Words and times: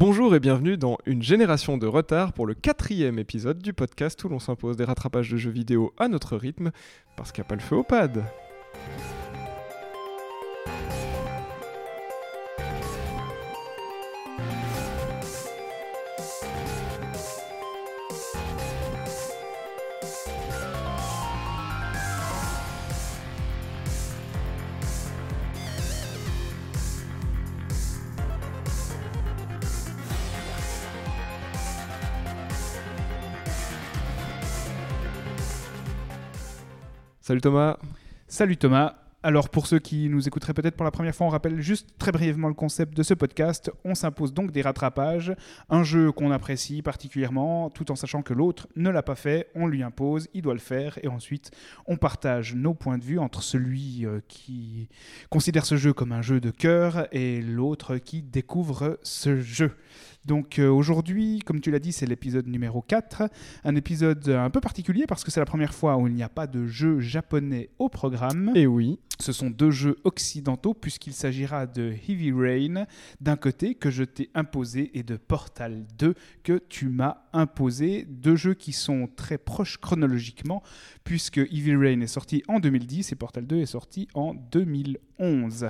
Bonjour 0.00 0.34
et 0.34 0.40
bienvenue 0.40 0.78
dans 0.78 0.96
Une 1.04 1.22
génération 1.22 1.76
de 1.76 1.86
retard 1.86 2.32
pour 2.32 2.46
le 2.46 2.54
quatrième 2.54 3.18
épisode 3.18 3.58
du 3.58 3.74
podcast 3.74 4.24
où 4.24 4.30
l'on 4.30 4.38
s'impose 4.38 4.78
des 4.78 4.84
rattrapages 4.84 5.30
de 5.30 5.36
jeux 5.36 5.50
vidéo 5.50 5.92
à 5.98 6.08
notre 6.08 6.38
rythme 6.38 6.70
parce 7.18 7.32
qu'il 7.32 7.42
n'y 7.42 7.46
a 7.46 7.50
pas 7.50 7.54
le 7.54 7.60
feu 7.60 7.76
au 7.76 7.82
pad. 7.82 8.24
Salut 37.30 37.42
Thomas. 37.42 37.78
Salut 38.26 38.56
Thomas. 38.56 38.96
Alors 39.22 39.50
pour 39.50 39.68
ceux 39.68 39.78
qui 39.78 40.08
nous 40.08 40.26
écouteraient 40.26 40.52
peut-être 40.52 40.74
pour 40.74 40.82
la 40.84 40.90
première 40.90 41.14
fois, 41.14 41.28
on 41.28 41.30
rappelle 41.30 41.60
juste 41.60 41.90
très 41.96 42.10
brièvement 42.10 42.48
le 42.48 42.54
concept 42.54 42.96
de 42.96 43.04
ce 43.04 43.14
podcast. 43.14 43.70
On 43.84 43.94
s'impose 43.94 44.34
donc 44.34 44.50
des 44.50 44.62
rattrapages, 44.62 45.36
un 45.68 45.84
jeu 45.84 46.10
qu'on 46.10 46.32
apprécie 46.32 46.82
particulièrement, 46.82 47.70
tout 47.70 47.92
en 47.92 47.94
sachant 47.94 48.22
que 48.22 48.34
l'autre 48.34 48.66
ne 48.74 48.90
l'a 48.90 49.04
pas 49.04 49.14
fait, 49.14 49.46
on 49.54 49.68
lui 49.68 49.84
impose, 49.84 50.26
il 50.34 50.42
doit 50.42 50.54
le 50.54 50.58
faire, 50.58 50.98
et 51.04 51.06
ensuite 51.06 51.52
on 51.86 51.96
partage 51.96 52.56
nos 52.56 52.74
points 52.74 52.98
de 52.98 53.04
vue 53.04 53.20
entre 53.20 53.44
celui 53.44 54.06
euh, 54.06 54.18
qui 54.26 54.88
considère 55.28 55.66
ce 55.66 55.76
jeu 55.76 55.92
comme 55.92 56.10
un 56.10 56.22
jeu 56.22 56.40
de 56.40 56.50
cœur 56.50 57.06
et 57.12 57.40
l'autre 57.40 57.98
qui 57.98 58.22
découvre 58.22 58.98
ce 59.04 59.40
jeu. 59.40 59.76
Donc 60.26 60.58
euh, 60.58 60.68
aujourd'hui, 60.68 61.40
comme 61.44 61.60
tu 61.60 61.70
l'as 61.70 61.78
dit, 61.78 61.92
c'est 61.92 62.06
l'épisode 62.06 62.46
numéro 62.46 62.82
4, 62.82 63.22
un 63.64 63.74
épisode 63.74 64.28
un 64.28 64.50
peu 64.50 64.60
particulier 64.60 65.06
parce 65.06 65.24
que 65.24 65.30
c'est 65.30 65.40
la 65.40 65.46
première 65.46 65.74
fois 65.74 65.96
où 65.96 66.06
il 66.06 66.14
n'y 66.14 66.22
a 66.22 66.28
pas 66.28 66.46
de 66.46 66.66
jeu 66.66 67.00
japonais 67.00 67.70
au 67.78 67.88
programme. 67.88 68.52
Et 68.54 68.66
oui. 68.66 68.98
Ce 69.18 69.32
sont 69.32 69.50
deux 69.50 69.70
jeux 69.70 69.96
occidentaux 70.04 70.72
puisqu'il 70.72 71.12
s'agira 71.12 71.66
de 71.66 71.92
Heavy 72.08 72.32
Rain 72.32 72.86
d'un 73.20 73.36
côté 73.36 73.74
que 73.74 73.90
je 73.90 74.02
t'ai 74.04 74.30
imposé 74.34 74.90
et 74.98 75.02
de 75.02 75.16
Portal 75.16 75.84
2 75.98 76.14
que 76.42 76.58
tu 76.68 76.88
m'as 76.88 77.18
imposé. 77.34 78.06
Deux 78.08 78.36
jeux 78.36 78.54
qui 78.54 78.72
sont 78.72 79.08
très 79.14 79.36
proches 79.36 79.78
chronologiquement 79.78 80.62
puisque 81.04 81.38
Heavy 81.38 81.76
Rain 81.76 82.00
est 82.00 82.06
sorti 82.06 82.42
en 82.48 82.60
2010 82.60 83.12
et 83.12 83.14
Portal 83.14 83.46
2 83.46 83.58
est 83.58 83.66
sorti 83.66 84.08
en 84.14 84.34
2011. 84.34 85.68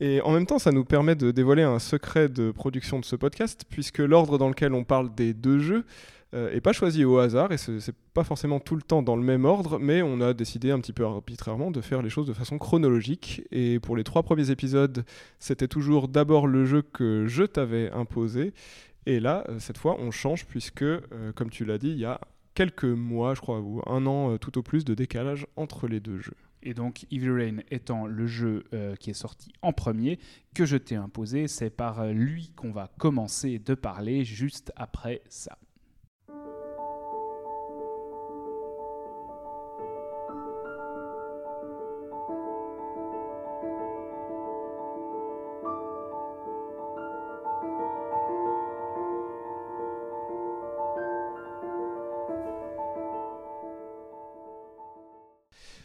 Et 0.00 0.20
en 0.20 0.30
même 0.30 0.46
temps, 0.46 0.58
ça 0.58 0.70
nous 0.70 0.84
permet 0.84 1.16
de 1.16 1.32
dévoiler 1.32 1.62
un 1.62 1.80
secret 1.80 2.28
de 2.28 2.52
production 2.52 3.00
de 3.00 3.04
ce 3.04 3.16
podcast, 3.16 3.64
puisque 3.68 3.98
l'ordre 3.98 4.38
dans 4.38 4.48
lequel 4.48 4.72
on 4.72 4.84
parle 4.84 5.12
des 5.14 5.34
deux 5.34 5.58
jeux 5.58 5.84
n'est 6.32 6.38
euh, 6.56 6.60
pas 6.60 6.72
choisi 6.72 7.04
au 7.04 7.18
hasard, 7.18 7.52
et 7.52 7.56
c'est 7.56 7.94
pas 8.12 8.22
forcément 8.22 8.60
tout 8.60 8.76
le 8.76 8.82
temps 8.82 9.02
dans 9.02 9.16
le 9.16 9.22
même 9.22 9.44
ordre, 9.44 9.78
mais 9.78 10.02
on 10.02 10.20
a 10.20 10.34
décidé 10.34 10.70
un 10.70 10.78
petit 10.78 10.92
peu 10.92 11.04
arbitrairement 11.04 11.70
de 11.70 11.80
faire 11.80 12.02
les 12.02 12.10
choses 12.10 12.26
de 12.26 12.32
façon 12.32 12.58
chronologique. 12.58 13.42
Et 13.50 13.80
pour 13.80 13.96
les 13.96 14.04
trois 14.04 14.22
premiers 14.22 14.50
épisodes, 14.50 15.04
c'était 15.38 15.68
toujours 15.68 16.06
d'abord 16.06 16.46
le 16.46 16.64
jeu 16.64 16.82
que 16.82 17.24
je 17.26 17.44
t'avais 17.44 17.90
imposé, 17.90 18.52
et 19.06 19.20
là, 19.20 19.44
euh, 19.48 19.58
cette 19.58 19.78
fois, 19.78 19.96
on 19.98 20.10
change, 20.10 20.46
puisque, 20.46 20.82
euh, 20.82 21.32
comme 21.34 21.50
tu 21.50 21.64
l'as 21.64 21.78
dit, 21.78 21.90
il 21.90 21.98
y 21.98 22.04
a 22.04 22.20
quelques 22.54 22.84
mois, 22.84 23.34
je 23.34 23.40
crois, 23.40 23.60
ou 23.60 23.80
un 23.86 24.04
an 24.06 24.36
tout 24.36 24.58
au 24.58 24.62
plus 24.62 24.84
de 24.84 24.94
décalage 24.94 25.46
entre 25.56 25.88
les 25.88 26.00
deux 26.00 26.18
jeux. 26.18 26.36
Et 26.68 26.74
donc 26.74 27.06
Evil 27.10 27.30
Rain 27.30 27.56
étant 27.70 28.06
le 28.06 28.26
jeu 28.26 28.64
euh, 28.74 28.94
qui 28.94 29.08
est 29.08 29.14
sorti 29.14 29.54
en 29.62 29.72
premier, 29.72 30.18
que 30.54 30.66
je 30.66 30.76
t'ai 30.76 30.96
imposé, 30.96 31.48
c'est 31.48 31.70
par 31.70 32.08
lui 32.08 32.52
qu'on 32.56 32.72
va 32.72 32.90
commencer 32.98 33.58
de 33.58 33.72
parler 33.72 34.22
juste 34.26 34.70
après 34.76 35.22
ça. 35.30 35.56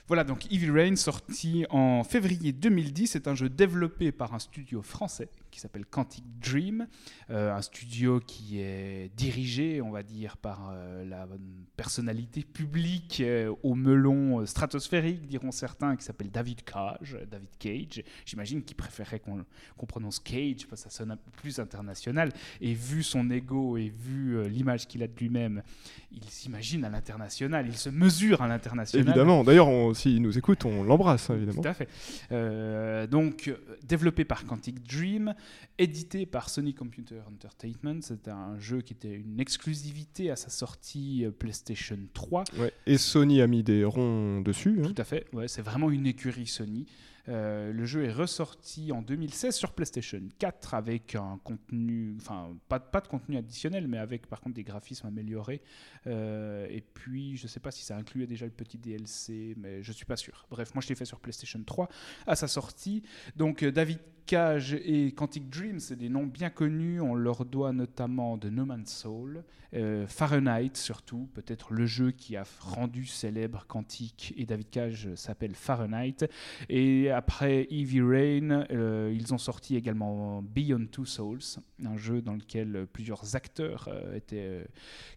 Voilà, 0.08 0.26
donc 0.26 0.52
Evil 0.52 0.70
Rain, 0.70 0.96
sorti 0.98 1.66
en 1.70 2.04
février 2.04 2.52
2010, 2.52 3.08
c'est 3.08 3.28
un 3.30 3.36
jeu 3.36 3.48
développé 3.48 4.12
par 4.12 4.34
un 4.34 4.40
studio 4.40 4.82
français 4.82 5.30
qui 5.54 5.60
s'appelle 5.60 5.86
Quantic 5.86 6.26
Dream, 6.40 6.88
euh, 7.30 7.54
un 7.54 7.62
studio 7.62 8.20
qui 8.20 8.60
est 8.60 9.16
dirigé, 9.16 9.82
on 9.82 9.92
va 9.92 10.02
dire, 10.02 10.36
par 10.38 10.72
euh, 10.74 11.06
la 11.06 11.28
personnalité 11.78 12.42
publique 12.42 13.22
euh, 13.22 13.54
au 13.62 13.76
melon 13.76 14.46
stratosphérique, 14.48 15.28
diront 15.28 15.52
certains, 15.52 15.96
qui 15.96 16.04
s'appelle 16.04 16.32
David 16.32 16.64
Cage. 16.64 17.18
David 17.30 17.50
Cage. 17.60 18.04
J'imagine 18.26 18.64
qu'il 18.64 18.76
préférait 18.76 19.20
qu'on 19.20 19.86
prononce 19.86 20.20
Cage 20.20 20.66
parce 20.68 20.84
que 20.84 20.90
ça 20.90 20.98
sonne 20.98 21.12
un 21.12 21.18
peu 21.18 21.32
plus 21.38 21.60
international. 21.60 22.32
Et 22.60 22.74
vu 22.74 23.04
son 23.04 23.30
ego 23.30 23.78
et 23.78 23.90
vu 23.90 24.50
l'image 24.50 24.88
qu'il 24.88 25.04
a 25.04 25.08
de 25.08 25.16
lui-même, 25.16 25.62
il 26.12 26.26
s'imagine 26.26 26.84
à 26.84 26.90
l'international, 26.90 27.68
il 27.68 27.78
se 27.78 27.90
mesure 27.90 28.42
à 28.42 28.48
l'international. 28.48 29.08
Évidemment. 29.08 29.44
D'ailleurs, 29.44 29.93
s'il 29.94 30.22
nous 30.22 30.38
écoute, 30.38 30.66
on 30.66 30.84
l'embrasse, 30.84 31.30
évidemment. 31.30 31.62
Tout 31.62 31.70
à 31.70 31.74
fait. 31.74 33.08
donc, 33.08 33.54
développé 33.84 34.26
par 34.26 34.46
Quantic 34.46 34.86
Dream, 34.88 35.34
édité 35.78 36.26
par 36.26 36.50
Sony 36.50 36.74
Computer 36.74 37.22
Entertainment. 37.28 38.02
C'était 38.02 38.32
un 38.32 38.58
jeu 38.60 38.82
qui 38.82 38.94
était 38.94 39.14
une 39.14 39.40
exclusivité 39.40 40.32
à 40.32 40.36
sa 40.36 40.50
sortie 40.50 41.26
euh, 41.26 41.32
PlayStation 41.32 41.98
3. 42.14 42.44
et 42.86 42.98
Sony 42.98 43.42
a 43.42 43.48
mis 43.48 43.64
des 43.64 43.84
ronds 43.84 44.42
dessus. 44.42 44.80
Hein. 44.80 44.92
Tout 44.94 45.02
à 45.02 45.04
fait, 45.04 45.26
ouais, 45.34 45.48
c'est 45.48 45.62
vraiment 45.62 45.92
une 45.92 46.08
écurie 46.08 46.48
Sony. 46.48 46.86
Euh, 47.30 47.72
le 47.72 47.86
jeu 47.86 48.04
est 48.04 48.12
ressorti 48.12 48.92
en 48.92 49.02
2016 49.02 49.56
sur 49.56 49.72
PlayStation 49.72 50.22
4 50.40 50.74
avec 50.74 51.16
un 51.16 51.40
contenu, 51.44 52.18
enfin 52.20 52.56
pas, 52.68 52.80
de 52.80 53.08
contenu 53.08 53.38
additionnel, 53.38 53.88
mais 53.88 53.98
avec 53.98 54.28
par 54.28 54.42
contre 54.42 54.56
des 54.56 54.64
graphismes 54.64 55.08
améliorés. 55.08 55.62
Euh, 56.08 56.68
et 56.70 56.82
puis 56.82 57.38
je 57.38 57.48
sais 57.48 57.60
pas 57.60 57.72
si 57.72 57.84
ça 57.84 57.96
incluait 57.96 58.28
déjà 58.28 58.46
le 58.46 58.52
petit 58.52 58.78
DLC, 58.78 59.56
mais 59.58 59.82
je 59.84 59.92
suis 59.92 60.06
pas 60.06 60.18
sûr. 60.18 60.46
Bref, 60.50 60.74
moi 60.74 60.82
je 60.82 60.90
l'ai 60.90 60.96
fait 60.96 61.06
sur 61.06 61.20
PlayStation 61.20 61.62
3 61.66 61.88
à 62.28 62.36
sa 62.36 62.48
sortie. 62.48 63.04
Donc 63.36 63.64
David 63.64 64.00
Cage 64.26 64.74
et 64.74 65.12
Quantic 65.12 65.50
Dream, 65.50 65.80
c'est 65.80 65.96
des 65.96 66.10
noms 66.10 66.26
bien 66.26 66.50
connus. 66.50 67.02
On 67.02 67.16
leur 67.16 67.46
doit 67.46 67.74
notamment 67.74 68.38
de 68.38 68.50
No 68.50 68.66
Man's 68.66 68.92
Soul, 68.92 69.44
euh, 69.74 70.08
Fahrenheit 70.08 70.72
surtout, 70.76 71.30
peut-être 71.34 71.74
le 71.74 71.86
jeu 71.86 72.12
qui 72.12 72.38
a 72.38 72.44
rendu 72.60 73.06
célèbre 73.06 73.66
Quantic 73.68 74.34
et 74.38 74.46
David 74.46 74.70
Cage 74.70 75.16
s'appelle 75.16 75.56
Fahrenheit. 75.56 76.30
Après 77.14 77.68
Heavy 77.72 78.02
Rain, 78.02 78.66
euh, 78.72 79.14
ils 79.14 79.34
ont 79.34 79.38
sorti 79.38 79.76
également 79.76 80.42
Beyond 80.42 80.88
Two 80.92 81.06
Souls, 81.06 81.40
un 81.86 81.98
jeu 81.98 82.22
dans 82.22 82.34
lequel 82.34 82.88
plusieurs 82.92 83.36
acteurs 83.36 83.88
euh, 83.92 84.16
étaient 84.16 84.66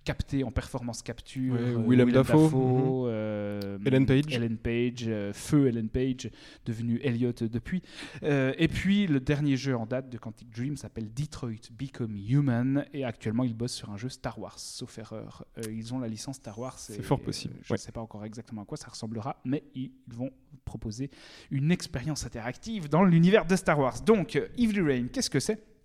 captés 0.05 0.45
en 0.45 0.51
performance 0.51 1.03
capture. 1.03 1.57
Willem, 1.87 2.13
Dafoe, 2.13 3.09
mhm. 3.09 3.87
Ellen 3.87 4.07
Page, 4.07 4.35
Ellen 4.35 4.59
Page 4.59 5.11
feu 5.33 5.69
Ellen 5.69 5.89
Page, 5.89 6.31
devenu 6.65 7.01
Elliot 7.03 7.33
depuis. 7.33 7.83
et 8.23 8.69
puis 8.69 9.07
le 9.07 9.21
dernier 9.21 9.57
jeu 9.57 9.77
en 9.77 9.87
date 9.87 10.11
de 10.11 10.19
Quantic 10.19 10.51
Dream 10.51 10.77
s'appelle 10.77 11.13
Detroit 11.13 11.71
Become 11.79 12.17
Human 12.17 12.85
et 12.93 13.05
actuellement 13.05 13.45
ils 13.45 13.55
bossent 13.55 13.75
sur 13.75 13.91
un 13.91 13.97
jeu 13.97 14.09
Star 14.09 14.39
Wars, 14.39 14.59
sauf 14.59 14.99
erreur. 14.99 15.45
Euh, 15.59 15.63
ils 15.71 15.95
ont 15.95 15.99
la 15.99 16.09
licence 16.09 16.37
Star 16.37 16.59
Wars. 16.59 16.79
C'est 16.79 17.03
fort 17.03 17.21
possible. 17.21 17.55
je 17.63 17.73
ne 17.73 17.79
sais 17.79 17.93
pas 17.93 18.01
encore 18.01 18.25
exactement 18.25 18.63
à 18.63 18.65
quoi 18.65 18.77
ça 18.77 18.89
ressemblera, 18.89 19.41
mais 19.45 19.65
ils 19.75 19.93
vont 20.09 20.31
proposer 20.65 21.11
une 21.51 21.71
expérience 21.71 21.86
interactive 22.25 22.89
dans 22.89 23.05
l'univers 23.05 23.47
de 23.47 23.57
Star 23.57 23.79
Wars. 23.79 24.01
Donc, 24.03 24.37
Evil 24.59 24.83
Rain, 24.83 25.07
qu'est-ce 25.13 25.31
que 25.31 25.41
c'est? 25.41 25.76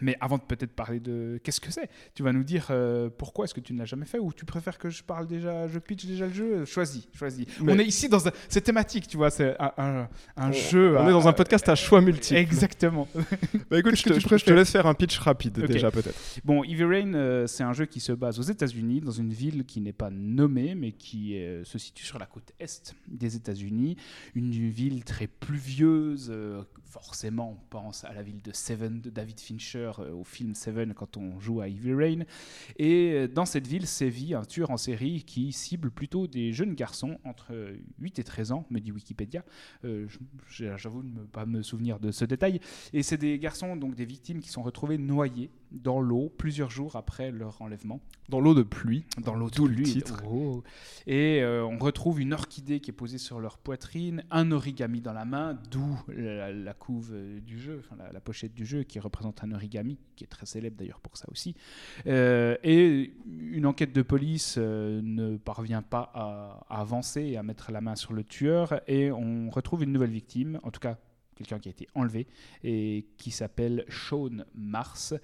Mais 0.00 0.16
avant 0.20 0.38
de 0.38 0.42
peut-être 0.42 0.72
parler 0.72 1.00
de 1.00 1.40
qu'est-ce 1.42 1.60
que 1.60 1.70
c'est, 1.70 1.88
tu 2.14 2.22
vas 2.22 2.32
nous 2.32 2.44
dire 2.44 2.68
euh, 2.70 3.10
pourquoi 3.10 3.44
est-ce 3.44 3.54
que 3.54 3.60
tu 3.60 3.72
ne 3.72 3.78
l'as 3.78 3.84
jamais 3.84 4.04
fait 4.04 4.18
ou 4.18 4.32
tu 4.32 4.44
préfères 4.44 4.78
que 4.78 4.90
je 4.90 5.02
parle 5.02 5.26
déjà, 5.26 5.66
je 5.68 5.78
pitch 5.78 6.06
déjà 6.06 6.26
le 6.26 6.32
jeu? 6.32 6.64
Choisis, 6.64 7.08
choisis. 7.14 7.46
On 7.60 7.78
est 7.78 7.84
ici 7.84 8.08
dans 8.08 8.26
un, 8.28 8.32
c'est 8.48 8.60
thématique, 8.60 9.06
tu 9.06 9.16
vois, 9.16 9.30
c'est 9.30 9.56
un, 9.58 10.08
un, 10.36 10.52
jeu. 10.52 10.96
On 10.98 11.08
est 11.08 11.12
dans 11.12 11.28
un 11.28 11.32
podcast 11.32 11.68
à 11.68 11.74
choix 11.74 12.00
multiples. 12.00 12.38
Exactement. 12.38 13.08
bah 13.70 13.78
écoute, 13.78 13.96
je 13.96 14.02
te, 14.02 14.18
je 14.18 14.44
te, 14.44 14.52
laisse 14.52 14.70
faire 14.70 14.86
un 14.86 14.94
pitch 14.94 15.18
rapide 15.18 15.60
déjà 15.66 15.90
peut-être. 15.90 16.18
Bon, 16.44 16.64
Evil 16.64 16.84
Rain, 16.84 17.14
euh, 17.14 17.46
c'est 17.46 17.64
un 17.64 17.72
jeu 17.72 17.86
qui 17.86 18.00
se 18.00 18.12
base 18.12 18.38
aux 18.38 18.42
États-Unis, 18.42 19.00
dans 19.00 19.10
une 19.10 19.32
ville 19.32 19.64
qui 19.64 19.80
n'est 19.80 19.92
pas 19.92 20.10
nommée, 20.10 20.74
mais 20.74 20.92
qui 20.92 21.38
euh, 21.38 21.64
se 21.64 21.78
situe 21.78 22.04
sur 22.04 22.18
la 22.18 22.26
côte 22.26 22.52
est 22.60 22.94
des 23.08 23.36
États-Unis, 23.36 23.96
une 24.34 24.50
ville 24.50 25.04
très 25.04 25.26
pluvieuse. 25.26 26.32
forcément, 26.84 27.52
on 27.52 27.68
pense 27.70 28.04
à 28.04 28.12
la 28.12 28.22
ville 28.22 28.42
de 28.42 28.52
Seven 28.52 29.00
de 29.00 29.10
David 29.10 29.40
Fincher 29.40 29.87
tueur 29.88 30.14
au 30.14 30.24
film 30.24 30.54
Seven 30.54 30.94
quand 30.94 31.16
on 31.16 31.38
joue 31.40 31.60
à 31.60 31.68
Evil 31.68 31.94
Rain. 31.94 32.24
Et 32.76 33.28
dans 33.28 33.44
cette 33.44 33.66
ville 33.66 33.86
sévit 33.86 34.34
un 34.34 34.44
tueur 34.44 34.70
en 34.70 34.76
série 34.76 35.24
qui 35.24 35.52
cible 35.52 35.90
plutôt 35.90 36.26
des 36.26 36.52
jeunes 36.52 36.74
garçons 36.74 37.18
entre 37.24 37.52
8 38.00 38.18
et 38.18 38.24
13 38.24 38.52
ans, 38.52 38.66
me 38.70 38.80
dit 38.80 38.92
Wikipédia. 38.92 39.44
J'avoue 40.48 41.02
ne 41.02 41.24
pas 41.24 41.46
me 41.46 41.62
souvenir 41.62 42.00
de 42.00 42.10
ce 42.10 42.24
détail. 42.24 42.60
Et 42.92 43.02
c'est 43.02 43.18
des 43.18 43.38
garçons, 43.38 43.76
donc 43.76 43.94
des 43.94 44.04
victimes 44.04 44.40
qui 44.40 44.48
sont 44.48 44.62
retrouvés 44.62 44.98
noyés 44.98 45.50
dans 45.70 46.00
l'eau 46.00 46.32
plusieurs 46.36 46.70
jours 46.70 46.96
après 46.96 47.30
leur 47.30 47.60
enlèvement. 47.62 48.00
Dans 48.28 48.40
l'eau 48.40 48.54
de 48.54 48.62
pluie. 48.62 49.04
Dans 49.24 49.34
l'eau 49.34 49.48
de 49.48 49.54
pluie. 49.54 49.84
Titre. 49.84 50.22
Oh. 50.26 50.62
Et 51.06 51.40
euh, 51.42 51.64
on 51.64 51.78
retrouve 51.78 52.20
une 52.20 52.34
orchidée 52.34 52.80
qui 52.80 52.90
est 52.90 52.94
posée 52.94 53.18
sur 53.18 53.40
leur 53.40 53.58
poitrine, 53.58 54.22
un 54.30 54.52
origami 54.52 55.00
dans 55.00 55.14
la 55.14 55.24
main, 55.24 55.58
d'où 55.70 55.98
la, 56.08 56.74
couve 56.74 57.14
du 57.40 57.58
jeu, 57.58 57.82
enfin, 57.84 57.96
la, 58.12 58.20
pochette 58.20 58.54
du 58.54 58.66
jeu 58.66 58.82
qui 58.82 59.00
représente 59.00 59.42
un 59.44 59.52
origami, 59.52 59.98
qui 60.16 60.24
est 60.24 60.28
très 60.28 60.46
célèbre 60.46 60.76
d'ailleurs 60.76 61.00
pour 61.00 61.16
ça 61.16 61.26
aussi. 61.30 61.54
Euh, 62.06 62.56
et 62.62 63.14
une 63.26 63.64
enquête 63.64 63.94
de 63.94 64.02
police 64.02 64.56
euh, 64.58 65.00
ne 65.02 65.36
parvient 65.38 65.82
pas 65.82 66.10
à, 66.14 66.66
à 66.68 66.80
avancer 66.80 67.22
et 67.22 67.36
à 67.38 67.42
mettre 67.42 67.72
la 67.72 67.80
main 67.80 67.96
sur 67.96 68.12
le 68.12 68.24
tueur. 68.24 68.80
Et 68.86 69.10
on 69.10 69.48
retrouve 69.48 69.82
une 69.82 69.92
nouvelle 69.92 70.10
victime, 70.10 70.60
en 70.62 70.70
tout 70.70 70.80
cas 70.80 70.98
quelqu'un 71.38 71.58
qui 71.58 71.68
a 71.68 71.70
été 71.70 71.86
enlevé 71.94 72.26
et 72.64 73.06
qui 73.16 73.30
s'appelle 73.30 73.84
Sean 73.88 74.44
Mars. 74.54 75.14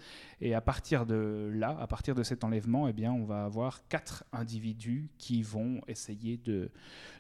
Et 0.41 0.55
à 0.55 0.61
partir 0.61 1.07
de 1.07 1.51
là, 1.53 1.77
à 1.81 1.87
partir 1.87 2.15
de 2.15 2.23
cet 2.23 2.45
enlèvement, 2.45 2.89
eh 2.89 2.93
bien, 2.93 3.13
on 3.13 3.25
va 3.25 3.45
avoir 3.45 3.87
quatre 3.89 4.25
individus 4.33 5.11
qui 5.19 5.43
vont 5.43 5.81
essayer 5.89 6.37
de, 6.37 6.71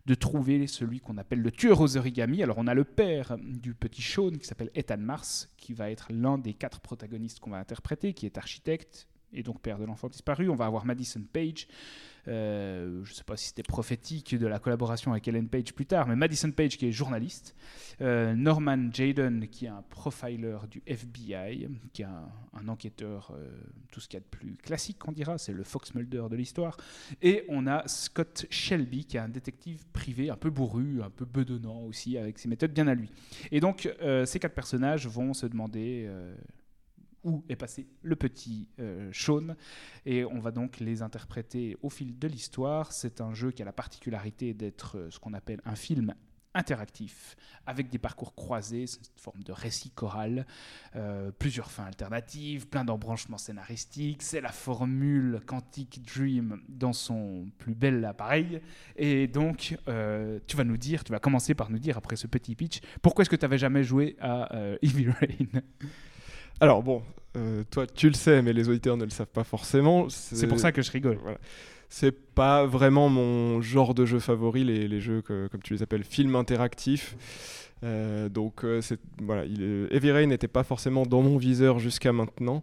de 0.06 0.14
trouver 0.14 0.66
celui 0.66 1.00
qu'on 1.00 1.18
appelle 1.18 1.40
le 1.40 1.50
tueur 1.50 1.80
aux 1.80 1.96
origamis. 1.96 2.42
Alors 2.42 2.58
on 2.58 2.66
a 2.66 2.74
le 2.74 2.84
père 2.84 3.36
du 3.38 3.74
petit 3.74 4.02
Sean 4.02 4.30
qui 4.30 4.46
s'appelle 4.46 4.70
Ethan 4.74 4.98
Mars, 4.98 5.52
qui 5.56 5.74
va 5.74 5.90
être 5.90 6.06
l'un 6.10 6.38
des 6.38 6.54
quatre 6.54 6.80
protagonistes 6.80 7.40
qu'on 7.40 7.50
va 7.50 7.58
interpréter, 7.58 8.14
qui 8.14 8.26
est 8.26 8.38
architecte 8.38 9.08
et 9.34 9.42
donc 9.42 9.60
père 9.60 9.78
de 9.78 9.84
l'enfant 9.84 10.08
disparu. 10.08 10.48
On 10.48 10.54
va 10.54 10.66
avoir 10.66 10.84
Madison 10.84 11.22
Page, 11.32 11.66
euh, 12.28 13.04
je 13.04 13.10
ne 13.10 13.14
sais 13.14 13.24
pas 13.24 13.36
si 13.36 13.48
c'était 13.48 13.62
prophétique 13.62 14.34
de 14.34 14.46
la 14.46 14.58
collaboration 14.58 15.12
avec 15.12 15.28
Ellen 15.28 15.48
Page 15.48 15.74
plus 15.74 15.86
tard, 15.86 16.06
mais 16.06 16.16
Madison 16.16 16.50
Page 16.50 16.76
qui 16.78 16.86
est 16.86 16.92
journaliste, 16.92 17.54
euh, 18.00 18.34
Norman 18.34 18.90
Jaden 18.92 19.48
qui 19.48 19.66
est 19.66 19.68
un 19.68 19.82
profiler 19.82 20.56
du 20.70 20.82
FBI, 20.86 21.68
qui 21.92 22.02
est 22.02 22.06
un, 22.06 22.68
enquêteur, 22.68 23.32
euh, 23.36 23.50
tout 23.90 24.00
ce 24.00 24.08
qu'il 24.08 24.18
y 24.18 24.22
a 24.22 24.24
de 24.24 24.36
plus 24.36 24.56
classique, 24.56 25.06
on 25.06 25.12
dira, 25.12 25.36
c'est 25.36 25.52
le 25.52 25.64
Fox 25.64 25.94
Mulder 25.94 26.24
de 26.30 26.36
l'histoire, 26.36 26.78
et 27.20 27.44
on 27.48 27.66
a 27.66 27.86
Scott 27.86 28.46
Shelby 28.48 29.04
qui 29.04 29.18
est 29.18 29.20
un 29.20 29.28
détective 29.28 29.84
privé 29.92 30.30
un 30.30 30.36
peu 30.36 30.50
bourru, 30.50 31.02
un 31.02 31.10
peu 31.10 31.26
bedonnant 31.26 31.82
aussi, 31.82 32.16
avec 32.16 32.38
ses 32.38 32.48
méthodes 32.48 32.72
bien 32.72 32.86
à 32.86 32.94
lui. 32.94 33.10
Et 33.50 33.60
donc 33.60 33.88
ces 34.24 34.38
quatre 34.38 34.54
personnages 34.54 35.06
vont 35.06 35.34
se 35.34 35.46
demander 35.46 36.08
où 37.24 37.42
est 37.48 37.56
passé 37.56 37.88
le 38.02 38.16
petit 38.16 38.68
euh. 38.78 39.10
Et 40.06 40.24
on 40.24 40.38
va 40.38 40.50
donc 40.50 40.78
les 40.80 41.02
interpréter 41.02 41.76
au 41.82 41.90
fil 41.90 42.18
de 42.18 42.28
l'histoire. 42.28 42.92
C'est 42.92 43.20
un 43.20 43.34
jeu 43.34 43.50
qui 43.50 43.62
a 43.62 43.64
la 43.64 43.72
particularité 43.72 44.54
d'être 44.54 44.98
euh, 44.98 45.10
ce 45.10 45.18
qu'on 45.18 45.34
appelle 45.34 45.60
un 45.64 45.74
film 45.74 46.14
interactif, 46.56 47.34
avec 47.66 47.90
des 47.90 47.98
parcours 47.98 48.36
croisés, 48.36 48.82
une 48.82 49.20
forme 49.20 49.42
de 49.42 49.50
récit 49.50 49.90
choral, 49.90 50.46
euh, 50.94 51.32
plusieurs 51.36 51.68
fins 51.68 51.82
alternatives, 51.84 52.68
plein 52.68 52.84
d'embranchements 52.84 53.38
scénaristiques. 53.38 54.22
C'est 54.22 54.40
la 54.40 54.52
formule 54.52 55.40
Quantic 55.46 56.00
Dream 56.06 56.60
dans 56.68 56.92
son 56.92 57.50
plus 57.58 57.74
bel 57.74 58.04
appareil. 58.04 58.60
Et 58.94 59.26
donc, 59.26 59.76
tu 60.46 60.56
vas 60.56 60.64
nous 60.64 60.76
dire, 60.76 61.02
tu 61.02 61.10
vas 61.10 61.18
commencer 61.18 61.54
par 61.54 61.70
nous 61.70 61.80
dire, 61.80 61.98
après 61.98 62.14
ce 62.14 62.28
petit 62.28 62.54
pitch, 62.54 62.80
pourquoi 63.02 63.22
est-ce 63.22 63.30
que 63.30 63.36
tu 63.36 63.44
n'avais 63.44 63.58
jamais 63.58 63.82
joué 63.82 64.16
à 64.20 64.48
Evil 64.82 65.10
Rain? 65.10 65.60
Alors 66.60 66.82
bon, 66.82 67.02
euh, 67.36 67.64
toi 67.70 67.86
tu 67.86 68.08
le 68.08 68.14
sais, 68.14 68.42
mais 68.42 68.52
les 68.52 68.68
auditeurs 68.68 68.96
ne 68.96 69.04
le 69.04 69.10
savent 69.10 69.26
pas 69.26 69.44
forcément. 69.44 70.08
C'est 70.08 70.46
pour 70.46 70.58
ça 70.58 70.72
que 70.72 70.82
je 70.82 70.90
rigole. 70.90 71.18
C'est 71.88 72.12
pas 72.34 72.66
vraiment 72.66 73.08
mon 73.08 73.60
genre 73.60 73.94
de 73.94 74.04
jeu 74.04 74.18
favori, 74.18 74.64
les, 74.64 75.00
jeux 75.00 75.22
que, 75.22 75.46
comme 75.48 75.62
tu 75.62 75.74
les 75.74 75.82
appelles, 75.82 76.04
films 76.04 76.34
interactifs. 76.34 77.16
Euh, 77.84 78.28
donc 78.28 78.64
euh, 78.64 78.80
voilà, 79.20 79.44
il, 79.44 79.88
Heavy 79.90 80.10
Rain 80.10 80.26
n'était 80.26 80.48
pas 80.48 80.64
forcément 80.64 81.04
dans 81.04 81.22
mon 81.22 81.36
viseur 81.36 81.78
jusqu'à 81.78 82.12
maintenant. 82.12 82.62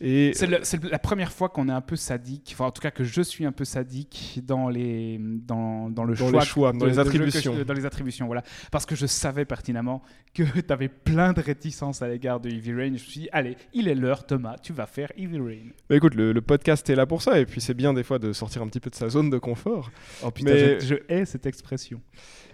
C'est 0.00 0.82
la 0.84 0.98
première 0.98 1.32
fois 1.32 1.48
qu'on 1.48 1.68
est 1.68 1.72
un 1.72 1.80
peu 1.80 1.96
sadique, 1.96 2.50
enfin 2.52 2.66
en 2.66 2.70
tout 2.70 2.80
cas 2.80 2.90
que 2.90 3.04
je 3.04 3.20
suis 3.20 3.44
un 3.44 3.52
peu 3.52 3.64
sadique 3.64 4.40
dans 4.44 4.68
les 4.68 5.18
dans, 5.20 5.90
dans 5.90 6.04
le 6.04 6.14
dans 6.14 6.28
choix, 6.28 6.40
les 6.40 6.46
choix 6.46 6.72
dans 6.72 6.86
les 6.86 6.98
attributions, 6.98 7.54
dans 7.64 7.74
les 7.74 7.86
attributions, 7.86 8.26
voilà, 8.26 8.42
parce 8.70 8.86
que 8.86 8.94
je 8.94 9.06
savais 9.06 9.44
pertinemment 9.44 10.02
que 10.34 10.42
tu 10.66 10.72
avais 10.72 10.88
plein 10.88 11.32
de 11.32 11.40
réticences 11.40 12.02
à 12.02 12.08
l'égard 12.08 12.40
de 12.40 12.48
Evil 12.48 12.74
Rain. 12.74 12.86
je 12.86 12.92
me 12.92 12.96
suis 12.98 13.20
dit, 13.22 13.28
allez, 13.32 13.56
il 13.72 13.88
est 13.88 13.94
l'heure, 13.94 14.26
Thomas, 14.26 14.56
tu 14.62 14.72
vas 14.72 14.86
faire 14.86 15.10
Evil 15.16 15.40
Rain. 15.40 15.70
Bah 15.88 15.96
écoute, 15.96 16.14
le, 16.14 16.40
podcast 16.40 16.88
est 16.88 16.94
là 16.94 17.06
pour 17.06 17.22
ça, 17.22 17.40
et 17.40 17.46
puis 17.46 17.60
c'est 17.60 17.74
bien 17.74 17.92
des 17.92 18.04
fois 18.04 18.18
de 18.18 18.32
sortir 18.32 18.62
un 18.62 18.68
petit 18.68 18.80
peu 18.80 18.90
de 18.90 18.94
sa 18.94 19.08
zone 19.08 19.30
de 19.30 19.38
confort. 19.38 19.90
Oh 20.24 20.30
putain, 20.30 20.52
Mais... 20.52 20.80
je 20.80 20.94
hais 21.08 21.24
cette 21.24 21.46
expression. 21.46 22.00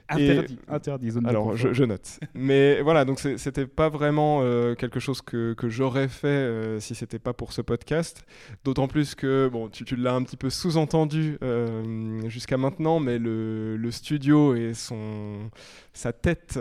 Interdit, 0.09 0.59
interdit, 0.69 1.11
zone 1.11 1.27
Alors, 1.27 1.57
je, 1.57 1.73
je, 1.73 1.83
note. 1.85 2.21
Mais 2.35 2.83
voilà, 2.83 3.07
donc 3.07 3.19
c'était 3.19 3.67
pas 3.67 3.89
vraiment 3.89 4.41
euh, 4.43 4.75
quelque 4.75 5.01
chose 5.01 5.23
que, 5.23 5.55
que 5.55 5.71
j'aurais 5.71 6.09
fait 6.09 6.29
euh, 6.29 6.79
si 6.79 6.95
c'était 6.95 7.19
pas 7.19 7.33
pour 7.33 7.55
ce 7.55 7.63
podcast. 7.63 8.25
D'autant 8.65 8.87
plus 8.87 9.15
que, 9.15 9.49
bon, 9.49 9.69
tu, 9.69 9.85
tu 9.85 9.97
l'as 9.97 10.13
un 10.13 10.23
petit 10.23 10.37
peu 10.37 10.51
sous-entendu 10.51 11.39
euh, 11.43 12.21
jusqu'à 12.29 12.59
maintenant, 12.59 13.01
mais 13.01 13.19
le, 13.19 13.79
le, 13.79 13.91
studio 13.91 14.55
et 14.55 14.75
son, 14.75 15.51
sa 15.95 16.13
tête 16.13 16.59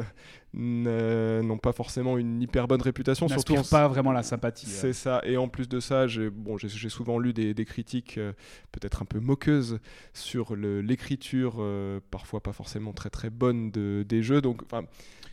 n'ont 0.54 1.58
pas 1.58 1.72
forcément 1.72 2.18
une 2.18 2.42
hyper 2.42 2.68
bonne 2.68 2.82
réputation. 2.82 3.28
Surtout 3.28 3.56
pas 3.70 3.88
vraiment 3.88 4.12
la 4.12 4.24
sympathie. 4.24 4.68
C'est 4.68 4.94
ça. 4.94 5.22
Et 5.24 5.38
en 5.38 5.48
plus 5.48 5.68
de 5.68 5.80
ça, 5.80 6.08
j'ai 6.08 6.30
bon, 6.30 6.58
souvent 6.58 7.20
lu 7.20 7.34
des, 7.34 7.66
critiques 7.66 8.18
euh, 8.18 8.34
peut-être 8.72 9.02
un 9.02 9.06
peu 9.06 9.20
moqueuses 9.20 9.80
sur 10.14 10.56
l'écriture, 10.56 11.56
euh, 11.60 12.00
parfois 12.12 12.42
pas 12.42 12.54
forcément 12.54 12.92
très 12.92 13.10
très 13.10 13.30
bonne 13.30 13.72
de, 13.72 14.06
des 14.08 14.22
jeux. 14.22 14.42
Donc, 14.42 14.62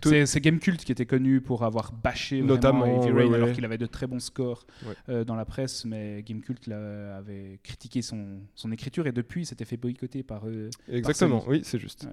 c'est 0.04 0.40
Gamecult 0.40 0.84
qui 0.84 0.92
était 0.92 1.06
connu 1.06 1.40
pour 1.40 1.64
avoir 1.64 1.92
bâché 1.92 2.42
notamment 2.42 2.86
Heavy 2.86 3.10
Rain 3.10 3.32
alors 3.32 3.52
qu'il 3.52 3.64
avait 3.64 3.78
de 3.78 3.86
très 3.86 4.06
bons 4.06 4.20
scores 4.20 4.66
euh, 5.08 5.24
dans 5.24 5.34
la 5.34 5.44
presse, 5.44 5.84
mais 5.84 6.22
Gamecult 6.22 6.68
avait 6.68 7.60
critiqué 7.62 8.02
son, 8.02 8.40
son 8.54 8.72
écriture 8.72 9.06
et 9.06 9.12
depuis 9.12 9.46
s'était 9.46 9.64
fait 9.64 9.76
boycotter 9.76 10.22
par 10.22 10.46
eux. 10.48 10.70
Exactement, 10.90 11.44
oui, 11.46 11.60
c'est 11.64 11.78
juste. 11.78 12.06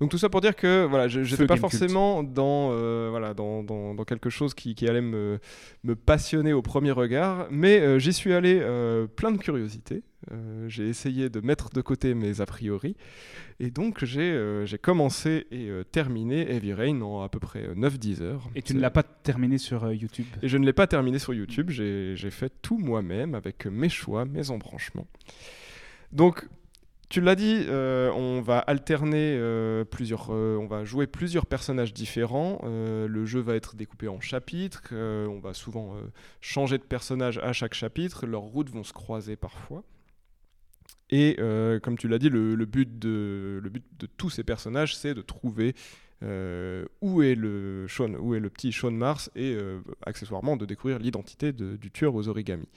Donc 0.00 0.10
tout 0.10 0.18
ça 0.18 0.28
pour 0.28 0.40
dire 0.40 0.56
que 0.56 0.86
voilà, 0.88 1.08
je 1.08 1.20
n'étais 1.20 1.46
pas 1.46 1.56
forcément 1.56 2.22
dans, 2.22 2.70
euh, 2.72 3.08
voilà, 3.10 3.34
dans, 3.34 3.62
dans, 3.62 3.94
dans, 3.94 4.04
quelque 4.04 4.30
chose 4.30 4.54
qui, 4.54 4.74
qui 4.74 4.88
allait 4.88 5.00
me, 5.00 5.38
me, 5.84 5.94
passionner 5.94 6.52
au 6.52 6.62
premier 6.62 6.92
regard, 6.92 7.46
mais 7.50 7.80
euh, 7.80 7.98
j'y 7.98 8.12
suis 8.12 8.32
allé 8.32 8.60
plein 9.16 9.30
de 9.30 9.38
curiosité. 9.38 10.02
Euh, 10.30 10.68
j'ai 10.68 10.88
essayé 10.88 11.30
de 11.30 11.40
mettre 11.40 11.70
de 11.70 11.80
côté 11.80 12.14
mes 12.14 12.40
a 12.40 12.46
priori. 12.46 12.96
Et 13.58 13.70
donc, 13.70 14.04
j'ai 14.04 14.32
euh, 14.32 14.66
commencé 14.80 15.46
et 15.50 15.68
euh, 15.68 15.82
terminé 15.84 16.50
Heavy 16.52 16.72
Rain 16.72 17.00
en 17.00 17.22
à 17.22 17.28
peu 17.28 17.38
près 17.38 17.68
9-10 17.74 18.22
heures. 18.22 18.48
Et 18.54 18.62
tu 18.62 18.74
ne 18.74 18.80
l'as 18.80 18.90
pas 18.90 19.02
terminé 19.02 19.58
sur 19.58 19.90
YouTube? 19.92 20.26
Et 20.42 20.48
je 20.48 20.58
ne 20.58 20.66
l'ai 20.66 20.72
pas 20.72 20.86
terminé 20.86 21.18
sur 21.18 21.34
YouTube. 21.34 21.70
J'ai 21.70 22.30
fait 22.30 22.52
tout 22.62 22.78
moi-même 22.78 23.34
avec 23.34 23.66
mes 23.66 23.88
choix, 23.88 24.24
mes 24.24 24.50
embranchements. 24.50 25.06
Donc, 26.12 26.46
tu 27.08 27.20
l'as 27.20 27.34
dit, 27.34 27.66
on 27.68 28.40
va 28.40 28.58
alterner 28.58 29.40
plusieurs, 29.90 30.30
on 30.30 30.66
va 30.66 30.84
jouer 30.84 31.06
plusieurs 31.08 31.46
personnages 31.46 31.92
différents. 31.92 32.60
le 32.64 33.24
jeu 33.24 33.40
va 33.40 33.56
être 33.56 33.74
découpé 33.74 34.06
en 34.06 34.20
chapitres. 34.20 34.82
on 34.92 35.40
va 35.40 35.54
souvent 35.54 35.96
changer 36.40 36.78
de 36.78 36.84
personnage 36.84 37.38
à 37.38 37.52
chaque 37.52 37.74
chapitre. 37.74 38.26
Leurs 38.26 38.42
routes 38.42 38.70
vont 38.70 38.84
se 38.84 38.92
croiser 38.92 39.34
parfois. 39.34 39.82
Et 41.10 41.36
euh, 41.38 41.80
comme 41.80 41.98
tu 41.98 42.08
l'as 42.08 42.18
dit, 42.18 42.28
le, 42.28 42.64
but 42.64 42.98
de, 42.98 43.62
tous 44.16 44.30
ces 44.30 44.44
personnages, 44.44 44.96
c'est 44.96 45.14
de 45.14 45.22
trouver 45.22 45.74
euh, 46.22 46.84
où, 47.00 47.22
est 47.22 47.34
le 47.34 47.86
Sean, 47.88 48.08
petit 48.52 48.72
Sean 48.72 48.92
Mars 48.92 49.30
et 49.34 49.54
euh, 49.54 49.80
accessoirement 50.06 50.56
de 50.56 50.66
découvrir 50.66 50.98
l'identité 50.98 51.52
du 51.52 51.90
tueur 51.90 52.14
aux 52.14 52.28
origamis. 52.28 52.68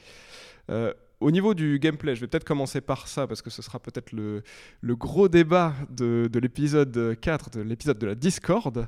au 1.20 1.32
niveau 1.32 1.54
du 1.54 1.78
gameplay, 1.80 2.16
je 2.16 2.22
vais 2.22 2.28
peut-être 2.28 2.44
commencer 2.44 2.82
par 2.82 3.08
ça 3.08 3.28
parce 3.28 3.42
que 3.42 3.52
ce 3.52 3.62
sera 3.62 3.80
peut-être 3.80 4.12
le, 4.12 4.42
le, 4.82 4.96
gros 4.96 5.30
débat 5.30 5.76
de, 5.92 6.28
de 6.32 6.40
l'épisode 6.40 7.18
4, 7.22 7.52
de 7.52 7.62
l'épisode 7.62 8.00
de 8.00 8.08
la 8.08 8.16
Discord 8.16 8.88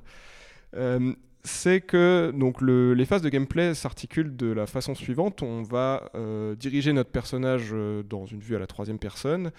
c'est 1.46 1.80
que 1.80 2.34
donc 2.36 2.62
les 2.62 3.06
phases 3.06 3.22
de 3.22 3.30
gameplay 3.30 3.76
s'articulent 3.76 4.36
de 4.36 4.48
la 4.48 4.66
façon 4.66 4.96
suivante. 4.96 5.44
On 5.44 5.62
va 5.62 6.10
euh, 6.16 6.56
diriger 6.56 6.92
notre 6.92 7.12
personnage 7.12 7.70
euh, 7.72 8.02
dans 8.02 8.26
une 8.26 8.40
vue 8.40 8.56
à 8.56 8.60
la 8.60 8.66
troisième 8.66 8.98
personne. 8.98 9.52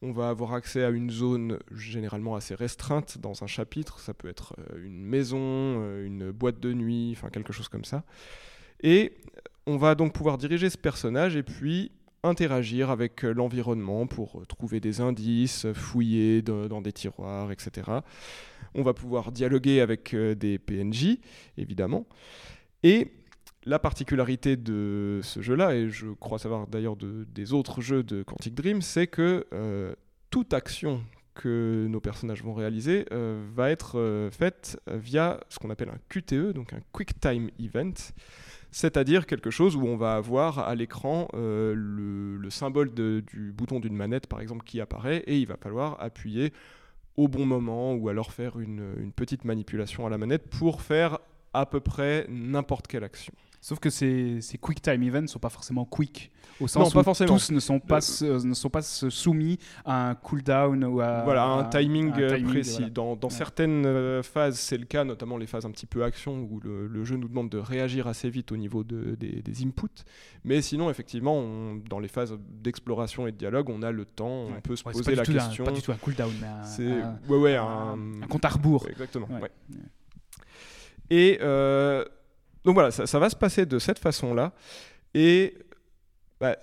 On 0.00 0.10
va 0.10 0.30
avoir 0.30 0.54
accès 0.54 0.82
à 0.82 0.88
une 0.88 1.10
zone 1.10 1.58
généralement 1.70 2.34
assez 2.34 2.54
restreinte 2.54 3.18
dans 3.18 3.44
un 3.44 3.46
chapitre. 3.46 4.00
Ça 4.00 4.14
peut 4.14 4.28
être 4.28 4.54
euh, 4.58 4.84
une 4.84 5.04
maison, 5.04 5.98
une 6.00 6.30
boîte 6.30 6.60
de 6.60 6.72
nuit, 6.72 7.12
enfin 7.16 7.28
quelque 7.28 7.52
chose 7.52 7.68
comme 7.68 7.84
ça. 7.84 8.04
Et 8.82 9.12
on 9.66 9.76
va 9.76 9.94
donc 9.94 10.14
pouvoir 10.14 10.38
diriger 10.38 10.70
ce 10.70 10.78
personnage 10.78 11.36
et 11.36 11.42
puis 11.42 11.92
interagir 12.22 12.88
avec 12.90 13.22
l'environnement 13.22 14.06
pour 14.06 14.46
trouver 14.46 14.80
des 14.80 15.02
indices, 15.02 15.66
fouiller 15.74 16.40
dans 16.40 16.80
des 16.80 16.92
tiroirs, 16.92 17.52
etc. 17.52 17.82
On 18.74 18.82
va 18.82 18.92
pouvoir 18.92 19.30
dialoguer 19.30 19.80
avec 19.80 20.14
euh, 20.14 20.34
des 20.34 20.58
PNJ, 20.58 21.18
évidemment. 21.56 22.06
Et 22.82 23.12
la 23.64 23.78
particularité 23.78 24.56
de 24.56 25.20
ce 25.22 25.40
jeu-là, 25.40 25.74
et 25.74 25.88
je 25.88 26.08
crois 26.08 26.38
savoir 26.38 26.66
d'ailleurs 26.66 26.96
de, 26.96 27.24
des 27.32 27.52
autres 27.52 27.80
jeux 27.80 28.02
de 28.02 28.22
Quantic 28.22 28.54
Dream, 28.54 28.82
c'est 28.82 29.06
que 29.06 29.46
euh, 29.52 29.94
toute 30.30 30.52
action 30.52 31.02
que 31.34 31.86
nos 31.88 32.00
personnages 32.00 32.42
vont 32.42 32.54
réaliser 32.54 33.06
euh, 33.12 33.44
va 33.54 33.70
être 33.70 34.28
faite 34.30 34.78
via 34.86 35.40
ce 35.48 35.58
qu'on 35.58 35.70
appelle 35.70 35.88
un 35.88 35.98
QTE, 36.08 36.52
donc 36.52 36.72
un 36.72 36.80
Quick 36.92 37.18
Time 37.18 37.50
Event, 37.58 37.94
c'est-à-dire 38.70 39.26
quelque 39.26 39.50
chose 39.50 39.76
où 39.76 39.84
on 39.84 39.96
va 39.96 40.14
avoir 40.14 40.58
à 40.58 40.74
l'écran 40.74 41.28
le, 41.32 42.36
le, 42.36 42.50
symbole 42.50 42.92
du 42.92 43.52
bouton 43.52 43.80
d'une 43.80 43.96
manette, 43.96 44.26
par 44.26 44.40
exemple, 44.40 44.64
qui 44.64 44.80
apparaît, 44.80 45.24
et 45.26 45.38
il 45.38 45.46
va 45.46 45.56
falloir 45.56 45.96
appuyer 46.00 46.52
au 47.16 47.28
bon 47.28 47.46
moment 47.46 47.94
ou 47.94 48.08
alors 48.08 48.32
faire 48.32 48.58
une, 48.58 49.12
petite 49.14 49.44
manipulation 49.44 50.06
à 50.06 50.10
la 50.10 50.18
manette 50.18 50.48
pour 50.48 50.82
faire 50.82 51.18
à 51.52 51.66
peu 51.66 51.80
près 51.80 52.26
n'importe 52.28 52.86
quelle 52.86 53.04
action. 53.04 53.32
Sauf 53.66 53.78
que 53.78 53.88
ces, 53.88 54.42
ces 54.42 54.58
quick 54.58 54.82
time 54.82 55.02
events 55.04 55.22
ne 55.22 55.26
sont 55.26 55.38
pas 55.38 55.48
forcément 55.48 55.86
quick, 55.86 56.30
au 56.60 56.68
sens 56.68 56.84
Non, 56.84 56.90
pas 56.90 57.00
où 57.00 57.02
forcément. 57.04 57.32
tous 57.38 57.50
ne 57.50 57.60
sont 57.60 57.80
pas, 57.80 58.02
se- 58.02 58.44
ne 58.46 58.52
sont 58.52 58.68
pas 58.68 58.82
se- 58.82 59.08
soumis 59.08 59.58
à 59.86 60.10
un 60.10 60.14
cooldown 60.14 60.84
ou 60.84 61.00
à 61.00 61.22
voilà, 61.24 61.44
un 61.46 61.60
à 61.60 61.64
timing, 61.70 62.12
un 62.12 62.18
euh, 62.18 62.34
timing, 62.36 62.50
précis. 62.52 62.72
voilà. 62.76 62.90
Dans, 62.90 63.16
dans 63.16 63.28
Ouais. 63.28 63.34
certaines 63.34 63.86
euh, 63.86 64.22
phases, 64.22 64.58
c'est 64.58 64.76
le 64.76 64.84
cas, 64.84 65.04
notamment 65.04 65.38
les 65.38 65.46
phases 65.46 65.64
un 65.64 65.70
petit 65.70 65.86
peu 65.86 66.04
action 66.04 66.40
où 66.50 66.60
le, 66.62 66.86
le 66.88 67.04
jeu 67.06 67.16
nous 67.16 67.26
demande 67.26 67.48
de 67.48 67.56
réagir 67.56 68.06
assez 68.06 68.28
vite 68.28 68.52
au 68.52 68.58
niveau 68.58 68.84
de- 68.84 69.14
des, 69.14 69.40
des 69.40 69.64
inputs. 69.64 70.04
Mais 70.44 70.60
sinon, 70.60 70.90
effectivement, 70.90 71.34
on- 71.34 71.76
dans 71.88 72.00
les 72.00 72.08
phases 72.08 72.36
d'exploration 72.62 73.26
et 73.26 73.32
de 73.32 73.38
dialogue, 73.38 73.70
on 73.70 73.80
a 73.80 73.90
le 73.92 74.04
temps, 74.04 74.44
Ouais. 74.44 74.52
on 74.58 74.60
peut 74.60 74.76
se 74.76 74.84
Ouais, 74.84 74.92
poser 74.92 75.12
pas 75.12 75.16
la 75.16 75.24
tout 75.24 75.30
un- 75.30 75.34
question. 75.36 75.64
pas 75.64 75.72
du 75.72 75.80
tout 75.80 75.90
un 75.90 75.96
cooldown, 75.96 76.30
mais 76.38 76.46
un, 76.48 76.62
C'est 76.64 77.00
un- 77.00 77.16
un- 77.16 78.26
compte 78.28 78.44
à 78.44 78.48
rebours. 78.50 78.86
Exactement. 78.90 79.26
Et 81.08 81.38
euh, 81.40 82.04
donc 82.64 82.74
voilà, 82.74 82.90
ça, 82.90 83.18
va 83.18 83.30
se 83.30 83.36
passer 83.36 83.66
de 83.66 83.78
cette 83.78 83.98
façon-là. 83.98 84.52
Et 85.12 85.54
bah, 86.40 86.56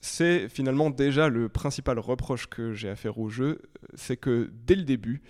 c'est 0.00 0.48
finalement 0.48 0.90
déjà 0.90 1.28
le 1.28 1.48
principal 1.48 1.98
reproche 1.98 2.48
que 2.48 2.72
j'ai 2.72 2.88
à 2.88 2.96
faire 2.96 3.18
au 3.18 3.28
jeu, 3.28 3.62
c'est 3.94 4.16
que 4.16 4.50
dès 4.52 4.74
le 4.74 4.82
début, 4.82 5.22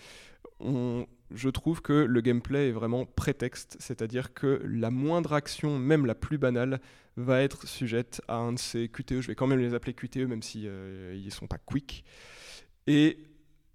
je 0.60 1.48
trouve 1.48 1.82
que 1.82 1.92
le 1.92 2.20
gameplay 2.20 2.68
est 2.68 2.72
vraiment 2.72 3.04
prétexte, 3.04 3.76
c'est-à-dire 3.80 4.32
que 4.32 4.62
la 4.64 4.90
moindre 4.90 5.32
action, 5.32 5.78
même 5.78 6.06
la 6.06 6.14
plus 6.14 6.38
banale, 6.38 6.80
va 7.16 7.42
être 7.42 7.66
sujette 7.66 8.22
à 8.28 8.36
un 8.36 8.52
de 8.52 8.58
ces 8.58 8.88
QTE. 8.88 9.20
Je 9.20 9.26
vais 9.26 9.34
quand 9.34 9.46
même 9.46 9.60
les 9.60 9.74
appeler 9.74 9.92
QTE, 9.92 10.26
même 10.28 10.42
si 10.42 10.66
euh, 10.66 11.14
ils 11.14 11.32
sont 11.32 11.46
pas 11.46 11.58
quick. 11.58 12.04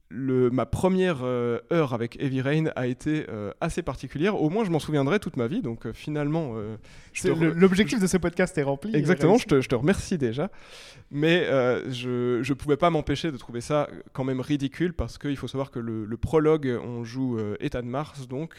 Le, 0.09 0.49
ma 0.49 0.65
première 0.65 1.19
euh, 1.23 1.59
heure 1.71 1.93
avec 1.93 2.21
Heavy 2.21 2.41
Rain 2.41 2.65
a 2.75 2.87
été 2.87 3.25
euh, 3.29 3.51
assez 3.61 3.81
particulière. 3.81 4.41
Au 4.41 4.49
moins, 4.49 4.63
je 4.63 4.69
m'en 4.69 4.79
souviendrai 4.79 5.19
toute 5.19 5.37
ma 5.37 5.47
vie. 5.47 5.61
Donc, 5.61 5.85
euh, 5.85 5.93
finalement, 5.93 6.55
re- 6.55 7.53
L'objectif 7.53 7.99
de 7.99 8.07
ce 8.07 8.17
podcast 8.17 8.57
est 8.57 8.63
rempli. 8.63 8.95
Exactement, 8.95 9.37
je 9.37 9.45
te, 9.45 9.61
je 9.61 9.69
te 9.69 9.75
remercie 9.75 10.17
déjà. 10.17 10.49
Mais 11.11 11.45
je 11.89 12.39
ne 12.39 12.53
pouvais 12.53 12.77
pas 12.77 12.89
m'empêcher 12.89 13.31
de 13.31 13.37
trouver 13.37 13.61
ça 13.61 13.89
quand 14.13 14.23
même 14.23 14.41
ridicule 14.41 14.93
parce 14.93 15.17
qu'il 15.17 15.37
faut 15.37 15.47
savoir 15.47 15.71
que 15.71 15.79
le, 15.79 16.05
le 16.05 16.17
prologue, 16.17 16.79
on 16.83 17.03
joue 17.03 17.37
euh, 17.37 17.55
Ethan 17.59 17.83
Mars, 17.83 18.27
donc 18.27 18.53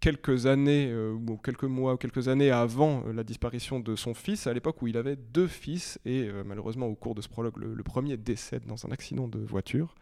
quelques 0.00 0.46
années, 0.46 0.90
euh, 0.92 1.12
ou 1.12 1.36
quelques 1.38 1.64
mois 1.64 1.94
ou 1.94 1.96
quelques 1.96 2.28
années 2.28 2.52
avant 2.52 3.02
euh, 3.06 3.12
la 3.12 3.24
disparition 3.24 3.80
de 3.80 3.96
son 3.96 4.14
fils, 4.14 4.46
à 4.46 4.52
l'époque 4.52 4.80
où 4.80 4.86
il 4.86 4.96
avait 4.96 5.16
deux 5.16 5.48
fils, 5.48 5.98
et 6.06 6.28
euh, 6.28 6.44
malheureusement 6.46 6.86
au 6.86 6.94
cours 6.94 7.16
de 7.16 7.20
ce 7.20 7.28
prologue, 7.28 7.56
le, 7.56 7.74
le 7.74 7.82
premier 7.82 8.16
décède 8.16 8.64
dans 8.64 8.86
un 8.86 8.92
accident 8.92 9.26
de 9.26 9.40
voiture. 9.40 9.96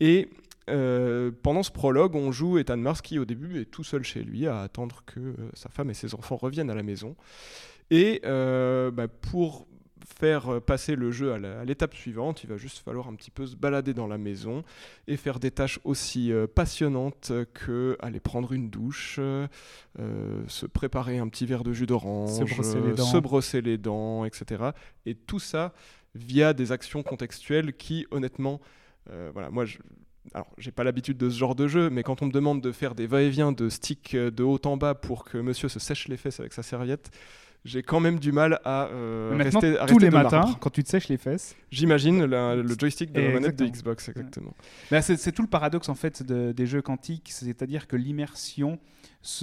Et 0.00 0.28
euh, 0.70 1.30
pendant 1.42 1.62
ce 1.62 1.70
prologue, 1.70 2.14
on 2.14 2.32
joue 2.32 2.58
Ethan 2.58 2.76
Mars 2.76 3.02
qui 3.02 3.18
au 3.18 3.24
début 3.24 3.60
est 3.60 3.66
tout 3.66 3.84
seul 3.84 4.02
chez 4.02 4.22
lui 4.22 4.46
à 4.46 4.60
attendre 4.60 5.02
que 5.06 5.20
euh, 5.20 5.34
sa 5.52 5.68
femme 5.68 5.90
et 5.90 5.94
ses 5.94 6.14
enfants 6.14 6.36
reviennent 6.36 6.70
à 6.70 6.74
la 6.74 6.82
maison. 6.82 7.16
Et 7.90 8.22
euh, 8.24 8.90
bah, 8.90 9.08
pour 9.08 9.66
faire 10.06 10.60
passer 10.60 10.96
le 10.96 11.10
jeu 11.10 11.32
à 11.32 11.64
l'étape 11.64 11.94
suivante, 11.94 12.44
il 12.44 12.50
va 12.50 12.58
juste 12.58 12.78
falloir 12.78 13.08
un 13.08 13.14
petit 13.14 13.30
peu 13.30 13.46
se 13.46 13.56
balader 13.56 13.94
dans 13.94 14.06
la 14.06 14.18
maison 14.18 14.62
et 15.06 15.16
faire 15.16 15.40
des 15.40 15.50
tâches 15.50 15.80
aussi 15.82 16.30
passionnantes 16.54 17.32
que 17.54 17.96
aller 18.00 18.20
prendre 18.20 18.52
une 18.52 18.68
douche, 18.68 19.18
se 19.96 20.66
préparer 20.66 21.16
un 21.16 21.28
petit 21.28 21.46
verre 21.46 21.64
de 21.64 21.72
jus 21.72 21.86
d'orange, 21.86 22.36
Se 22.36 22.44
brosser 22.44 22.80
les 22.82 22.92
dents. 22.92 23.04
se 23.06 23.16
brosser 23.16 23.62
les 23.62 23.78
dents, 23.78 24.26
etc. 24.26 24.72
Et 25.06 25.14
tout 25.14 25.38
ça 25.38 25.72
via 26.14 26.52
des 26.52 26.70
actions 26.70 27.02
contextuelles 27.02 27.74
qui, 27.74 28.06
honnêtement, 28.10 28.60
voilà, 29.32 29.50
moi, 29.50 29.64
je, 29.64 29.78
alors, 30.32 30.50
j'ai 30.58 30.70
pas 30.72 30.84
l'habitude 30.84 31.18
de 31.18 31.28
ce 31.28 31.38
genre 31.38 31.54
de 31.54 31.66
jeu, 31.68 31.90
mais 31.90 32.02
quand 32.02 32.22
on 32.22 32.26
me 32.26 32.32
demande 32.32 32.60
de 32.62 32.72
faire 32.72 32.94
des 32.94 33.06
va-et-vient 33.06 33.52
de 33.52 33.68
stick 33.68 34.14
euh, 34.14 34.30
de 34.30 34.42
haut 34.42 34.60
en 34.64 34.76
bas 34.76 34.94
pour 34.94 35.24
que 35.24 35.36
monsieur 35.38 35.68
se 35.68 35.78
sèche 35.78 36.08
les 36.08 36.16
fesses 36.16 36.40
avec 36.40 36.52
sa 36.54 36.62
serviette, 36.62 37.10
j'ai 37.66 37.82
quand 37.82 38.00
même 38.00 38.18
du 38.18 38.30
mal 38.32 38.60
à 38.64 38.86
euh, 38.88 39.34
Maintenant, 39.34 39.60
rester, 39.60 39.78
à 39.78 39.86
tous 39.86 39.94
rester 39.94 40.04
les 40.04 40.10
matins, 40.10 40.38
marbre. 40.40 40.58
quand 40.60 40.70
tu 40.70 40.82
te 40.84 40.88
sèches 40.88 41.08
les 41.08 41.16
fesses, 41.16 41.56
J'imagine 41.70 42.24
le 42.24 42.66
joystick 42.78 43.10
de 43.12 43.20
la 43.20 43.32
manette 43.32 43.56
de. 43.56 43.66
Xbox, 43.66 44.08
exactement. 44.10 44.54
Bah, 44.90 45.00
c'est 45.02 45.32
tout 45.32 45.42
le 45.42 45.48
paradoxe 45.48 45.88
en 45.88 45.94
fait 45.94 46.22
de- 46.22 46.52
des 46.52 46.66
jeux 46.66 46.82
quantiques, 46.82 47.30
c'est-à-dire 47.30 47.86
que 47.86 47.96
l'immersion, 47.96 48.78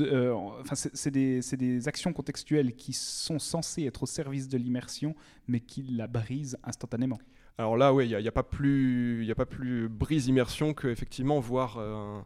euh, 0.01 0.33
enfin 0.61 0.75
c'est 0.75 0.95
c'est 0.95 1.09
des, 1.11 1.41
c'est 1.41 1.57
des 1.57 1.87
actions 1.87 2.13
contextuelles 2.13 2.75
qui 2.75 2.93
sont 2.93 3.39
censées 3.39 3.85
être 3.85 4.03
au 4.03 4.07
service 4.07 4.47
de 4.47 4.57
l'immersion, 4.57 5.15
mais 5.47 5.59
qui 5.59 5.81
la 5.83 6.05
brisent 6.07 6.57
instantanément. 6.63 7.19
Alors 7.57 7.77
là, 7.77 7.93
oui, 7.93 8.09
il 8.09 8.17
n'y 8.17 8.27
a, 8.27 8.31
pas 8.31 8.43
plus, 8.43 9.19
il 9.21 9.27
y 9.27 9.31
a 9.31 9.35
pas 9.35 9.45
plus 9.45 9.87
brise 9.87 10.27
immersion 10.27 10.73
que 10.73 10.87
effectivement 10.87 11.39
voir 11.39 11.77
euh, 11.77 12.19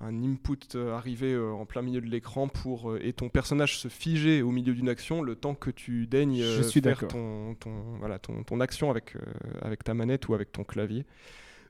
un, 0.00 0.06
un 0.06 0.22
input 0.24 0.56
euh, 0.76 0.94
arriver 0.96 1.34
euh, 1.34 1.50
en 1.52 1.66
plein 1.66 1.82
milieu 1.82 2.00
de 2.00 2.06
l'écran 2.06 2.48
pour 2.48 2.96
et 2.96 3.12
ton 3.12 3.28
personnage 3.28 3.78
se 3.78 3.88
figer 3.88 4.40
au 4.40 4.50
milieu 4.50 4.72
d'une 4.72 4.88
action 4.88 5.20
le 5.20 5.34
temps 5.34 5.54
que 5.54 5.70
tu 5.70 6.06
daignes 6.06 6.40
Je 6.42 6.62
suis 6.62 6.80
faire 6.80 7.06
ton, 7.06 7.54
ton, 7.56 7.70
voilà, 7.98 8.18
ton, 8.18 8.42
ton 8.44 8.60
action 8.60 8.90
avec, 8.90 9.14
avec 9.60 9.84
ta 9.84 9.92
manette 9.94 10.28
ou 10.28 10.34
avec 10.34 10.52
ton 10.52 10.64
clavier. 10.64 11.04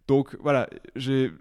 Donc 0.07 0.37
voilà, 0.41 0.69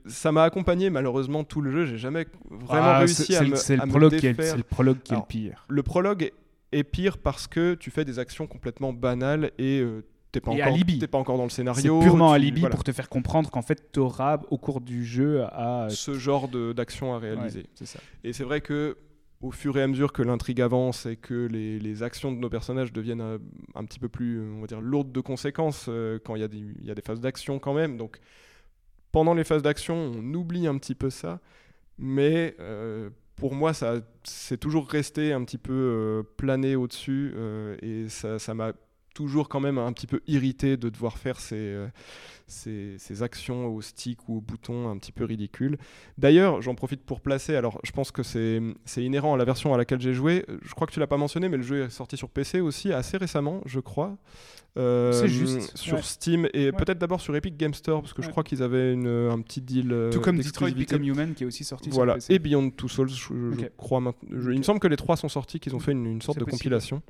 ça 0.08 0.32
m'a 0.34 0.44
accompagné 0.44 0.90
malheureusement 0.90 1.44
tout 1.46 1.62
le 1.62 1.72
jeu. 1.72 1.86
J'ai 1.86 1.98
jamais 1.98 2.26
vraiment 2.50 2.88
Ah, 2.88 2.98
réussi 3.00 3.36
à 3.36 3.44
me, 3.44 3.56
c'est 3.56 3.78
le 3.78 3.88
prologue 3.88 4.16
qui 4.18 4.26
est, 4.28 4.58
le 4.58 4.64
prologue 4.64 5.02
qui 5.04 5.14
est 5.14 5.18
le 5.18 5.22
pire. 5.28 5.66
Le 5.70 5.84
prologue 5.84 6.24
est- 6.24 6.34
est 6.74 6.84
pire 6.84 7.18
parce 7.18 7.48
que 7.48 7.76
tu 7.76 7.92
fais 7.92 8.04
des 8.04 8.20
actions 8.20 8.46
complètement 8.46 8.92
banales 8.92 9.52
et 9.58 9.80
euh, 9.80 10.04
t'es 10.31 10.39
pas, 10.41 10.51
encore- 10.51 10.67
alibi. 10.67 11.00
t'es 11.00 11.07
pas 11.07 11.17
encore 11.17 11.38
dans 11.38 11.43
le 11.43 11.50
C'est 11.50 11.57
scénario. 11.57 12.00
purement 12.00 12.29
tu- 12.29 12.36
alibi 12.36 12.60
voilà. 12.62 12.75
pour 12.75 12.84
te 12.84 12.91
faire 12.91 13.10
comprendre 13.10 13.50
qu'en 13.50 13.62
fait, 13.62 13.91
tu 13.91 14.00
auras 14.00 14.39
au 14.50 14.57
cours 14.57 14.81
du 14.81 15.03
jeu 15.05 15.43
à. 15.46 15.88
ce 15.89 16.13
genre 16.13 16.48
de- 16.48 16.74
d'action 16.74 17.13
à 17.13 17.19
réaliser. 17.19 17.60
Ouais, 17.62 17.65
c'est 17.75 17.86
ça. 17.86 18.00
Et 18.24 18.34
c'est 18.34 18.43
vrai 18.43 18.62
que 18.62 18.98
au 19.41 19.51
fur 19.51 19.77
et 19.77 19.84
à 19.84 19.88
mesure 19.88 20.13
que 20.13 20.24
l'intrigue 20.24 20.62
avance 20.62 21.05
et 21.05 21.15
que 21.15 21.46
les, 21.46 21.77
les 21.79 22.01
actions 22.01 22.31
de 22.31 22.38
nos 22.39 22.50
personnages 22.50 22.91
deviennent 22.91 23.22
euh, 23.22 23.38
un, 23.75 23.86
petit 23.86 24.00
peu 24.00 24.10
plus, 24.10 24.41
on 24.41 24.62
va 24.62 24.67
dire, 24.67 24.81
lourdes 24.81 25.12
de 25.12 25.22
conséquences 25.22 25.86
euh, 25.89 26.17
quand 26.25 26.36
il 26.36 26.41
y, 26.41 26.43
a 26.43 26.48
des- 26.48 26.57
il 26.57 26.86
y 26.86 26.89
a 26.89 26.96
des 26.96 27.03
phases 27.03 27.22
d'action 27.22 27.60
quand 27.60 27.74
même. 27.75 27.98
Donc 27.98 28.17
pendant 29.12 29.34
les 29.36 29.43
phases 29.43 29.62
d'action, 29.62 29.96
on 30.15 30.34
oublie 30.34 30.65
un 30.67 30.77
petit 30.79 30.96
peu 30.96 31.10
ça, 31.12 31.39
mais 32.00 32.55
euh, 32.60 33.10
pour 33.36 33.53
moi, 33.53 33.74
ça 33.75 34.01
c'est 34.24 34.60
toujours 34.60 34.88
resté 34.89 35.31
un 35.34 35.43
petit 35.43 35.60
peu 35.60 35.72
euh, 35.74 36.24
plané 36.38 36.75
au-dessus 36.75 37.31
euh, 37.36 37.77
et 37.84 38.10
ça 38.10 38.39
ça 38.39 38.55
m'a 38.55 38.74
toujours 39.18 39.50
quand 39.50 39.60
même 39.60 39.80
un 39.80 39.92
petit 39.94 40.06
peu 40.06 40.22
irrité 40.28 40.78
de 40.78 40.90
devoir 40.90 41.18
faire 41.18 41.40
ces, 41.40 41.56
euh, 41.56 41.88
ces, 42.48 42.96
ces 42.98 43.24
actions 43.24 43.68
au 43.68 43.82
stick 43.82 44.27
ou 44.30 44.38
au 44.38 44.42
bouton 44.42 44.89
un 44.89 44.98
petit 44.98 45.12
peu 45.12 45.25
ridicules. 45.25 45.77
D'ailleurs, 46.18 46.62
j'en 46.62 46.75
profite 46.75 47.01
pour 47.04 47.22
placer, 47.22 47.56
alors 47.56 47.80
je 47.84 47.92
pense 47.92 48.12
que 48.12 48.24
c'est 48.24 48.62
inhérent 48.98 49.34
à 49.34 49.38
la 49.38 49.46
version 49.46 49.74
à 49.74 49.77
laquelle 49.77 50.00
j'ai 50.01 50.13
joué, 50.13 50.46
je 50.63 50.74
crois 50.74 50.88
que 50.88 50.94
tu 50.94 51.00
l'as 51.00 51.08
pas 51.08 51.18
mentionné, 51.18 51.50
mais 51.50 51.58
le 51.58 51.63
jeu 51.63 51.84
est 51.84 51.89
sorti 51.89 52.18
sur 52.18 52.30
PC 52.30 52.60
aussi 52.62 52.92
assez 52.94 53.18
récemment, 53.18 53.62
je 53.66 53.80
crois. 53.80 54.18
Euh, 54.77 55.12
C'est 55.12 55.27
juste, 55.27 55.75
Sur 55.75 55.96
ouais. 55.96 56.01
Steam 56.04 56.48
et 56.54 56.66
Ouais. 56.68 56.72
peut-être 56.72 57.00
d'abord 57.00 57.20
sur 57.20 57.36
Epic 57.36 57.58
Game 57.58 57.74
Store, 57.74 58.00
parce 58.01 58.13
que 58.13 58.22
je 58.22 58.30
crois 58.30 58.44
qu'ils 58.44 58.62
avaient 58.62 58.94
une- 58.94 59.08
un 59.08 59.42
petit 59.42 59.60
deal. 59.60 59.92
euh, 59.92 60.12
Tout 60.12 60.22
comme 60.22 60.38
Detroit. 60.38 60.70
Become 60.70 61.04
Human 61.04 61.34
qui 61.34 61.44
est 61.44 61.48
aussi 61.48 61.63
sorti 61.63 61.89
Voilà, 61.89 62.13
sur 62.20 62.27
PC. 62.27 62.34
et 62.36 62.39
Beyond 62.39 62.70
Two 62.70 62.88
Souls, 62.88 63.10
je, 63.10 63.66
crois 63.75 64.00
maintenant. 64.00 64.27
il 64.32 64.58
me 64.60 64.63
semble 64.63 64.80
que 64.80 64.88
les 64.88 64.96
trois 64.98 65.18
sont 65.18 65.30
sortis, 65.30 65.60
qu'ils 65.60 65.75
ont 65.75 65.80
fait 65.80 65.94
une, 65.94 66.06
une 66.06 66.22
sorte 66.22 66.38
de 66.38 66.44
possible. 66.44 66.60
compilation. 66.60 67.01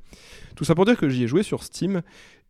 Tout 0.56 0.64
ça 0.64 0.74
pour 0.74 0.86
dire 0.86 0.96
que 0.96 1.10
j'y 1.10 1.24
ai 1.24 1.26
joué 1.28 1.42
sur 1.42 1.62
Steam. 1.62 2.00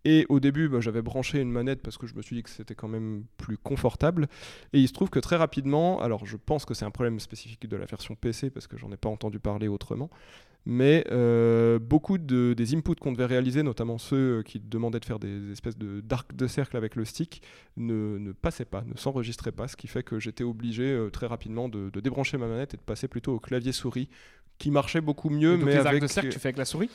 Et 0.04 0.26
au 0.28 0.40
début, 0.40 0.68
bah, 0.68 0.80
j'avais 0.80 1.02
branché 1.02 1.40
une 1.40 1.50
manette 1.50 1.82
parce 1.82 1.98
que 1.98 2.06
je 2.06 2.14
me 2.14 2.22
suis 2.22 2.36
dit 2.36 2.42
que 2.42 2.50
c'était 2.50 2.74
quand 2.74 2.88
même 2.88 3.24
plus 3.36 3.58
confortable. 3.58 4.28
Et 4.72 4.80
il 4.80 4.88
se 4.88 4.92
trouve 4.92 5.10
que 5.10 5.18
très 5.18 5.36
rapidement, 5.36 6.00
alors 6.00 6.24
je 6.24 6.36
pense 6.36 6.64
que 6.64 6.74
c'est 6.74 6.84
un 6.84 6.90
problème 6.90 7.20
spécifique 7.20 7.68
de 7.68 7.76
la 7.76 7.86
version 7.86 8.14
PC 8.14 8.50
parce 8.50 8.66
que 8.66 8.76
j'en 8.76 8.90
ai 8.92 8.96
pas 8.96 9.08
entendu 9.08 9.38
parler 9.40 9.68
autrement, 9.68 10.10
mais 10.66 11.04
euh, 11.10 11.78
beaucoup 11.78 12.18
de, 12.18 12.52
des 12.54 12.74
inputs 12.74 12.96
qu'on 12.96 13.12
devait 13.12 13.24
réaliser, 13.24 13.62
notamment 13.62 13.98
ceux 13.98 14.38
euh, 14.38 14.42
qui 14.42 14.60
demandaient 14.60 15.00
de 15.00 15.04
faire 15.04 15.18
des 15.18 15.50
espèces 15.50 15.78
de 15.78 16.00
d'arcs 16.00 16.34
de 16.34 16.46
cercle 16.46 16.76
avec 16.76 16.94
le 16.94 17.04
stick, 17.04 17.42
ne, 17.76 18.18
ne 18.18 18.32
passaient 18.32 18.64
pas, 18.66 18.82
ne 18.82 18.96
s'enregistraient 18.96 19.52
pas, 19.52 19.66
ce 19.66 19.76
qui 19.76 19.88
fait 19.88 20.02
que 20.02 20.18
j'étais 20.18 20.44
obligé 20.44 20.84
euh, 20.84 21.10
très 21.10 21.26
rapidement 21.26 21.68
de, 21.68 21.90
de 21.90 22.00
débrancher 22.00 22.36
ma 22.36 22.48
manette 22.48 22.74
et 22.74 22.76
de 22.76 22.82
passer 22.82 23.08
plutôt 23.08 23.34
au 23.34 23.40
clavier 23.40 23.72
souris, 23.72 24.08
qui 24.58 24.70
marchait 24.70 25.00
beaucoup 25.00 25.30
mieux, 25.30 25.56
Donc 25.56 25.66
mais 25.66 25.72
les 25.72 25.78
avec 25.78 25.86
arcs 25.86 26.02
de 26.02 26.06
cercle, 26.06 26.28
tu 26.30 26.38
fais 26.38 26.48
avec 26.48 26.58
la 26.58 26.64
souris? 26.64 26.90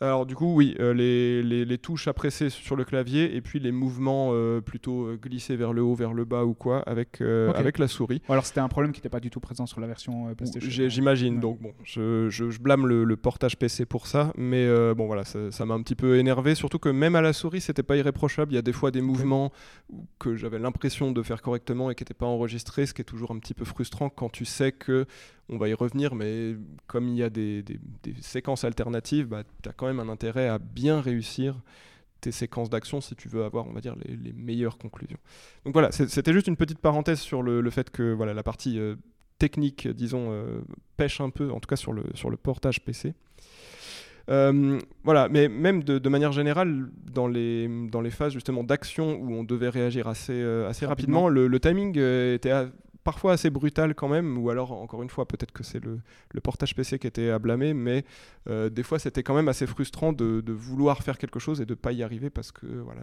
Alors 0.00 0.26
du 0.26 0.34
coup, 0.34 0.54
oui, 0.54 0.74
euh, 0.80 0.92
les, 0.92 1.42
les- 1.42 1.64
les 1.64 1.78
touches 1.78 2.08
à 2.08 2.12
presser 2.12 2.50
sur 2.50 2.74
le 2.76 2.84
clavier 2.84 3.36
et 3.36 3.40
puis 3.40 3.58
les 3.60 3.70
mouvements 3.72 4.30
euh, 4.32 4.60
plutôt 4.60 5.06
euh, 5.06 5.16
glissés 5.16 5.56
vers 5.56 5.72
le 5.72 5.82
haut, 5.82 5.94
vers 5.94 6.12
le 6.12 6.24
bas 6.24 6.44
ou 6.44 6.52
quoi, 6.52 6.80
avec, 6.80 7.20
avec 7.54 7.78
la 7.78 7.88
souris. 7.88 8.20
Ou 8.28 8.32
alors 8.32 8.44
c'était 8.44 8.60
un 8.60 8.68
problème 8.68 8.92
qui 8.92 8.98
n'était 8.98 9.08
pas 9.08 9.20
du 9.20 9.30
tout 9.30 9.40
présent 9.40 9.66
sur 9.66 9.80
la 9.80 9.86
version 9.86 10.34
PlayStation. 10.34 10.88
J'imagine, 10.88 11.34
Ouais. 11.36 11.40
donc 11.40 11.60
bon, 11.60 11.72
je, 11.84 12.28
je- 12.28 12.50
je 12.50 12.58
blâme 12.60 12.86
le, 12.86 13.04
le 13.04 13.16
portage 13.16 13.56
PC 13.56 13.86
pour 13.86 14.06
ça, 14.06 14.32
mais 14.36 14.66
bon 14.94 15.06
voilà, 15.06 15.24
ça 15.24 15.64
m'a 15.64 15.74
un 15.74 15.82
petit 15.82 15.94
peu 15.94 16.18
énervé, 16.18 16.54
surtout 16.54 16.78
que 16.80 16.88
même 16.88 17.14
à 17.14 17.22
la 17.22 17.32
souris, 17.32 17.60
c'était 17.60 17.82
pas 17.84 17.96
irréprochable. 17.96 18.52
Il 18.52 18.56
y 18.56 18.58
a 18.58 18.62
des 18.62 18.72
fois 18.72 18.90
des 18.90 19.00
mouvements 19.00 19.52
que 20.18 20.34
j'avais 20.34 20.58
l'impression 20.58 21.12
de 21.12 21.22
faire 21.22 21.40
correctement 21.40 21.90
et 21.90 21.94
qui 21.94 22.02
n'étaient 22.02 22.14
pas 22.14 22.26
enregistrés, 22.26 22.84
ce 22.86 22.94
qui 22.94 23.00
est 23.00 23.04
toujours 23.06 23.30
un 23.30 23.38
petit 23.38 23.54
peu 23.54 23.64
frustrant 23.64 24.08
quand 24.10 24.28
tu 24.30 24.44
sais 24.44 24.72
que 24.72 25.06
on 25.50 25.58
va 25.58 25.68
y 25.68 25.74
revenir, 25.74 26.14
mais 26.14 26.56
comme 26.86 27.06
il 27.06 27.16
y 27.16 27.22
a 27.22 27.28
des, 27.28 27.62
des- 27.62 27.78
des 28.02 28.14
séquences 28.22 28.64
alternatives, 28.64 29.26
bah, 29.26 29.42
tu 29.62 29.68
as 29.68 29.72
quand 29.84 29.94
même 29.94 30.00
un 30.00 30.10
intérêt 30.12 30.48
à 30.48 30.58
bien 30.58 31.00
réussir 31.00 31.56
tes 32.20 32.32
séquences 32.32 32.70
d'action 32.70 33.00
si 33.02 33.14
tu 33.14 33.28
veux 33.28 33.44
avoir, 33.44 33.66
on 33.66 33.72
va 33.72 33.80
dire, 33.80 33.94
les, 34.04 34.16
les 34.16 34.32
meilleures 34.32 34.78
conclusions. 34.78 35.18
Donc 35.64 35.74
voilà, 35.74 35.92
c'était 35.92 36.32
juste 36.32 36.46
une 36.46 36.56
petite 36.56 36.78
parenthèse 36.78 37.20
sur 37.20 37.42
le, 37.42 37.60
le 37.60 37.70
fait 37.70 37.90
que 37.90 38.12
voilà, 38.14 38.32
la 38.32 38.42
partie 38.42 38.78
euh, 38.78 38.96
technique, 39.38 39.86
disons, 39.88 40.28
euh, 40.30 40.60
pêche 40.96 41.20
un 41.20 41.28
peu, 41.30 41.50
en 41.50 41.60
tout 41.60 41.66
cas 41.68 41.76
sur 41.76 41.92
le, 41.92 42.04
sur 42.14 42.30
le 42.30 42.36
portage 42.38 42.82
PC. 42.82 43.14
Euh, 44.30 44.78
voilà, 45.02 45.28
mais 45.28 45.48
même 45.50 45.82
de, 45.84 45.98
de 45.98 46.08
manière 46.08 46.32
générale, 46.32 46.88
dans 47.12 47.26
les, 47.26 47.68
dans 47.90 48.00
les 48.00 48.10
phases 48.10 48.32
justement 48.32 48.64
d'action 48.64 49.16
où 49.20 49.34
on 49.34 49.44
devait 49.44 49.68
réagir 49.68 50.08
assez, 50.08 50.32
euh, 50.32 50.66
assez 50.66 50.86
Rapidement. 50.86 51.24
rapidement, 51.24 51.28
le, 51.28 51.46
le 51.46 51.60
timing 51.60 51.98
euh, 51.98 52.34
était 52.34 52.52
parfois 53.04 53.34
assez 53.34 53.50
brutal 53.50 53.94
quand 53.94 54.08
même, 54.08 54.38
ou 54.38 54.50
alors 54.50 54.72
encore 54.72 55.02
une 55.02 55.10
fois, 55.10 55.28
peut-être 55.28 55.52
que 55.52 55.62
c'est 55.62 55.82
le, 55.84 56.00
portage 56.42 56.74
PC 56.74 56.98
qui 56.98 57.06
était 57.06 57.30
à 57.30 57.38
blâmer, 57.38 57.74
mais 57.74 58.04
euh, 58.48 58.70
des 58.70 58.82
fois 58.82 58.98
c'était 58.98 59.22
quand 59.22 59.34
même 59.34 59.48
assez 59.48 59.66
frustrant 59.66 60.12
de, 60.12 60.42
vouloir 60.52 61.02
faire 61.02 61.18
quelque 61.18 61.38
chose 61.38 61.60
et 61.60 61.66
de 61.66 61.74
pas 61.74 61.92
y 61.92 62.02
arriver 62.02 62.30
parce 62.30 62.50
que 62.50 62.66
voilà, 62.66 63.02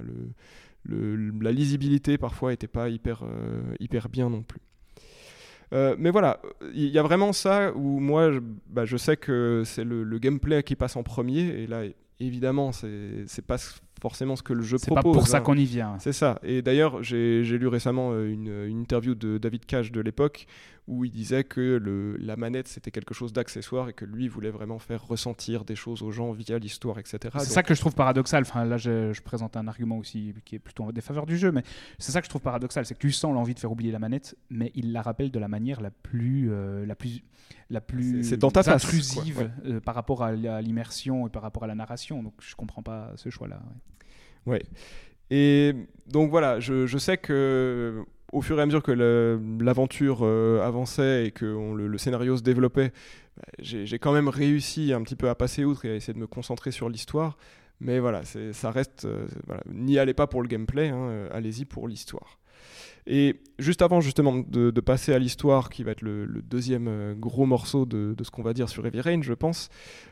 la 0.86 1.52
lisibilité 1.52 2.18
parfois 2.18 2.52
n'était 2.52 2.68
pas 2.68 2.90
hyper, 2.90 3.24
euh, 3.24 3.62
hyper 3.80 4.10
bien 4.10 4.30
non 4.30 4.42
plus. 4.42 4.62
Euh, 5.74 5.96
mais 5.98 6.10
voilà, 6.10 6.42
il 6.74 6.90
y 6.90 7.00
a 7.00 7.04
vraiment 7.04 7.32
ça 7.32 7.72
où 7.74 8.00
moi, 8.00 8.32
je, 8.32 8.40
bah, 8.68 8.84
je 8.84 8.98
sais 8.98 9.16
que 9.16 9.64
c'est 9.66 9.86
le, 9.86 10.04
le 10.04 10.20
gameplay 10.20 10.64
qui 10.64 10.76
passe 10.76 10.98
en 10.98 11.04
premier, 11.04 11.42
et 11.42 11.68
là, 11.68 11.84
évidemment, 12.20 12.72
c'est 12.72 13.46
pas 13.46 13.58
forcément 14.02 14.36
ce 14.36 14.44
que 14.44 14.54
le 14.54 14.62
jeu 14.64 14.78
C'est 14.78 14.90
pas 14.94 15.02
propose. 15.02 15.14
pour 15.20 15.28
ça 15.28 15.38
hein. 15.38 15.42
qu'on 15.42 15.56
y 15.56 15.66
vient. 15.66 15.98
C'est 16.00 16.12
ça. 16.14 16.40
Et 16.44 16.62
d'ailleurs, 16.62 17.04
j'ai 17.04 17.44
lu 17.44 17.68
récemment 17.68 18.12
euh, 18.12 18.26
une, 18.30 18.50
une 18.68 18.80
interview 18.82 19.16
de 19.16 19.38
David 19.38 19.66
Cage 19.66 19.92
de 19.92 20.02
l'époque 20.02 20.48
où 20.88 21.06
il 21.06 21.12
disait 21.12 21.44
que 21.44 21.78
le, 21.82 22.18
la 22.18 22.36
manette 22.36 22.68
c'était 22.68 22.90
quelque 22.90 23.14
chose 23.14 23.32
d'accessoire 23.32 23.88
et 23.90 23.94
que 23.94 24.04
lui 24.04 24.28
voulait 24.28 24.50
vraiment 24.50 24.80
faire 24.80 25.06
ressentir 25.06 25.64
des 25.64 25.76
choses 25.76 26.02
aux 26.02 26.10
gens 26.12 26.32
via 26.32 26.58
l'histoire, 26.58 26.98
etc. 26.98 27.20
C'est 27.22 27.30
Donc, 27.38 27.44
ça 27.46 27.62
que 27.64 27.76
je 27.76 27.80
trouve 27.80 27.94
paradoxal. 27.94 28.42
Enfin, 28.42 28.66
là, 28.66 28.78
je, 28.78 29.14
je 29.14 29.22
présente 29.22 29.56
un 29.56 29.68
argument 29.68 30.00
aussi 30.00 30.34
qui 30.44 30.56
est 30.56 30.60
plutôt 30.60 30.84
en 30.84 30.92
défaveur 30.92 31.28
du 31.28 31.38
jeu, 31.38 31.52
mais 31.52 31.62
c'est 32.00 32.12
ça 32.12 32.20
que 32.20 32.26
je 32.26 32.30
trouve 32.32 32.42
paradoxal, 32.42 32.86
c'est 32.88 32.96
que 32.96 33.00
tu 33.00 33.12
sens 33.12 33.32
l'envie 33.34 33.54
de 33.54 33.60
faire 33.60 33.72
oublier 33.72 33.92
la 33.92 34.00
manette, 34.00 34.36
mais 34.50 34.72
il 34.74 34.92
la 34.92 35.04
rappelle 35.04 35.30
de 35.30 35.40
la 35.40 35.48
manière 35.48 35.80
la 35.82 35.92
plus, 35.92 36.50
euh, 36.52 36.84
la 36.88 36.96
plus, 36.96 37.22
la 37.70 37.80
plus 37.80 38.24
C'est- 38.24 38.38
dans 38.38 38.50
ta 38.52 38.64
face, 38.64 38.84
intrusive 38.84 39.36
quoi, 39.36 39.44
ouais. 39.44 39.52
euh, 39.68 39.80
par 39.80 39.94
rapport 39.94 40.24
à 40.24 40.32
la- 40.32 40.62
l'immersion 40.62 41.28
et 41.28 41.30
par 41.30 41.44
rapport 41.44 41.64
à 41.64 41.68
la 41.68 41.76
narration. 41.76 42.24
Donc, 42.24 42.34
je 42.40 42.56
comprends 42.56 42.82
pas 42.84 43.12
ce 43.18 43.30
choix-là. 43.30 43.58
ouais. 43.64 43.76
Ouais. 44.46 44.64
Et 45.30 45.74
donc 46.08 46.30
voilà, 46.30 46.60
je, 46.60 46.86
je 46.88 46.98
sais 46.98 47.18
que 47.18 48.04
au 48.32 48.42
fur 48.42 48.58
et 48.60 48.62
à 48.62 48.66
mesure 48.66 48.84
que 48.84 48.92
l'aventure 49.62 50.20
euh, 50.24 50.66
avançait 50.66 51.28
et 51.28 51.32
que 51.32 51.46
le, 51.46 51.98
scénario 51.98 52.38
se 52.38 52.44
développait, 52.44 52.92
bah, 53.38 53.44
j'ai 53.60 54.00
quand 54.00 54.14
même 54.14 54.30
réussi 54.30 54.94
un 54.94 55.02
petit 55.04 55.16
peu 55.16 55.30
à 55.30 55.36
passer 55.36 55.64
outre 55.66 55.86
et 55.86 55.92
à 55.92 55.96
essayer 55.96 56.14
de 56.14 56.20
me 56.20 56.28
concentrer 56.28 56.72
sur 56.72 56.90
l'histoire. 56.90 57.38
Mais 57.80 58.00
voilà, 58.00 58.22
ça 58.24 58.72
reste. 58.72 59.06
euh, 59.06 59.26
N'y 59.68 59.98
allez 59.98 60.14
pas 60.14 60.28
pour 60.28 60.42
le 60.44 60.48
gameplay, 60.48 60.90
hein, 60.90 61.10
euh, 61.10 61.30
allez-y 61.32 61.66
pour 61.66 61.88
l'histoire. 61.88 62.38
Et 63.08 63.40
juste 63.60 63.82
avant 63.82 64.00
justement 64.02 64.38
de, 64.38 64.70
de 64.72 64.82
passer 64.82 65.14
à 65.14 65.20
l'histoire, 65.20 65.70
qui 65.70 65.84
va 65.84 65.92
être 65.92 66.02
le, 66.02 66.26
le 66.26 66.42
deuxième 66.42 66.88
euh, 66.88 67.14
gros 67.16 67.46
morceau 67.46 67.86
de, 67.86 68.14
de 68.16 68.24
ce 68.24 68.30
qu'on 68.32 68.44
va 68.44 68.54
dire 68.54 68.70
sur 68.70 68.86
Heavy 68.86 69.02
Rain, 69.02 69.22
je 69.24 69.34
pense, 69.34 69.70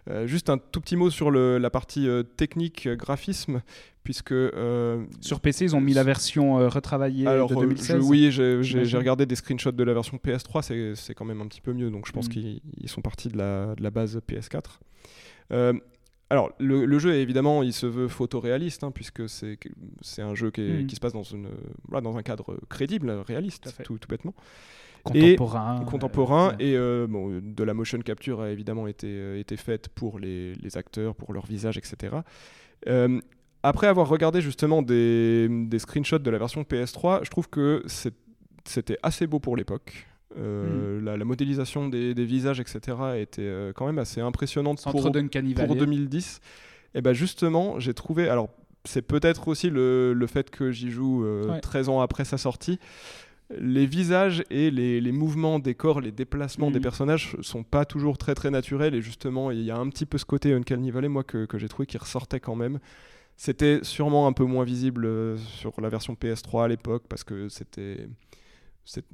euh, 0.10 0.25
juste 0.27 0.50
un 0.50 0.58
tout 0.58 0.81
petit 0.81 0.96
mot 0.96 1.10
sur 1.10 1.29
le- 1.31 1.58
la 1.60 1.69
partie 1.69 2.08
euh, 2.08 2.24
technique, 2.24 2.88
graphisme, 2.88 3.62
puisque... 4.03 4.31
euh, 4.31 5.05
Sur 5.22 5.39
PC, 5.39 5.65
ils 5.65 5.75
ont 5.75 5.81
mis 5.81 5.93
la 5.93 6.03
version 6.03 6.67
retravaillée 6.67 7.27
alors, 7.27 7.50
de 7.50 7.55
euh, 7.55 7.62
2016. 7.62 7.98
je- 7.98 8.01
oui, 8.01 8.31
j'ai- 8.31 8.98
regardé 8.98 9.25
des 9.27 9.36
screenshots 9.36 9.72
de 9.72 9.84
la 9.84 9.93
version 9.93 10.17
PS3, 10.17 10.96
c'est- 10.96 11.13
quand 11.13 11.25
même 11.25 11.41
un 11.41 11.48
petit 11.48 11.62
peu 11.62 11.74
mieux, 11.74 11.91
donc 11.91 12.08
je 12.08 12.12
pense 12.12 12.27
Mm. 12.27 12.31
qu'ils 12.31 12.62
ils 12.81 12.89
sont 12.89 13.01
partis 13.01 13.27
de 13.29 13.38
la, 13.38 13.75
de 13.75 13.84
la 13.84 13.91
base 13.91 14.19
PS4. 14.27 14.79
Alors, 16.31 16.51
le, 16.59 16.86
le 16.86 17.00
jeu, 17.00 17.15
évidemment, 17.15 17.63
il 17.63 17.74
se 17.74 17.85
veut 17.87 18.07
photoréaliste, 18.07 18.83
hein, 18.83 18.92
puisque 18.92 19.27
c'est 19.27 19.57
c'est 20.01 20.22
un 20.22 20.35
jeu 20.35 20.51
qui, 20.51 20.61
est- 20.61 20.83
Mm. 20.83 20.87
qui 20.87 20.96
se 20.96 21.00
passe 21.00 21.13
dans, 21.13 21.24
une, 21.24 21.48
voilà, 21.87 22.01
dans 22.01 22.18
un 22.18 22.22
cadre 22.24 22.57
crédible, 22.70 23.09
réaliste, 23.27 23.74
Tout 23.83 23.98
bêtement 24.07 24.35
contemporain. 25.03 25.85
contemporain 25.85 26.50
euh, 26.51 26.55
et 26.59 26.75
euh, 26.75 27.07
bon, 27.09 27.39
de 27.42 27.63
la 27.63 27.74
motion 27.74 27.98
capture 28.00 28.42
a 28.42 28.50
évidemment 28.51 28.85
été, 28.85 29.07
euh, 29.07 29.39
été 29.39 29.55
faite 29.57 29.87
pour 29.89 30.20
les, 30.20 30.53
les 30.55 30.77
acteurs, 30.77 31.15
pour 31.15 31.33
leur 31.33 31.46
visage, 31.48 31.77
etc. 31.77 32.18
Après 33.63 33.87
avoir 33.87 34.07
regardé 34.07 34.39
justement 34.42 34.81
des, 34.81 35.48
des 35.50 35.79
screenshots 35.79 36.20
de 36.20 36.29
la 36.29 36.37
version 36.37 36.61
PS3, 36.63 37.22
je 37.24 37.29
trouve 37.29 37.50
que 37.50 37.83
c'était 38.65 38.98
assez 39.03 39.27
beau 39.27 39.39
pour 39.39 39.57
l'époque. 39.57 40.07
Euh, 40.37 41.01
la, 41.01 41.18
la 41.18 41.25
modélisation 41.25 41.89
des, 41.89 42.13
des 42.13 42.25
visages, 42.25 42.59
etc., 42.59 42.79
était 43.18 43.42
euh, 43.42 43.74
quand 43.74 43.85
même 43.87 43.98
assez 44.00 44.22
impressionnante 44.22 44.79
pour, 44.92 45.01
pour 45.63 45.70
Valley. 45.74 45.79
2010. 45.79 46.39
Et 46.96 47.01
ben 47.01 47.13
justement, 47.13 47.79
j'ai 47.79 47.94
trouvé. 47.94 48.29
Alors, 48.29 48.50
c'est 48.85 49.01
peut-être 49.01 49.48
aussi 49.48 49.70
le, 49.70 50.13
le 50.13 50.27
fait 50.27 50.50
que 50.50 50.72
j'y 50.72 50.92
joue 50.92 51.24
euh, 51.25 51.48
Ouais. 51.53 51.59
13 51.61 51.89
ans 51.89 52.00
après 52.01 52.25
sa 52.25 52.37
sortie. 52.37 52.79
Les 53.57 53.87
visages 53.87 54.44
et 54.51 54.70
les, 54.70 55.01
les 55.01 55.11
mouvements 55.11 55.57
des 55.57 55.74
corps, 55.74 56.01
les 56.01 56.11
déplacements 56.11 56.70
des 56.70 56.77
Mhm. 56.77 56.83
personnages 56.83 57.35
sont 57.42 57.63
pas 57.63 57.83
toujours 57.85 58.20
très 58.20 58.35
très 58.35 58.51
naturels. 58.51 58.94
Et 58.94 59.01
justement, 59.01 59.50
il 59.50 59.61
y 59.63 59.72
a 59.72 59.77
un 59.77 59.89
petit 59.89 60.05
peu 60.05 60.20
ce 60.20 60.25
côté 60.25 60.53
Uncanny 60.53 60.92
Valley, 60.92 61.07
moi, 61.09 61.24
que, 61.24 61.46
que 61.46 61.57
j'ai 61.57 61.68
trouvé 61.68 61.87
qui 61.87 61.98
ressortait 61.98 62.39
quand 62.39 62.55
même. 62.55 62.77
C'était 63.37 63.79
sûrement 63.81 64.27
un 64.27 64.33
peu 64.33 64.44
moins 64.44 64.65
visible 64.65 65.05
euh, 65.05 65.37
sur 65.37 65.74
la 65.81 65.89
version 65.89 66.13
PS3 66.13 66.65
à 66.65 66.68
l'époque 66.68 67.03
parce 67.09 67.24
que 67.24 67.50
c'était. 67.50 68.07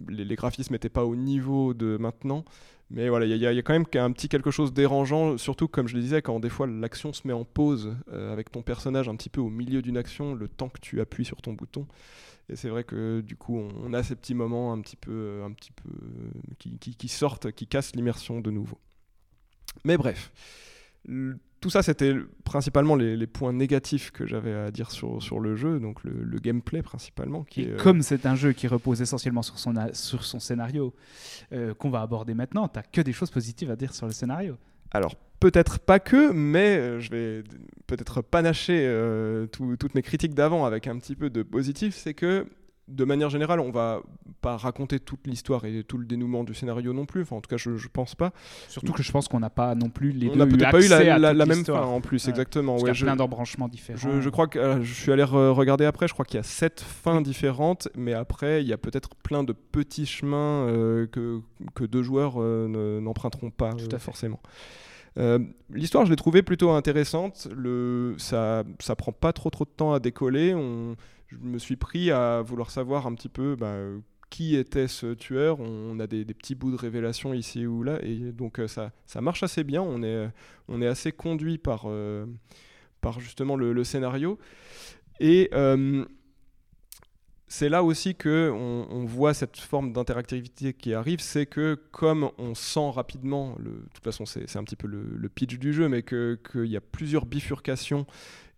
Les, 0.07 0.35
graphismes 0.35 0.73
n'étaient 0.73 0.89
pas 0.89 1.05
au 1.05 1.15
niveau 1.15 1.73
de 1.73 1.97
maintenant. 1.97 2.45
Mais 2.91 3.09
voilà, 3.09 3.25
il 3.25 3.35
y, 3.35 3.47
a- 3.47 3.61
quand 3.63 3.73
même 3.73 3.85
un 3.95 4.11
petit 4.11 4.29
quelque 4.29 4.51
chose 4.51 4.71
dérangeant, 4.71 5.37
surtout 5.37 5.67
comme 5.67 5.87
je 5.87 5.95
le 5.95 6.01
disais, 6.01 6.21
quand 6.21 6.39
des 6.39 6.49
fois 6.49 6.67
l'action 6.67 7.13
se 7.13 7.27
met 7.27 7.33
en 7.33 7.43
pause 7.43 7.95
euh, 8.11 8.31
avec 8.31 8.51
ton 8.51 8.61
personnage 8.61 9.09
un 9.09 9.15
petit 9.15 9.29
peu 9.29 9.41
au 9.41 9.49
milieu 9.49 9.81
d'une 9.81 9.97
action, 9.97 10.35
le 10.35 10.47
temps 10.47 10.69
que 10.69 10.79
tu 10.79 11.01
appuies 11.01 11.25
sur 11.25 11.41
ton 11.41 11.53
bouton. 11.53 11.87
Et 12.47 12.55
c'est 12.55 12.69
vrai 12.69 12.83
que 12.83 13.21
du 13.21 13.35
coup, 13.35 13.57
on, 13.57 13.91
a 13.93 14.03
ces 14.03 14.15
petits 14.15 14.35
moments 14.35 14.71
un 14.71 14.79
petit 14.81 14.97
peu, 14.97 15.41
un 15.43 15.51
petit 15.51 15.71
peu 15.71 15.89
euh, 15.89 16.77
qui, 16.79 17.07
sortent, 17.07 17.51
qui 17.51 17.65
cassent 17.65 17.95
l'immersion 17.95 18.39
de 18.39 18.51
nouveau. 18.51 18.77
Mais 19.83 19.97
bref, 19.97 20.31
tout 21.65 21.71
ça, 21.71 21.81
c'était 21.81 22.13
principalement 22.43 22.95
les, 22.95 23.17
les 23.17 23.25
points 23.25 23.51
négatifs 23.51 24.11
que 24.11 24.27
j'avais 24.27 24.53
à 24.53 24.69
dire 24.69 24.91
sur, 24.91 25.23
sur 25.23 25.39
le 25.39 25.55
jeu, 25.55 25.79
donc 25.79 26.03
le, 26.03 26.11
le 26.23 26.37
gameplay 26.37 26.83
principalement. 26.83 27.43
Qui 27.43 27.61
Et 27.61 27.69
est, 27.69 27.71
euh, 27.71 27.77
comme 27.77 28.03
c'est 28.03 28.27
un 28.27 28.35
jeu 28.35 28.51
qui 28.53 28.67
repose 28.67 29.01
essentiellement 29.01 29.41
sur 29.41 29.57
son, 29.57 29.73
sur 29.93 30.23
son 30.23 30.39
scénario 30.39 30.93
euh, 31.53 31.73
qu'on 31.73 31.89
va 31.89 32.01
aborder 32.01 32.35
maintenant, 32.35 32.67
t'as 32.67 32.83
que 32.83 33.01
des 33.01 33.13
choses 33.13 33.31
positives 33.31 33.71
à 33.71 33.75
dire 33.75 33.95
sur 33.95 34.05
le 34.05 34.11
scénario. 34.11 34.57
Alors, 34.91 35.15
peut-être 35.39 35.79
pas 35.79 35.97
que, 35.99 36.31
mais 36.31 36.77
euh, 36.77 36.99
je 36.99 37.09
vais 37.09 37.43
peut-être 37.87 38.21
panacher 38.21 38.85
euh, 38.85 39.47
tout- 39.47 39.75
toutes 39.75 39.95
mes 39.95 40.03
critiques 40.03 40.35
d'avant 40.35 40.65
avec 40.65 40.85
un 40.85 40.99
petit 40.99 41.15
peu 41.15 41.31
de 41.31 41.41
positif. 41.41 41.95
C'est 41.95 42.13
que, 42.13 42.45
de 42.87 43.03
manière 43.03 43.29
générale, 43.31 43.59
on 43.59 43.71
va 43.71 44.01
pas 44.41 44.57
raconter 44.57 44.99
toute 44.99 45.25
l'histoire 45.25 45.65
et 45.65 45.83
tout 45.83 45.97
le 45.97 46.05
dénouement 46.05 46.43
du 46.43 46.53
scénario 46.53 46.93
non 46.93 47.05
plus. 47.05 47.23
Enfin, 47.23 47.37
en 47.37 47.41
tout 47.41 47.49
cas, 47.49 47.57
je, 47.57 47.77
je 47.77 47.87
pense 47.87 48.13
pas. 48.13 48.31
Surtout 48.69 48.93
que 48.93 49.01
je 49.01 49.11
pense 49.11 49.27
qu'on 49.27 49.39
n'a 49.39 49.49
pas 49.49 49.73
non 49.73 49.89
plus 49.89 50.11
les 50.11 50.27
on 50.29 50.33
deux 50.33 50.37
n'a 50.39 50.45
peut-être 50.45 50.71
pas 50.71 50.85
eu 50.85 50.87
la, 50.87 51.45
même 51.45 51.65
fin 51.65 51.81
en 51.81 51.99
plus, 52.01 52.23
Ouais. 52.25 52.29
exactement. 52.29 52.73
Parce 52.73 52.83
Ouais, 52.83 52.89
qu'il 52.91 52.97
y 52.97 52.99
je, 52.99 53.05
a 53.05 53.07
plein 53.07 53.15
d'embranchements 53.15 53.67
différents. 53.67 53.97
je, 53.97 54.21
je 54.21 54.29
crois 54.29 54.47
que 54.47 54.59
euh, 54.59 54.83
je 54.83 54.93
suis 54.93 55.11
allé 55.11 55.23
re- 55.23 55.49
regarder 55.49 55.85
après. 55.85 56.07
Je 56.07 56.13
crois 56.13 56.25
qu'il 56.25 56.37
y 56.37 56.39
a 56.39 56.43
sept 56.43 56.81
fins 56.81 57.21
différentes, 57.21 57.87
mais 57.95 58.13
après, 58.13 58.61
il 58.61 58.67
y 58.67 58.73
a 58.73 58.77
peut-être 58.77 59.15
plein 59.15 59.43
de 59.43 59.53
petits 59.53 60.05
chemins 60.05 60.67
euh, 60.67 61.07
que, 61.07 61.39
que 61.73 61.83
deux 61.85 62.03
joueurs 62.03 62.35
euh, 62.37 62.67
ne- 62.67 62.99
n'emprunteront 62.99 63.49
pas 63.49 63.73
Tout 63.73 63.85
à 63.87 63.97
fait. 63.97 63.99
forcément. 63.99 64.39
Euh, 65.17 65.39
L'histoire, 65.71 66.05
je 66.05 66.09
l'ai 66.11 66.17
trouvée 66.17 66.41
plutôt 66.43 66.71
intéressante. 66.71 67.47
Le, 67.55 68.15
ça, 68.17 68.63
ça 68.79 68.95
prend 68.95 69.11
pas 69.13 69.31
trop 69.33 69.49
trop 69.49 69.63
de 69.65 69.69
temps 69.69 69.93
à 69.93 69.99
décoller. 69.99 70.53
On, 70.53 70.95
je 71.41 71.47
me 71.47 71.57
suis 71.57 71.75
pris 71.75 72.11
à 72.11 72.41
vouloir 72.41 72.71
savoir 72.71 73.07
un 73.07 73.15
petit 73.15 73.29
peu 73.29 73.55
bah, 73.55 73.77
qui 74.29 74.55
était 74.55 74.87
ce 74.87 75.13
tueur. 75.13 75.59
On 75.59 75.99
a 75.99 76.07
des, 76.07 76.25
petits 76.25 76.55
bouts 76.55 76.71
de 76.71 76.77
révélation 76.77 77.33
ici 77.33 77.65
ou 77.65 77.83
là, 77.83 77.99
et 78.03 78.31
donc 78.31 78.59
euh, 78.59 78.67
ça, 78.67 78.91
ça 79.05 79.21
marche 79.21 79.43
assez 79.43 79.63
bien. 79.63 79.81
On 79.81 80.03
est, 80.03 80.29
on 80.67 80.81
est 80.81 80.87
assez 80.87 81.11
conduit 81.11 81.57
par, 81.57 81.83
euh, 81.85 82.25
par 83.01 83.19
justement 83.19 83.55
le, 83.55 83.83
scénario. 83.83 84.39
Et 85.19 85.49
euh, 85.53 86.05
c'est 87.47 87.69
là 87.69 87.83
aussi 87.83 88.15
que 88.15 88.51
on, 88.51 89.05
voit 89.05 89.33
cette 89.33 89.57
forme 89.57 89.93
d'interactivité 89.93 90.73
qui 90.73 90.93
arrive, 90.93 91.19
c'est 91.21 91.45
que 91.45 91.75
comme 91.91 92.31
on 92.37 92.55
sent 92.55 92.89
rapidement, 92.91 93.55
de 93.59 93.85
toute 93.93 94.03
façon 94.03 94.25
c'est 94.25 94.57
un 94.57 94.63
petit 94.63 94.75
peu 94.75 94.87
le, 94.87 95.29
pitch 95.29 95.57
du 95.57 95.71
jeu, 95.71 95.87
mais 95.87 96.03
qu'il 96.03 96.65
y 96.65 96.75
a 96.75 96.81
plusieurs 96.81 97.25
bifurcations 97.25 98.05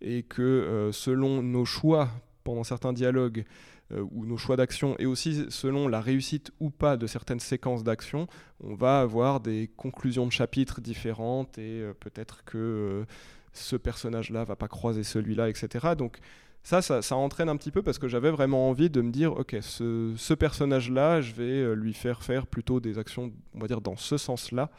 et 0.00 0.22
que 0.22 0.42
euh, 0.42 0.92
selon 0.92 1.42
nos 1.42 1.64
choix 1.64 2.08
pendant 2.48 2.64
certains 2.64 2.94
dialogues 2.94 3.44
euh, 3.92 4.02
ou 4.10 4.24
nos 4.24 4.38
choix 4.38 4.56
d'action, 4.56 4.96
et 4.98 5.04
aussi 5.04 5.44
selon 5.50 5.86
la 5.86 6.00
réussite 6.00 6.50
ou 6.60 6.70
pas 6.70 6.96
de 6.96 7.06
certaines 7.06 7.40
séquences 7.40 7.84
d'action, 7.84 8.26
on 8.60 8.74
va 8.74 9.00
avoir 9.00 9.40
des 9.40 9.70
conclusions 9.76 10.24
de 10.24 10.32
chapitres 10.32 10.80
différentes 10.80 11.58
et 11.58 11.82
euh, 11.82 11.92
peut-être 12.00 12.44
que 12.44 13.04
ce 13.52 13.76
personnage-là 13.76 14.44
va 14.44 14.56
pas 14.56 14.66
croiser 14.66 15.02
celui-là, 15.02 15.50
etc. 15.50 15.88
Donc 15.94 16.20
ça, 16.62 16.80
ça, 16.80 17.16
entraîne 17.16 17.50
un 17.50 17.56
petit 17.56 17.70
peu 17.70 17.82
parce 17.82 17.98
que 17.98 18.08
j'avais 18.08 18.30
vraiment 18.30 18.70
envie 18.70 18.88
de 18.88 19.02
me 19.02 19.10
dire, 19.10 19.32
ok, 19.32 19.56
ce, 19.60 20.14
ce 20.16 20.34
personnage-là, 20.34 21.20
je 21.20 21.34
vais 21.34 21.44
euh, 21.44 21.74
lui 21.74 21.92
faire 21.92 22.22
faire 22.22 22.46
plutôt 22.46 22.80
des 22.80 22.98
actions, 22.98 23.30
on 23.54 23.60
va 23.60 23.66
dire, 23.66 23.82
dans 23.82 23.96
ce 23.96 24.16
sens-là. 24.16 24.70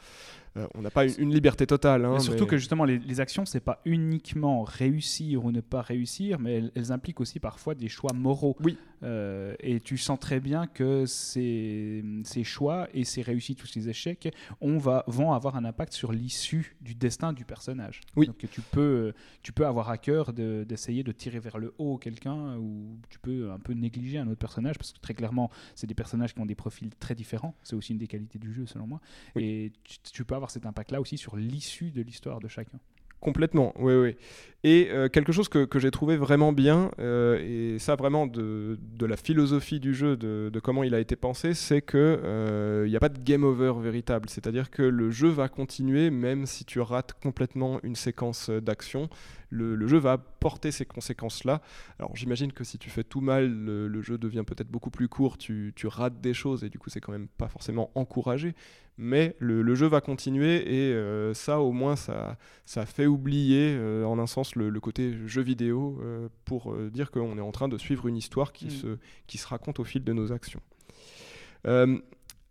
Euh, 0.58 0.68
on 0.76 0.82
n'a 0.82 0.90
pas 0.90 1.08
une, 1.08 1.34
liberté 1.34 1.68
totale. 1.68 2.06
Hein, 2.06 2.20
surtout 2.20 2.46
que 2.46 2.58
justement, 2.58 2.86
les, 2.86 3.00
les 3.00 3.20
actions, 3.20 3.46
c'est 3.46 3.60
pas 3.60 3.82
uniquement 3.86 4.64
réussir 4.64 5.46
ou 5.46 5.52
ne 5.52 5.62
pas 5.62 5.82
réussir, 5.82 6.40
mais 6.40 6.64
elles, 6.76 6.92
impliquent 6.92 7.22
aussi 7.22 7.40
parfois 7.40 7.76
des 7.76 7.88
choix 7.88 8.14
moraux. 8.14 8.56
Oui. 8.62 8.78
Euh, 9.04 9.56
et 9.60 9.80
tu 9.80 9.98
sens 9.98 10.20
très 10.20 10.40
bien 10.40 10.68
que 10.68 11.06
ces, 11.06 12.04
ces, 12.24 12.44
choix 12.44 12.90
et 12.94 13.06
ces 13.06 13.22
réussites 13.22 13.64
ou 13.64 13.68
ces 13.68 13.88
échecs 13.88 14.34
on 14.60 14.78
va, 14.78 15.06
vont 15.08 15.32
avoir 15.32 15.56
un 15.56 15.64
impact 15.64 15.94
sur 15.94 16.12
l'issue 16.12 16.76
du 16.82 16.96
destin 16.96 17.32
du 17.32 17.46
personnage. 17.46 18.02
Oui. 18.16 18.28
Donc 18.28 18.46
tu 18.52 18.62
peux, 18.62 19.14
tu 19.42 19.54
peux 19.54 19.66
avoir 19.66 19.90
à 19.90 19.98
cœur 19.98 20.34
d'essayer 20.34 21.04
de, 21.04 21.12
tirer 21.12 21.40
vers 21.40 21.58
le 21.58 21.74
haut 21.78 21.98
quelqu'un 21.98 22.58
ou 22.58 22.98
tu 23.10 23.20
peux 23.20 23.52
un 23.52 23.60
peu 23.60 23.74
négliger 23.74 24.18
un 24.18 24.28
autre 24.28 24.40
personnage 24.40 24.78
parce 24.78 24.92
que 24.92 25.00
très 25.00 25.14
clairement, 25.14 25.50
c'est 25.76 25.88
des 25.88 25.96
personnages 25.96 26.34
qui 26.34 26.42
ont 26.42 26.46
des 26.46 26.56
profils 26.56 26.90
très 27.00 27.16
différents. 27.16 27.56
C'est 27.64 27.76
aussi 27.76 27.94
une 27.94 28.00
des 28.00 28.08
qualités 28.08 28.40
du 28.40 28.54
jeu 28.54 28.66
selon 28.66 28.88
moi. 28.88 29.00
Et 29.36 29.72
tu, 29.84 30.00
tu 30.12 30.26
peux 30.26 30.36
avoir 30.40 30.52
cet 30.52 30.66
impact-là 30.66 31.00
aussi 31.02 31.18
sur 31.18 31.36
l'issue 31.36 31.92
de 31.92 32.02
l'histoire 32.02 32.40
de 32.40 32.48
chacun. 32.48 32.80
Complètement, 33.22 33.74
oui, 33.78 33.94
oui. 33.96 34.16
Et 34.64 34.88
euh, 34.92 35.10
quelque 35.10 35.34
chose 35.34 35.50
que, 35.50 35.66
que 35.66 35.78
j'ai 35.78 35.92
trouvé 35.92 36.16
vraiment 36.16 36.54
bien, 36.54 36.92
euh, 37.00 37.76
et 37.76 37.80
ça 37.80 37.96
vraiment 37.96 38.28
de, 38.28 38.78
de, 38.82 39.06
la 39.06 39.18
philosophie 39.18 39.82
du 39.82 39.94
jeu, 39.94 40.16
de, 40.16 40.50
de, 40.52 40.60
comment 40.60 40.84
il 40.84 40.96
a 40.96 41.00
été 41.00 41.18
pensé, 41.18 41.54
c'est 41.54 41.82
qu'il 41.82 42.00
euh, 42.00 42.88
n'y 42.88 42.96
a 42.96 43.00
pas 43.00 43.10
de 43.10 43.22
game 43.22 43.44
over 43.44 43.74
véritable. 43.82 44.30
C'est-à-dire 44.30 44.70
que 44.72 44.84
le 44.84 45.12
jeu 45.12 45.28
va 45.28 45.50
continuer 45.50 46.10
même 46.12 46.46
si 46.46 46.64
tu 46.64 46.80
rates 46.80 47.14
complètement 47.22 47.80
une 47.84 47.96
séquence 47.96 48.50
d'action. 48.50 49.10
Le, 49.50 49.76
le, 49.76 49.88
jeu 49.88 49.98
va 49.98 50.18
porter 50.18 50.72
ces 50.72 50.86
conséquences-là. 50.86 51.62
Alors 51.98 52.16
j'imagine 52.16 52.54
que 52.54 52.64
si 52.64 52.78
tu 52.78 52.90
fais 52.90 53.04
tout 53.04 53.22
mal, 53.22 53.50
le, 53.50 53.88
le 53.88 54.02
jeu 54.02 54.18
devient 54.18 54.44
peut-être 54.46 54.70
beaucoup 54.70 54.92
plus 54.92 55.10
court, 55.10 55.38
tu, 55.38 55.74
tu, 55.76 55.88
rates 55.88 56.22
des 56.22 56.34
choses, 56.34 56.64
et 56.64 56.70
du 56.70 56.80
coup 56.80 56.90
c'est 56.90 57.02
quand 57.02 57.12
même 57.12 57.28
pas 57.28 57.48
forcément 57.48 57.92
encouragé 57.96 58.56
mais 59.02 59.34
le, 59.40 59.76
jeu 59.76 59.88
va 59.88 60.02
continuer 60.02 60.58
et 60.58 60.94
euh, 60.94 61.34
ça 61.34 61.62
au 61.62 61.72
moins 61.72 61.96
ça, 61.96 62.38
ça 62.66 62.86
fait 62.86 63.06
oublier 63.06 63.74
euh, 63.74 64.04
en 64.04 64.20
un 64.20 64.28
sens 64.28 64.56
le, 64.56 64.78
côté 64.82 65.16
jeu 65.26 65.42
vidéo 65.42 65.98
euh, 66.04 66.28
pour 66.44 66.76
dire 66.76 67.10
qu'on 67.10 67.38
est 67.38 67.42
en 67.42 67.54
train 67.54 67.70
de 67.70 67.78
suivre 67.78 68.08
une 68.08 68.18
histoire 68.18 68.52
qui, 68.52 68.66
mm. 68.66 68.72
se, 68.72 68.88
qui 69.26 69.38
se 69.38 69.48
raconte 69.48 69.80
au 69.80 69.86
fil 69.86 70.04
de 70.04 70.12
nos 70.12 70.34
actions. 70.34 70.60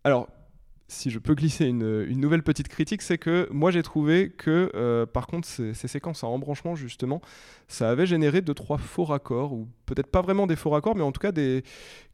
alors 0.05 0.29
si 0.91 1.11
je 1.11 1.19
peux 1.19 1.35
glisser 1.35 1.67
une, 1.67 2.07
une 2.09 2.19
nouvelle 2.19 2.43
petite 2.43 2.69
critique, 2.69 3.03
c'est 3.03 3.19
que 3.19 3.47
moi 3.53 3.71
j'ai 3.71 3.83
trouvé 3.83 4.31
que 4.31 5.05
par 5.13 5.27
contre 5.27 5.47
ces, 5.47 5.75
séquences 5.75 6.25
en 6.25 6.33
embranchement 6.33 6.77
justement, 6.77 7.21
ça 7.67 7.91
avait 7.91 8.07
généré 8.07 8.41
deux 8.41 8.55
trois 8.55 8.79
faux 8.79 9.05
raccords 9.05 9.53
ou 9.53 9.69
peut-être 9.85 10.07
pas 10.07 10.23
vraiment 10.23 10.47
des 10.47 10.57
faux 10.57 10.71
raccords, 10.71 10.97
mais 10.97 11.03
en 11.03 11.13
tout 11.13 11.21
cas 11.21 11.31
des, 11.31 11.63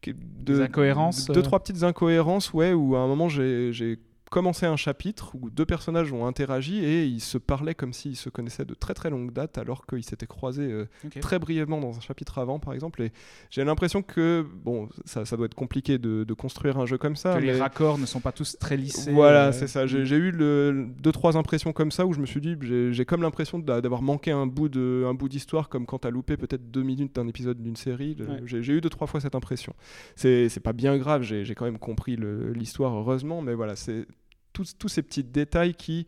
des 0.05 0.61
incohérences, 0.61 1.27
deux 1.27 1.43
trois 1.43 1.61
petites 1.61 1.85
incohérences, 1.85 2.53
ouais, 2.53 2.73
où 2.73 2.97
à 2.97 2.99
un 2.99 3.07
moment 3.07 3.29
j'ai 3.29 4.01
commencé 4.35 4.67
un 4.67 4.75
chapitre 4.75 5.37
où 5.41 5.49
deux 5.49 5.65
personnages 5.65 6.13
ont 6.13 6.27
interagi 6.27 6.85
et 6.85 7.05
ils 7.05 7.21
se 7.21 7.39
parlaient 7.39 7.77
comme 7.77 7.93
s'ils 7.93 8.17
se 8.17 8.29
connaissaient 8.29 8.65
de 8.65 8.75
très 8.75 8.93
très 8.93 9.09
longue 9.09 9.33
date 9.33 9.59
alors 9.59 9.87
qu'ils 9.87 10.03
s'étaient 10.03 10.27
croisés 10.27 10.73
euh, 10.73 10.89
très 11.21 11.39
brièvement 11.39 11.81
dans 11.81 11.97
un 11.97 12.01
chapitre 12.01 12.39
avant 12.39 12.59
par 12.59 12.75
exemple. 12.75 13.01
Et 13.03 13.13
j'ai 13.51 13.63
l'impression 13.63 14.03
que 14.03 14.45
bon 14.65 14.89
ça, 15.05 15.25
ça, 15.25 15.37
doit 15.37 15.47
être 15.47 15.55
compliqué 15.55 15.99
de, 15.99 16.25
de, 16.25 16.35
construire 16.35 16.79
un 16.79 16.85
jeu 16.85 16.99
comme 16.99 17.15
ça 17.15 17.35
que 17.35 17.45
les 17.45 17.61
raccords 17.61 17.97
ne 17.97 18.07
sont 18.07 18.19
pas 18.19 18.33
tous 18.33 18.59
très 18.59 18.77
lissés 18.77 19.13
voilà 19.13 19.47
euh, 19.47 19.53
c'est 19.53 19.69
ça. 19.69 19.87
J'ai 19.87 20.17
eu 20.17 20.33
le, 20.33 20.89
deux 20.99 21.13
trois 21.13 21.37
impressions 21.37 21.73
comme 21.73 21.93
ça 21.93 22.05
où 22.05 22.13
je 22.13 22.19
me 22.19 22.27
suis 22.27 22.41
dit 22.41 22.57
j'ai 22.61 23.05
comme 23.05 23.23
l'impression 23.23 23.61
d'avoir 23.61 24.03
manqué 24.03 24.33
un 24.33 24.49
bout 24.49 24.69
de 24.69 25.05
un 25.07 25.15
bout 25.15 25.29
d'histoire 25.29 25.69
comme 25.69 25.87
quand 25.87 26.01
t'as 26.01 26.11
loupé 26.11 26.37
peut-être 26.37 26.73
deux 26.73 26.83
minutes 26.83 27.15
d'un 27.15 27.29
épisode 27.29 27.63
d'une 27.63 27.77
série. 27.77 28.17
J'ai 28.47 28.73
eu 28.73 28.81
deux 28.81 28.91
trois 28.91 29.07
fois 29.07 29.21
cette 29.21 29.37
impression. 29.37 29.75
C'est 30.17 30.61
pas 30.61 30.73
bien 30.73 30.99
grave 30.99 31.23
j'ai 31.23 31.55
quand 31.55 31.67
même 31.67 31.79
compris 31.79 32.17
l'histoire 32.53 32.93
heureusement 32.97 33.41
mais 33.41 33.55
voilà 33.55 33.77
c'est 33.77 34.09
tous, 34.55 34.89
ces 34.89 35.03
petits 35.03 35.25
détails 35.25 35.75
qui, 35.75 36.07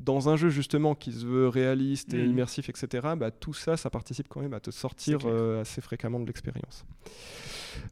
dans 0.00 0.28
un 0.28 0.36
jeu 0.36 0.48
justement 0.48 0.94
qui 0.94 1.12
se 1.12 1.26
veut 1.26 1.48
réaliste 1.48 2.14
et 2.14 2.22
mm. 2.24 2.30
immersif, 2.30 2.68
etc., 2.68 3.08
bah, 3.16 3.30
tout 3.30 3.54
ça, 3.54 3.76
ça 3.76 3.90
participe 3.90 4.28
quand 4.28 4.40
même 4.40 4.54
à 4.54 4.60
te 4.60 4.70
sortir 4.70 5.20
euh, 5.24 5.60
assez 5.60 5.80
fréquemment 5.80 6.20
de 6.20 6.26
l'expérience. 6.26 6.84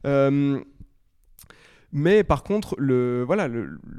Euh, 0.05 0.59
mais 1.91 2.23
par 2.23 2.43
contre, 2.43 2.75
le, 2.77 3.23
voilà, 3.23 3.49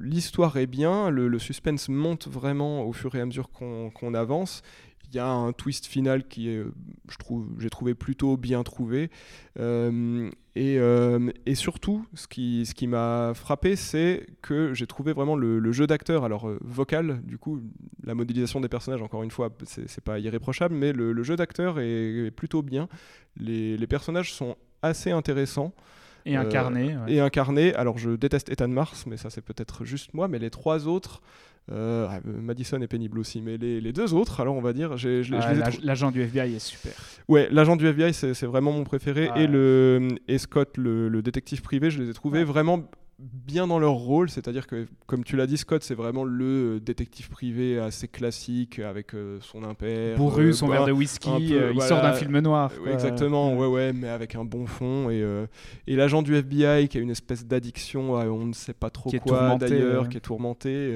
l'histoire 0.00 0.56
est 0.56 0.66
bien, 0.66 1.10
le, 1.10 1.38
suspense 1.38 1.88
monte 1.88 2.28
vraiment 2.28 2.84
au 2.84 2.92
fur 2.92 3.14
et 3.14 3.20
à 3.20 3.26
mesure 3.26 3.50
qu'on 3.50 4.14
avance. 4.14 4.62
Il 5.10 5.16
y 5.16 5.20
a 5.20 5.26
un 5.26 5.52
twist 5.52 5.86
final 5.86 6.26
qui 6.28 6.50
est, 6.50 6.62
je 7.08 7.16
trouve, 7.16 7.46
j'ai 7.58 7.70
trouvé 7.70 7.94
plutôt 7.94 8.36
bien 8.36 8.62
trouvé. 8.62 9.10
Euh, 9.58 10.30
et, 10.54 10.78
euh, 10.78 11.30
et, 11.46 11.54
surtout, 11.54 12.04
ce 12.14 12.26
qui, 12.26 12.66
ce 12.66 12.74
qui 12.74 12.86
m'a 12.86 13.32
frappé, 13.34 13.76
c'est 13.76 14.26
que 14.42 14.74
j'ai 14.74 14.86
trouvé 14.86 15.12
vraiment 15.12 15.36
le, 15.36 15.72
jeu 15.72 15.86
d'acteur, 15.86 16.24
alors 16.24 16.48
euh, 16.48 16.58
vocal, 16.60 17.22
du 17.22 17.38
coup, 17.38 17.60
la 18.04 18.14
modélisation 18.14 18.60
des 18.60 18.68
personnages, 18.68 19.00
encore 19.00 19.22
une 19.22 19.30
fois, 19.30 19.50
c'est 19.64 20.04
pas 20.04 20.18
irréprochable, 20.18 20.74
mais 20.74 20.92
le, 20.92 21.22
jeu 21.22 21.36
d'acteur 21.36 21.78
est, 21.78 22.30
plutôt 22.30 22.62
bien. 22.62 22.88
Les, 23.36 23.76
les, 23.76 23.86
personnages 23.86 24.34
sont 24.34 24.56
assez 24.82 25.10
intéressants. 25.10 25.72
Et 26.26 26.36
incarnés. 26.36 26.96
Et 27.06 27.20
incarnés. 27.20 27.74
Alors, 27.74 27.96
je 27.96 28.10
déteste 28.10 28.50
Ethan 28.50 28.68
Mars, 28.68 29.06
mais 29.06 29.16
ça, 29.16 29.30
c'est 29.30 29.40
peut-être 29.40 29.84
juste 29.84 30.12
moi, 30.12 30.28
mais 30.28 30.38
les 30.38 30.50
trois 30.50 30.86
autres. 30.86 31.22
Euh, 31.70 32.06
ah, 32.10 32.20
Madison 32.24 32.80
est 32.80 32.86
pénible 32.86 33.18
aussi, 33.18 33.42
mais 33.42 33.58
les, 33.58 33.92
deux 33.92 34.14
autres, 34.14 34.40
alors 34.40 34.56
on 34.56 34.60
va 34.60 34.72
dire, 34.72 34.94
ah, 34.94 35.70
l'agent 35.82 36.10
du 36.10 36.22
FBI 36.22 36.54
est 36.54 36.58
super. 36.58 36.92
Ouais, 37.28 37.48
l'agent 37.50 37.76
du 37.76 37.86
FBI 37.86 38.14
c'est 38.14 38.46
vraiment 38.46 38.72
mon 38.72 38.84
préféré 38.84 39.30
et 39.36 39.46
le 39.46 40.08
et 40.28 40.38
Scott 40.38 40.76
le, 40.76 41.20
détective 41.22 41.62
privé, 41.62 41.90
je 41.90 42.02
les 42.02 42.10
ai 42.10 42.14
trouvés 42.14 42.44
vraiment 42.44 42.88
bien 43.18 43.66
dans 43.66 43.78
leur 43.78 43.94
rôle, 43.94 44.30
c'est-à-dire 44.30 44.66
que 44.66 44.86
comme 45.06 45.24
tu 45.24 45.36
l'as 45.36 45.46
dit 45.46 45.56
Scott, 45.56 45.82
c'est 45.82 45.94
vraiment 45.94 46.24
le 46.24 46.78
détective 46.80 47.28
privé 47.30 47.78
assez 47.78 48.06
classique 48.06 48.78
avec 48.78 49.14
euh, 49.14 49.38
son 49.40 49.64
impère, 49.64 50.16
bourru, 50.16 50.52
son 50.52 50.68
verre 50.68 50.86
de 50.86 50.92
whisky, 50.92 51.54
euh, 51.54 51.72
il 51.74 51.82
sort 51.82 52.00
d'un 52.00 52.12
film 52.12 52.38
noir. 52.38 52.70
Exactement, 52.86 53.56
ouais. 53.56 53.66
ouais, 53.66 53.92
mais 53.92 54.08
avec 54.08 54.34
un 54.34 54.44
bon 54.44 54.66
fond 54.66 55.10
et 55.10 55.24
et 55.86 55.96
l'agent 55.96 56.22
du 56.22 56.36
FBI 56.36 56.88
qui 56.88 56.98
a 56.98 57.00
une 57.00 57.10
espèce 57.10 57.44
d'addiction, 57.44 58.12
on 58.12 58.46
ne 58.46 58.52
sait 58.52 58.74
pas 58.74 58.90
trop 58.90 59.10
quoi 59.20 59.56
d'ailleurs, 59.56 60.08
qui 60.08 60.16
est 60.16 60.20
tourmenté. 60.20 60.92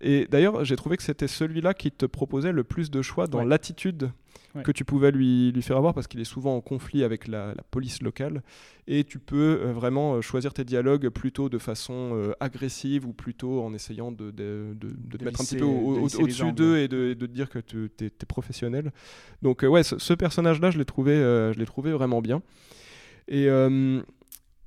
Et 0.00 0.26
d'ailleurs, 0.30 0.64
j'ai 0.64 0.76
trouvé 0.76 0.96
que 0.96 1.02
c'était 1.02 1.28
celui-là 1.28 1.72
qui 1.72 1.90
te 1.90 2.04
proposait 2.06 2.52
le 2.52 2.64
plus 2.64 2.90
de 2.90 3.00
choix 3.02 3.26
dans 3.26 3.42
l'attitude 3.42 4.10
que 4.64 4.72
tu 4.72 4.84
pouvais 4.84 5.10
lui, 5.10 5.52
lui 5.52 5.62
faire 5.62 5.76
avoir 5.76 5.94
parce 5.94 6.06
qu'il 6.06 6.20
est 6.20 6.24
souvent 6.24 6.56
en 6.56 6.60
conflit 6.60 7.04
avec 7.04 7.28
la, 7.28 7.54
police 7.70 8.02
locale 8.02 8.42
et 8.86 9.04
tu 9.04 9.18
peux 9.18 9.60
euh, 9.60 9.72
vraiment 9.72 10.14
euh, 10.14 10.20
choisir 10.20 10.54
tes 10.54 10.64
dialogues 10.64 11.08
plutôt 11.08 11.48
de 11.48 11.58
façon 11.58 12.12
euh, 12.14 12.32
agressive 12.40 13.06
ou 13.06 13.12
plutôt 13.12 13.62
en 13.62 13.74
essayant 13.74 14.12
de, 14.12 14.30
de, 14.30 14.74
de, 14.74 15.16
te 15.16 15.24
mettre 15.24 15.40
un 15.40 15.44
petit 15.44 15.56
peu 15.56 15.64
au-dessus 15.64 16.52
d'eux 16.52 16.78
et 16.78 16.88
de, 16.88 17.14
te 17.14 17.24
dire 17.24 17.48
que 17.48 17.58
tu 17.58 17.90
es, 18.00 18.10
professionnel. 18.26 18.92
Donc 19.42 19.62
ouais, 19.62 19.82
ce, 19.82 20.14
personnage-là, 20.14 20.70
je 20.70 20.78
l'ai 20.78 20.84
trouvé, 20.84 21.14
je 21.14 21.58
l'ai 21.58 21.66
trouvé 21.66 21.92
vraiment 21.92 22.20
bien. 22.20 22.42
Et 23.28 23.48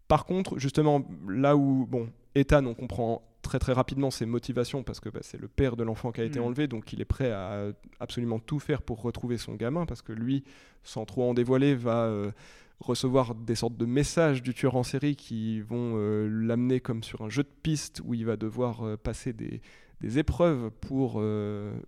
par 0.07 0.25
contre, 0.25 0.57
justement, 0.57 1.05
là 1.27 1.55
où, 1.55 1.85
bon, 1.85 2.09
Ethan, 2.35 2.65
on 2.65 2.73
comprend 2.73 3.21
très 3.49 3.57
très 3.57 3.73
rapidement 3.73 4.11
ses 4.11 4.27
motivations 4.27 4.83
parce 4.83 4.99
que 4.99 5.09
bah, 5.09 5.21
c'est 5.23 5.41
le 5.41 5.47
père 5.47 5.75
de 5.75 5.83
l'enfant 5.83 6.11
qui 6.11 6.21
a 6.21 6.23
été 6.23 6.39
mm. 6.39 6.43
enlevé, 6.43 6.67
donc 6.67 6.93
il 6.93 7.01
est 7.01 7.05
prêt 7.05 7.31
à 7.31 7.71
absolument 7.99 8.37
tout 8.37 8.59
faire 8.59 8.83
pour 8.83 9.01
retrouver 9.01 9.37
son 9.37 9.55
gamin 9.55 9.87
parce 9.87 10.03
que 10.03 10.13
lui, 10.13 10.43
sans 10.83 11.05
trop 11.05 11.27
en 11.27 11.33
dévoiler, 11.33 11.73
va 11.73 12.03
euh, 12.03 12.31
recevoir 12.79 13.33
des 13.33 13.55
sortes 13.55 13.75
de 13.75 13.87
messages 13.87 14.43
du 14.43 14.53
tueur 14.53 14.75
en 14.75 14.83
série 14.83 15.15
qui 15.15 15.61
vont 15.61 15.93
euh, 15.95 16.27
l'amener 16.29 16.79
comme 16.79 17.01
sur 17.01 17.23
un 17.23 17.29
jeu 17.29 17.41
de 17.41 17.49
piste 17.63 18.03
où 18.05 18.13
il 18.13 18.23
va 18.23 18.37
devoir 18.37 18.83
euh, 18.83 18.97
passer 18.97 19.33
des, 19.33 19.61
épreuves 20.15 20.71
pour 20.79 21.21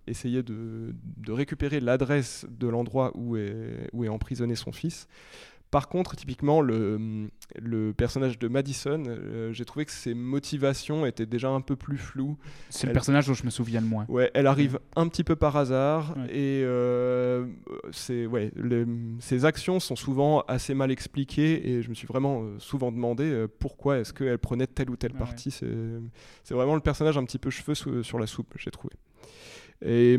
essayer 0.06 0.42
de, 0.42 0.92
récupérer 1.28 1.80
l'adresse 1.80 2.44
de 2.50 2.68
l'endroit 2.68 3.10
où 3.14 3.38
est, 3.38 3.88
où 3.94 4.04
est 4.04 4.08
emprisonné 4.08 4.54
son 4.54 4.70
fils. 4.70 5.08
Par 5.72 5.88
contre, 5.88 6.14
typiquement, 6.14 6.60
le, 6.60 7.28
le 7.58 7.92
personnage 7.92 8.38
de 8.38 8.46
Madison, 8.46 9.02
euh, 9.08 9.52
j'ai 9.52 9.64
trouvé 9.64 9.84
que 9.86 9.90
ses 9.90 10.12
motivations 10.14 11.06
étaient 11.06 11.26
déjà 11.26 11.48
un 11.48 11.62
peu 11.62 11.74
plus 11.76 11.96
floues. 11.96 12.36
C'est 12.70 12.86
le 12.86 12.92
personnage 12.92 13.26
dont 13.26 13.32
je 13.34 13.44
me 13.44 13.50
souviens 13.50 13.80
le 13.80 13.86
moins. 13.86 14.04
Ouais, 14.08 14.30
elle 14.34 14.46
arrive 14.46 14.78
un 14.96 15.08
petit 15.08 15.24
peu 15.24 15.34
par 15.34 15.56
hasard 15.56 16.14
Ouais. 16.16 16.26
et 16.28 16.62
euh, 16.64 17.46
c'est 17.90 18.26
ouais, 18.26 18.52
les- 18.54 18.84
ses 19.20 19.44
actions 19.46 19.80
sont 19.80 19.96
souvent 19.96 20.42
assez 20.46 20.74
mal 20.74 20.90
expliquées 20.92 21.66
et 21.70 21.82
je 21.82 21.88
me 21.88 21.94
suis 21.94 22.06
vraiment 22.06 22.42
euh, 22.42 22.58
souvent 22.58 22.92
demandé 22.92 23.46
pourquoi 23.58 23.98
est-ce 23.98 24.12
qu'elle 24.12 24.38
prenait 24.38 24.66
telle 24.66 24.90
ou 24.90 24.96
telle 24.96 25.14
partie. 25.14 25.50
C'est 25.50 26.54
vraiment 26.54 26.74
le 26.74 26.80
personnage 26.82 27.16
un 27.16 27.24
petit 27.24 27.38
peu 27.38 27.48
cheveux 27.50 27.74
sous- 27.74 28.02
sur 28.02 28.18
la 28.18 28.26
soupe, 28.26 28.52
j'ai 28.58 28.70
trouvé. 28.70 28.92
Et 29.84 30.18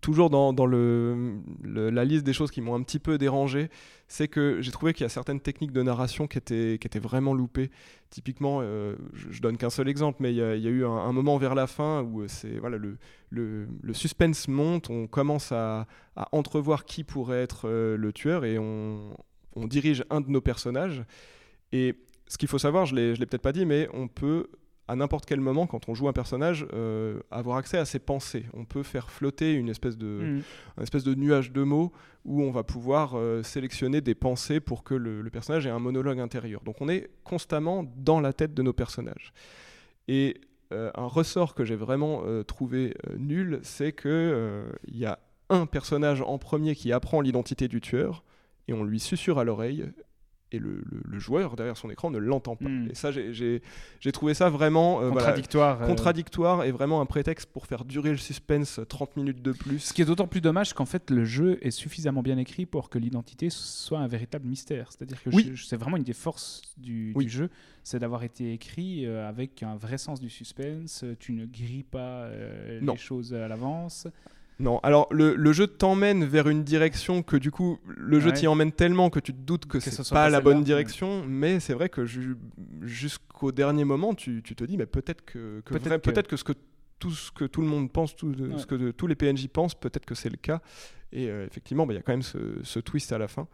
toujours 0.00 0.30
dans, 0.30 0.52
la 0.66 2.04
liste 2.04 2.24
des 2.24 2.32
choses 2.32 2.50
qui 2.50 2.60
m'ont 2.60 2.74
un 2.74 2.82
petit 2.82 2.98
peu 2.98 3.18
dérangé, 3.18 3.70
c'est 4.08 4.28
que 4.28 4.60
j'ai 4.60 4.70
trouvé 4.70 4.92
qu'il 4.92 5.04
y 5.04 5.06
a 5.06 5.10
certaines 5.10 5.40
techniques 5.40 5.72
de 5.72 5.82
narration 5.82 6.26
qui 6.26 6.38
étaient, 6.38 6.98
vraiment 6.98 7.34
loupées. 7.34 7.70
Typiquement, 8.08 8.60
euh, 8.62 8.96
je, 9.12 9.30
je 9.30 9.40
donne 9.40 9.56
qu'un 9.56 9.70
seul 9.70 9.88
exemple, 9.88 10.18
mais 10.20 10.32
il 10.32 10.36
y, 10.36 10.42
a- 10.42 10.56
eu 10.56 10.84
un, 10.84 11.12
moment 11.12 11.36
vers 11.36 11.54
la 11.54 11.66
fin 11.66 12.02
où 12.02 12.22
euh, 12.22 12.28
c'est 12.28 12.58
voilà 12.58 12.78
le, 12.78 13.66
suspense 13.92 14.48
monte, 14.48 14.90
on 14.90 15.06
commence 15.06 15.52
à, 15.52 15.86
entrevoir 16.32 16.84
qui 16.84 17.04
pourrait 17.04 17.42
être 17.42 17.68
euh, 17.68 17.96
le 17.96 18.12
tueur 18.12 18.44
et 18.44 18.58
on, 18.58 19.16
on 19.54 19.66
dirige 19.66 20.04
un 20.10 20.20
de 20.20 20.30
nos 20.30 20.40
personnages. 20.40 21.04
Et 21.72 21.94
ce 22.26 22.38
qu'il 22.38 22.48
faut 22.48 22.58
savoir, 22.58 22.86
je 22.86 22.94
je 22.96 23.20
l'ai 23.20 23.26
peut-être 23.26 23.42
pas 23.42 23.52
dit, 23.52 23.66
mais 23.66 23.88
on 23.92 24.08
peut 24.08 24.48
à 24.90 24.96
n'importe 24.96 25.24
quel 25.24 25.40
moment, 25.40 25.68
quand 25.68 25.88
on 25.88 25.94
joue 25.94 26.08
un 26.08 26.12
personnage, 26.12 26.66
euh, 26.72 27.20
avoir 27.30 27.58
accès 27.58 27.78
à 27.78 27.84
ses 27.84 28.00
pensées. 28.00 28.46
On 28.54 28.64
peut 28.64 28.82
faire 28.82 29.08
flotter 29.10 29.52
une 29.52 29.68
espèce 29.68 29.96
de, 29.96 30.06
Mm. 30.06 30.42
un 30.78 30.82
espèce 30.82 31.04
de 31.04 31.14
nuage 31.14 31.52
de 31.52 31.62
mots 31.62 31.92
où 32.24 32.42
on 32.42 32.50
va 32.50 32.64
pouvoir 32.64 33.12
euh, 33.14 33.44
sélectionner 33.44 34.00
des 34.00 34.16
pensées 34.16 34.58
pour 34.58 34.82
que 34.82 34.94
le, 34.94 35.22
le 35.22 35.30
personnage 35.30 35.64
ait 35.64 35.70
un 35.70 35.78
monologue 35.78 36.18
intérieur. 36.18 36.60
Donc 36.62 36.80
on 36.80 36.88
est 36.88 37.08
constamment 37.22 37.84
dans 37.98 38.20
la 38.20 38.32
tête 38.32 38.52
de 38.52 38.62
nos 38.62 38.72
personnages. 38.72 39.32
Et 40.08 40.40
euh, 40.72 40.90
un 40.96 41.06
ressort 41.06 41.54
que 41.54 41.64
j'ai 41.64 41.76
vraiment 41.76 42.24
trouvé 42.44 42.94
nul, 43.16 43.60
c'est 43.62 43.92
que 43.92 44.08
euh, 44.08 44.72
il 44.88 44.98
y 44.98 45.06
a 45.06 45.20
un 45.50 45.66
personnage 45.66 46.20
en 46.20 46.38
premier 46.38 46.74
qui 46.74 46.92
apprend 46.92 47.20
l'identité 47.20 47.68
du 47.68 47.80
tueur 47.80 48.24
et 48.66 48.72
on 48.72 48.82
lui 48.82 48.98
susurre 48.98 49.38
à 49.38 49.44
l'oreille. 49.44 49.84
Et 50.52 50.58
le, 50.58 50.82
le- 50.90 51.02
le 51.04 51.18
joueur 51.20 51.54
derrière 51.54 51.76
son 51.76 51.90
écran 51.90 52.10
ne 52.10 52.18
l'entend 52.18 52.56
pas. 52.56 52.68
Mm. 52.68 52.88
Et 52.90 52.94
ça, 52.94 53.10
j'ai- 53.12 53.62
trouvé 54.12 54.34
ça 54.34 54.50
vraiment 54.50 55.00
euh, 55.00 55.08
voilà, 55.10 55.26
Contradictoire. 55.28 55.82
euh, 55.82 55.86
contradictoire 55.86 56.64
et 56.64 56.72
vraiment 56.72 57.00
un 57.00 57.06
prétexte 57.06 57.46
pour 57.52 57.66
faire 57.66 57.84
durer 57.84 58.10
le 58.10 58.16
suspense 58.16 58.80
30 58.88 59.16
minutes 59.16 59.42
de 59.42 59.52
plus. 59.52 59.78
Ce 59.78 59.92
qui 59.92 60.02
est 60.02 60.04
d'autant 60.04 60.26
plus 60.26 60.40
dommage 60.40 60.72
qu'en 60.74 60.86
fait 60.86 61.10
le 61.10 61.24
jeu 61.24 61.58
est 61.62 61.70
suffisamment 61.70 62.22
bien 62.22 62.36
écrit 62.36 62.66
pour 62.66 62.90
que 62.90 62.98
l'identité 62.98 63.48
soit 63.50 63.98
un 64.00 64.08
véritable 64.08 64.48
mystère. 64.48 64.90
C'est-à-dire 64.90 65.22
que 65.22 65.30
Oui. 65.32 65.52
c'est 65.56 65.76
vraiment 65.76 65.96
une 65.96 66.02
des 66.02 66.12
forces 66.12 66.62
du, 66.76 67.12
Oui. 67.14 67.26
du 67.26 67.30
jeu, 67.30 67.50
c'est 67.84 68.00
d'avoir 68.00 68.24
été 68.24 68.52
écrit 68.52 69.06
euh, 69.06 69.28
avec 69.28 69.62
un 69.62 69.76
vrai 69.76 69.98
sens 69.98 70.20
du 70.20 70.30
suspense. 70.30 71.04
Tu 71.20 71.32
ne 71.32 71.46
grilles 71.46 71.84
pas 71.84 72.28
les 72.80 72.96
choses 72.96 73.32
à 73.34 73.46
l'avance. 73.46 74.08
Non, 74.60 74.78
alors 74.82 75.08
le, 75.10 75.34
le 75.34 75.52
jeu 75.52 75.66
t'emmène 75.66 76.24
vers 76.24 76.48
une 76.48 76.62
direction 76.62 77.22
que 77.22 77.36
du 77.36 77.50
coup 77.50 77.78
le 77.86 78.20
jeu 78.20 78.28
Ouais. 78.28 78.34
t'y 78.36 78.46
emmène 78.46 78.70
tellement 78.72 79.08
que 79.10 79.18
tu 79.18 79.32
te 79.32 79.38
doutes 79.40 79.66
que, 79.66 79.78
Que 79.78 79.80
ce 79.80 79.90
c'est 79.90 80.10
pas 80.14 80.28
la 80.30 80.40
bonne 80.40 80.58
ouais. 80.58 80.64
direction, 80.64 81.24
mais 81.26 81.58
c'est 81.60 81.72
vrai 81.74 81.88
que 81.88 82.04
ju- 82.04 82.36
jusqu'au 82.82 83.52
dernier 83.52 83.84
moment 83.84 84.14
tu, 84.14 84.42
tu 84.42 84.54
te 84.54 84.64
dis 84.64 84.76
mais 84.76 84.86
peut-être 84.86 85.24
que, 85.24 85.60
que 85.64 85.74
Peut-être 85.74 86.28
que- 86.28 86.36
ce 86.36 86.44
que 86.44 86.52
tout 86.98 87.10
ce 87.12 87.32
que 87.32 87.46
tout 87.46 87.62
le 87.62 87.66
monde 87.66 87.90
pense, 87.90 88.14
tout, 88.14 88.28
Ouais. 88.28 88.58
ce 88.58 88.66
que 88.66 88.74
de- 88.74 88.90
tous 88.90 89.06
les 89.06 89.14
PNJ 89.14 89.48
pensent, 89.48 89.74
peut-être 89.74 90.04
que 90.04 90.14
c'est 90.14 90.28
le 90.28 90.36
cas. 90.36 90.60
Et 91.12 91.30
euh, 91.30 91.46
effectivement, 91.46 91.86
bah, 91.86 91.94
il 91.94 91.96
y 91.96 91.98
a 91.98 92.02
quand 92.02 92.12
même 92.12 92.22
ce, 92.22 92.38
ce 92.62 92.78
twist 92.78 93.10
à 93.12 93.18
la 93.18 93.26
fin. 93.26 93.48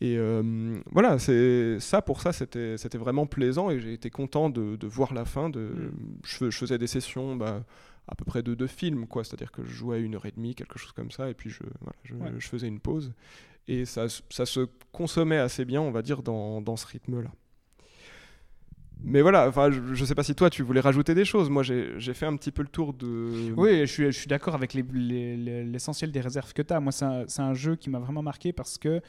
Et 0.00 0.16
euh, 0.18 0.80
voilà, 0.90 1.18
c'est 1.18 1.78
ça 1.80 2.00
pour 2.00 2.22
ça, 2.22 2.32
c'était 2.32 2.98
vraiment 2.98 3.26
plaisant 3.26 3.70
et 3.70 3.78
j'ai 3.78 3.92
été 3.92 4.08
content 4.08 4.48
de, 4.48 4.76
de 4.76 4.86
voir 4.86 5.12
la 5.12 5.24
fin. 5.26 5.50
De, 5.50 5.60
Mm. 5.60 5.90
je 6.24 6.50
faisais 6.50 6.78
des 6.78 6.86
sessions 6.86 7.36
bah, 7.36 7.62
à 8.08 8.14
peu 8.14 8.24
près 8.24 8.42
de 8.42 8.54
deux 8.54 8.66
films, 8.66 9.06
quoi. 9.06 9.24
C'est-à-dire 9.24 9.52
que 9.52 9.64
je 9.64 9.70
jouais 9.70 10.00
une 10.00 10.14
heure 10.16 10.26
et 10.26 10.32
demie, 10.32 10.54
quelque 10.54 10.78
chose 10.78 10.92
comme 10.92 11.10
ça, 11.10 11.30
et 11.30 11.34
puis 11.34 11.50
je, 11.50 11.62
voilà, 11.80 11.96
je, 12.04 12.14
Ouais. 12.14 12.32
je 12.38 12.48
faisais 12.48 12.68
une 12.68 12.80
pause. 12.80 13.12
Et 13.68 13.84
ça, 13.84 14.06
ça 14.28 14.44
se 14.44 14.66
consommait 14.90 15.38
assez 15.38 15.64
bien, 15.64 15.80
on 15.80 15.90
va 15.92 16.02
dire, 16.02 16.22
dans, 16.22 16.60
dans 16.60 16.76
ce 16.76 16.86
rythme-là. 16.86 17.30
Mais 19.04 19.20
voilà, 19.20 19.48
enfin, 19.48 19.70
je, 19.72 19.94
je 19.94 20.04
sais 20.04 20.14
pas 20.14 20.22
si 20.22 20.34
toi 20.34 20.48
tu 20.48 20.62
voulais 20.62 20.80
rajouter 20.80 21.14
des 21.14 21.24
choses. 21.24 21.50
Moi, 21.50 21.64
j'ai 21.64 22.14
fait 22.14 22.26
un 22.26 22.36
petit 22.36 22.52
peu 22.52 22.62
le 22.62 22.68
tour 22.68 22.92
de. 22.92 23.52
Oui, 23.56 23.80
je 23.80 23.86
suis, 23.92 24.04
je 24.06 24.10
suis 24.18 24.28
d'accord 24.28 24.54
avec 24.54 24.74
les- 24.74 24.84
les- 24.92 25.36
les- 25.36 25.64
l'essentiel 25.64 26.12
des 26.12 26.20
réserves 26.20 26.52
que 26.52 26.62
tu 26.62 26.72
as. 26.72 26.78
Moi, 26.78 26.92
c'est 26.92 27.04
un, 27.04 27.24
c'est 27.26 27.42
un 27.42 27.52
jeu 27.54 27.74
qui 27.74 27.90
m'a 27.90 27.98
vraiment 27.98 28.22
marqué 28.22 28.52
parce 28.52 28.78
que 28.78 29.00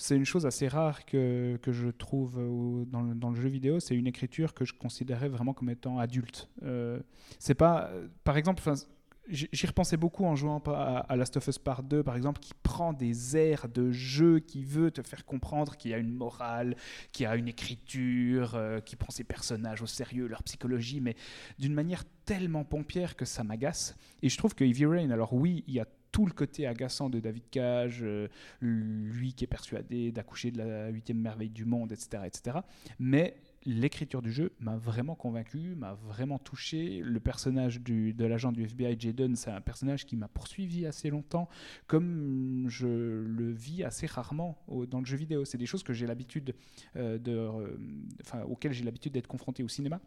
c'est 0.00 0.16
une 0.16 0.24
chose 0.24 0.46
assez 0.46 0.66
rare 0.66 1.04
que, 1.04 1.58
que 1.62 1.72
je 1.72 1.88
trouve 1.88 2.38
au- 2.38 2.84
dans, 2.86 3.02
le, 3.02 3.14
dans 3.14 3.30
le 3.30 3.36
jeu 3.40 3.48
vidéo. 3.48 3.80
C'est 3.80 3.94
une 3.94 4.06
écriture 4.06 4.54
que 4.54 4.64
je 4.64 4.72
considérais 4.72 5.28
vraiment 5.28 5.52
comme 5.52 5.70
étant 5.70 5.98
adulte. 5.98 6.48
Euh, 6.62 7.00
c'est 7.38 7.54
pas, 7.54 7.88
euh, 7.90 8.08
par 8.24 8.36
exemple, 8.36 8.62
j'y 9.28 9.66
repensais 9.66 9.96
beaucoup 9.96 10.24
en 10.24 10.34
jouant 10.34 10.58
à, 10.66 11.04
à 11.08 11.16
Last 11.16 11.36
of 11.36 11.46
Us 11.46 11.58
Part 11.58 11.82
2, 11.82 12.02
par 12.02 12.16
exemple, 12.16 12.40
qui 12.40 12.52
prend 12.62 12.92
des 12.92 13.36
airs 13.36 13.68
de 13.68 13.92
jeu, 13.92 14.38
qui 14.40 14.64
veut 14.64 14.90
te 14.90 15.02
faire 15.02 15.24
comprendre 15.24 15.76
qu'il 15.76 15.90
y 15.90 15.94
a 15.94 15.98
une 15.98 16.12
morale, 16.12 16.76
qu'il 17.12 17.24
y 17.24 17.26
a 17.26 17.36
une 17.36 17.46
écriture, 17.48 18.54
euh, 18.54 18.80
qui 18.80 18.96
prend 18.96 19.10
ses 19.10 19.24
personnages 19.24 19.82
au 19.82 19.86
sérieux, 19.86 20.26
leur 20.26 20.42
psychologie, 20.42 21.00
mais 21.00 21.14
d'une 21.58 21.74
manière 21.74 22.04
tellement 22.24 22.64
pompière 22.64 23.16
que 23.16 23.24
ça 23.24 23.44
m'agace. 23.44 23.96
Et 24.22 24.28
je 24.28 24.38
trouve 24.38 24.54
que 24.54 24.64
Heavy 24.64 24.86
Rain, 24.86 25.10
alors 25.10 25.32
oui, 25.34 25.62
il 25.68 25.74
y 25.74 25.80
a 25.80 25.86
tout 26.12 26.26
le 26.26 26.32
côté 26.32 26.66
agaçant 26.66 27.08
de 27.10 27.20
David 27.20 27.44
Cage, 27.50 28.00
euh, 28.02 28.28
lui 28.60 29.32
qui 29.34 29.44
est 29.44 29.46
persuadé 29.46 30.12
d'accoucher 30.12 30.50
de 30.50 30.58
la 30.58 30.88
huitième 30.88 31.18
merveille 31.18 31.50
du 31.50 31.64
monde, 31.64 31.92
etc. 31.92 32.24
etc. 32.26 32.58
Mais 32.98 33.36
l'écriture 33.64 34.22
du 34.22 34.32
jeu 34.32 34.52
m'a 34.58 34.76
vraiment 34.76 35.14
convaincu, 35.14 35.74
m'a 35.76 35.94
vraiment 35.94 36.38
touché. 36.38 37.00
Le 37.04 37.20
personnage 37.20 37.80
du, 37.80 38.14
de 38.14 38.24
l'agent 38.24 38.52
du 38.52 38.62
FBI, 38.64 38.96
Jaden, 38.98 39.36
c'est 39.36 39.50
un 39.50 39.60
personnage 39.60 40.06
qui 40.06 40.16
m'a 40.16 40.28
poursuivi 40.28 40.86
assez 40.86 41.10
longtemps, 41.10 41.48
comme 41.86 42.66
je 42.68 42.86
le 42.88 43.50
vis 43.52 43.84
assez 43.84 44.06
rarement 44.06 44.58
au- 44.66 44.86
dans 44.86 45.00
le 45.00 45.04
jeu 45.06 45.16
vidéo. 45.16 45.44
C'est 45.44 45.58
des 45.58 45.66
choses 45.66 45.82
que 45.82 45.92
j'ai 45.92 46.06
l'habitude 46.06 46.54
euh, 46.96 47.18
de, 47.18 47.32
euh, 47.32 47.76
enfin, 48.22 48.42
auxquelles 48.44 48.72
j'ai 48.72 48.84
l'habitude 48.84 49.12
d'être 49.12 49.26
confronté 49.28 49.62
au 49.62 49.68
cinéma. 49.68 50.00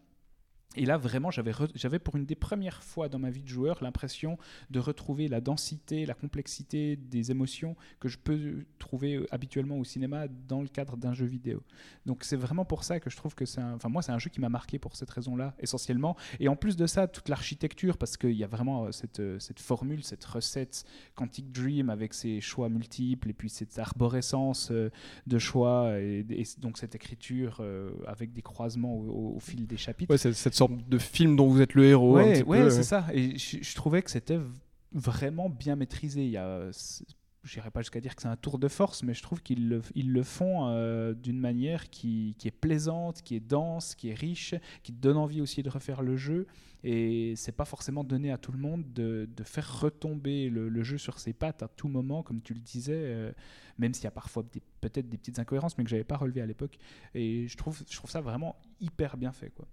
Et 0.76 0.86
là, 0.86 0.98
vraiment, 0.98 1.30
j'avais 1.32 2.00
pour 2.00 2.16
une 2.16 2.26
des 2.26 2.36
premières 2.36 2.84
fois 2.84 3.10
dans 3.10 3.20
ma 3.20 3.30
vie 3.30 3.44
de 3.44 3.48
joueur 3.48 3.84
l'impression 3.84 4.38
de 4.70 4.80
retrouver 4.80 5.28
la 5.28 5.42
densité, 5.42 6.06
la 6.06 6.14
complexité 6.14 6.96
des 6.96 7.32
émotions 7.32 7.76
que 8.00 8.08
je 8.08 8.18
peux 8.18 8.66
trouver 8.80 9.16
euh, 9.16 9.28
habituellement 9.32 9.78
au 9.78 9.84
cinéma 9.84 10.28
dans 10.48 10.62
le 10.62 10.68
cadre 10.68 10.98
d'un 10.98 11.14
jeu 11.14 11.26
vidéo. 11.26 11.62
Donc 12.06 12.24
c'est 12.24 12.36
vraiment 12.36 12.66
pour 12.66 12.84
ça 12.84 13.00
que 13.00 13.10
je 13.10 13.18
trouve 13.18 13.36
que 13.36 13.46
c'est 13.46 13.62
un... 13.62 13.74
Enfin 13.76 13.90
moi, 13.90 14.02
c'est 14.02 14.12
un 14.12 14.20
jeu 14.20 14.30
qui 14.30 14.42
m'a 14.42 14.50
marqué 14.50 14.80
pour 14.80 14.96
cette 14.96 15.10
raison-là, 15.10 15.54
essentiellement. 15.60 16.16
Et 16.40 16.48
en 16.48 16.56
plus 16.56 16.76
de 16.76 16.88
ça, 16.88 17.08
toute 17.08 17.30
l'architecture, 17.30 17.98
parce 17.98 18.18
qu'il 18.18 18.32
y 18.32 18.44
a 18.44 18.48
vraiment 18.48 18.86
euh, 18.86 18.92
cette, 18.92 19.20
euh, 19.20 19.40
cette 19.40 19.60
formule, 19.60 20.04
cette 20.04 20.26
recette 20.26 20.86
Quantic 21.16 21.52
Dream 21.52 21.90
avec 21.90 22.14
ses 22.14 22.42
choix 22.42 22.70
multiples 22.70 23.30
et 23.30 23.34
puis 23.34 23.50
cette 23.50 23.78
arborescence 23.78 24.72
de 24.72 25.40
choix 25.40 26.00
et, 26.00 26.26
donc 26.60 26.78
cette 26.78 26.96
écriture 26.96 27.62
avec 28.08 28.34
des 28.34 28.42
croisements 28.42 28.96
au, 28.96 29.40
fil 29.40 29.68
des 29.68 29.78
chapitres. 29.78 30.16
Sorte 30.68 30.90
de 30.90 30.98
film 30.98 31.36
dont 31.36 31.48
vous 31.48 31.62
êtes 31.62 31.74
le 31.74 31.86
héros. 31.86 32.16
Ouais, 32.16 32.44
ouais, 32.44 32.70
c'est 32.70 32.78
ouais. 32.78 32.84
ça. 32.84 33.06
Et 33.14 33.38
je, 33.38 33.58
je 33.62 33.76
trouvais 33.76 34.02
que 34.02 34.12
c'était 34.12 34.40
vraiment 34.92 35.50
bien 35.50 35.76
maîtrisé. 35.76 36.24
Il 36.24 36.32
y 36.32 36.38
a, 36.38 36.70
j'irai 37.44 37.72
pas 37.72 37.82
jusqu'à 37.82 38.00
dire 38.00 38.16
que 38.16 38.22
c'est 38.22 38.28
un 38.28 38.38
tour 38.38 38.58
de 38.58 38.68
force, 38.68 39.04
mais 39.04 39.14
je 39.14 39.22
trouve 39.22 39.42
qu'ils 39.42 39.68
le, 39.68 39.82
ils 39.96 40.12
le 40.12 40.24
font 40.24 40.68
euh, 40.70 41.14
d'une 41.14 41.40
manière 41.40 41.90
qui, 41.90 42.36
qui 42.38 42.48
est 42.48 42.52
plaisante, 42.52 43.22
qui 43.22 43.36
est 43.36 43.40
dense, 43.40 43.96
qui 43.96 44.10
est 44.10 44.14
riche, 44.14 44.56
qui 44.82 44.92
donne 44.92 45.18
envie 45.18 45.42
aussi 45.42 45.64
de 45.64 45.70
refaire 45.70 46.02
le 46.02 46.16
jeu. 46.16 46.48
Et 46.86 47.34
c'est 47.38 47.54
pas 47.54 47.64
forcément 47.66 48.04
donné 48.04 48.32
à 48.32 48.38
tout 48.38 48.52
le 48.52 48.58
monde 48.58 48.84
de, 48.92 49.30
de 49.34 49.44
faire 49.44 49.80
retomber 49.80 50.50
le, 50.50 50.68
le 50.68 50.84
jeu 50.84 50.98
sur 50.98 51.18
ses 51.20 51.32
pattes 51.32 51.64
à 51.64 51.70
tout 51.70 51.88
moment, 51.88 52.24
comme 52.24 52.42
tu 52.42 52.54
le 52.54 52.60
disais, 52.60 52.92
euh, 52.94 53.32
même 53.78 53.94
s'il 53.94 54.04
y 54.04 54.08
a 54.08 54.12
parfois 54.12 54.44
peut-être 54.82 55.08
des 55.08 55.18
petites 55.18 55.40
incohérences, 55.40 55.78
mais 55.78 55.86
que 55.86 55.90
j'avais 55.90 56.04
pas 56.04 56.18
relevées 56.18 56.42
à 56.42 56.46
l'époque. 56.46 56.78
Et 57.16 57.48
je 57.48 57.56
trouve, 57.56 57.82
je 57.90 57.96
trouve 57.96 58.12
ça 58.12 58.20
vraiment 58.20 58.58
hyper 58.82 59.16
bien 59.16 59.32
fait, 59.32 59.50
quoi. 59.50 59.66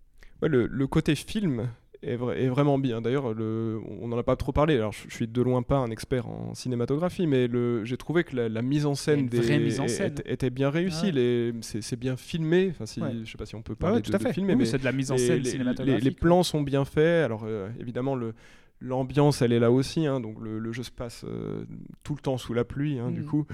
Ouais, 0.42 0.48
le, 0.48 0.66
le 0.66 0.87
côté 0.87 1.14
film 1.14 1.68
est, 2.03 2.16
vra- 2.16 2.35
est 2.35 2.48
vraiment 2.48 2.79
bien. 2.79 3.03
D'ailleurs, 3.03 3.35
le- 3.35 3.79
on 4.00 4.09
n'en 4.09 4.16
a 4.18 4.22
pas 4.22 4.37
trop 4.37 4.53
parlé. 4.53 4.76
Alors, 4.76 4.92
je, 4.92 5.09
je 5.09 5.14
suis 5.14 5.29
de 5.29 5.42
loin 5.42 5.62
pas 5.62 5.76
un 5.76 5.90
expert 5.90 6.26
en 6.29 6.55
cinématographie, 6.55 7.26
mais 7.26 7.48
j'ai 7.85 7.96
trouvé 7.98 8.24
que 8.24 8.35
la, 8.37 8.48
la 8.48 8.62
mise 8.62 8.87
en 8.87 8.94
scène, 8.94 9.26
des, 9.29 9.59
mise 9.59 9.81
en 9.81 9.88
scène. 9.88 10.12
était, 10.12 10.33
était 10.33 10.50
bien 10.50 10.70
réussie. 10.70 11.07
Ouais. 11.07 11.12
Les- 11.12 11.53
c'est, 11.61 11.96
bien 11.98 12.16
filmé. 12.16 12.68
Enfin, 12.70 12.87
si, 12.87 13.00
Ouais. 13.03 13.12
Je 13.24 13.31
sais 13.31 13.37
pas 13.38 13.46
si 13.46 13.55
on 13.55 13.62
peut 13.62 13.74
parler 13.74 14.00
de, 14.00 14.07
tout 14.07 14.12
de 14.12 14.18
fait. 14.18 14.33
filmé, 14.33 14.55
Oui, 14.55 14.61
mais 14.61 14.64
c'est 14.64 14.79
de 14.79 14.85
la 14.85 14.92
mise 14.92 15.11
en 15.12 15.18
scène 15.18 15.42
les- 15.42 15.50
cinématographique. 15.50 16.03
Les, 16.05 16.11
les 16.11 16.16
plans 16.16 16.42
sont 16.42 16.62
bien 16.62 16.85
faits. 16.87 17.24
Alors, 17.24 17.42
euh, 17.44 17.68
évidemment, 17.79 18.14
le, 18.14 18.33
l'ambiance, 18.81 19.42
elle 19.42 19.53
est 19.53 19.59
là 19.61 19.70
aussi. 19.70 20.07
hein, 20.07 20.20
donc, 20.20 20.40
le, 20.40 20.59
le 20.59 20.72
jeu 20.72 20.83
se 20.83 20.90
passe 20.90 21.24
euh, 21.29 21.64
tout 22.03 22.14
le 22.14 22.20
temps 22.20 22.38
sous 22.38 22.55
la 22.55 22.64
pluie, 22.64 22.98
hein, 22.98 23.11
du 23.11 23.20
Mhm. 23.20 23.26
coup. 23.26 23.46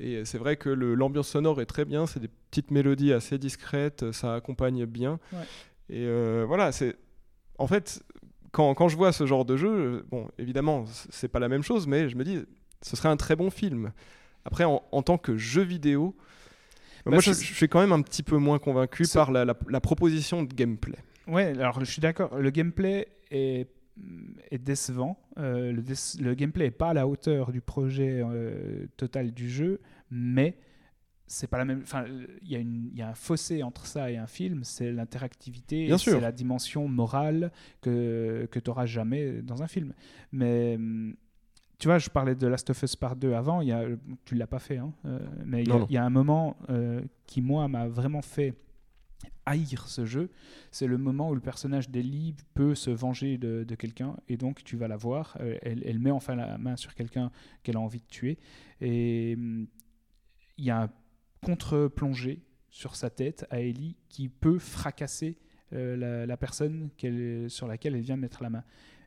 Et 0.00 0.16
euh, 0.16 0.24
c'est 0.24 0.38
vrai 0.38 0.56
que 0.56 0.68
l'ambiance 0.68 1.28
sonore 1.28 1.60
est 1.62 1.66
très 1.66 1.84
bien. 1.86 2.06
C'est 2.06 2.20
des 2.20 2.28
petites 2.50 2.70
mélodies 2.70 3.12
assez 3.14 3.38
discrètes. 3.38 4.10
Ça 4.12 4.34
accompagne 4.34 4.84
bien. 4.84 5.18
Ouais. 5.32 5.38
Et 5.90 6.04
euh, 6.06 6.44
voilà, 6.46 6.72
c'est. 6.72 6.96
En 7.58 7.66
fait, 7.66 8.02
quand, 8.52 8.74
quand 8.74 8.88
je 8.88 8.96
vois 8.96 9.12
ce 9.12 9.26
genre 9.26 9.44
de 9.44 9.56
jeu, 9.56 9.68
euh, 9.70 10.02
bon, 10.10 10.28
évidemment, 10.38 10.84
c'est 11.10 11.28
pas 11.28 11.38
la 11.38 11.48
même 11.48 11.62
chose, 11.62 11.86
mais 11.86 12.08
je 12.08 12.16
me 12.16 12.24
dis, 12.24 12.40
ce 12.82 12.96
serait 12.96 13.08
un 13.08 13.16
très 13.16 13.36
bon 13.36 13.50
film. 13.50 13.92
Après, 14.44 14.64
en, 14.64 14.82
en 14.92 15.02
tant 15.02 15.18
que 15.18 15.36
jeu 15.36 15.62
vidéo, 15.62 16.14
moi, 17.06 17.20
je, 17.20 17.32
ça, 17.32 17.42
je 17.42 17.52
suis 17.54 17.68
quand 17.68 17.80
même 17.80 17.92
un 17.92 18.00
petit 18.02 18.22
peu 18.22 18.36
moins 18.38 18.58
convaincu 18.58 19.04
par 19.12 19.30
la, 19.30 19.44
la- 19.44 19.56
la 19.68 19.80
proposition 19.80 20.42
de 20.42 20.52
gameplay. 20.54 20.98
Ouais, 21.26 21.44
alors 21.58 21.78
je 21.80 21.84
suis 21.84 22.00
d'accord. 22.00 22.36
Le 22.38 22.50
gameplay 22.50 23.08
est, 23.30 23.68
est 24.50 24.58
décevant. 24.58 25.18
Euh, 25.38 25.70
le, 25.72 25.82
le 26.22 26.34
gameplay 26.34 26.64
n'est 26.66 26.70
pas 26.70 26.90
à 26.90 26.94
la 26.94 27.06
hauteur 27.06 27.52
du 27.52 27.60
projet 27.60 28.22
euh, 28.24 28.86
total 28.96 29.32
du 29.32 29.50
jeu, 29.50 29.80
mais 30.10 30.56
c'est 31.26 31.46
pas 31.46 31.58
la 31.58 31.64
même. 31.64 31.80
Enfin, 31.82 32.04
il 32.42 32.48
y, 32.50 32.54
a 32.56 32.58
une- 32.58 32.90
il 32.92 32.98
y 32.98 33.02
a 33.02 33.08
un 33.08 33.14
fossé 33.14 33.62
entre 33.62 33.86
ça 33.86 34.10
et 34.10 34.16
un 34.16 34.26
film. 34.26 34.62
C'est 34.64 34.92
l'interactivité, 34.92 35.88
et 35.94 35.98
c'est 36.12 36.20
la 36.20 36.32
dimension 36.32 36.86
morale 36.88 37.50
que 37.80 38.46
que 38.50 38.58
tu 38.58 38.70
n'auras 38.70 38.86
jamais 38.86 39.42
dans 39.42 39.62
un 39.62 39.66
film. 39.68 39.94
Mais 40.32 40.78
tu 41.78 41.88
vois, 41.88 41.98
je 41.98 42.08
parlais 42.10 42.34
de 42.34 42.46
Last 42.46 42.70
of 42.70 42.82
Us 42.82 42.96
Part 42.96 43.16
2 43.16 43.32
avant. 43.34 43.60
Il 43.60 43.68
y 43.68 43.72
a, 43.72 43.84
tu 44.24 44.34
l'as 44.34 44.46
pas 44.46 44.58
fait, 44.58 44.78
hein, 44.78 44.92
euh, 45.06 45.18
mais 45.44 45.62
il 45.62 45.68
y, 45.68 45.70
a- 45.72 45.74
y 45.90 45.96
un 45.98 46.10
moment 46.10 46.56
euh, 46.70 47.00
qui 47.26 47.40
moi 47.42 47.68
m'a 47.68 47.88
vraiment 47.88 48.22
fait 48.22 48.54
haïr 49.46 49.88
ce 49.88 50.06
jeu, 50.06 50.30
c'est 50.70 50.86
le 50.86 50.96
moment 50.98 51.28
où 51.30 51.34
le 51.34 51.40
personnage 51.40 51.90
d'Ellie 51.90 52.34
peut 52.54 52.74
se 52.74 52.90
venger 52.90 53.36
de, 53.36 53.64
de 53.64 53.74
quelqu'un 53.74 54.16
et 54.28 54.36
donc 54.38 54.64
tu 54.64 54.76
vas 54.76 54.88
la 54.88 54.96
voir, 54.96 55.36
euh, 55.40 55.56
elle, 55.62 55.82
elle 55.86 55.98
met 55.98 56.10
enfin 56.10 56.34
la 56.34 56.56
main 56.56 56.76
sur 56.76 56.94
quelqu'un 56.94 57.30
qu'elle 57.62 57.76
a 57.76 57.80
envie 57.80 58.00
de 58.00 58.06
tuer 58.06 58.38
et 58.80 59.34
hum, 59.36 59.66
il 60.56 60.64
y 60.64 60.70
a 60.70 60.82
un 60.84 60.90
contre-plongé 61.44 62.40
sur 62.70 62.96
sa 62.96 63.10
tête 63.10 63.46
à 63.50 63.60
Ellie 63.60 63.96
qui 64.08 64.28
peut 64.28 64.58
fracasser 64.58 65.38
euh, 65.72 66.26
la, 66.26 66.36
personne 66.36 66.90
sur 67.48 67.68
laquelle 67.68 67.94
elle 67.94 68.02
vient 68.02 68.16
de 68.16 68.22
mettre 68.22 68.42
la 68.42 68.50
main. 68.50 68.64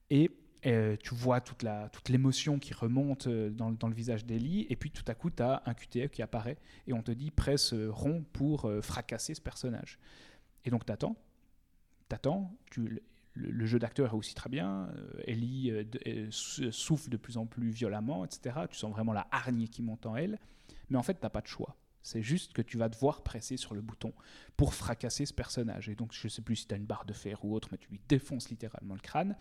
Et 0.09 0.31
euh, 0.65 0.95
tu 1.01 1.13
vois 1.13 1.41
toute 1.41 2.09
l'émotion 2.09 2.59
qui 2.59 2.73
remonte 2.73 3.27
euh, 3.27 3.49
dans, 3.49 3.69
le- 3.69 3.93
visage 3.93 4.25
d'Ellie, 4.25 4.67
et 4.69 4.75
puis 4.75 4.91
tout 4.91 5.03
à 5.07 5.15
coup, 5.15 5.29
tu 5.29 5.43
as 5.43 5.61
un 5.65 5.73
QTE 5.73 6.07
qui 6.09 6.21
apparaît, 6.21 6.57
et 6.87 6.93
on 6.93 7.01
te 7.01 7.11
dit 7.11 7.31
presse 7.31 7.73
rond 7.73 8.23
pour 8.33 8.71
fracasser 8.81 9.33
ce 9.33 9.41
personnage. 9.41 9.99
Et 10.65 10.69
donc, 10.69 10.85
tu 10.85 10.91
attends, 10.91 11.15
t'attends, 12.09 12.57
tu, 12.71 12.87
le, 12.87 13.01
le 13.33 13.65
jeu 13.65 13.79
d'acteur 13.79 14.13
est 14.13 14.17
aussi 14.17 14.33
très 14.33 14.49
bien, 14.49 14.89
Ellie 15.25 15.71
souffle 16.31 17.09
de 17.09 17.17
plus 17.17 17.37
en 17.37 17.45
plus 17.45 17.69
violemment, 17.69 18.25
etc. 18.25 18.61
Tu 18.69 18.77
sens 18.77 18.91
vraiment 18.91 19.13
la 19.13 19.27
hargne 19.31 19.67
qui 19.67 19.81
monte 19.83 20.05
en 20.05 20.15
elle, 20.15 20.39
mais 20.89 20.97
en 20.97 21.03
fait, 21.03 21.13
tu 21.15 21.19
n'as 21.23 21.29
pas 21.29 21.41
de 21.41 21.47
choix. 21.47 21.75
C'est 22.07 22.23
juste 22.23 22.53
que 22.53 22.61
tu 22.61 22.77
vas 22.77 22.87
devoir 22.87 23.21
presser 23.21 23.57
sur 23.57 23.75
le 23.75 23.81
bouton 23.81 24.13
pour 24.55 24.73
fracasser 24.73 25.25
ce 25.25 25.33
personnage. 25.33 25.89
Et 25.89 25.95
donc, 25.95 26.13
je 26.13 26.27
ne 26.27 26.29
sais 26.29 26.41
plus 26.41 26.55
si 26.55 26.65
tu 26.65 26.73
as 26.73 26.77
une 26.77 26.85
barre 26.85 27.03
de 27.03 27.11
fer 27.11 27.43
ou 27.43 27.53
autre, 27.53 27.67
mais 27.69 27.77
tu 27.77 27.89
lui 27.89 27.99
défonces 28.07 28.49
littéralement 28.49 28.93
le 28.93 29.01
crâne. 29.01 29.35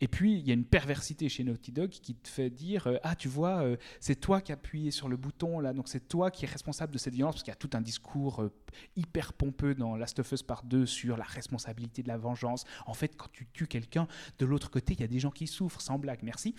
Et 0.00 0.08
puis, 0.08 0.36
il 0.36 0.46
y 0.46 0.50
a 0.50 0.54
une 0.54 0.64
perversité 0.64 1.28
chez 1.28 1.44
Naughty 1.44 1.70
Dog 1.70 1.90
qui 1.90 2.16
te 2.16 2.28
fait 2.28 2.50
dire 2.50 2.88
euh, 2.88 2.96
Ah, 3.04 3.14
tu 3.14 3.28
vois, 3.28 3.62
euh, 3.62 3.76
c'est 4.00 4.16
toi 4.16 4.40
qui 4.40 4.50
as 4.50 4.54
appuyé 4.54 4.90
sur 4.90 5.08
le 5.08 5.16
bouton, 5.16 5.60
là, 5.60 5.72
donc 5.72 5.86
c'est 5.86 6.08
toi 6.08 6.32
qui 6.32 6.44
es 6.44 6.48
responsable 6.48 6.92
de 6.92 6.98
cette 6.98 7.14
violence, 7.14 7.36
parce 7.36 7.44
qu'il 7.44 7.52
y 7.52 7.54
a 7.54 7.56
tout 7.56 7.70
un 7.74 7.80
discours 7.80 8.42
euh, 8.42 8.52
hyper 8.96 9.32
pompeux 9.32 9.76
dans 9.76 9.94
Last 9.94 10.18
of 10.18 10.32
Us 10.32 10.42
Part 10.42 10.64
2 10.64 10.86
sur 10.86 11.16
la 11.16 11.24
responsabilité 11.24 12.02
de 12.02 12.08
la 12.08 12.18
vengeance. 12.18 12.64
En 12.86 12.94
fait, 12.94 13.16
quand 13.16 13.30
tu 13.30 13.46
tues 13.52 13.68
quelqu'un, 13.68 14.08
de 14.40 14.46
l'autre 14.46 14.68
côté, 14.68 14.94
il 14.94 15.00
y 15.00 15.04
a 15.04 15.08
des 15.08 15.20
gens 15.20 15.30
qui 15.30 15.46
souffrent, 15.46 15.80
sans 15.80 16.00
blague, 16.00 16.24
merci. 16.24 16.56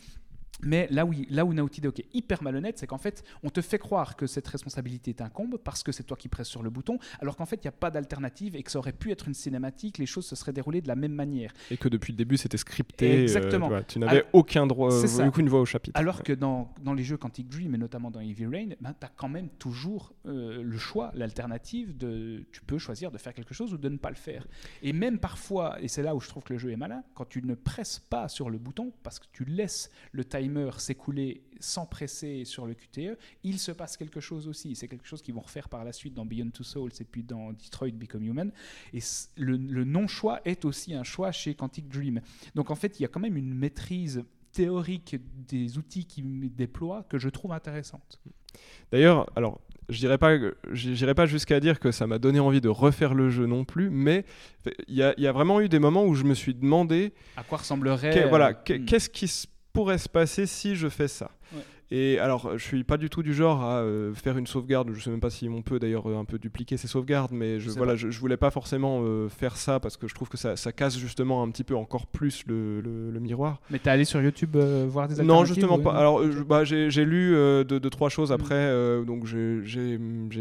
Mais 0.64 0.88
là 0.92 1.06
où, 1.06 1.12
là 1.30 1.46
où 1.46 1.54
Naughty 1.54 1.82
Dog 1.82 2.00
est 2.00 2.08
hyper 2.14 2.44
malhonnête, 2.44 2.78
c'est 2.78 2.88
qu'en 2.88 2.98
fait, 2.98 3.24
on 3.44 3.50
te 3.50 3.62
fait 3.62 3.80
croire 3.80 4.16
que 4.16 4.28
cette 4.28 4.48
responsabilité 4.48 5.14
t'incombe 5.14 5.58
parce 5.64 5.84
que 5.84 5.92
c'est 5.92 6.04
toi 6.04 6.18
qui 6.18 6.28
presses 6.28 6.48
sur 6.50 6.64
le 6.64 6.70
bouton, 6.70 6.98
alors 7.20 7.36
qu'en 7.36 7.46
fait, 7.46 7.58
il 7.58 7.68
n'y 7.68 7.70
a 7.70 7.74
pas 7.74 7.92
d'alternative 7.92 8.56
et 8.56 8.64
que 8.64 8.72
ça 8.72 8.80
aurait 8.80 8.92
pu 8.94 9.12
être 9.12 9.28
une 9.28 9.34
cinématique, 9.34 9.98
les 9.98 10.06
choses 10.06 10.26
se 10.26 10.36
seraient 10.36 10.54
déroulées 10.54 10.82
de 10.82 10.88
la 10.88 10.96
même 10.96 11.14
manière. 11.14 11.52
Et 11.70 11.78
que 11.78 11.90
depuis 11.90 12.14
le 12.14 12.18
début, 12.18 12.38
c'était 12.38 12.58
scripté. 12.58 13.12
euh, 13.20 13.22
Exactement. 13.24 13.68
tu 13.68 13.74
vois, 13.74 13.84
tu 13.84 14.00
n'avais 14.00 14.12
Alors- 14.18 14.30
aucun 14.34 14.68
droit, 14.68 14.92
C'est 14.92 15.08
ça. 15.08 15.28
aucune 15.28 15.50
voix 15.50 15.62
au 15.62 15.66
chapitre. 15.66 16.00
Alors 16.00 16.24
que 16.24 16.34
dans, 16.34 16.74
dans 16.84 16.94
les 16.94 17.04
jeux 17.04 17.18
Quantic 17.18 17.48
Dream 17.50 17.76
et 17.76 17.78
notamment 17.78 18.12
dans 18.12 18.20
Heavy 18.20 18.46
Rain, 18.46 18.70
ben, 18.82 18.94
tu 19.00 19.06
as 19.06 19.10
quand 19.16 19.30
même 19.30 19.50
toujours 19.50 20.14
euh, 20.26 20.62
le 20.64 20.78
choix, 20.78 21.12
l'alternative 21.16 21.98
de 21.98 22.46
tu 22.52 22.62
peux 22.62 22.78
choisir 22.78 23.12
de 23.12 23.18
faire 23.18 23.34
quelque 23.34 23.54
chose 23.54 23.74
ou 23.74 23.78
de 23.78 23.90
ne 23.90 23.98
pas 23.98 24.10
le 24.10 24.16
faire. 24.16 24.48
Et 24.84 24.94
même 24.94 25.18
parfois, 25.20 25.82
et 25.82 25.88
c'est 25.88 26.04
là 26.04 26.16
où 26.16 26.20
je 26.20 26.28
trouve 26.28 26.44
que 26.44 26.54
le 26.54 26.60
jeu 26.60 26.72
est 26.72 26.76
malin, 26.78 27.04
quand 27.16 27.26
tu 27.26 27.42
ne 27.42 27.56
presses 27.56 28.00
pas 28.00 28.28
sur 28.28 28.50
le 28.50 28.58
bouton 28.58 28.92
parce 29.04 29.20
que 29.20 29.26
tu 29.32 29.44
laisses 29.46 29.90
le 30.12 30.24
timer 30.52 30.70
s'écouler 30.80 31.42
sans 31.60 31.86
presser 31.86 32.44
sur 32.46 32.66
le 32.66 32.74
QTE, 32.74 33.18
il 33.44 33.60
se 33.60 33.72
passe 33.72 33.96
quelque 33.98 34.20
chose 34.20 34.48
aussi. 34.48 34.76
C'est 34.76 34.88
quelque 34.88 35.08
chose 35.08 35.22
qu'ils 35.22 35.34
vont 35.34 35.42
refaire 35.42 35.70
par 35.70 35.84
la 35.86 35.94
suite 35.94 36.14
dans 36.14 36.26
Beyond 36.26 36.50
Two 36.50 36.64
Souls 36.64 36.92
et 37.00 37.04
puis 37.04 37.24
dans 37.24 37.52
Detroit 37.54 37.92
Become 37.92 38.24
Human. 38.24 38.52
Et 38.94 39.00
le, 39.38 39.58
le 39.58 39.84
non-choix 39.84 40.42
est 40.46 40.66
aussi 40.66 40.94
un 40.94 41.04
choix 41.04 41.32
chez 41.32 41.54
Quantic 41.56 41.88
Dream. 41.88 42.22
Donc 42.56 42.72
en 42.72 42.76
fait, 42.76 43.00
il 43.00 43.04
y 43.04 43.06
a 43.06 43.10
quand 43.10 43.20
même 43.20 43.38
une 43.38 43.54
maîtrise 43.54 44.24
théorique 44.52 45.16
des 45.48 45.78
outils 45.78 46.06
qu'ils 46.06 46.54
déploient 46.54 47.06
que 47.10 47.18
je 47.18 47.30
trouve 47.30 47.54
intéressante. 47.54 48.20
D'ailleurs, 48.92 49.30
alors, 49.38 49.62
je 49.88 49.98
dirais 50.00 50.18
pas, 50.18 50.38
j'irai 50.74 51.14
pas 51.16 51.26
jusqu'à 51.26 51.60
dire 51.62 51.80
que 51.80 51.92
ça 51.92 52.06
m'a 52.08 52.20
donné 52.20 52.40
envie 52.40 52.60
de 52.60 52.68
refaire 52.70 53.14
le 53.14 53.30
jeu 53.30 53.46
non 53.46 53.64
plus, 53.66 53.90
mais 53.90 54.26
il 54.88 54.96
y, 54.96 55.04
a- 55.04 55.14
il 55.18 55.24
y 55.24 55.28
a 55.28 55.32
vraiment 55.32 55.62
eu 55.62 55.70
des 55.70 55.80
moments 55.80 56.06
où 56.06 56.16
je 56.16 56.24
me 56.26 56.34
suis 56.34 56.54
demandé, 56.54 57.14
À 57.38 57.44
quoi 57.44 57.60
ressemblerait 57.60 58.28
voilà, 58.28 58.50
euh, 58.70 58.78
hmm. 58.80 58.86
qu'est-ce 58.86 59.10
qui 59.10 59.28
se- 59.30 59.48
pourrait 59.74 59.98
se 59.98 60.10
passer 60.10 60.46
si 60.46 60.76
je 60.76 60.90
fais 60.90 61.08
ça? 61.08 61.32
Et 61.94 62.20
alors, 62.20 62.58
je 62.58 62.64
suis 62.64 62.84
pas 62.86 62.96
du 62.98 63.10
tout 63.10 63.22
du 63.22 63.34
genre 63.34 63.62
à 63.64 63.80
euh, 63.82 64.14
faire 64.14 64.38
une 64.38 64.48
sauvegarde. 64.48 64.92
Je 64.94 65.02
sais 65.02 65.10
même 65.10 65.20
pas 65.20 65.30
si 65.30 65.50
on 65.50 65.62
peut 65.62 65.78
d'ailleurs 65.78 66.10
euh, 66.10 66.18
un 66.18 66.24
peu 66.24 66.40
dupliquer 66.40 66.78
ces 66.78 66.88
sauvegardes, 66.88 67.32
mais 67.34 67.60
je, 67.60 67.70
voilà, 67.72 67.96
je, 67.98 68.10
je 68.10 68.18
voulais 68.20 68.38
pas 68.38 68.50
forcément 68.50 69.02
euh, 69.04 69.28
faire 69.28 69.58
ça 69.58 69.82
parce 69.82 69.98
que 69.98 70.08
je 70.08 70.16
trouve 70.16 70.30
que 70.30 70.38
ça, 70.38 70.56
ça 70.56 70.72
casse 70.72 70.98
justement 70.98 71.44
un 71.44 71.50
petit 71.52 71.66
peu 71.66 71.76
encore 71.76 72.08
plus 72.08 72.44
le, 72.48 72.80
le- 72.80 73.12
le 73.12 73.20
miroir. 73.20 73.60
Mais 73.70 73.78
t'es 73.80 73.90
allé 73.90 74.06
sur 74.06 74.22
YouTube 74.22 74.56
euh, 74.56 74.86
voir 74.90 75.10
des 75.10 75.22
Non, 75.22 75.44
justement 75.44 75.78
ou- 75.78 75.82
pas. 75.82 75.92
Alors, 75.94 76.22
bah, 76.48 76.64
j'ai 76.64 77.04
lu 77.06 77.32
deux, 77.66 77.80
deux, 77.82 77.90
trois 77.90 78.08
choses 78.10 78.32
Mm. 78.32 78.36
après, 78.36 79.04
donc 79.06 79.26
j'ai- 79.26 79.98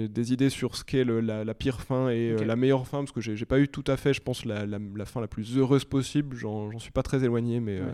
des 0.09 0.33
idées 0.33 0.51
sur 0.51 0.77
ce 0.77 0.85
qu'est 0.85 1.05
la, 1.05 1.45
la 1.45 1.55
pire 1.55 1.81
fin 1.81 2.11
et 2.11 2.37
la 2.45 2.55
meilleure 2.55 2.87
fin, 2.87 2.99
parce 2.99 3.11
que 3.13 3.21
j'ai 3.21 3.45
pas 3.45 3.59
eu 3.59 3.67
tout 3.67 3.85
à 3.89 3.97
fait, 3.97 4.15
je 4.15 4.21
pense, 4.21 4.45
la, 4.45 4.67
la- 4.67 4.79
la 4.97 5.05
fin 5.05 5.21
la 5.21 5.27
plus 5.29 5.57
heureuse 5.59 5.85
possible. 5.85 6.37
J'en 6.37 6.79
suis 6.79 6.93
pas 6.93 7.03
très 7.03 7.25
éloigné, 7.25 7.59
mais 7.59 7.81
Ouais. 7.81 7.87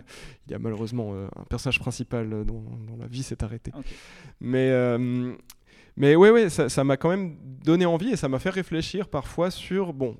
il 0.47 0.51
y 0.51 0.55
a 0.55 0.59
malheureusement 0.59 1.13
un 1.15 1.43
personnage 1.49 1.79
principal 1.79 2.29
dont, 2.45 2.61
dont 2.87 2.97
la 2.99 3.07
vie 3.07 3.23
s'est 3.23 3.35
arrêtée. 3.47 3.71
Ok. 3.75 3.85
Mais, 4.39 4.69
euh, 4.71 5.33
mais 5.95 6.15
ouais, 6.15 6.29
ouais, 6.29 6.49
ça 6.49 6.83
m'a 6.83 6.95
quand 6.97 7.09
même 7.09 7.35
donné 7.63 7.85
envie 7.85 8.09
et 8.11 8.15
ça 8.15 8.29
m'a 8.29 8.39
fait 8.39 8.51
réfléchir 8.51 9.07
parfois 9.09 9.49
sur, 9.49 9.93
bon, 9.93 10.15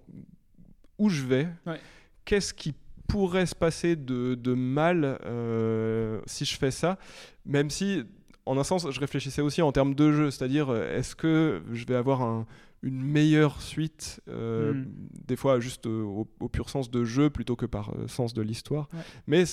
où 0.97 1.09
je 1.09 1.23
vais, 1.23 1.47
Ouais. 1.65 1.79
qu'est-ce 2.25 2.53
qui 2.53 2.73
pourrait 3.07 3.45
se 3.45 3.55
passer 3.55 3.95
de, 3.95 4.35
de 4.35 4.53
mal 4.53 5.17
euh, 5.25 6.19
si 6.25 6.43
je 6.45 6.57
fais 6.57 6.71
ça, 6.71 6.97
même 7.45 7.69
si, 7.69 8.03
en 8.45 8.57
un 8.57 8.63
sens, 8.63 8.89
je 8.89 8.99
réfléchissais 8.99 9.41
aussi 9.41 9.61
en 9.61 9.71
termes 9.71 9.93
de 9.95 10.11
jeu, 10.11 10.31
c'est-à-dire, 10.31 10.69
euh, 10.69 10.97
est-ce 10.97 11.15
que 11.15 11.61
je 11.71 11.85
vais 11.85 11.95
avoir 11.95 12.21
un- 12.21 12.45
une 12.83 13.01
meilleure 13.01 13.61
suite, 13.61 14.21
euh, 14.29 14.73
Mm. 14.73 14.85
des 15.27 15.35
fois 15.35 15.59
juste 15.59 15.87
euh, 15.87 16.03
au, 16.03 16.27
au 16.39 16.47
pur 16.47 16.69
sens 16.69 16.91
de 16.91 17.03
jeu 17.05 17.29
plutôt 17.31 17.55
que 17.55 17.65
par 17.65 17.89
euh, 17.95 18.07
sens 18.07 18.33
de 18.35 18.41
l'histoire. 18.43 18.87
Ouais. 18.93 18.99
Mais 19.25 19.43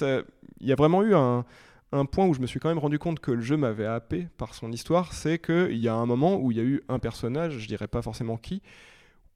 il 0.60 0.66
y 0.68 0.72
a 0.72 0.74
vraiment 0.74 1.02
eu 1.02 1.14
un, 1.14 1.44
un 1.92 2.04
point 2.06 2.26
où 2.26 2.34
je 2.34 2.40
me 2.40 2.46
suis 2.46 2.58
quand 2.60 2.68
même 2.68 2.78
rendu 2.78 2.98
compte 2.98 3.20
que 3.20 3.30
le 3.30 3.40
jeu 3.40 3.56
m'avait 3.56 3.86
happé 3.86 4.26
par 4.36 4.54
son 4.54 4.72
histoire, 4.72 5.12
c'est 5.12 5.38
qu'il 5.38 5.76
y 5.76 5.88
a 5.88 5.94
un 5.94 6.06
moment 6.06 6.36
où 6.40 6.50
il 6.50 6.56
y 6.56 6.60
a 6.60 6.64
eu 6.64 6.82
un 6.88 6.98
personnage, 6.98 7.58
je 7.58 7.68
dirais 7.68 7.86
pas 7.88 8.02
forcément 8.02 8.36
qui, 8.36 8.62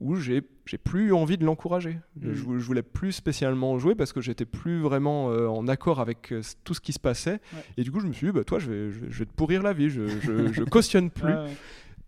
où 0.00 0.14
j'ai 0.16 0.42
plus 0.84 1.08
eu 1.08 1.12
envie 1.12 1.38
de 1.38 1.44
l'encourager. 1.44 1.98
Mm. 2.16 2.32
Je, 2.32 2.42
vou- 2.42 2.58
je 2.58 2.64
voulais 2.64 2.82
plus 2.82 3.12
spécialement 3.12 3.78
jouer 3.78 3.94
parce 3.94 4.12
que 4.12 4.20
j'étais 4.20 4.44
plus 4.44 4.80
vraiment 4.80 5.30
euh, 5.30 5.46
en 5.48 5.66
accord 5.68 6.00
avec 6.00 6.32
euh, 6.32 6.40
tout 6.64 6.74
ce 6.74 6.80
qui 6.80 6.92
se 6.92 7.00
passait. 7.00 7.40
Ouais. 7.52 7.62
Et 7.78 7.82
du 7.82 7.90
coup, 7.92 8.00
je 8.00 8.06
me 8.06 8.12
suis 8.12 8.26
dit, 8.28 8.32
bah, 8.32 8.44
toi, 8.44 8.58
je 8.58 8.70
vais, 8.70 8.92
je, 8.92 9.18
vais- 9.20 9.26
te 9.26 9.32
pourrir 9.34 9.62
la 9.62 9.72
vie, 9.72 9.90
je, 9.90 10.06
je, 10.06 10.52
je 10.52 10.62
cautionne 10.64 11.10
plus. 11.12 11.32
Ouais. 11.32 11.48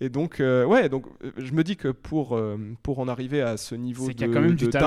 Et 0.02 0.08
donc, 0.08 0.40
euh, 0.40 0.64
ouais, 0.64 0.88
donc 0.88 1.04
euh, 1.24 1.30
je 1.36 1.52
me 1.52 1.62
dis 1.62 1.76
que 1.76 1.88
pour, 1.88 2.34
euh, 2.34 2.56
pour 2.82 3.00
en 3.00 3.08
arriver 3.08 3.42
à 3.42 3.56
ce 3.58 3.74
niveau 3.74 4.06
de- 4.28 4.32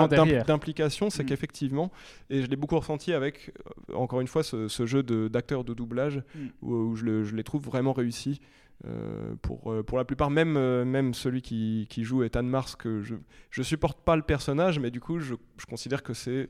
de- 0.07 0.15
d'implication, 0.43 1.09
c'est 1.11 1.23
Mm. 1.23 1.25
qu'effectivement, 1.27 1.91
et 2.31 2.41
je 2.41 2.47
l'ai 2.47 2.55
beaucoup 2.55 2.77
ressenti 2.79 3.13
avec, 3.13 3.53
encore 3.93 4.21
une 4.21 4.27
fois, 4.27 4.43
ce, 4.43 4.67
ce 4.67 4.85
jeu 4.87 5.03
de- 5.03 5.27
d'acteurs 5.27 5.63
de, 5.63 5.73
doublage, 5.75 6.17
Mm. 6.35 6.39
où, 6.63 6.73
où 6.73 6.95
je, 6.95 7.05
le- 7.05 7.23
je 7.23 7.35
les 7.35 7.43
trouve 7.43 7.61
vraiment 7.63 7.93
réussis. 7.93 8.39
Euh, 8.85 9.35
pour, 9.43 9.73
pour 9.85 9.97
la 9.97 10.03
plupart, 10.03 10.29
même, 10.31 10.53
même 10.83 11.13
celui 11.13 11.41
qui, 11.41 11.85
qui 11.89 12.03
joue 12.03 12.23
Ethan 12.23 12.43
Mars, 12.43 12.75
que 12.75 13.01
je, 13.01 13.15
je 13.51 13.61
supporte 13.63 14.01
pas 14.01 14.15
le 14.17 14.23
personnage, 14.23 14.79
mais 14.79 14.89
du 14.91 14.99
coup, 14.99 15.19
je, 15.19 15.35
je 15.57 15.65
considère 15.65 16.01
que 16.03 16.13
c'est. 16.13 16.49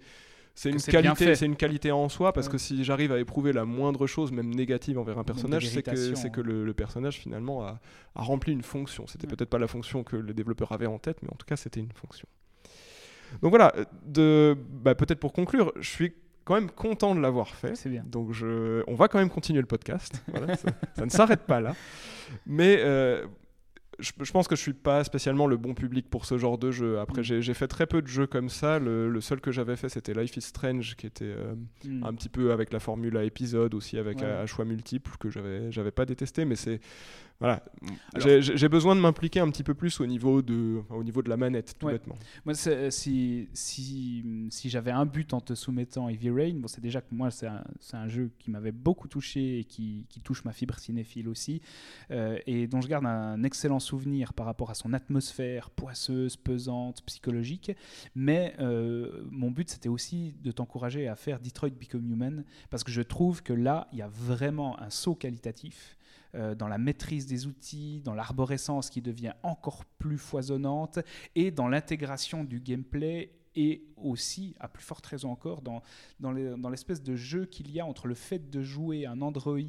C'est 0.56 0.70
une, 0.70 0.78
qualité, 0.80 1.34
c'est 1.36 1.48
une 1.48 1.56
qualité 1.56 1.92
en 1.92 2.10
soi 2.10 2.32
parce 2.32 2.46
Ouais. 2.46 2.52
que 2.54 2.58
si 2.60 2.84
j'arrive 2.84 3.12
à 3.12 3.20
éprouver 3.20 3.54
la 3.54 3.66
moindre 3.66 4.06
chose, 4.06 4.32
même 4.32 4.54
négative 4.54 5.00
envers 5.00 5.18
un 5.18 5.24
personnage, 5.24 5.68
c'est 5.68 5.82
que, 5.82 6.14
c'est 6.16 6.30
que 6.32 6.42
le, 6.42 6.64
le 6.64 6.74
personnage 6.76 7.18
finalement 7.18 7.64
a, 7.66 7.80
a 8.16 8.22
rempli 8.22 8.54
une 8.54 8.62
fonction. 8.62 9.08
C'était 9.08 9.26
Ouais. 9.28 9.36
peut-être 9.36 9.50
pas 9.50 9.58
la 9.58 9.68
fonction 9.68 10.04
que 10.04 10.16
le 10.16 10.34
développeur 10.34 10.72
avait 10.72 10.86
en 10.86 11.00
tête, 11.00 11.18
mais 11.24 11.30
en 11.32 11.36
tout 11.36 11.48
cas 11.48 11.56
c'était 11.56 11.80
une 11.80 11.92
fonction. 11.92 12.28
Donc 13.42 13.50
voilà, 13.50 13.74
de, 14.06 14.56
bah, 14.70 14.94
peut-être 14.94 15.20
pour 15.20 15.34
conclure, 15.34 15.74
je 15.80 15.90
suis 15.90 16.14
quand 16.46 16.54
même 16.54 16.70
content 16.70 17.16
de 17.16 17.20
l'avoir 17.20 17.56
fait. 17.56 17.76
C'est 17.76 17.90
bien. 17.90 18.04
Donc 18.06 18.32
je, 18.32 18.84
on 18.88 18.94
va 18.94 19.08
quand 19.08 19.18
même 19.18 19.30
continuer 19.32 19.60
le 19.62 19.66
podcast. 19.66 20.22
Voilà, 20.28 20.56
ça, 20.56 20.70
ça 20.96 21.06
ne 21.06 21.10
s'arrête 21.10 21.42
pas 21.48 21.62
là. 21.62 21.76
Mais 22.46 22.78
euh, 22.80 23.26
je, 24.00 24.12
je 24.22 24.32
pense 24.32 24.48
que 24.48 24.56
je 24.56 24.62
suis 24.62 24.74
pas 24.74 25.04
spécialement 25.04 25.48
le 25.48 25.58
bon 25.58 25.74
public 25.74 26.10
pour 26.10 26.26
ce 26.26 26.38
genre 26.38 26.58
de 26.58 26.72
jeu. 26.72 27.00
Après, 27.00 27.22
Mm. 27.22 27.42
j'ai 27.42 27.54
fait 27.54 27.68
très 27.68 27.86
peu 27.88 28.02
de 28.02 28.08
jeux 28.08 28.28
comme 28.28 28.50
ça. 28.50 28.80
Le, 28.80 29.10
le 29.10 29.22
seul 29.22 29.40
que 29.42 29.52
j'avais 29.52 29.76
fait, 29.76 29.90
c'était 29.90 30.14
Life 30.14 30.36
is 30.38 30.42
Strange, 30.42 30.96
qui 30.96 31.06
était 31.08 31.26
euh, 31.26 31.54
Hmm. 31.86 32.04
un 32.04 32.14
petit 32.14 32.30
peu 32.30 32.52
avec 32.52 32.72
la 32.74 32.80
formule 32.80 33.18
à 33.18 33.24
épisode, 33.24 33.74
aussi 33.74 33.98
avec 33.98 34.20
Ouais. 34.20 34.26
à, 34.26 34.40
à 34.42 34.46
choix 34.46 34.66
multiples, 34.66 35.12
que 35.20 35.30
j'avais 35.30 35.92
pas 35.92 36.06
détesté. 36.06 36.46
Mais 36.46 36.56
c'est. 36.56 36.80
Voilà. 37.40 37.62
Alors- 38.14 38.42
J'ai- 38.42 38.70
besoin 38.70 38.96
de 38.96 39.02
m'impliquer 39.02 39.42
un 39.42 39.50
petit 39.50 39.64
peu 39.64 39.74
plus 39.74 40.00
au 40.00 40.06
niveau 40.06 40.42
de, 40.42 40.78
enfin, 40.80 40.96
au 40.96 41.04
niveau 41.04 41.22
de 41.22 41.30
la 41.30 41.36
manette, 41.36 41.76
tout 41.78 41.88
Ouais. 41.88 41.94
bêtement. 41.94 42.16
Moi, 42.46 42.54
c'est- 42.54 42.90
si, 42.92 43.50
si, 43.54 44.24
si 44.50 44.70
j'avais 44.70 44.92
un 44.92 45.06
but 45.06 45.34
en 45.34 45.42
te 45.42 45.54
soumettant 45.54 46.08
Heavy 46.08 46.30
Rain, 46.30 46.54
bon, 46.56 46.68
c'est 46.68 46.80
déjà 46.80 47.02
que 47.02 47.14
moi, 47.14 47.32
c'est 47.32 47.48
un, 47.48 47.64
un 47.94 48.08
jeu 48.08 48.32
qui 48.40 48.50
m'avait 48.50 48.72
beaucoup 48.72 49.08
touché 49.10 49.60
et 49.60 49.64
qui, 49.66 50.06
qui 50.10 50.22
touche 50.22 50.46
ma 50.46 50.54
fibre 50.54 50.78
cinéphile 50.80 51.28
aussi, 51.28 51.62
euh, 52.12 52.38
et 52.48 52.68
dont 52.68 52.80
je 52.82 52.88
garde 52.88 53.06
un 53.06 53.44
excellent 53.44 53.80
souvenir 53.84 54.34
par 54.34 54.48
rapport 54.48 54.72
à 54.72 54.74
son 54.74 54.94
atmosphère 54.94 55.70
poisseuse, 55.70 56.36
pesante, 56.36 57.04
psychologique. 57.06 57.72
Mais 58.16 58.56
euh, 58.60 59.24
mon 59.30 59.52
but, 59.52 59.70
c'était 59.70 59.90
aussi 59.90 60.36
de 60.42 60.52
t'encourager 60.52 61.08
à 61.08 61.16
faire 61.16 61.40
Detroit 61.40 61.70
Become 61.70 62.10
Human, 62.12 62.44
parce 62.70 62.84
que 62.84 62.92
je 62.92 63.02
trouve 63.02 63.44
que 63.44 63.54
là, 63.54 63.88
il 63.92 64.00
y 64.00 64.02
a 64.02 64.08
vraiment 64.08 64.80
un 64.80 64.90
saut 64.90 65.16
qualitatif 65.16 65.98
euh, 66.36 66.56
dans 66.56 66.68
la 66.68 66.80
maîtrise 66.80 67.28
des 67.28 67.46
outils, 67.46 68.02
dans 68.04 68.16
l'arborescence 68.16 68.90
qui 68.90 69.02
devient 69.02 69.34
encore 69.44 69.86
plus 69.86 70.18
foisonnante, 70.18 71.00
et 71.36 71.52
dans 71.52 71.68
l'intégration 71.68 72.44
du 72.44 72.60
gameplay 72.60 73.32
et 73.56 73.84
aussi, 73.98 74.56
à 74.60 74.68
plus 74.68 74.84
forte 74.84 75.06
raison 75.06 75.32
encore, 75.32 75.62
dans, 75.62 75.82
dans 76.20 76.32
les- 76.32 76.56
dans 76.58 76.70
l'espèce 76.70 77.02
de 77.04 77.16
jeu 77.16 77.46
qu'il 77.46 77.72
y 77.72 77.80
a 77.80 77.86
entre 77.86 78.08
le 78.08 78.16
fait 78.16 78.50
de 78.50 78.62
jouer 78.62 79.06
un 79.06 79.22
Android 79.22 79.60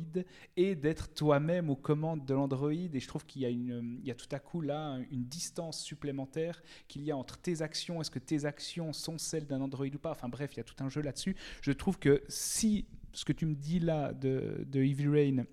et 0.57 0.75
d'être 0.75 1.13
toi-même 1.15 1.71
aux 1.71 1.77
commandes 1.77 2.25
de 2.25 2.35
l'Android. 2.35 2.73
Et 2.73 3.01
je 3.01 3.09
trouve 3.09 3.25
qu'il 3.27 3.43
y, 3.43 3.47
a 3.47 3.51
y 3.51 4.11
a 4.11 4.15
tout 4.15 4.29
à 4.33 4.39
coup 4.39 4.61
là 4.61 4.99
une 5.11 5.25
distance 5.25 5.81
supplémentaire 5.83 6.63
qu'il 6.89 7.03
y 7.05 7.11
a 7.11 7.17
entre 7.17 7.39
tes 7.39 7.63
actions. 7.63 8.01
Est-ce 8.01 8.11
que 8.11 8.19
tes 8.19 8.45
actions 8.45 8.93
sont 8.93 9.19
celles 9.19 9.47
d'un 9.47 9.61
Android 9.61 9.87
ou 9.87 9.99
pas 9.99 10.11
Enfin 10.13 10.29
bref, 10.29 10.51
il 10.55 10.57
y 10.59 10.61
a 10.61 10.65
tout 10.65 10.83
un 10.83 10.89
jeu 10.89 11.03
là-dessus. 11.03 11.37
Je 11.63 11.73
trouve 11.73 11.99
que 11.99 12.23
si 12.29 12.87
ce 13.13 13.25
que 13.25 13.33
tu 13.33 13.47
me 13.47 13.55
dis 13.55 13.79
là 13.81 14.13
de, 14.13 14.67
de 14.67 14.83
Heavy 14.83 15.07
Rain 15.09 15.45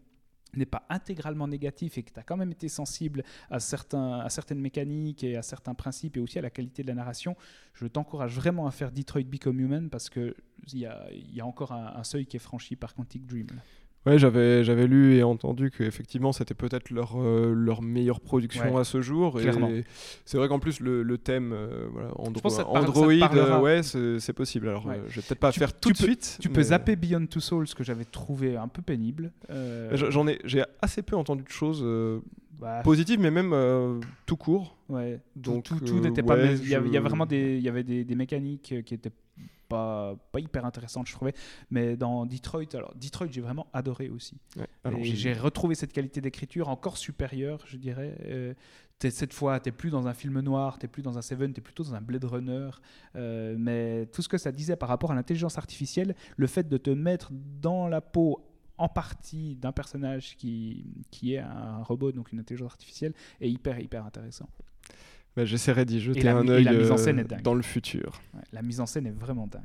n'est 0.56 0.66
pas 0.66 0.86
intégralement 0.90 1.48
négatif 1.48 1.98
et 1.98 2.04
que 2.04 2.12
tu 2.12 2.20
as 2.20 2.24
quand 2.24 2.38
même 2.38 2.52
été 2.52 2.70
sensible 2.70 3.24
à, 3.50 3.60
certains, 3.60 4.20
à 4.20 4.30
certaines 4.30 4.60
mécaniques 4.60 5.24
et 5.24 5.38
à 5.38 5.42
certains 5.42 5.74
principes 5.74 6.18
et 6.18 6.20
aussi 6.20 6.40
à 6.40 6.42
la 6.42 6.50
qualité 6.50 6.84
de 6.84 6.88
la 6.88 6.96
narration, 6.96 7.36
je 7.74 7.88
t'encourage 7.88 8.36
vraiment 8.36 8.68
à 8.68 8.72
faire 8.72 8.92
Detroit 8.92 9.24
Become 9.24 9.60
Human 9.60 9.90
parce 9.90 10.10
qu'il 10.10 10.34
y 10.74 10.86
a, 10.86 11.08
y 11.12 11.42
a 11.42 11.46
encore 11.46 11.72
un, 11.72 11.96
un 11.96 12.04
seuil 12.04 12.26
qui 12.26 12.38
est 12.38 12.42
franchi 12.42 12.76
par 12.76 12.94
Quantic 12.94 13.26
Dream. 13.26 13.48
Ouais, 14.08 14.18
j'avais 14.18 14.64
j'avais 14.64 14.88
lu 14.88 15.16
et 15.18 15.22
entendu 15.24 15.70
qu'effectivement 15.70 16.32
c'était 16.32 16.56
peut-être 16.56 16.90
leur, 16.90 17.22
euh, 17.22 17.54
leur 17.56 17.84
meilleure 17.84 18.20
production 18.20 18.74
Ouais, 18.74 18.82
à 18.82 18.84
ce 18.84 19.00
jour. 19.02 19.36
clairement. 19.40 19.70
Et 19.70 19.84
c'est 20.26 20.38
vrai 20.38 20.48
qu'en 20.48 20.58
plus 20.58 20.80
le, 20.80 21.04
le 21.04 21.18
thème 21.20 21.54
euh, 21.54 21.86
voilà, 21.92 22.10
Andro- 22.18 22.64
Android, 22.64 23.12
euh, 23.12 23.60
ouais, 23.60 23.82
c'est 23.84 24.34
possible. 24.34 24.70
Alors 24.70 24.88
Ouais. 24.88 24.96
euh, 24.96 25.04
je 25.08 25.18
vais 25.18 25.22
peut-être 25.28 25.40
pas 25.40 25.52
Tu- 25.52 25.60
faire 25.60 25.80
tout 25.80 25.92
de 25.92 25.98
suite. 25.98 26.38
Tu 26.42 26.50
peux 26.50 26.64
zapper 26.64 26.96
Beyond 26.96 27.28
Two 27.28 27.40
Souls 27.42 27.68
que 27.76 27.84
j'avais 27.84 28.06
trouvé 28.06 28.58
un 28.58 28.68
peu 28.68 28.82
pénible. 28.82 29.32
J'en 29.94 30.28
ai, 30.28 30.40
j'ai 30.46 30.64
assez 30.82 31.04
peu 31.04 31.16
entendu 31.16 31.44
de 31.44 31.50
choses 31.50 31.86
bah, 32.60 32.82
positives, 32.84 33.20
mais 33.20 33.30
même 33.32 34.02
tout 34.26 34.36
court. 34.36 34.78
ouais, 34.90 35.20
Donc, 35.36 35.66
tout, 35.66 35.80
tout 35.80 36.00
n'était 36.00 36.24
pas. 36.24 36.38
Il 36.44 36.68
y, 36.68 36.74
a 36.76 36.82
je- 36.84 36.98
vraiment 37.00 37.28
des, 37.28 37.58
il 37.58 37.64
y 37.64 37.70
avait 37.70 37.84
des, 37.84 38.04
des 38.04 38.16
mécaniques 38.16 38.74
qui 38.84 38.94
étaient 38.96 39.12
pas, 39.72 40.16
pas 40.32 40.40
hyper 40.40 40.66
intéressantes, 40.66 41.08
je 41.08 41.14
trouvais. 41.14 41.34
Mais 41.70 41.96
dans 41.98 42.26
Detroit, 42.26 42.66
alors 42.76 42.94
Detroit, 42.96 43.28
j'ai 43.32 43.42
vraiment 43.42 43.68
adoré 43.74 44.10
aussi. 44.10 44.38
Ouais. 44.58 44.68
J'ai- 45.04 45.34
retrouvé 45.34 45.76
cette 45.76 45.94
qualité 45.94 46.22
d'écriture 46.22 46.70
encore 46.70 46.98
supérieure, 46.98 47.60
je 47.66 47.78
dirais. 47.78 48.16
Euh, 48.26 48.54
t'es- 49.00 49.10
cette 49.12 49.34
fois, 49.34 49.60
tu 49.60 49.70
n'es 49.70 49.72
plus 49.76 49.90
dans 49.90 50.08
un 50.08 50.14
film 50.14 50.40
noir, 50.42 50.78
tu 50.78 50.86
n'es 50.86 50.90
plus 50.92 51.02
dans 51.02 51.18
un 51.18 51.22
Seven, 51.22 51.54
tu 51.54 51.60
es 51.60 51.64
plutôt 51.64 51.84
dans 51.84 51.96
un 51.96 52.02
Blade 52.02 52.26
Runner. 52.26 52.70
Euh, 53.16 53.56
mais 53.58 54.06
tout 54.08 54.22
ce 54.22 54.30
que 54.30 54.38
ça 54.38 54.52
disait 54.52 54.76
par 54.76 54.90
rapport 54.90 55.12
à 55.12 55.16
l'intelligence 55.16 55.58
artificielle, 55.58 56.16
le 56.38 56.48
fait 56.48 56.68
de 56.68 56.78
te 56.78 56.90
mettre 56.92 57.32
dans 57.62 57.88
la 57.88 58.02
peau 58.02 58.44
en 58.78 58.90
partie 58.90 59.56
d'un 59.56 59.72
personnage 59.72 60.36
qui, 60.38 60.86
qui 61.12 61.36
est 61.36 61.40
un 61.40 61.84
robot, 61.84 62.12
donc 62.12 62.32
une 62.32 62.40
intelligence 62.40 62.72
artificielle, 62.72 63.14
est 63.40 63.50
hyper, 63.50 63.80
hyper 63.80 64.06
intéressant. 64.06 64.50
Bah, 65.36 65.46
j'essaierai 65.46 65.86
d'y 65.86 66.00
jeter 66.02 66.22
la 66.24 66.38
un 66.38 66.48
œil 66.48 66.64
la 66.64 66.74
mise 66.74 66.92
en 66.92 66.96
euh, 66.96 66.98
scène 66.98 67.20
est 67.20 67.24
dingue. 67.24 67.42
dans 67.42 67.54
le 67.54 67.62
futur. 67.62 68.22
Ouais, 68.34 68.42
la 68.52 68.62
mise 68.62 68.80
en 68.80 68.86
scène 68.86 69.08
est 69.08 69.12
vraiment 69.18 69.48
dingue. 69.48 69.62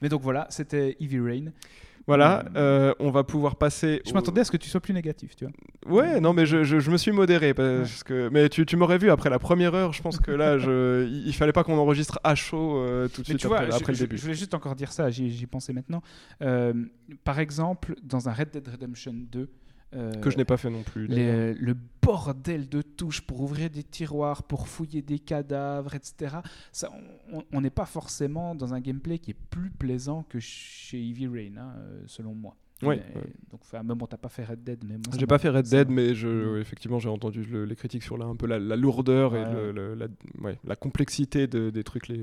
Mais 0.00 0.08
donc 0.08 0.22
voilà, 0.22 0.46
c'était 0.50 0.96
Heavy 1.00 1.18
Rain. 1.20 1.44
Voilà, 2.08 2.42
Mm. 2.50 2.52
euh, 2.56 2.94
on 2.98 3.10
va 3.12 3.22
pouvoir 3.22 3.54
passer. 3.54 4.02
Je 4.04 4.10
au- 4.10 4.14
m'attendais 4.14 4.40
à 4.40 4.44
ce 4.44 4.50
que 4.50 4.56
tu 4.56 4.68
sois 4.68 4.80
plus 4.80 4.92
négatif, 4.92 5.36
tu 5.36 5.44
vois. 5.44 6.02
Ouais, 6.02 6.20
non, 6.20 6.32
mais 6.32 6.46
je, 6.46 6.64
je- 6.64 6.80
je 6.80 6.90
me 6.90 6.96
suis 6.96 7.12
modéré 7.12 7.54
parce 7.54 8.02
que. 8.02 8.28
Mais 8.32 8.48
tu, 8.48 8.66
tu 8.66 8.76
m'aurais 8.76 8.98
vu 8.98 9.08
après 9.08 9.30
la 9.30 9.38
première 9.38 9.72
heure. 9.76 9.92
Je 9.92 10.02
pense 10.02 10.18
que 10.18 10.32
là, 10.32 10.58
je, 10.58 11.06
il, 11.08 11.32
fallait 11.32 11.52
pas 11.52 11.62
qu'on 11.62 11.78
enregistre 11.78 12.18
à 12.24 12.34
chaud 12.34 12.76
euh, 12.78 13.06
tout 13.06 13.22
de 13.22 13.26
Mais 13.28 13.34
suite 13.34 13.38
tu 13.38 13.46
vois, 13.46 13.60
après, 13.60 13.94
je, 13.94 14.02
le 14.02 14.06
début. 14.08 14.16
je 14.16 14.22
voulais 14.22 14.34
juste 14.34 14.52
encore 14.54 14.74
dire 14.74 14.90
ça, 14.90 15.10
j'y 15.10 15.30
j'y 15.30 15.46
pensais 15.46 15.72
maintenant. 15.72 16.02
Euh, 16.42 16.72
par 17.22 17.38
exemple, 17.38 17.94
dans 18.02 18.28
un 18.28 18.32
Red 18.32 18.50
Dead 18.50 18.66
Redemption 18.66 19.14
2, 19.14 19.48
euh, 19.94 20.12
que 20.20 20.30
je 20.30 20.36
n'ai 20.36 20.44
pas 20.44 20.56
fait 20.56 20.70
non 20.70 20.82
plus. 20.82 21.06
les- 21.06 21.54
le 21.54 21.76
bordel 22.02 22.68
de 22.68 22.82
touches 22.82 23.20
pour 23.20 23.40
ouvrir 23.42 23.70
des 23.70 23.82
tiroirs, 23.84 24.42
pour 24.42 24.66
fouiller 24.68 25.02
des 25.02 25.18
cadavres, 25.18 25.94
etc. 25.94 26.36
Ça, 26.72 26.90
on- 27.32 27.44
on 27.52 27.60
n'est 27.60 27.70
pas 27.70 27.86
forcément 27.86 28.54
dans 28.54 28.74
un 28.74 28.80
gameplay 28.80 29.18
qui 29.18 29.30
est 29.32 29.36
plus 29.50 29.70
plaisant 29.70 30.24
que 30.28 30.38
chez 30.40 30.98
Heavy 30.98 31.26
Rain, 31.28 31.56
hein, 31.58 31.74
euh, 31.78 32.02
selon 32.06 32.34
moi. 32.34 32.56
Ouais. 32.88 33.02
Donc, 33.50 33.60
enfin, 33.62 33.82
mais 33.84 33.94
bon, 33.94 34.06
t'as 34.06 34.16
pas 34.16 34.28
fait 34.28 34.44
Red 34.44 34.64
Dead, 34.64 34.82
mais 34.84 34.94
moi, 34.94 35.16
J'ai 35.18 35.26
pas 35.26 35.38
fait 35.38 35.48
Red 35.50 35.66
Dead, 35.68 35.88
m'a- 35.88 35.94
mais 35.94 36.14
je, 36.14 36.28
Mm. 36.28 36.60
effectivement, 36.60 36.98
j'ai 36.98 37.08
entendu 37.08 37.42
le- 37.44 37.64
les 37.64 37.76
critiques 37.76 38.02
sur 38.02 38.16
la, 38.18 38.24
un 38.26 38.34
peu 38.36 38.46
la, 38.46 38.58
la 38.58 38.76
lourdeur 38.76 39.36
et 39.36 39.44
le- 39.52 39.72
le- 39.72 39.94
la, 39.94 40.06
ouais, 40.40 40.58
la 40.64 40.74
complexité 40.76 41.46
de- 41.46 41.70
des 41.70 41.84
trucs, 41.84 42.08
les, 42.08 42.16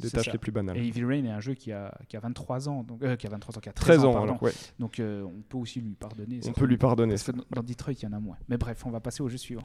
des 0.00 0.10
tâches 0.10 0.26
ça. 0.26 0.32
les 0.32 0.38
plus 0.38 0.52
banales. 0.52 0.76
Et 0.78 0.86
Heavy 0.86 1.04
Rain 1.04 1.24
est 1.24 1.30
un 1.30 1.40
jeu 1.40 1.54
qui 1.54 1.72
a, 1.72 1.96
qui 2.08 2.16
a 2.16 2.20
23 2.20 2.68
ans, 2.68 2.82
donc, 2.84 3.02
euh, 3.02 3.16
qui 3.16 3.26
a 3.26 3.30
23 3.30 3.56
ans, 3.56 3.60
qui 3.60 3.68
a 3.68 3.72
13 3.72 4.04
ans, 4.04 4.22
alors, 4.22 4.42
ouais. 4.42 4.52
Donc 4.78 4.98
euh, 5.00 5.22
on 5.24 5.42
peut 5.48 5.58
aussi 5.58 5.80
lui 5.80 5.94
pardonner. 5.94 6.40
On 6.46 6.52
peut 6.52 6.66
lui 6.66 6.78
pardonner 6.78 7.14
Parce 7.14 7.24
que 7.24 7.32
dans- 7.32 7.62
Detroit, 7.62 7.94
il 7.94 8.02
y 8.04 8.06
en 8.06 8.12
a 8.12 8.20
moins. 8.20 8.36
Mais 8.48 8.56
bref, 8.56 8.84
on 8.86 8.90
va 8.90 9.00
passer 9.00 9.22
au 9.22 9.28
jeu 9.28 9.36
suivant. 9.36 9.62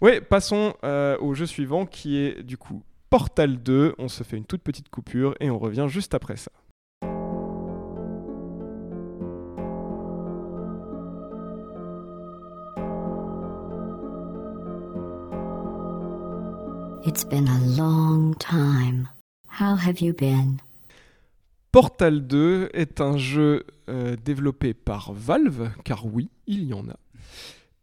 Ouais, 0.00 0.20
passons 0.20 0.74
euh, 0.84 1.16
au 1.20 1.34
jeu 1.34 1.46
suivant 1.46 1.86
qui 1.86 2.16
est 2.16 2.42
du 2.42 2.56
coup 2.56 2.82
Portal 3.10 3.62
2. 3.62 3.94
On 3.98 4.08
se 4.08 4.22
fait 4.24 4.36
une 4.36 4.44
toute 4.44 4.62
petite 4.62 4.88
coupure 4.88 5.34
et 5.40 5.48
on 5.50 5.58
revient 5.58 5.86
juste 5.88 6.12
après 6.14 6.36
ça. 6.36 6.50
It's 17.16 17.24
been 17.24 17.48
a 17.48 17.58
long 17.78 18.34
time. 18.34 19.08
How 19.58 19.74
have 19.74 20.02
you 20.02 20.12
been? 20.12 20.58
Portal 21.72 22.20
2 22.26 22.68
est 22.74 23.00
un 23.00 23.16
jeu 23.16 23.64
euh, 23.88 24.16
développé 24.22 24.74
par 24.74 25.14
Valve, 25.14 25.70
car 25.82 26.04
oui, 26.04 26.28
il 26.46 26.64
y 26.64 26.74
en 26.74 26.86
a. 26.90 26.96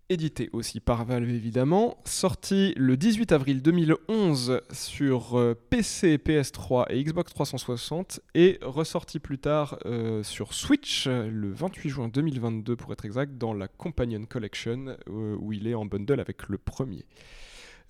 Édité 0.10 0.52
aussi 0.54 0.80
par 0.80 1.04
Valve 1.06 1.32
évidemment, 1.32 1.98
sorti 2.06 2.76
le 2.78 2.96
18 2.96 3.32
avril 3.32 3.64
2011 3.64 4.62
sur 4.72 5.40
euh, 5.40 5.60
PC, 5.72 6.18
PS3 6.18 6.86
et 6.92 7.04
Xbox 7.04 7.34
360 7.34 8.20
et 8.36 8.60
ressorti 8.62 9.18
plus 9.18 9.40
tard 9.40 9.80
euh, 9.88 10.22
sur 10.22 10.54
Switch 10.54 11.08
le 11.08 11.52
28 11.52 11.90
juin 11.90 12.08
2022 12.08 12.76
pour 12.76 12.94
être 12.94 13.06
exact 13.06 13.40
dans 13.40 13.56
la 13.56 13.68
Companion 13.68 14.26
Collection 14.26 14.96
où 15.08 15.54
il 15.54 15.66
est 15.66 15.74
en 15.74 15.86
bundle 15.86 16.20
avec 16.20 16.50
le 16.50 16.60
premier. 16.60 17.08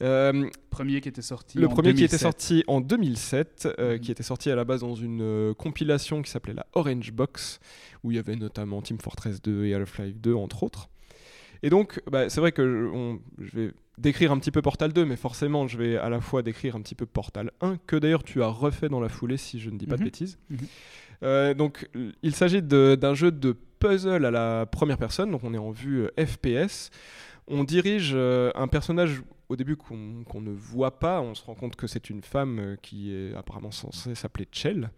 Euh, 0.02 0.50
Premier 0.70 1.02
qui 1.02 1.10
était 1.10 1.22
sorti. 1.22 1.58
le 1.60 1.68
en 1.68 1.70
premier 1.70 1.94
qui 1.94 2.04
était 2.04 2.18
2007. 2.18 2.20
sorti 2.22 2.64
en 2.68 2.82
2007, 2.82 3.68
euh, 3.80 3.94
Mhm. 3.94 4.00
qui 4.00 4.12
était 4.12 4.24
sorti 4.24 4.50
à 4.50 4.56
la 4.56 4.66
base 4.66 4.82
dans 4.82 4.96
une 4.96 5.22
euh, 5.22 5.54
compilation 5.54 6.22
qui 6.22 6.32
s'appelait 6.32 6.54
la 6.56 6.66
Orange 6.74 7.12
Box, 7.12 7.60
où 8.04 8.12
il 8.12 8.16
y 8.16 8.20
avait 8.20 8.36
notamment 8.36 8.82
Team 8.82 8.98
Fortress 9.00 9.42
2 9.42 9.66
et 9.66 9.74
Half-Life 9.76 10.20
2, 10.20 10.34
entre 10.34 10.64
autres. 10.64 10.90
Et 11.62 11.70
donc, 11.70 12.02
bah, 12.12 12.30
c'est 12.30 12.42
vrai 12.42 12.52
que 12.52 12.64
je, 12.68 12.86
on- 12.88 13.20
je 13.40 13.52
vais 13.56 13.72
décrire 14.00 14.32
un 14.32 14.40
petit 14.40 14.52
peu 14.52 14.62
Portal 14.62 14.92
2, 14.92 15.06
mais 15.06 15.16
forcément, 15.16 15.68
je 15.68 15.78
vais 15.78 15.96
à 15.98 16.10
la 16.10 16.20
fois 16.20 16.42
décrire 16.42 16.76
un 16.76 16.82
petit 16.82 16.96
peu 16.96 17.06
Portal 17.06 17.52
1, 17.62 17.78
que 17.86 17.96
d'ailleurs 17.96 18.24
tu 18.24 18.42
as 18.42 18.48
refait 18.48 18.90
dans 18.90 19.00
la 19.00 19.08
foulée, 19.10 19.38
si 19.38 19.60
je 19.60 19.70
ne 19.70 19.78
dis 19.78 19.86
pas 19.86 19.96
de 19.96 20.02
Mhm. 20.02 20.06
bêtises. 20.06 20.38
Mhm. 20.50 20.58
Euh, 21.22 21.54
donc, 21.54 21.88
il 22.24 22.36
s'agit 22.36 22.62
d'un 22.62 23.14
jeu 23.14 23.32
de 23.32 23.56
puzzle 23.80 24.26
à 24.26 24.32
la 24.32 24.66
première 24.66 24.98
personne, 24.98 25.32
donc 25.32 25.44
on 25.44 25.54
est 25.54 25.58
en 25.60 25.72
vue 25.72 26.02
euh, 26.18 26.26
FPS. 26.26 26.90
On 27.48 27.64
dirige 27.64 28.12
euh, 28.16 28.52
un 28.56 28.68
personnage 28.68 29.22
au 29.50 29.56
début 29.56 29.76
qu'on 29.76 30.42
ne 30.42 30.52
voit 30.52 31.00
pas, 31.00 31.22
on 31.22 31.36
se 31.36 31.44
rend 31.46 31.56
compte 31.56 31.76
que 31.76 31.88
c'est 31.88 32.10
une 32.10 32.22
femme 32.22 32.60
euh, 32.60 32.76
qui 32.82 33.14
est 33.14 33.34
apparemment 33.36 33.72
censée 33.72 34.16
s'appeler 34.16 34.48
Chell, 34.52 34.90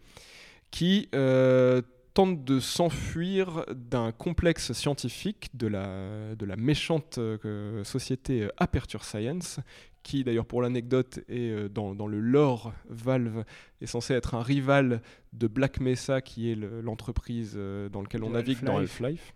qui 0.70 1.08
euh, 1.14 1.82
tente 2.14 2.44
de 2.44 2.60
s'enfuir 2.60 3.64
d'un 3.74 4.12
complexe 4.12 4.72
scientifique 4.72 5.50
de 5.54 5.66
la, 5.66 6.34
de 6.34 6.46
la 6.46 6.56
méchante 6.56 7.18
euh, 7.18 7.84
société 7.84 8.48
Aperture 8.56 9.04
Science, 9.04 9.60
qui 10.02 10.22
d'ailleurs 10.24 10.46
pour 10.46 10.62
l'anecdote 10.62 11.18
est 11.28 11.68
dans, 11.68 11.94
dans 11.94 12.06
le 12.06 12.20
lore 12.20 12.72
Valve 12.88 13.44
est 13.80 13.86
censé 13.86 14.14
être 14.14 14.34
un 14.36 14.42
rival 14.42 15.02
de 15.32 15.48
Black 15.48 15.80
Mesa 15.80 16.20
qui 16.20 16.50
est 16.50 16.54
le- 16.54 16.80
l'entreprise 16.80 17.54
dans 17.92 18.02
laquelle 18.02 18.22
on 18.22 18.30
navigue 18.30 18.62
dans 18.62 18.76
Half-Life. 19.02 19.34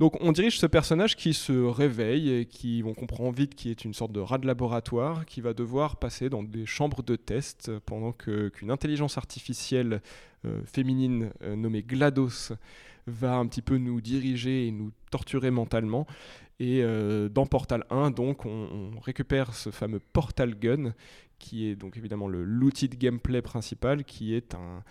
Donc 0.00 0.16
on 0.20 0.32
dirige 0.32 0.58
ce 0.58 0.66
personnage 0.66 1.16
qui 1.16 1.34
se 1.34 1.52
réveille 1.52 2.30
et 2.30 2.44
qui, 2.46 2.82
on 2.84 2.94
comprend 2.94 3.30
vite, 3.30 3.54
qui 3.54 3.70
est 3.70 3.84
une 3.84 3.94
sorte 3.94 4.12
de 4.12 4.20
rat 4.20 4.38
de 4.38 4.46
laboratoire, 4.46 5.26
qui 5.26 5.40
va 5.40 5.54
devoir 5.54 5.96
passer 5.96 6.28
dans 6.28 6.42
des 6.42 6.66
chambres 6.66 7.02
de 7.02 7.16
test 7.16 7.70
pendant 7.86 8.12
qu'une 8.12 8.70
intelligence 8.70 9.18
artificielle 9.18 10.00
euh, 10.44 10.62
féminine 10.64 11.32
euh, 11.42 11.56
nommée 11.56 11.82
GLaDOS 11.82 12.54
va 13.08 13.34
un 13.34 13.46
petit 13.46 13.62
peu 13.62 13.76
nous 13.76 14.00
diriger 14.00 14.68
et 14.68 14.70
nous 14.70 14.92
torturer 15.10 15.50
mentalement. 15.50 16.06
Et 16.60 16.82
euh, 16.82 17.28
dans 17.28 17.46
Portal 17.46 17.84
1, 17.90 18.12
donc, 18.12 18.46
on, 18.46 18.90
récupère 19.00 19.54
ce 19.54 19.70
fameux 19.70 19.98
Portal 19.98 20.54
Gun, 20.54 20.94
qui 21.38 21.66
est 21.66 21.74
donc 21.74 21.96
évidemment 21.96 22.28
l'outil 22.28 22.88
de 22.88 22.94
gameplay 22.94 23.42
principal, 23.42 24.04
qui 24.04 24.34
est 24.34 24.54
un, 24.54 24.82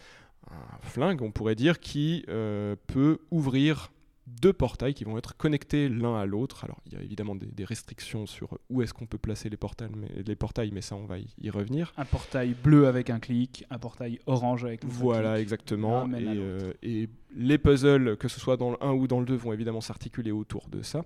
flingue, 0.82 1.22
on 1.22 1.32
pourrait 1.32 1.56
dire, 1.56 1.80
qui 1.82 2.24
peut 2.26 3.20
ouvrir 3.32 3.92
deux 4.28 4.52
portails 4.54 4.94
qui 4.94 5.04
vont 5.06 5.18
être 5.18 5.36
connectés 5.38 5.88
l'un 5.90 6.16
à 6.20 6.26
l'autre. 6.26 6.64
Alors, 6.66 6.80
il 6.86 6.94
y 6.94 6.96
a 6.98 7.02
évidemment 7.02 7.34
des, 7.36 7.46
des 7.48 7.64
restrictions 7.64 8.26
sur 8.26 8.58
où 8.70 8.82
est-ce 8.82 8.94
qu'on 8.94 9.06
peut 9.06 9.18
placer 9.18 9.50
les 9.50 9.58
portails, 9.58 9.90
mais, 9.96 10.10
les 10.24 10.36
portails, 10.36 10.72
mais 10.74 10.82
ça, 10.82 10.96
on 10.96 11.06
va 11.06 11.18
y, 11.18 11.28
y 11.42 11.50
revenir. 11.50 11.94
Un 11.98 12.06
portail 12.06 12.54
bleu 12.54 12.88
avec 12.88 13.10
un 13.10 13.20
clic, 13.20 13.66
un 13.70 13.80
portail 13.80 14.20
orange 14.26 14.66
avec 14.66 14.84
un 14.84 14.88
Voilà, 14.90 15.34
clic. 15.36 15.44
exactement. 15.44 16.02
l'un 16.02 16.08
mène 16.08 16.28
à 16.28 16.34
Et, 16.34 16.38
euh, 16.38 16.74
et 16.84 17.10
les 17.36 17.58
puzzles, 17.58 18.18
que 18.18 18.28
ce 18.28 18.40
soit 18.40 18.58
dans 18.58 18.72
le 18.72 18.78
1 18.84 18.92
ou 18.92 19.08
dans 19.08 19.20
le 19.20 19.26
2, 19.26 19.34
vont 19.36 19.54
évidemment 19.54 19.82
s'articuler 19.82 20.32
autour 20.32 20.68
de 20.70 20.82
ça. 20.82 21.06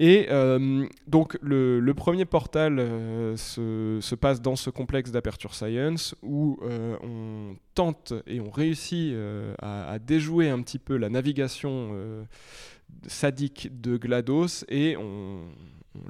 Et 0.00 0.26
euh, 0.30 0.86
donc 1.06 1.38
le, 1.40 1.92
premier 1.92 2.24
portal 2.24 2.78
euh, 2.80 3.36
se, 3.36 3.98
se 4.00 4.14
passe 4.16 4.40
dans 4.40 4.56
ce 4.56 4.70
complexe 4.70 5.12
d'Aperture 5.12 5.54
Science 5.54 6.16
où 6.22 6.58
euh, 6.62 6.96
on 7.02 7.56
tente 7.74 8.12
et 8.26 8.40
on 8.40 8.50
réussit 8.50 9.14
à, 9.60 9.98
déjouer 10.00 10.48
un 10.48 10.60
petit 10.62 10.78
peu 10.78 10.96
la 10.96 11.10
navigation 11.10 12.26
sadique 13.06 13.80
de 13.80 13.96
GLaDOS 13.96 14.64
et 14.68 14.96
on, 14.96 15.44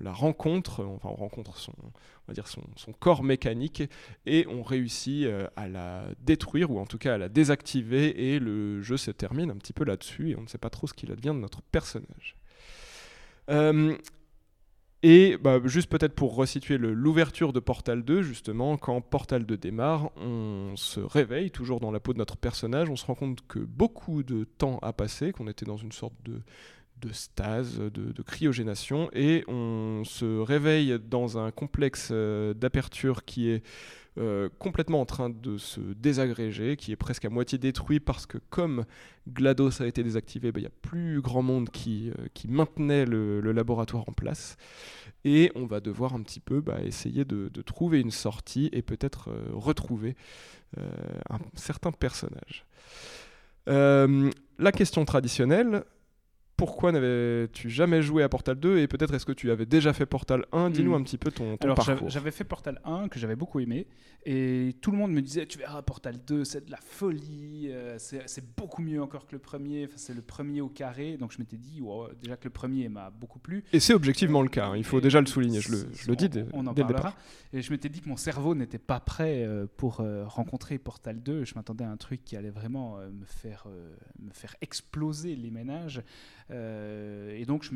la 0.01 0.13
rencontre, 0.13 0.83
enfin 0.83 1.11
on 1.11 1.17
rencontre 1.17 1.59
son, 1.59 1.73
on 1.83 2.29
va 2.29 2.35
dire 2.35 2.49
son, 2.49 2.63
corps 2.99 3.23
mécanique 3.23 3.83
et 4.25 4.47
on 4.49 4.63
réussit 4.63 5.27
à 5.57 5.69
la 5.69 6.05
détruire 6.23 6.71
ou 6.71 6.79
en 6.79 6.87
tout 6.87 6.99
cas 6.99 7.15
à 7.15 7.19
la 7.19 7.29
désactiver 7.29 8.33
et 8.33 8.39
le 8.39 8.81
jeu 8.81 8.97
se 8.97 9.11
termine 9.11 9.51
un 9.51 9.57
petit 9.57 9.75
peu 9.75 9.85
là-dessus 9.85 10.31
et 10.31 10.37
on 10.37 10.43
ne 10.43 10.49
sait 10.49 10.59
pas 10.59 10.71
trop 10.71 10.87
ce 10.87 10.95
qu'il 10.95 11.13
advient 11.13 11.35
de 11.35 11.41
notre 11.41 11.61
personnage. 11.61 12.37
Euh, 13.51 13.97
et 15.03 15.37
bah, 15.37 15.61
juste 15.67 15.91
peut-être 15.91 16.15
pour 16.15 16.35
resituer 16.35 16.79
l'ouverture 16.79 17.53
de 17.53 17.61
Portal 17.61 18.03
2, 18.03 18.23
justement, 18.23 18.79
quand 18.79 19.03
Portal 19.03 19.45
2 19.45 19.59
démarre, 19.59 20.11
on 20.17 20.73
se 20.77 21.01
réveille 21.01 21.51
toujours 21.51 21.79
dans 21.79 21.91
la 21.91 22.01
peau 22.01 22.15
de 22.15 22.19
notre 22.19 22.39
personnage, 22.39 22.89
on 22.89 22.97
se 22.97 23.05
rend 23.05 23.15
compte 23.15 23.47
que 23.47 23.59
beaucoup 23.59 24.23
de 24.23 24.45
temps 24.45 24.79
a 24.81 24.95
passé, 24.95 25.33
qu'on 25.33 25.47
était 25.47 25.67
dans 25.67 25.77
une 25.77 25.93
sorte 25.93 26.15
de, 26.25 26.41
de 27.03 27.13
stase, 27.13 27.79
de, 27.79 27.91
de 27.91 28.23
cryogénation, 28.23 29.11
et 29.13 29.45
on 29.47 30.05
se 30.07 30.39
réveille 30.41 30.99
dans 30.99 31.37
un 31.37 31.51
complexe 31.51 32.09
euh, 32.11 32.55
d'aperture 32.55 33.27
qui 33.27 33.51
est 33.51 33.63
euh, 34.17 34.49
complètement 34.61 35.01
en 35.01 35.07
train 35.07 35.29
de 35.29 35.59
se 35.59 35.81
désagréger, 35.81 36.77
qui 36.77 36.93
est 36.93 36.97
presque 36.97 37.25
à 37.25 37.31
moitié 37.31 37.59
détruit 37.59 37.99
parce 37.99 38.27
que 38.27 38.39
comme 38.49 38.85
GLaDOS 39.27 39.83
a 39.83 39.87
été 39.87 40.05
désactivé, 40.05 40.53
bah, 40.53 40.61
il 40.61 40.63
n'y 40.63 40.69
a 40.69 40.73
plus 40.83 41.21
grand 41.21 41.43
monde 41.43 41.69
qui, 41.71 42.11
euh, 42.11 42.29
maintenait 42.49 43.07
le, 43.07 43.41
laboratoire 43.53 44.09
en 44.09 44.13
place. 44.13 44.57
Et 45.25 45.51
on 45.57 45.67
va 45.67 45.81
devoir 45.81 46.15
un 46.15 46.23
petit 46.23 46.39
peu 46.39 46.61
bah, 46.61 46.81
essayer 46.85 47.25
de, 47.25 47.49
trouver 47.63 48.01
une 48.01 48.13
sortie 48.13 48.69
et 48.73 48.83
peut-être 48.83 49.31
euh, 49.31 49.49
retrouver 49.53 50.15
un 51.31 51.39
certain 51.55 51.93
personnage. 51.93 52.67
La 53.67 54.73
question 54.73 55.05
traditionnelle, 55.05 55.85
pourquoi 56.57 56.93
n'avais-tu 56.93 57.69
jamais 57.71 58.01
joué 58.03 58.23
à 58.23 58.29
Portal 58.29 58.55
2 58.59 58.79
et 58.79 58.87
peut-être 58.87 59.13
est-ce 59.15 59.27
que 59.27 59.33
tu 59.33 59.51
avais 59.51 59.67
déjà 59.67 59.93
fait 59.93 60.07
Portal 60.07 60.45
1 60.53 60.71
Dis-nous 60.71 60.93
Hmm. 60.93 61.01
un 61.01 61.03
petit 61.03 61.19
peu 61.19 61.31
ton, 61.31 61.57
ton 61.57 61.65
Alors 61.65 61.77
j'avais- 61.81 61.93
parcours. 61.97 62.11
j'avais 62.11 62.31
fait 62.31 62.45
Portal 62.45 62.81
1 62.85 63.09
que 63.09 63.19
j'avais 63.19 63.37
beaucoup 63.37 63.59
aimé 63.61 63.87
et 64.27 64.75
tout 64.81 64.91
le 64.93 64.97
monde 64.99 65.13
me 65.13 65.21
disait 65.21 65.47
tu 65.47 65.59
verras 65.59 65.83
Portal 65.83 66.17
2 66.27 66.45
c'est 66.45 66.65
de 66.67 66.71
la 66.71 66.79
folie, 66.79 67.69
euh, 67.71 67.97
c'est 67.99 68.45
beaucoup 68.57 68.83
mieux 68.83 69.03
encore 69.03 69.27
que 69.27 69.33
le 69.33 69.39
premier, 69.41 69.85
Enfin, 69.85 69.95
c'est 69.97 70.15
le 70.15 70.23
premier 70.23 70.61
au 70.61 70.69
carré 70.69 71.17
donc 71.17 71.33
je 71.33 71.39
m'étais 71.39 71.57
dit 71.57 71.81
wow, 71.81 72.09
déjà 72.23 72.37
que 72.37 72.45
le 72.45 72.51
premier 72.51 72.89
m'a 72.89 73.11
beaucoup 73.11 73.39
plu. 73.41 73.65
Et 73.73 73.81
c'est 73.81 73.93
objectivement 73.95 74.43
le 74.43 74.49
cas, 74.49 74.67
hein, 74.69 74.77
il 74.77 74.85
faut 74.85 74.99
Et 74.99 75.03
déjà 75.03 75.21
le 75.21 75.27
souligner, 75.27 75.61
je 75.61 75.73
le, 75.73 75.77
c- 75.79 75.87
je 75.93 76.09
le 76.09 76.17
dis 76.17 76.29
dès, 76.29 76.47
on 76.53 76.67
en 76.67 76.73
dès 76.73 76.83
le 76.83 76.89
départ. 76.89 77.17
Et 77.53 77.63
je 77.63 77.71
m'étais 77.73 77.89
dit 77.89 78.01
que 78.01 78.09
mon 78.09 78.17
cerveau 78.17 78.55
n'était 78.55 78.79
pas 78.79 79.01
prêt 79.01 79.45
euh, 79.45 79.67
pour 79.77 80.01
euh, 80.01 80.25
rencontrer 80.27 80.79
Portal 80.79 81.23
2. 81.23 81.45
Je 81.45 81.55
m'attendais 81.55 81.85
à 81.85 81.91
un 81.91 81.97
truc 81.97 82.25
qui 82.25 82.37
allait 82.37 82.51
vraiment 82.51 82.97
me, 82.99 83.25
faire, 83.27 83.67
me 84.21 84.31
faire 84.33 84.57
exploser 84.61 85.37
les 85.37 85.51
ménages. 85.51 86.03
Euh, 86.51 87.35
et 87.37 87.45
donc 87.47 87.69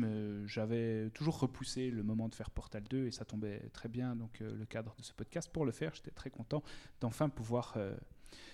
j'avais 0.45 1.09
toujours 1.13 1.39
repoussé 1.39 1.89
le 1.89 2.03
moment 2.03 2.29
de 2.29 2.35
faire 2.35 2.49
Portal 2.49 2.83
2 2.89 3.07
et 3.07 3.11
ça 3.11 3.25
tombait 3.25 3.61
très 3.73 3.89
bien. 3.89 4.15
Donc 4.15 4.41
euh, 4.41 4.51
le 4.57 4.65
cadre 4.65 4.95
de 4.97 5.03
ce 5.03 5.13
podcast 5.13 5.49
pour 5.51 5.65
le 5.65 5.71
faire, 5.71 5.91
j'étais 5.93 6.11
très 6.11 6.29
content 6.29 6.63
d'enfin 7.01 7.29
pouvoir 7.29 7.73
euh, 7.77 7.95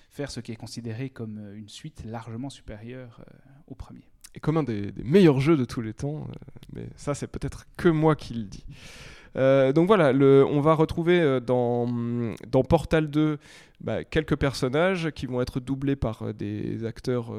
faire 0.09 0.31
ce 0.31 0.39
qui 0.39 0.51
est 0.51 0.57
considéré 0.57 1.09
comme 1.09 1.53
une 1.55 1.69
suite 1.69 2.03
largement 2.05 2.49
supérieure 2.49 3.25
au 3.67 3.75
premier. 3.75 4.07
Et 4.33 4.39
comme 4.39 4.57
un 4.57 4.63
des, 4.63 4.93
meilleurs 4.97 5.39
jeux 5.39 5.55
de 5.55 5.65
tous 5.65 5.81
les 5.81 5.93
temps, 5.93 6.27
mais 6.73 6.87
ça 6.97 7.13
c'est 7.13 7.27
peut-être 7.27 7.65
que 7.77 7.87
moi 7.87 8.15
qui 8.15 8.33
le 8.33 8.43
dis. 8.43 8.65
Donc 9.73 9.87
voilà, 9.87 10.11
on 10.13 10.61
va 10.61 10.73
retrouver 10.75 11.41
dans, 11.41 11.85
Portal 12.67 13.09
2 13.09 13.37
bah, 13.81 14.05
quelques 14.05 14.37
personnages 14.37 15.11
qui 15.11 15.25
vont 15.25 15.41
être 15.41 15.59
doublés 15.59 15.97
par 15.97 16.33
des 16.33 16.85
acteurs 16.85 17.33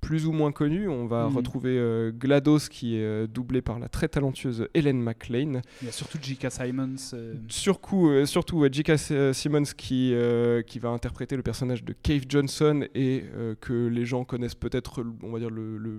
plus 0.00 0.26
ou 0.26 0.32
moins 0.32 0.50
connus. 0.52 0.88
On 0.88 1.06
va 1.06 1.28
Mhm. 1.28 1.36
retrouver 1.36 1.76
euh, 1.78 2.10
GLaDOS 2.12 2.68
qui 2.70 2.96
est 2.96 3.04
euh, 3.04 3.26
doublé 3.26 3.60
par 3.62 3.78
la 3.78 3.88
très 3.88 4.08
talentueuse 4.08 4.66
Helen 4.74 5.00
McLean. 5.02 5.60
Il 5.82 5.86
y 5.86 5.88
a 5.88 5.92
surtout 5.92 6.18
J.K. 6.20 6.50
Simons. 6.50 6.96
euh, 7.14 7.34
Surtout, 7.48 8.08
euh, 8.08 8.24
surtout 8.26 8.58
ouais, 8.60 8.68
J.K. 8.72 8.88
S- 8.90 9.12
Simmons 9.32 9.62
qui, 9.76 10.14
qui 10.66 10.78
va 10.78 10.88
interpréter 10.88 11.36
le 11.36 11.42
personnage 11.42 11.84
de 11.84 11.92
Cave 11.92 12.22
Johnson 12.28 12.84
et 12.94 13.24
que 13.60 13.86
les 13.88 14.04
gens 14.04 14.24
connaissent 14.24 14.54
peut-être, 14.54 15.04
on 15.22 15.30
va 15.30 15.38
dire, 15.38 15.50
le, 15.50 15.76
le, 15.78 15.98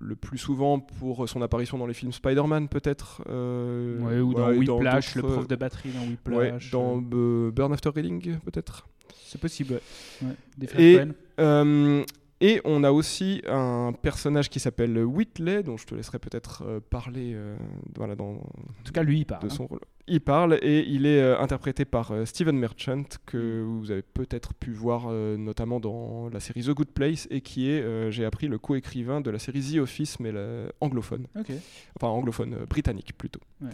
le 0.00 0.16
plus 0.16 0.38
souvent 0.38 0.80
pour 0.80 1.28
son 1.28 1.42
apparition 1.42 1.78
dans 1.78 1.86
les 1.86 1.94
films 1.94 2.12
Spider-Man, 2.12 2.68
peut-être. 2.68 3.22
ouais, 3.26 4.20
ou 4.20 4.34
dans 4.34 4.50
et 4.50 4.58
Whiplash, 4.58 5.14
le 5.14 5.22
prof 5.22 5.46
de 5.48 5.56
batterie 5.56 5.90
dans 5.90 6.06
Whiplash. 6.08 6.64
ouais, 6.64 6.70
dans 6.72 6.96
Burn 6.98 7.72
After 7.72 7.90
Reading, 7.94 8.38
peut-être. 8.44 8.86
C'est 9.24 9.40
possible, 9.40 9.74
ouais. 9.74 10.28
Ouais, 10.28 10.34
Des 10.56 10.66
Et- 10.78 10.94
Flashpoints. 10.94 11.14
Euh, 11.40 12.04
et 12.40 12.60
on 12.64 12.84
a 12.84 12.92
aussi 12.92 13.42
un 13.48 13.92
personnage 13.92 14.50
qui 14.50 14.60
s'appelle 14.60 14.98
Whitley, 14.98 15.62
dont 15.62 15.76
je 15.76 15.86
te 15.86 15.94
laisserai 15.94 16.18
peut-être 16.18 16.64
euh, 16.66 16.80
parler 16.80 17.32
euh, 17.34 17.56
voilà, 17.96 18.14
dans, 18.14 18.32
En 18.34 18.82
tout 18.84 18.92
cas, 18.92 19.02
lui, 19.02 19.20
il 19.20 19.24
parle. 19.24 19.42
de 19.42 19.46
hein. 19.46 19.50
son 19.50 19.66
rôle. 19.66 19.80
Il 20.08 20.20
parle 20.20 20.58
et 20.62 20.84
il 20.86 21.04
est 21.06 21.20
euh, 21.20 21.38
interprété 21.40 21.84
par 21.84 22.12
Steven 22.26 22.56
Merchant, 22.56 23.02
que 23.26 23.62
vous 23.62 23.90
avez 23.90 24.02
peut-être 24.02 24.54
pu 24.54 24.70
voir 24.72 25.08
notamment 25.10 25.80
dans 25.80 26.28
la 26.32 26.38
série 26.40 26.62
The 26.62 26.70
Good 26.70 26.90
Place 26.92 27.26
et 27.30 27.40
qui 27.40 27.70
est, 27.70 28.10
j'ai 28.12 28.24
appris, 28.24 28.46
le 28.48 28.58
co-écrivain 28.58 29.20
de 29.20 29.30
la 29.30 29.38
série 29.38 29.60
The 29.62 29.78
Office, 29.78 30.20
mais 30.20 30.30
la- 30.30 30.66
anglophone. 30.80 31.26
Ok. 31.38 31.50
Enfin, 31.96 32.08
anglophone, 32.08 32.64
britannique 32.68 33.16
plutôt. 33.18 33.40
Ouais. 33.60 33.70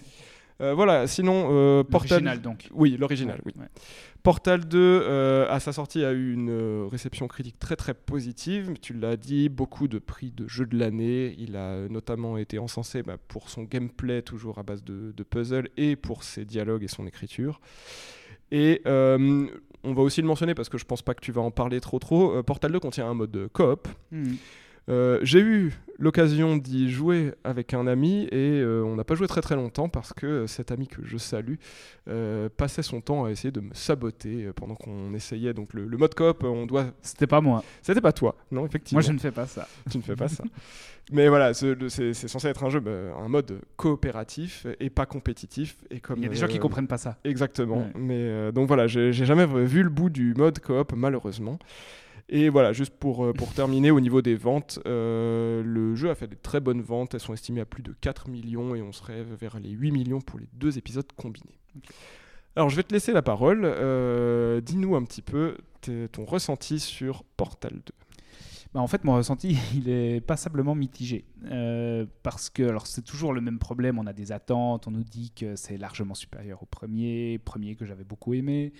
Euh, 0.62 0.74
voilà, 0.74 1.06
sinon, 1.06 1.48
euh, 1.50 1.82
Portal. 1.82 2.22
L'original, 2.22 2.40
donc. 2.40 2.68
Oui, 2.72 2.96
l'original, 2.98 3.40
oui. 3.44 3.52
Ouais. 3.58 3.66
Portal 4.22 4.64
2, 4.66 4.78
euh, 4.78 5.46
à 5.50 5.58
sa 5.58 5.72
sortie, 5.72 6.04
a 6.04 6.12
eu 6.12 6.32
une 6.32 6.50
euh, 6.50 6.86
réception 6.86 7.26
critique 7.26 7.58
très 7.58 7.74
très 7.74 7.92
positive. 7.92 8.74
Tu 8.80 8.94
l'as 8.94 9.16
dit, 9.16 9.48
beaucoup 9.48 9.88
de 9.88 9.98
prix 9.98 10.30
de 10.30 10.46
jeu 10.46 10.64
de 10.64 10.78
l'année. 10.78 11.34
Il 11.38 11.56
a 11.56 11.88
notamment 11.88 12.36
été 12.36 12.60
encensé 12.60 13.02
bah, 13.02 13.16
pour 13.26 13.50
son 13.50 13.64
gameplay, 13.64 14.22
toujours 14.22 14.58
à 14.58 14.62
base 14.62 14.84
de, 14.84 15.12
de 15.16 15.22
puzzles, 15.24 15.68
et 15.76 15.96
pour 15.96 16.22
ses 16.22 16.44
dialogues 16.44 16.84
et 16.84 16.88
son 16.88 17.06
écriture. 17.06 17.60
Et 18.52 18.82
euh, 18.86 19.48
on 19.82 19.92
va 19.92 20.02
aussi 20.02 20.20
le 20.20 20.28
mentionner 20.28 20.54
parce 20.54 20.68
que 20.68 20.78
je 20.78 20.84
pense 20.84 21.02
pas 21.02 21.14
que 21.14 21.20
tu 21.20 21.32
vas 21.32 21.42
en 21.42 21.50
parler 21.50 21.80
trop 21.80 21.98
trop. 21.98 22.40
Portal 22.44 22.70
2 22.70 22.78
contient 22.78 23.08
un 23.08 23.14
mode 23.14 23.48
coop. 23.52 23.88
Mhm. 24.12 24.36
Euh, 24.88 25.18
J'ai 25.22 25.40
eu 25.40 25.72
l'occasion 25.98 26.56
d'y 26.56 26.90
jouer 26.90 27.32
avec 27.44 27.72
un 27.74 27.86
ami 27.86 28.24
et 28.32 28.60
euh, 28.60 28.82
on 28.84 28.96
n'a 28.96 29.04
pas 29.04 29.14
joué 29.14 29.28
très 29.28 29.40
très 29.40 29.54
longtemps 29.54 29.88
parce 29.88 30.12
que 30.12 30.46
cet 30.48 30.72
ami 30.72 30.88
que 30.88 31.04
je 31.04 31.16
salue 31.16 31.54
euh, 32.08 32.48
passait 32.56 32.82
son 32.82 33.00
temps 33.00 33.24
à 33.24 33.30
essayer 33.30 33.52
de 33.52 33.60
me 33.60 33.72
saboter 33.74 34.50
pendant 34.56 34.74
qu'on 34.74 35.14
essayait. 35.14 35.54
Donc 35.54 35.72
le, 35.74 35.86
le 35.86 35.96
mode 35.96 36.14
coop, 36.14 36.42
on 36.42 36.66
doit. 36.66 36.86
C'était 37.00 37.28
pas 37.28 37.40
moi. 37.40 37.62
C'était 37.80 38.00
pas 38.00 38.12
toi, 38.12 38.34
non 38.50 38.66
effectivement. 38.66 39.00
Moi, 39.00 39.06
je 39.06 39.12
ne 39.12 39.18
fais 39.18 39.30
pas 39.30 39.46
ça. 39.46 39.68
Tu 39.90 39.98
ne 39.98 40.02
fais 40.02 40.16
pas 40.16 40.28
ça. 40.28 40.42
Mais 41.12 41.28
voilà, 41.28 41.52
c'est 41.54 42.12
censé 42.14 42.48
être 42.48 42.64
un 42.64 42.70
jeu, 42.70 42.80
bah, 42.80 42.90
un 43.20 43.28
mode 43.28 43.60
coopératif 43.76 44.66
et 44.80 44.88
pas 44.90 45.06
compétitif. 45.06 45.76
Et 45.90 46.00
comme 46.00 46.18
Il 46.18 46.24
y 46.24 46.26
a 46.26 46.28
des 46.28 46.36
gens 46.36 46.46
qui 46.48 46.58
comprennent 46.58 46.86
pas 46.88 46.98
ça. 46.98 47.18
Exactement. 47.24 47.78
Ouais. 47.78 47.92
Mais 47.96 48.52
donc 48.52 48.66
voilà, 48.66 48.88
j'ai 48.88 49.12
jamais 49.12 49.46
vu 49.46 49.82
le 49.84 49.90
bout 49.90 50.10
du 50.10 50.34
mode 50.34 50.58
coop 50.58 50.92
malheureusement. 50.96 51.58
Et 52.28 52.48
voilà, 52.48 52.72
juste 52.72 52.94
pour, 52.94 53.24
euh, 53.24 53.32
pour 53.32 53.52
terminer 53.52 53.90
au 53.90 54.00
niveau 54.00 54.22
des 54.22 54.34
ventes, 54.34 54.78
euh, 54.86 55.62
le 55.64 55.94
jeu 55.94 56.10
a 56.10 56.14
fait 56.14 56.26
des 56.28 56.36
très 56.36 56.60
bonnes 56.60 56.80
ventes. 56.80 57.14
Elles 57.14 57.20
sont 57.20 57.34
estimées 57.34 57.60
à 57.60 57.66
plus 57.66 57.82
de 57.82 57.94
4 58.00 58.28
millions 58.28 58.74
et 58.74 58.82
on 58.82 58.92
serait 58.92 59.22
vers 59.22 59.58
les 59.60 59.70
8 59.70 59.92
millions 59.92 60.20
pour 60.20 60.38
les 60.38 60.48
deux 60.52 60.78
épisodes 60.78 61.06
combinés. 61.16 61.58
Alors 62.56 62.68
je 62.68 62.76
vais 62.76 62.82
te 62.82 62.92
laisser 62.92 63.12
la 63.12 63.22
parole. 63.22 63.62
Euh, 63.64 64.60
Dis-nous 64.60 64.94
un 64.96 65.04
petit 65.04 65.22
peu 65.22 65.56
ton 66.12 66.24
ressenti 66.24 66.78
sur 66.78 67.24
Portal 67.36 67.72
2. 67.72 67.80
Bah, 68.74 68.80
en 68.80 68.86
fait, 68.86 69.04
mon 69.04 69.14
ressenti, 69.14 69.58
il 69.74 69.88
est 69.88 70.20
passablement 70.20 70.74
mitigé. 70.74 71.24
Euh, 71.44 72.06
parce 72.22 72.48
que, 72.48 72.62
alors, 72.62 72.86
c'est 72.86 73.02
toujours 73.02 73.32
le 73.32 73.40
même 73.40 73.58
problème. 73.58 73.98
On 73.98 74.06
a 74.06 74.12
des 74.12 74.32
attentes, 74.32 74.86
on 74.86 74.90
nous 74.90 75.04
dit 75.04 75.30
que 75.30 75.56
c'est 75.56 75.76
largement 75.76 76.14
supérieur 76.14 76.62
au 76.62 76.66
premier, 76.66 77.38
premier 77.38 77.74
que 77.76 77.84
j'avais 77.84 78.04
beaucoup 78.04 78.34
aimé. 78.34 78.72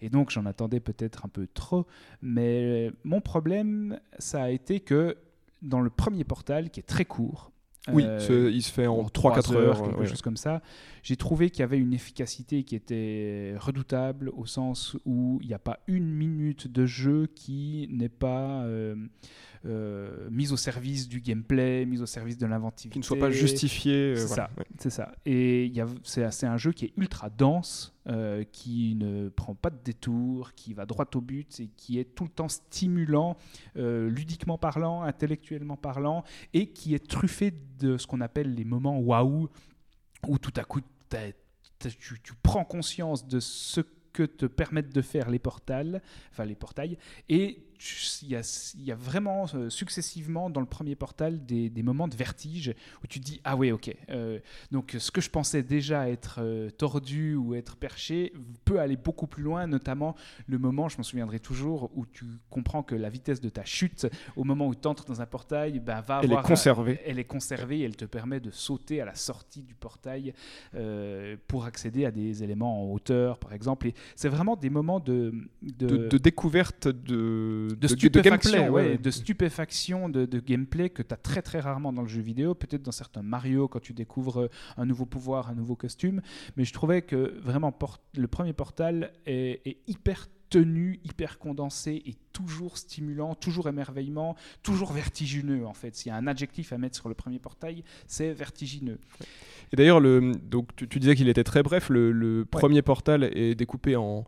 Et 0.00 0.08
donc, 0.08 0.30
j'en 0.30 0.46
attendais 0.46 0.80
peut-être 0.80 1.24
un 1.24 1.28
peu 1.28 1.48
trop. 1.52 1.86
Mais 2.22 2.90
mon 3.04 3.20
problème, 3.20 3.98
ça 4.18 4.44
a 4.44 4.50
été 4.50 4.80
que 4.80 5.16
dans 5.62 5.80
le 5.80 5.90
premier 5.90 6.24
portal, 6.24 6.70
qui 6.70 6.80
est 6.80 6.84
très 6.84 7.04
court, 7.04 7.50
Oui, 7.88 8.04
euh, 8.04 8.50
il 8.52 8.62
se 8.62 8.70
fait 8.70 8.86
en 8.86 9.04
trois 9.04 9.38
3-4 9.38 9.54
heures. 9.56 9.82
quelque 9.82 10.00
ouais. 10.00 10.06
chose 10.06 10.20
comme 10.20 10.36
ça. 10.36 10.60
J'ai 11.02 11.16
trouvé 11.16 11.50
qu'il 11.50 11.60
y 11.60 11.62
avait 11.62 11.78
une 11.78 11.94
efficacité 11.94 12.62
qui 12.62 12.76
était 12.76 13.54
redoutable 13.58 14.30
au 14.36 14.44
sens 14.44 14.96
où 15.06 15.38
il 15.40 15.48
n'y 15.48 15.54
a 15.54 15.58
pas 15.58 15.80
une 15.86 16.10
minute 16.10 16.68
de 16.68 16.84
jeu 16.84 17.26
qui 17.34 17.88
n'est 17.90 18.10
pas 18.10 18.62
euh, 18.64 18.96
euh, 19.66 20.28
mise 20.30 20.52
au 20.52 20.56
service 20.56 21.06
du 21.08 21.20
gameplay, 21.20 21.84
mise 21.84 22.00
au 22.00 22.06
service 22.06 22.38
de 22.38 22.46
l'inventivité. 22.46 22.92
Qui 22.94 22.98
ne 23.00 23.04
soit 23.04 23.18
pas 23.18 23.30
justifié. 23.30 23.92
euh, 24.12 24.16
C'est 24.16 24.26
voilà, 24.26 24.44
ça. 24.48 24.50
ouais. 24.58 24.66
C'est 24.78 24.90
ça. 24.90 25.12
Et 25.26 25.66
il 25.66 25.72
y 25.74 25.80
a- 25.82 25.86
c'est 26.02 26.46
un 26.46 26.56
jeu 26.56 26.72
qui 26.72 26.86
est 26.86 26.92
ultra 26.96 27.28
dense, 27.28 27.94
euh, 28.08 28.42
qui 28.52 28.94
ne 28.94 29.28
prend 29.28 29.54
pas 29.54 29.68
de 29.70 29.78
détour, 29.84 30.54
qui 30.54 30.72
va 30.72 30.86
droit 30.86 31.04
au 31.14 31.20
but 31.20 31.60
et 31.60 31.68
qui 31.76 31.98
est 31.98 32.14
tout 32.14 32.24
le 32.24 32.30
temps 32.30 32.48
stimulant, 32.48 33.36
euh, 33.76 34.08
ludiquement 34.08 34.56
parlant, 34.56 35.02
intellectuellement 35.02 35.76
parlant, 35.76 36.24
et 36.54 36.68
qui 36.68 36.94
est 36.94 37.06
truffé 37.06 37.52
de 37.78 37.98
ce 37.98 38.06
qu'on 38.06 38.22
appelle 38.22 38.54
les 38.54 38.64
moments 38.64 38.98
waouh, 38.98 39.48
où 40.26 40.38
tout 40.38 40.52
à 40.56 40.64
coup 40.64 40.80
tu, 41.80 42.20
tu 42.22 42.32
prends 42.42 42.64
conscience 42.64 43.26
de 43.26 43.40
ce 43.40 43.80
que 44.12 44.22
te 44.24 44.46
permettent 44.46 44.94
de 44.94 45.02
faire 45.02 45.30
les 45.30 45.38
portals, 45.38 46.02
enfin 46.30 46.44
les 46.44 46.54
portails, 46.54 46.98
et 47.28 47.62
il 48.22 48.28
y 48.28 48.36
a, 48.36 48.74
il 48.78 48.84
y 48.84 48.92
a 48.92 48.94
vraiment 48.94 49.46
euh, 49.54 49.70
successivement 49.70 50.50
dans 50.50 50.60
le 50.60 50.66
premier 50.66 50.94
portal 50.94 51.44
des, 51.44 51.70
des 51.70 51.82
moments 51.82 52.08
de 52.08 52.14
vertige 52.14 52.74
où 53.02 53.06
tu 53.06 53.20
te 53.20 53.24
dis 53.24 53.40
ah 53.44 53.56
ouais 53.56 53.72
ok 53.72 53.94
euh, 54.10 54.38
donc 54.70 54.96
ce 54.98 55.10
que 55.10 55.20
je 55.20 55.30
pensais 55.30 55.62
déjà 55.62 56.08
être 56.10 56.40
euh, 56.42 56.68
tordu 56.70 57.36
ou 57.36 57.54
être 57.54 57.76
perché 57.76 58.32
peut 58.64 58.80
aller 58.80 58.96
beaucoup 58.96 59.26
plus 59.26 59.42
loin 59.42 59.66
notamment 59.66 60.14
le 60.46 60.58
moment 60.58 60.88
je 60.88 60.98
m'en 60.98 61.02
souviendrai 61.02 61.40
toujours 61.40 61.90
où 61.94 62.04
tu 62.04 62.26
comprends 62.50 62.82
que 62.82 62.94
la 62.94 63.08
vitesse 63.08 63.40
de 63.40 63.48
ta 63.48 63.64
chute 63.64 64.06
au 64.36 64.44
moment 64.44 64.66
où 64.68 64.74
tu 64.74 64.86
entres 64.86 65.06
dans 65.06 65.22
un 65.22 65.26
portail 65.26 65.78
ben, 65.80 66.00
va 66.02 66.20
Elle 66.22 66.30
est 66.30 66.32
avoir 66.32 66.44
conservée. 66.44 67.00
elle 67.06 67.18
est 67.18 67.24
conservée 67.24 67.78
et 67.80 67.84
elle 67.84 67.96
te 67.96 68.04
permet 68.04 68.40
de 68.40 68.50
sauter 68.50 69.00
à 69.00 69.06
la 69.06 69.14
sortie 69.14 69.62
du 69.62 69.74
portail 69.74 70.34
pour 71.46 71.64
accéder 71.64 72.04
à 72.04 72.10
des 72.10 72.42
éléments 72.42 72.84
en 72.84 72.92
hauteur 72.92 73.38
par 73.38 73.52
exemple 73.54 73.88
et 73.88 73.94
c'est 74.16 74.28
vraiment 74.28 74.56
des 74.56 74.70
moments 74.70 75.00
de, 75.00 75.32
de, 75.62 75.86
De, 75.86 76.08
de 76.08 76.18
découverte 76.18 76.88
de, 76.88 77.69
de 77.74 77.88
stupéfaction, 77.88 78.52
gameplay, 78.52 78.68
ouais, 78.68 78.88
ouais. 78.90 78.98
de 78.98 79.10
stupéfaction 79.10 80.08
de, 80.08 80.26
de 80.26 80.40
gameplay 80.40 80.90
que 80.90 81.02
tu 81.02 81.14
as 81.14 81.16
très 81.16 81.42
très 81.42 81.60
rarement 81.60 81.92
dans 81.92 82.02
le 82.02 82.08
jeu 82.08 82.22
vidéo, 82.22 82.54
peut-être 82.54 82.82
dans 82.82 82.92
certains 82.92 83.22
Mario 83.22 83.68
quand 83.68 83.80
tu 83.80 83.92
découvres 83.92 84.48
un 84.76 84.86
nouveau 84.86 85.06
pouvoir, 85.06 85.50
un 85.50 85.54
nouveau 85.54 85.76
costume, 85.76 86.20
mais 86.56 86.64
je 86.64 86.72
trouvais 86.72 87.02
que 87.02 87.38
vraiment 87.42 87.76
le 88.16 88.26
premier 88.26 88.52
portal 88.52 89.12
est, 89.26 89.60
est 89.66 89.78
hyper 89.86 90.26
tenu, 90.50 91.00
hyper 91.04 91.38
condensé 91.38 92.02
et 92.04 92.16
toujours 92.32 92.76
stimulant, 92.76 93.34
toujours 93.34 93.68
émerveillement, 93.68 94.36
toujours 94.62 94.92
vertigineux 94.92 95.64
en 95.64 95.72
fait. 95.72 95.94
S'il 95.94 96.10
y 96.10 96.12
a 96.12 96.16
un 96.16 96.26
adjectif 96.26 96.72
à 96.72 96.78
mettre 96.78 96.96
sur 96.96 97.08
le 97.08 97.14
premier 97.14 97.38
portail, 97.38 97.84
c'est 98.06 98.32
vertigineux. 98.32 98.98
Et 99.72 99.76
d'ailleurs, 99.76 100.00
donc 100.00 100.74
tu, 100.74 100.88
tu 100.88 100.98
disais 100.98 101.14
qu'il 101.14 101.28
était 101.28 101.44
très 101.44 101.62
bref. 101.62 101.88
Le, 101.88 102.10
le 102.10 102.44
premier 102.44 102.82
portal 102.82 103.24
est 103.24 103.54
découpé 103.54 103.96
en. 103.96 104.24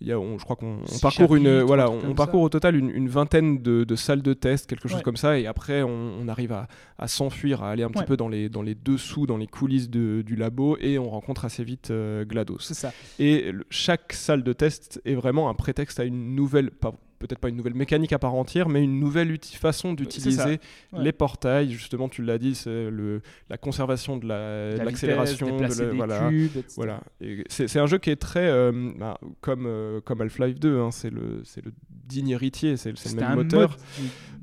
Y 0.00 0.12
a, 0.12 0.18
on- 0.20 0.38
je 0.38 0.44
crois 0.44 0.56
qu'on 0.56 0.80
parcourt 1.00 1.36
une, 1.36 1.60
voilà, 1.62 1.90
on, 1.90 2.14
parcourt 2.14 2.40
ça. 2.42 2.44
au 2.44 2.48
total 2.50 2.76
une, 2.76 2.90
une 2.90 3.08
vingtaine 3.08 3.62
de, 3.62 3.82
de 3.84 3.96
salles 3.96 4.20
de 4.20 4.34
test, 4.34 4.66
quelque 4.68 4.88
chose 4.88 4.98
Ouais. 4.98 5.02
comme 5.02 5.16
ça, 5.16 5.38
et 5.38 5.46
après 5.46 5.82
on, 5.82 6.18
on 6.20 6.28
arrive 6.28 6.52
à, 6.52 6.68
à 6.98 7.08
s'enfuir, 7.08 7.62
à 7.62 7.70
aller 7.70 7.82
un 7.82 7.88
petit 7.88 8.00
Ouais. 8.00 8.04
peu 8.04 8.16
dans 8.16 8.28
les, 8.28 8.50
dans 8.50 8.60
les 8.62 8.74
dessous, 8.74 9.26
dans 9.26 9.38
les 9.38 9.46
coulisses 9.46 9.88
de- 9.88 10.20
du 10.20 10.36
labo, 10.36 10.76
et 10.80 10.98
on 10.98 11.08
rencontre 11.08 11.46
assez 11.46 11.64
vite 11.64 11.90
euh, 11.90 12.24
GLaDOS. 12.26 12.58
C'est 12.60 12.74
ça. 12.74 12.92
Et 13.18 13.50
le- 13.52 13.64
chaque 13.70 14.12
salle 14.12 14.42
de 14.42 14.52
test 14.52 15.00
est 15.06 15.14
vraiment 15.14 15.48
un 15.48 15.54
prétexte 15.54 15.98
à 15.98 16.04
une 16.04 16.34
nouvelle, 16.34 16.70
pas- 16.70 16.92
peut-être 17.18 17.38
pas 17.38 17.48
une 17.48 17.56
nouvelle 17.56 17.74
mécanique 17.74 18.12
à 18.12 18.18
part 18.18 18.34
entière, 18.34 18.68
mais 18.68 18.82
une 18.82 18.98
nouvelle 19.00 19.38
façon 19.42 19.92
d'utiliser 19.94 20.42
ouais. 20.44 20.58
les 20.98 21.12
portails. 21.12 21.70
Justement, 21.72 22.08
tu 22.08 22.22
l'as 22.22 22.38
dit, 22.38 22.54
c'est 22.54 22.90
le- 22.90 23.20
la 23.50 23.56
conservation 23.58 24.16
de 24.16 24.26
la- 24.28 24.72
de 24.72 24.78
La 24.78 24.84
l'accélération. 24.84 25.56
de 25.56 25.62
la- 25.62 25.68
des 25.68 25.96
voilà. 25.96 26.28
cubes, 26.28 26.56
etc. 26.56 26.74
Voilà. 26.76 27.00
C'est 27.48 27.78
un 27.78 27.86
jeu 27.86 27.98
qui 27.98 28.10
est 28.10 28.16
très, 28.16 28.46
euh, 28.48 28.92
bah, 28.98 29.18
comme, 29.40 29.64
euh, 29.66 30.00
comme 30.00 30.20
Half-Life 30.20 30.60
2, 30.60 30.78
hein, 30.80 30.90
c'est 30.90 31.10
le, 31.10 31.40
c'est 31.44 31.64
le 31.64 31.72
digne 31.90 32.30
héritier, 32.30 32.76
c'est 32.76 32.90
le 32.92 33.20
même 33.20 33.34
moteur. 33.34 33.70
mode 33.70 33.78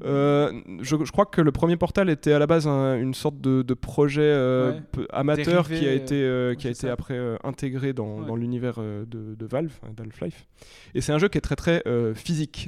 Euh, 0.06 0.52
je, 0.82 0.98
je 1.04 1.12
crois 1.12 1.26
que 1.26 1.40
le 1.40 1.52
premier 1.54 1.78
portal 1.78 2.10
était 2.10 2.34
à 2.34 2.40
la 2.40 2.48
base 2.48 2.68
un- 2.68 2.98
une 3.00 3.14
sorte 3.14 3.40
de, 3.40 3.62
de 3.62 3.74
projet 3.74 4.22
euh, 4.22 4.74
Ouais. 4.98 5.06
amateur 5.12 5.64
Dérivé, 5.64 5.80
qui 5.80 5.88
a 5.88 5.94
été, 5.94 6.56
qui 6.58 6.68
a 6.68 6.72
été 6.72 6.88
ça. 6.88 6.92
après 6.92 7.18
intégré 7.44 7.94
dans, 7.94 8.20
Ouais. 8.20 8.28
dans 8.28 8.36
l'univers 8.36 8.80
de, 8.82 9.06
de 9.36 9.46
Valve, 9.46 9.72
hein, 9.84 9.92
d'Half-Life. 9.96 10.46
Et 10.94 11.00
c'est 11.02 11.14
un 11.14 11.20
jeu 11.20 11.30
qui 11.30 11.38
est 11.38 11.42
très 11.42 11.56
très 11.56 11.84
euh, 11.88 12.14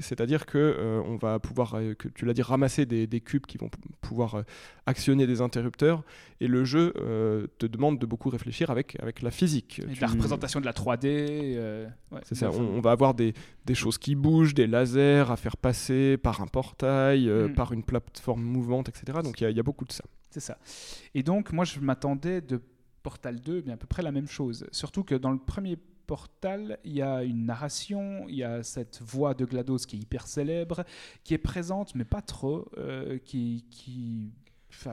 c'est-à-dire 0.02 0.46
que 0.46 0.58
euh, 0.58 1.02
on 1.06 1.16
va 1.18 1.40
pouvoir, 1.40 1.76
euh, 1.76 1.94
que 1.94 2.08
tu 2.08 2.26
l'as 2.26 2.34
dit, 2.34 2.42
ramasser 2.42 2.86
des, 2.86 3.08
des 3.08 3.22
cubes 3.22 3.46
qui 3.46 3.58
vont 3.58 3.70
pouvoir 4.02 4.36
euh, 4.36 4.44
actionner 4.86 5.28
des 5.28 5.42
interrupteurs. 5.42 6.04
Et 6.42 6.48
le 6.48 6.64
jeu 6.66 6.92
te 7.58 7.66
demande 7.66 7.98
de 8.00 8.06
beaucoup 8.06 8.30
réfléchir 8.30 8.70
avec, 8.70 8.98
avec 9.02 9.22
la 9.22 9.32
physique. 9.32 9.80
et 9.80 9.86
de 9.88 9.94
Tu- 9.94 10.02
la 10.02 10.08
représentation 10.08 10.60
de 10.60 10.66
la 10.66 10.74
3D. 10.74 11.06
euh, 11.06 11.88
ouais. 12.12 12.20
c'est 12.24 12.36
ça, 12.36 12.52
on, 12.52 12.60
on 12.78 12.82
va 12.82 12.92
avoir 12.92 13.14
des, 13.14 13.34
des 13.66 13.76
choses 13.76 13.98
qui 13.98 14.16
bougent, 14.16 14.54
des 14.54 14.68
lasers 14.68 15.32
à 15.32 15.36
faire 15.38 15.58
passer 15.58 16.18
par 16.18 16.42
un 16.42 16.48
portail, 16.48 17.28
Mm. 17.30 17.54
par 17.54 17.72
une 17.72 17.84
plateforme 17.84 18.44
mouvante, 18.44 18.90
etc. 18.90 19.20
Donc 19.24 19.40
il 19.40 19.44
y, 19.44 19.48
a- 19.48 19.50
il 19.50 19.56
y 19.58 19.60
a 19.60 19.64
beaucoup 19.64 19.86
de 19.86 19.92
ça. 19.92 20.04
C'est 20.30 20.40
ça. 20.42 20.58
Et 21.14 21.24
donc, 21.24 21.54
moi, 21.54 21.64
je 21.64 21.80
m'attendais 21.80 22.42
de 22.42 22.60
Portal 23.04 23.40
2, 23.40 23.64
mais 23.66 23.72
à 23.74 23.78
peu 23.78 23.88
près 23.88 24.02
la 24.04 24.12
même 24.12 24.28
chose. 24.28 24.66
Surtout 24.72 25.04
que 25.04 25.16
dans 25.16 25.32
le 25.32 25.38
premier 25.38 25.78
Portal, 26.06 26.80
il 26.84 26.94
y 26.94 27.02
a 27.02 27.24
une 27.24 27.46
narration, 27.46 28.26
il 28.28 28.36
y 28.36 28.44
a 28.44 28.64
cette 28.64 29.02
voix 29.02 29.34
de 29.34 29.46
GLaDOS 29.46 29.80
qui 29.88 29.98
est 29.98 30.00
hyper 30.00 30.28
célèbre, 30.28 30.84
qui 31.24 31.34
est 31.34 31.40
présente, 31.40 31.96
mais 31.96 32.06
pas 32.06 32.22
trop, 32.22 32.68
euh, 32.78 33.18
qui... 33.20 33.66
qui... 33.70 34.32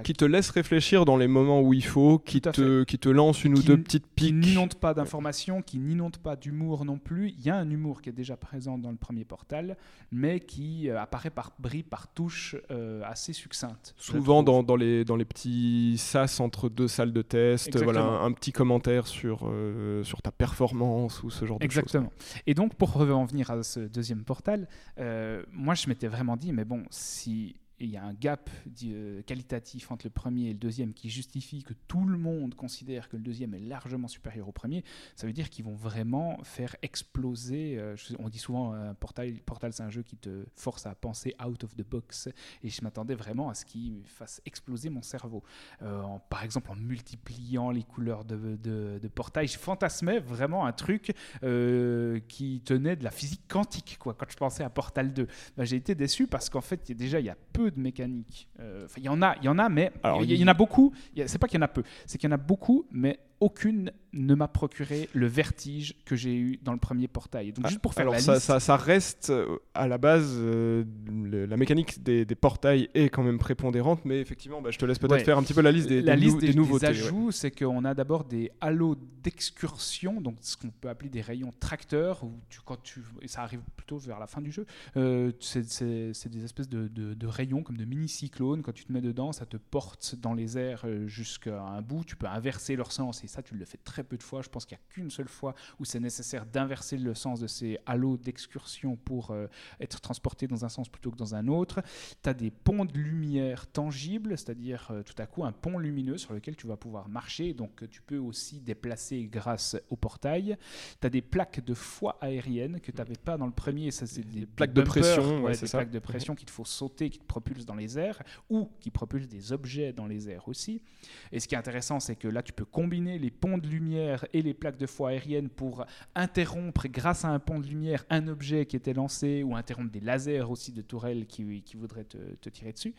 Qui 0.05 0.13
te 0.15 0.25
laisse 0.25 0.51
réfléchir 0.51 1.05
dans 1.05 1.17
les 1.17 1.29
moments 1.29 1.61
où 1.61 1.75
il 1.75 1.85
faut, 1.85 2.19
qui, 2.19 2.41
te, 2.41 2.85
qui 2.85 2.99
te 2.99 3.09
lance 3.09 3.45
une 3.45 3.55
ou 3.55 3.61
Qui- 3.61 3.67
deux 3.67 3.77
petites 3.83 4.05
qui 4.17 4.27
piques. 4.33 4.35
n'inonde 4.35 4.75
pas 4.77 4.95
d'informations, 4.95 5.61
qui 5.63 5.79
n'inonde 5.79 6.17
pas 6.19 6.37
d'humour 6.37 6.85
non 6.85 6.99
plus. 6.99 7.31
Il 7.31 7.43
y 7.45 7.51
a 7.51 7.57
un 7.57 7.69
humour 7.71 8.01
qui 8.01 8.09
est 8.09 8.13
déjà 8.13 8.37
présent 8.37 8.79
dans 8.79 8.91
le 8.91 8.97
premier 8.97 9.25
portal, 9.25 9.77
mais 10.11 10.41
qui 10.41 10.89
euh, 10.89 11.01
apparaît 11.01 11.31
par 11.31 11.53
bribes, 11.59 11.87
par 11.89 12.09
touches 12.13 12.57
euh, 12.71 13.03
assez 13.05 13.33
succinctes. 13.33 13.95
je 13.99 14.05
Souvent 14.13 14.43
dans, 14.43 14.63
dans 14.63 14.77
les, 14.77 15.05
dans 15.05 15.17
les 15.17 15.25
petits 15.25 15.97
sas 15.99 16.41
entre 16.41 16.69
deux 16.69 16.89
salles 16.89 17.13
de 17.13 17.23
test, 17.23 17.77
voilà, 17.83 18.01
Exactement. 18.01 18.21
un, 18.23 18.27
un 18.27 18.33
petit 18.33 18.53
commentaire 18.53 19.07
sur, 19.07 19.47
euh, 19.47 20.03
sur 20.05 20.23
ta 20.23 20.33
performance 20.33 21.23
ou 21.23 21.31
ce 21.31 21.45
genre 21.45 21.59
de 21.59 21.65
choses. 21.65 21.67
Exactement. 21.79 22.13
Et 22.47 22.55
donc, 22.55 22.75
pour 22.77 22.93
revenir 22.93 23.51
à 23.51 23.63
ce 23.63 23.81
deuxième 23.81 24.25
portal, 24.25 24.69
euh, 24.99 25.43
moi, 25.53 25.75
je 25.75 25.89
m'étais 25.89 26.09
vraiment 26.09 26.37
dit, 26.37 26.53
mais 26.53 26.65
bon, 26.65 26.83
si 26.91 27.57
il 27.81 27.91
y 27.91 27.97
a 27.97 28.05
un 28.05 28.15
gap 28.15 28.51
euh, 28.85 29.23
qualitatif 29.23 29.91
entre 29.91 30.07
le 30.07 30.11
premier 30.11 30.51
et 30.51 30.53
le 30.53 30.59
deuxième 30.59 30.93
qui 30.95 31.11
justifie 31.11 31.63
que 31.63 31.75
tout 31.89 32.05
le 32.07 32.19
monde 32.19 32.55
considère 32.55 33.09
que 33.09 33.17
le 33.17 33.23
deuxième 33.23 33.55
est 33.55 33.61
largement 33.61 34.09
supérieur 34.09 34.49
au 34.49 34.53
premier, 34.53 34.85
ça 35.17 35.27
veut 35.27 35.33
dire 35.33 35.51
qu'ils 35.51 35.65
vont 35.65 35.75
vraiment 35.75 36.39
faire 36.45 36.77
exploser. 36.83 37.77
euh, 37.79 37.97
on 38.19 38.29
dit 38.29 38.39
souvent 38.39 38.73
un 38.73 38.95
portal, 38.95 39.33
portal 39.45 39.73
c'est 39.73 39.83
un 39.83 39.91
jeu 39.91 40.03
qui 40.03 40.17
te 40.17 40.45
force 40.55 40.87
à 40.87 40.95
penser 40.95 41.35
out 41.45 41.65
of 41.65 41.75
the 41.75 41.83
box, 41.83 42.29
et 42.63 42.69
je 42.69 42.83
m'attendais 42.83 43.15
vraiment 43.15 43.49
à 43.49 43.55
ce 43.55 43.65
qu'il 43.65 44.03
fasse 44.07 44.41
exploser 44.47 44.91
mon 44.91 45.03
cerveau. 45.03 45.43
Euh, 45.83 46.03
par 46.29 46.45
exemple, 46.45 46.71
en 46.71 46.77
multipliant 46.77 47.71
les 47.71 47.83
couleurs 47.83 48.25
de, 48.25 48.57
de, 48.57 48.99
de 49.01 49.09
portail, 49.09 49.47
je 49.49 49.59
fantasmais 49.59 50.21
vraiment 50.21 50.67
un 50.67 50.73
truc 50.73 51.15
euh, 51.43 52.21
qui 52.29 52.61
tenait 52.65 52.97
de 52.97 53.05
la 53.05 53.11
physique 53.11 53.43
quantique. 53.49 53.97
Quoi. 53.99 54.15
Quand 54.15 54.27
je 54.29 54.37
pensais 54.37 54.65
à 54.65 54.71
Portal 54.71 55.13
2, 55.13 55.27
Ben, 55.57 55.65
j'ai 55.65 55.77
été 55.77 55.95
déçu 55.95 56.27
parce 56.27 56.49
qu'en 56.49 56.61
fait, 56.61 56.91
déjà, 56.93 57.21
il 57.21 57.27
y 57.27 57.31
a 57.31 57.37
peu 57.53 57.72
de 57.73 57.81
mécanique. 57.81 58.49
Euh, 58.61 58.87
il 58.97 59.03
y 59.03 59.09
en 59.09 59.21
a, 59.23 59.37
il 59.41 59.45
y 59.45 59.49
en 59.49 59.59
a, 59.59 59.69
mais 59.69 59.93
il 60.21 60.31
y, 60.31 60.37
y 60.37 60.45
en 60.45 60.49
a 60.49 60.55
beaucoup. 60.55 60.93
C'est 61.27 61.39
pas 61.39 61.49
qu'il 61.49 61.59
y 61.59 61.63
en 61.63 61.65
a 61.65 61.69
peu, 61.69 61.83
c'est 62.07 62.19
qu'il 62.19 62.29
y 62.29 62.33
en 62.33 62.35
a 62.35 62.39
beaucoup, 62.39 62.87
mais 62.91 63.19
aucune 63.41 63.91
ne 64.15 64.35
m'a 64.35 64.49
procuré 64.49 65.09
le 65.15 65.27
vertige 65.27 65.95
que 66.05 66.17
j'ai 66.17 66.35
eu 66.37 66.59
dans 66.63 66.73
le 66.73 66.79
premier 66.79 67.09
portail. 67.09 67.53
Donc, 67.53 67.65
Ah, 67.65 67.69
juste 67.69 67.81
pour 67.81 67.95
faire 67.95 68.03
Alors 68.03 68.15
la 68.15 68.21
ça, 68.21 68.35
liste, 68.35 68.45
ça, 68.47 68.61
ça 68.61 68.77
reste 68.77 69.31
euh, 69.31 69.59
à 69.75 69.89
la 69.89 69.97
base, 69.99 70.35
euh, 70.37 70.85
le- 71.11 71.47
la 71.47 71.57
mécanique 71.57 72.03
des, 72.03 72.25
des 72.25 72.35
portails 72.35 72.89
est 72.95 73.09
quand 73.09 73.23
même 73.23 73.39
prépondérante, 73.39 74.05
mais 74.05 74.21
effectivement, 74.21 74.61
bah, 74.61 74.71
je 74.71 74.79
te 74.79 74.85
laisse 74.85 74.99
peut-être 74.99 75.13
Ouais. 75.13 75.25
faire 75.25 75.39
un 75.39 75.43
petit 75.43 75.55
peu 75.55 75.63
la 75.63 75.73
liste 75.73 75.89
des, 75.89 76.03
la 76.03 76.15
des 76.15 76.21
liste 76.21 76.35
nou- 76.37 76.41
des, 76.41 76.55
nouveautés. 76.55 76.87
ouais. 76.87 76.91
ajouts, 76.91 77.31
c'est 77.33 77.51
qu'on 77.51 77.85
a 77.85 77.95
d'abord 77.95 78.25
des 78.25 78.51
halos 78.61 78.97
d'excursion, 79.23 80.21
donc 80.21 80.37
ce 80.41 80.57
qu'on 80.57 80.71
peut 80.71 80.89
appeler 80.89 81.09
des 81.11 81.21
rayons 81.21 81.53
tracteurs, 81.61 82.23
où 82.25 82.33
tu, 82.49 82.61
quand 82.65 82.83
tu, 82.83 83.01
et 83.23 83.29
ça 83.29 83.43
arrive 83.43 83.61
plutôt 83.77 83.99
vers 83.99 84.19
la 84.19 84.27
fin 84.27 84.41
du 84.41 84.53
jeu, 84.53 84.67
euh, 84.97 85.33
c'est 85.41 85.85
des 86.31 86.45
espèces 86.45 86.69
de, 86.69 86.89
de- 86.89 87.15
de 87.15 87.27
rayons 87.27 87.63
comme 87.63 87.77
de 87.77 87.85
mini-cyclones. 87.85 88.63
Quand 88.63 88.73
tu 88.73 88.85
te 88.85 88.93
mets 88.93 89.01
dedans, 89.01 89.33
ça 89.33 89.47
te 89.47 89.57
porte 89.57 90.17
dans 90.21 90.35
les 90.35 90.59
airs 90.59 90.85
jusqu'à 91.07 91.61
un 91.63 91.83
bout. 91.83 92.05
Tu 92.05 92.17
peux 92.17 92.27
inverser 92.27 92.77
leur 92.77 92.93
sens, 92.93 93.25
et 93.25 93.27
ça, 93.29 93.43
tu 93.43 93.55
le 93.55 93.65
fais 93.65 93.79
très 93.83 94.02
très 94.03 94.09
peu 94.09 94.17
de 94.17 94.23
fois. 94.23 94.43
Je 94.43 94.49
pense 94.49 94.67
qu'il 94.67 94.77
n'y 94.77 94.83
a 94.83 94.93
qu'une 94.93 95.11
seule 95.11 95.29
fois 95.29 95.55
où 95.79 95.85
c'est 95.85 96.01
nécessaire 96.01 96.45
d'inverser 96.45 96.97
le 96.97 97.15
sens 97.15 97.41
de 97.41 97.47
ces 97.47 97.79
halos 97.87 98.17
d'excursion 98.17 98.97
pour 98.97 99.31
euh, 99.31 99.47
être 99.81 100.01
transporté 100.01 100.47
dans 100.49 100.65
un 100.65 100.69
sens 100.69 100.89
plutôt 100.89 101.11
que 101.11 101.17
dans 101.17 101.35
un 101.35 101.47
autre. 101.49 101.83
Tu 102.23 102.29
as 102.29 102.35
des 102.35 102.51
ponts 102.51 102.85
de 102.85 102.99
lumière 102.99 103.67
tangibles, 103.69 104.37
c'est-à-dire 104.37 104.89
euh, 104.91 105.03
tout 105.03 105.15
à 105.19 105.27
coup 105.27 105.45
un 105.45 105.53
pont 105.53 105.79
lumineux 105.79 106.19
sur 106.19 106.33
lequel 106.33 106.57
tu 106.57 106.67
vas 106.67 106.77
pouvoir 106.77 107.09
marcher. 107.09 107.55
Donc 107.55 107.89
tu 107.91 108.03
peux 108.03 108.19
aussi 108.19 108.61
déplacer 108.61 109.25
grâce 109.31 109.77
au 109.91 109.97
portail. 109.97 110.57
Tu 111.01 111.07
as 111.07 111.11
des 111.11 111.23
plaques 111.23 111.65
de 111.65 111.75
foi 111.75 112.19
aérienne 112.21 112.81
que 112.81 112.91
tu 112.91 112.99
n'avais 112.99 113.17
pas 113.17 113.37
dans 113.37 113.47
le 113.47 113.53
premier. 113.53 113.91
Ça, 113.91 114.07
c'est 114.07 114.27
des, 114.29 114.47
plaques 114.47 114.73
de 114.73 114.83
pression, 114.83 115.45
ouais, 115.45 115.57
des 115.57 115.69
plaques 115.69 115.91
de 115.91 115.99
pression 115.99 116.35
qu'il 116.35 116.47
te 116.47 116.51
faut 116.51 116.65
sauter, 116.65 117.11
qui 117.11 117.19
te 117.19 117.25
propulsent 117.25 117.67
dans 117.67 117.75
les 117.77 117.99
airs 117.99 118.23
ou 118.51 118.69
qui 118.81 118.91
propulsent 118.91 119.29
des 119.29 119.53
objets 119.53 119.93
dans 119.93 120.07
les 120.07 120.29
airs 120.29 120.49
aussi. 120.49 120.83
Et 121.31 121.39
ce 121.39 121.47
qui 121.47 121.55
est 121.55 121.59
intéressant, 121.59 122.01
c'est 122.01 122.17
que 122.17 122.29
là, 122.29 122.43
tu 122.43 122.53
peux 122.53 122.65
combiner 122.65 123.19
les 123.19 123.31
ponts 123.31 123.59
de 123.59 123.69
lumière 123.69 123.92
et 123.97 124.43
les 124.43 124.55
plaques 124.55 124.79
de 124.79 124.87
foi 124.87 125.11
aérienne 125.11 125.49
pour 125.49 125.85
interrompre, 126.15 126.87
grâce 126.89 127.25
à 127.25 127.29
un 127.29 127.39
pont 127.39 127.61
de 127.61 127.67
lumière, 127.67 128.05
un 128.11 128.29
objet 128.29 128.67
qui 128.67 128.77
était 128.77 128.93
lancé 128.93 129.43
ou 129.43 129.57
interrompre 129.57 129.91
des 129.91 130.01
lasers 130.01 130.43
aussi 130.43 130.73
de 130.73 130.83
tourelles 130.83 131.27
qui, 131.27 131.63
qui 131.63 131.77
voudraient 131.77 132.05
te, 132.05 132.49
tirer 132.49 132.73
dessus. 132.73 132.95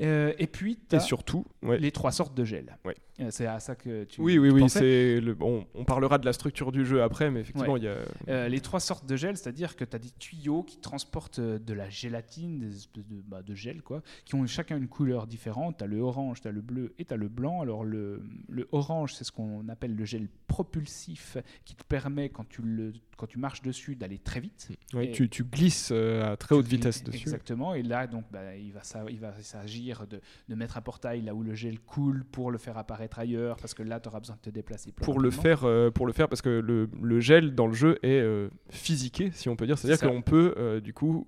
Euh, 0.00 0.32
et 0.38 0.46
puis, 0.46 0.78
tu 0.88 0.96
as 0.96 1.00
surtout 1.00 1.44
les 1.62 1.92
trois 1.92 2.12
sortes 2.12 2.36
de 2.36 2.44
gel. 2.44 2.76
Ouais. 2.84 2.94
Euh, 3.20 3.28
c'est 3.30 3.46
à 3.46 3.60
ça 3.60 3.74
que 3.74 4.04
tu 4.04 4.20
Oui, 4.20 4.38
oui, 4.38 4.50
oui. 4.50 4.68
C'est 4.68 5.20
le... 5.20 5.34
bon, 5.34 5.66
on 5.74 5.84
parlera 5.84 6.18
de 6.18 6.24
la 6.24 6.32
structure 6.32 6.72
du 6.72 6.86
jeu 6.86 7.02
après, 7.02 7.30
mais 7.30 7.40
effectivement, 7.40 7.76
il 7.76 7.84
y 7.84 7.88
a. 7.88 7.96
Euh, 8.28 8.48
les 8.48 8.60
trois 8.60 8.80
sortes 8.80 9.06
de 9.06 9.16
gel, 9.16 9.36
c'est-à-dire 9.36 9.76
que 9.76 9.84
tu 9.84 9.96
as 9.96 9.98
des 9.98 10.10
tuyaux 10.10 10.62
qui 10.62 10.78
transportent 10.78 11.40
de 11.40 11.74
la 11.74 11.88
gélatine, 11.88 12.58
des 12.58 12.76
espèces 12.76 13.06
de, 13.06 13.22
bah, 13.26 13.42
de 13.42 13.54
gel, 13.54 13.82
quoi, 13.82 14.02
qui 14.24 14.34
ont 14.34 14.46
chacun 14.46 14.76
une 14.76 14.88
couleur 14.88 15.26
différente. 15.26 15.78
Tu 15.78 15.84
as 15.84 15.86
le 15.86 16.00
orange, 16.00 16.40
tu 16.40 16.48
as 16.48 16.52
le 16.52 16.62
bleu 16.62 16.94
et 16.98 17.04
tu 17.04 17.12
as 17.12 17.16
le 17.16 17.28
blanc. 17.28 17.60
Alors, 17.60 17.84
le, 17.84 18.22
le 18.48 18.68
orange, 18.72 19.14
c'est 19.14 19.24
ce 19.24 19.32
qu'on 19.32 19.68
appelle 19.68 19.94
le 19.94 20.04
gel 20.04 20.19
propulsif 20.46 21.36
qui 21.64 21.74
te 21.74 21.84
permet, 21.84 22.28
quand 22.28 22.48
tu, 22.48 22.62
le, 22.62 22.92
quand 23.16 23.26
tu 23.26 23.38
marches 23.38 23.62
dessus, 23.62 23.96
d'aller 23.96 24.18
très 24.18 24.40
vite. 24.40 24.68
Oui, 24.94 25.12
tu, 25.12 25.28
tu, 25.28 25.44
glisses 25.44 25.90
euh, 25.92 26.32
à 26.32 26.36
très 26.36 26.54
haute 26.54 26.66
vitesse 26.66 27.04
dessus. 27.04 27.20
Exactement. 27.20 27.74
Et 27.74 27.82
là, 27.82 28.06
donc, 28.06 28.24
bah, 28.30 28.56
il 28.56 28.72
va, 28.72 28.80
il 29.08 29.20
va 29.20 29.32
s'agir 29.42 30.06
de, 30.06 30.20
de, 30.48 30.54
mettre 30.54 30.76
un 30.76 30.80
portail 30.80 31.22
là 31.22 31.34
où 31.34 31.42
le 31.42 31.54
gel 31.54 31.78
coule 31.78 32.24
pour 32.24 32.50
le 32.50 32.58
faire 32.58 32.76
apparaître 32.78 33.18
ailleurs, 33.18 33.56
parce 33.56 33.74
que 33.74 33.82
là, 33.82 34.00
tu 34.00 34.08
auras 34.08 34.20
besoin 34.20 34.36
de 34.36 34.40
te 34.40 34.50
déplacer. 34.50 34.92
pour 34.92 35.20
le 35.20 35.30
faire, 35.30 35.64
euh, 35.64 35.90
pour 35.90 36.06
le 36.06 36.12
faire, 36.12 36.28
parce 36.28 36.42
que 36.42 36.48
le, 36.48 36.88
le, 37.00 37.20
gel 37.20 37.54
dans 37.54 37.66
le 37.66 37.74
jeu 37.74 37.98
est 38.02 38.20
euh, 38.20 38.48
physiqué, 38.70 39.30
si 39.32 39.48
on 39.48 39.56
peut 39.56 39.66
dire. 39.66 39.78
C'est-à-dire 39.78 40.08
qu'on 40.08 40.22
peut, 40.22 40.80
du 40.82 40.92
coup 40.92 41.26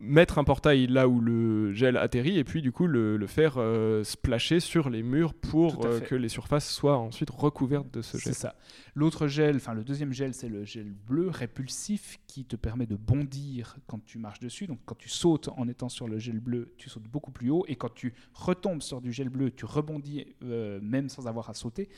mettre 0.00 0.38
un 0.38 0.44
portail 0.44 0.86
là 0.86 1.08
où 1.08 1.20
le 1.20 1.72
gel 1.72 1.96
atterrit 1.96 2.38
et 2.38 2.44
puis 2.44 2.62
du 2.62 2.70
coup 2.70 2.86
le, 2.86 3.26
faire 3.26 3.54
euh, 3.56 4.04
splasher 4.04 4.60
sur 4.60 4.90
les 4.90 5.02
murs 5.02 5.34
pour 5.34 5.84
euh, 5.84 6.00
que 6.00 6.14
les 6.14 6.28
surfaces 6.28 6.70
soient 6.70 6.96
ensuite 6.96 7.30
recouvertes 7.30 7.92
de 7.92 8.00
ce 8.00 8.16
gel. 8.16 8.32
C'est 8.32 8.40
ça. 8.40 8.54
L'autre 8.94 9.26
gel, 9.26 9.56
enfin 9.56 9.74
le 9.74 9.82
deuxième 9.82 10.12
gel, 10.12 10.34
c'est 10.34 10.48
le 10.48 10.64
gel 10.64 10.92
bleu 10.92 11.28
répulsif 11.28 12.18
qui 12.26 12.44
te 12.44 12.56
permet 12.56 12.86
de 12.86 12.94
bondir 12.94 13.76
quand 13.86 14.04
tu 14.04 14.18
marches 14.18 14.40
dessus. 14.40 14.66
Donc 14.66 14.78
quand 14.84 14.96
tu 14.96 15.08
sautes 15.08 15.48
en 15.56 15.68
étant 15.68 15.88
sur 15.88 16.06
le 16.06 16.18
gel 16.18 16.38
bleu, 16.38 16.74
tu 16.78 16.88
sautes 16.88 17.08
beaucoup 17.08 17.32
plus 17.32 17.50
haut 17.50 17.64
et 17.66 17.76
quand 17.76 17.92
tu 17.92 18.14
retombes 18.34 18.82
sur 18.82 19.00
du 19.00 19.12
gel 19.12 19.28
bleu, 19.28 19.50
tu 19.50 19.64
rebondis 19.64 20.26
euh, 20.44 20.78
même 20.80 21.08
sans 21.08 21.26
avoir 21.26 21.50
à 21.50 21.54
sauter. 21.54 21.88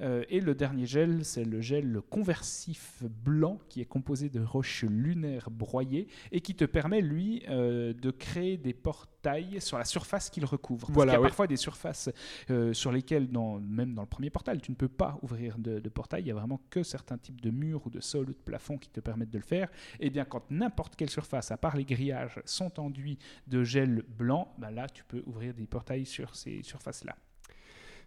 et 0.00 0.40
le 0.40 0.54
dernier 0.54 0.86
gel, 0.86 1.24
c'est 1.24 1.44
le 1.44 1.60
gel 1.60 2.00
conversif 2.10 3.02
blanc 3.24 3.60
qui 3.68 3.80
est 3.80 3.86
composé 3.86 4.28
de 4.28 4.40
roches 4.40 4.84
lunaires 4.84 5.50
broyées 5.50 6.08
et 6.32 6.40
qui 6.40 6.54
te 6.54 6.64
permet 6.64 7.00
lui 7.00 7.43
euh, 7.48 7.92
de 7.92 8.10
créer 8.10 8.56
des 8.56 8.74
portails 8.74 9.60
sur 9.60 9.78
la 9.78 9.84
surface 9.84 10.30
qu'il 10.30 10.44
recouvre. 10.44 10.86
Parce 10.86 11.04
qu'il 11.04 11.12
y 11.12 11.16
a 11.16 11.20
parfois 11.20 11.46
des 11.46 11.56
surfaces 11.56 12.10
euh, 12.50 12.72
sur 12.72 12.92
lesquelles, 12.92 13.30
dans, 13.30 13.58
même 13.58 13.94
dans 13.94 14.02
le 14.02 14.08
premier 14.08 14.30
portail, 14.30 14.60
tu 14.60 14.70
ne 14.70 14.76
peux 14.76 14.88
pas 14.88 15.18
ouvrir 15.22 15.58
de, 15.58 15.80
portail. 15.88 16.22
Il 16.22 16.28
y 16.28 16.30
a 16.30 16.34
vraiment 16.34 16.60
que 16.70 16.82
certains 16.82 17.18
types 17.18 17.40
de 17.40 17.50
murs 17.50 17.86
ou 17.86 17.90
de 17.90 18.00
sols 18.00 18.30
ou 18.30 18.32
de 18.32 18.38
plafonds 18.44 18.78
qui 18.78 18.90
te 18.90 19.00
permettent 19.00 19.30
de 19.30 19.38
le 19.38 19.44
faire. 19.44 19.68
Et 20.00 20.06
eh 20.06 20.10
bien, 20.10 20.24
quand 20.24 20.50
n'importe 20.50 20.96
quelle 20.96 21.10
surface, 21.10 21.50
à 21.50 21.56
part 21.56 21.76
les 21.76 21.84
grillages, 21.84 22.40
sont 22.44 22.80
enduits 22.80 23.18
de 23.46 23.64
gel 23.64 24.02
blanc, 24.08 24.54
ben 24.58 24.70
là, 24.70 24.88
tu 24.88 25.04
peux 25.04 25.22
ouvrir 25.26 25.54
des 25.54 25.66
portails 25.66 26.06
sur 26.06 26.34
ces 26.34 26.62
surfaces-là. 26.62 27.16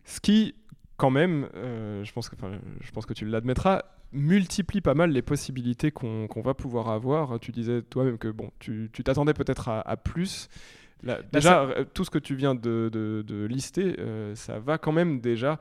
Ce 0.05 0.19
qui, 0.19 0.55
quand 0.97 1.11
même, 1.11 1.49
euh, 1.55 2.03
je, 2.03 2.11
pense 2.11 2.29
que, 2.29 2.35
je 2.81 2.91
pense 2.91 3.05
que 3.05 3.13
tu 3.13 3.25
l'admettras, 3.25 3.83
multiplie 4.11 4.81
pas 4.81 4.93
mal 4.93 5.11
les 5.11 5.21
possibilités 5.21 5.91
qu'on 5.91 6.41
va 6.43 6.53
pouvoir 6.53 6.89
avoir. 6.89 7.39
Tu 7.39 7.51
disais 7.51 7.81
toi-même 7.81 8.17
que 8.17 8.29
bon, 8.29 8.51
tu 8.59 8.89
t'attendais 9.03 9.33
peut-être 9.33 9.69
à, 9.69 9.97
plus. 9.97 10.49
Bah, 11.03 11.19
déjà, 11.31 11.63
euh, 11.63 11.85
tout 11.93 12.03
ce 12.03 12.09
que 12.09 12.19
tu 12.19 12.35
viens 12.35 12.55
de, 12.55 12.89
de, 12.91 13.45
lister, 13.45 13.95
euh, 13.99 14.33
ça 14.35 14.59
va 14.59 14.77
quand 14.77 14.91
même 14.91 15.19
déjà 15.19 15.59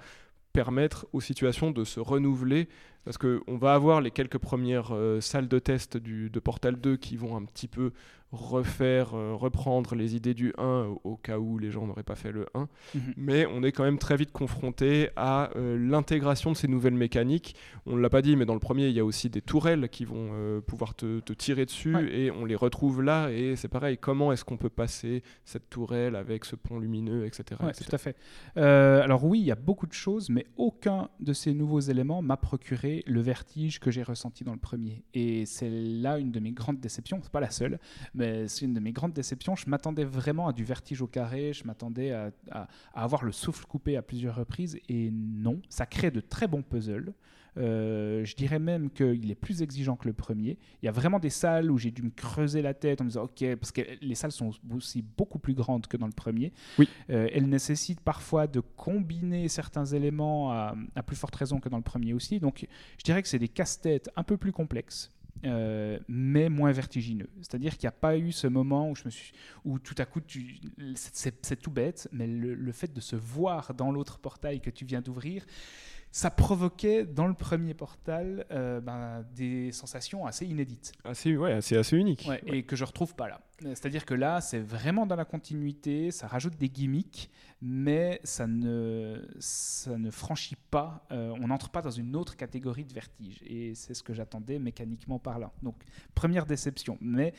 permettre 0.53 1.07
aux 1.13 1.21
situations 1.21 1.71
de 1.71 1.85
se 1.85 2.01
renouveler 2.01 2.69
parce 3.07 3.19
qu'on 3.19 3.57
va 3.57 3.73
avoir 3.73 4.01
les 4.01 4.11
quelques 4.11 4.39
premières 4.39 4.93
euh, 4.93 5.21
salles 5.21 5.47
de 5.47 5.61
test 5.61 5.97
du, 5.97 6.29
de 6.29 6.41
Portal 6.41 6.75
2 6.75 6.97
qui 6.97 7.17
vont 7.17 7.37
un 7.37 7.45
petit 7.45 7.69
peu 7.69 7.93
refaire, 8.33 9.15
euh, 9.15 9.37
reprendre 9.37 9.95
les 9.95 10.17
idées 10.17 10.35
du 10.35 10.53
1 10.59 10.97
au, 11.05 11.17
cas 11.17 11.39
où 11.39 11.57
les 11.57 11.71
gens 11.71 11.87
n'auraient 11.87 12.03
pas 12.03 12.17
fait 12.17 12.33
le 12.33 12.47
1. 12.55 12.69
Mhm. 12.97 13.15
Mais 13.17 13.47
on 13.47 13.63
est 13.63 13.71
quand 13.71 13.85
même 13.85 14.01
très 14.01 14.17
vite 14.17 14.33
confronté 14.33 15.11
à 15.15 15.51
euh, 15.55 15.79
l'intégration 15.79 16.51
de 16.51 16.57
ces 16.57 16.67
nouvelles 16.67 16.95
mécaniques. 16.95 17.55
On 17.87 17.95
ne 17.95 18.01
l'a 18.01 18.11
pas 18.11 18.23
dit, 18.23 18.35
mais 18.35 18.45
dans 18.45 18.55
le 18.55 18.61
premier, 18.61 18.89
il 18.89 18.95
y 18.95 18.99
a 18.99 19.05
aussi 19.05 19.31
des 19.31 19.41
tourelles 19.41 19.89
qui 19.89 20.05
vont 20.05 20.61
pouvoir 20.67 20.97
te, 20.97 21.21
tirer 21.33 21.65
dessus 21.65 21.97
et 22.11 22.33
on 22.33 22.45
les 22.45 22.57
retrouve 22.57 23.03
là. 23.03 23.31
Et 23.31 23.55
c'est 23.55 23.69
pareil, 23.69 23.99
comment 23.99 24.33
est-ce 24.33 24.45
qu'on 24.45 24.57
peut 24.57 24.69
passer 24.69 25.23
cette 25.45 25.71
tourelle 25.71 26.17
avec 26.17 26.45
ce 26.45 26.57
pont 26.57 26.81
lumineux, 26.81 27.25
etc. 27.25 27.61
Tout 27.61 27.95
à 27.95 27.99
fait. 27.99 28.17
alors 28.57 29.25
oui, 29.25 29.39
il 29.39 29.47
y 29.47 29.53
a 29.53 29.57
beaucoup 29.57 29.87
de 29.87 29.93
choses, 29.93 30.29
mais 30.29 30.47
aucun 30.57 31.09
de 31.21 31.33
ces 31.33 31.55
nouveaux 31.55 31.79
éléments 31.79 32.23
m'a 32.23 32.37
procuré 32.37 32.96
le 33.07 33.21
vertige 33.21 33.81
que 33.81 33.91
j'ai 33.91 34.03
ressenti 34.03 34.45
dans 34.45 34.53
le 34.53 34.59
premier. 34.59 35.03
Et 35.15 35.47
c'est 35.47 35.71
là 35.71 36.19
une 36.19 36.33
de 36.33 36.41
mes 36.41 36.53
grandes 36.53 36.81
déceptions. 36.81 37.21
C'est 37.23 37.33
pas 37.33 37.41
la 37.41 37.51
seule, 37.51 37.79
mais 38.15 38.49
c'est 38.49 38.65
une 38.65 38.75
de 38.75 38.81
mes 38.81 38.93
grandes 38.93 39.13
déceptions. 39.13 39.57
Je 39.57 39.69
m'attendais 39.69 40.05
vraiment 40.05 40.49
à 40.49 40.53
du 40.53 40.65
vertige 40.65 41.03
au 41.03 41.07
carré, 41.07 41.53
je 41.53 41.65
m'attendais 41.65 42.13
à, 42.13 42.69
avoir 42.95 43.25
le 43.25 43.33
souffle 43.33 43.67
coupé 43.67 43.97
à 43.97 44.03
plusieurs 44.03 44.37
reprises, 44.37 44.79
et 44.89 45.11
non, 45.11 45.61
ça 45.69 45.87
crée 45.87 46.11
de 46.11 46.21
très 46.21 46.47
bons 46.47 46.63
puzzles. 46.63 47.13
Euh, 47.59 48.25
je 48.25 48.35
dirais 48.35 48.59
même 48.59 48.91
qu'il 48.91 49.31
est 49.31 49.37
plus 49.37 49.63
exigeant 49.63 49.97
que 49.97 50.07
le 50.07 50.13
premier. 50.13 50.59
Il 50.83 50.87
y 50.87 50.89
a 50.89 50.93
vraiment 50.93 51.19
des 51.19 51.31
salles 51.31 51.71
où 51.71 51.79
j'ai 51.79 51.91
dû 51.91 52.03
me 52.03 52.11
creuser 52.11 52.63
la 52.63 52.75
tête 52.75 53.01
en 53.01 53.05
me 53.05 53.11
disant 53.11 53.25
ok, 53.25 53.57
parce 53.57 53.73
que 53.73 53.83
les 54.01 54.15
salles 54.15 54.33
sont 54.33 54.51
aussi 54.75 55.03
beaucoup 55.03 55.39
plus 55.39 55.55
grandes 55.55 55.87
que 55.87 55.97
dans 55.97 56.07
le 56.07 56.13
premier. 56.13 56.53
Oui. 56.79 56.89
Euh, 57.11 57.29
elles 57.33 57.49
nécessitent 57.49 58.01
parfois 58.01 58.47
de 58.47 58.61
combiner 58.61 59.49
certains 59.49 59.87
éléments 59.87 60.53
à, 60.53 60.75
à, 60.95 61.03
plus 61.03 61.17
forte 61.17 61.35
raison 61.35 61.61
que 61.61 61.69
dans 61.69 61.79
le 61.79 61.83
premier 61.83 62.13
aussi. 62.13 62.41
Donc 62.41 62.67
je 62.99 63.05
dirais 63.05 63.23
que 63.23 63.29
c'est 63.29 63.39
des 63.39 63.49
casse-têtes 63.49 64.11
un 64.17 64.23
peu 64.23 64.37
plus 64.37 64.53
complexes. 64.53 65.11
Euh, 65.45 65.99
mais 66.09 66.49
moins 66.49 66.73
vertigineux. 66.73 67.29
C'est-à-dire 67.43 67.77
qu'il 67.77 67.87
n'y 67.87 67.89
a 67.89 67.93
pas 67.93 68.17
eu 68.17 68.33
ce 68.33 68.47
moment 68.47 68.91
où, 68.91 68.97
je 68.97 69.05
me 69.05 69.11
suis, 69.11 69.33
où 69.65 69.79
tout 69.79 69.95
à 69.99 70.05
coup, 70.05 70.21
c'est 70.95 71.61
tout 71.61 71.71
bête, 71.71 72.09
mais 72.13 72.27
le, 72.27 72.73
fait 72.73 72.93
de 72.93 73.01
se 73.01 73.17
voir 73.17 73.75
dans 73.75 73.93
l'autre 73.93 74.19
portail 74.19 74.61
que 74.61 74.71
tu 74.71 74.85
viens 74.85 75.01
d'ouvrir, 75.01 75.45
ça 76.17 76.31
provoquait 76.31 77.05
dans 77.05 77.27
le 77.27 77.35
premier 77.35 77.75
portal 77.75 78.47
euh, 78.51 78.81
ben, 78.81 79.23
des 79.35 79.71
sensations 79.71 80.25
assez 80.25 80.47
inédites. 80.47 80.93
Assez, 81.05 81.37
ouais, 81.37 81.53
assez, 81.53 81.77
assez 81.77 81.95
uniques. 81.95 82.27
Et 82.47 82.63
que 82.63 82.75
je 82.75 82.85
retrouve 82.85 83.15
pas 83.15 83.29
là. 83.29 83.43
C'est-à-dire 83.61 84.07
que 84.07 84.15
là, 84.15 84.41
c'est 84.41 84.61
vraiment 84.61 85.05
dans 85.05 85.15
la 85.15 85.27
continuité, 85.27 86.11
ça 86.11 86.27
rajoute 86.27 86.57
des 86.57 86.71
gimmicks, 86.71 87.31
mais 87.61 88.19
ça 88.25 88.47
ne, 88.47 89.29
ça 89.41 89.99
ne 89.99 90.11
franchit 90.11 90.57
pas, 90.71 91.07
euh, 91.13 91.35
on 91.39 91.49
n'entre 91.49 91.69
pas 91.69 91.83
dans 91.83 91.91
une 91.91 92.17
autre 92.17 92.35
catégorie 92.35 92.87
de 92.87 92.95
vertige. 92.95 93.43
Et 93.45 93.75
c'est 93.75 93.93
ce 93.93 94.03
que 94.03 94.15
j'attendais 94.15 94.59
mécaniquement 94.59 95.19
par 95.19 95.39
là. 95.39 95.53
Donc, 95.63 95.77
première 96.15 96.47
déception. 96.47 96.97
Mais 97.03 97.35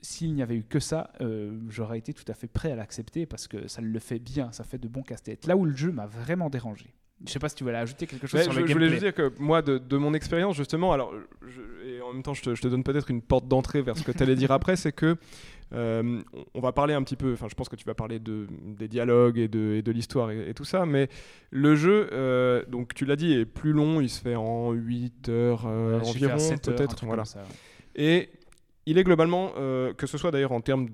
s'il 0.00 0.32
n'y 0.32 0.42
avait 0.42 0.56
eu 0.56 0.64
que 0.64 0.80
ça, 0.80 1.12
euh, 1.20 1.60
j'aurais 1.68 1.98
été 1.98 2.14
tout 2.14 2.24
à 2.28 2.32
fait 2.32 2.48
prêt 2.48 2.72
à 2.72 2.76
l'accepter 2.76 3.26
parce 3.26 3.46
que 3.46 3.68
ça 3.68 3.82
le 3.82 3.98
fait 3.98 4.18
bien, 4.18 4.50
ça 4.50 4.64
fait 4.64 4.78
de 4.78 4.88
bons 4.88 5.02
casse-têtes. 5.02 5.44
Là 5.46 5.58
où 5.58 5.66
le 5.66 5.76
jeu 5.76 5.92
m'a 5.92 6.06
vraiment 6.06 6.48
dérangé, 6.48 6.94
je 7.26 7.30
sais 7.32 7.38
pas 7.38 7.48
si 7.48 7.54
tu 7.54 7.64
voulais 7.64 7.76
ajouter 7.76 8.06
quelque 8.06 8.26
chose 8.26 8.42
sur 8.42 8.52
je, 8.52 8.60
le 8.60 8.66
gameplay. 8.66 8.72
Je 8.72 8.90
voulais 8.90 9.00
juste 9.00 9.02
dire 9.02 9.14
que 9.14 9.32
moi, 9.38 9.62
de, 9.62 9.78
de 9.78 9.96
mon 9.96 10.14
expérience, 10.14 10.56
justement, 10.56 10.92
alors, 10.92 11.12
et 11.86 12.00
en 12.00 12.12
même 12.12 12.22
temps, 12.22 12.34
je 12.34 12.42
te, 12.42 12.54
je 12.54 12.62
te 12.62 12.68
donne 12.68 12.82
peut-être 12.82 13.10
une 13.10 13.22
porte 13.22 13.48
d'entrée 13.48 13.82
vers 13.82 13.96
ce 13.96 14.02
que 14.02 14.12
tu 14.12 14.22
allais 14.22 14.36
dire 14.36 14.50
après, 14.50 14.76
c'est 14.76 14.92
que 14.92 15.16
euh, 15.74 16.20
on 16.54 16.60
va 16.60 16.72
parler 16.72 16.94
un 16.94 17.02
petit 17.02 17.16
peu, 17.16 17.32
enfin, 17.32 17.46
je 17.48 17.54
pense 17.54 17.68
que 17.68 17.76
tu 17.76 17.84
vas 17.84 17.94
parler 17.94 18.18
de, 18.18 18.46
des 18.50 18.88
dialogues 18.88 19.38
et 19.38 19.48
de, 19.48 19.76
et 19.76 19.82
de 19.82 19.92
l'histoire 19.92 20.30
et, 20.30 20.52
tout 20.54 20.64
ça, 20.64 20.84
mais 20.84 21.08
le 21.50 21.76
jeu, 21.76 22.08
euh, 22.12 22.62
donc 22.68 22.94
tu 22.94 23.06
l'as 23.06 23.16
dit, 23.16 23.32
est 23.32 23.46
plus 23.46 23.72
long, 23.72 24.00
il 24.00 24.10
se 24.10 24.20
fait 24.20 24.36
en 24.36 24.72
8 24.72 25.28
heures 25.30 25.64
euh, 25.66 26.00
environ, 26.00 26.36
peut-être. 26.62 27.06
Voilà. 27.06 27.24
Et 27.94 28.28
il 28.86 28.98
est 28.98 29.04
globalement, 29.04 29.52
euh, 29.58 29.92
que 29.94 30.06
ce 30.06 30.18
soit 30.18 30.32
d'ailleurs 30.32 30.52
en 30.52 30.60
termes 30.60 30.88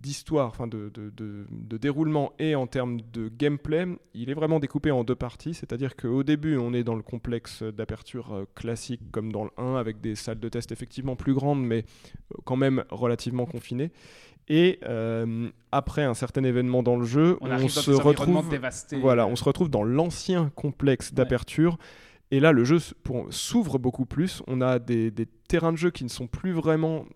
d'histoire, 0.00 0.48
enfin 0.48 0.66
de, 0.66 0.90
de, 0.94 1.76
déroulement 1.76 2.32
et 2.38 2.54
en 2.54 2.66
termes 2.66 3.00
de 3.12 3.28
gameplay, 3.28 3.86
il 4.14 4.30
est 4.30 4.34
vraiment 4.34 4.58
découpé 4.58 4.90
en 4.90 5.04
deux 5.04 5.14
parties. 5.14 5.54
C'est-à-dire 5.54 5.96
qu'au 5.96 6.22
début, 6.22 6.56
on 6.56 6.72
est 6.72 6.84
dans 6.84 6.94
le 6.94 7.02
complexe 7.02 7.62
d'aperture 7.62 8.32
euh, 8.32 8.44
classique 8.54 9.02
comme 9.12 9.32
dans 9.32 9.44
le 9.44 9.50
1, 9.58 9.76
avec 9.76 10.00
des 10.00 10.14
salles 10.14 10.40
de 10.40 10.48
test 10.48 10.72
effectivement 10.72 11.16
plus 11.16 11.34
grandes, 11.34 11.62
mais 11.62 11.84
euh, 12.32 12.36
quand 12.44 12.56
même 12.56 12.84
relativement 12.90 13.46
confinées. 13.46 13.90
Et 14.48 14.80
après 15.70 16.02
un 16.02 16.14
certain 16.14 16.42
événement 16.42 16.82
dans 16.82 16.96
le 16.96 17.04
jeu, 17.04 17.38
on, 17.40 17.68
se 17.68 17.92
retrouve, 17.92 18.44
voilà, 19.00 19.28
on 19.28 19.36
se 19.36 19.44
retrouve 19.44 19.70
dans 19.70 19.84
l'ancien 19.84 20.50
complexe 20.56 21.14
d'aperture 21.14 21.78
Et 22.30 22.40
là, 22.40 22.52
le 22.52 22.64
jeu 22.64 22.78
s'ouvre 23.30 23.78
beaucoup 23.78 24.06
plus. 24.06 24.42
On 24.46 24.60
a 24.60 24.78
des 24.78 25.12
terrains 25.48 25.72
de 25.72 25.78
jeu 25.78 25.90
qui 25.90 26.04
ne 26.04 26.08
sont 26.08 26.26
plus 26.26 26.52
vraiment 26.52 27.06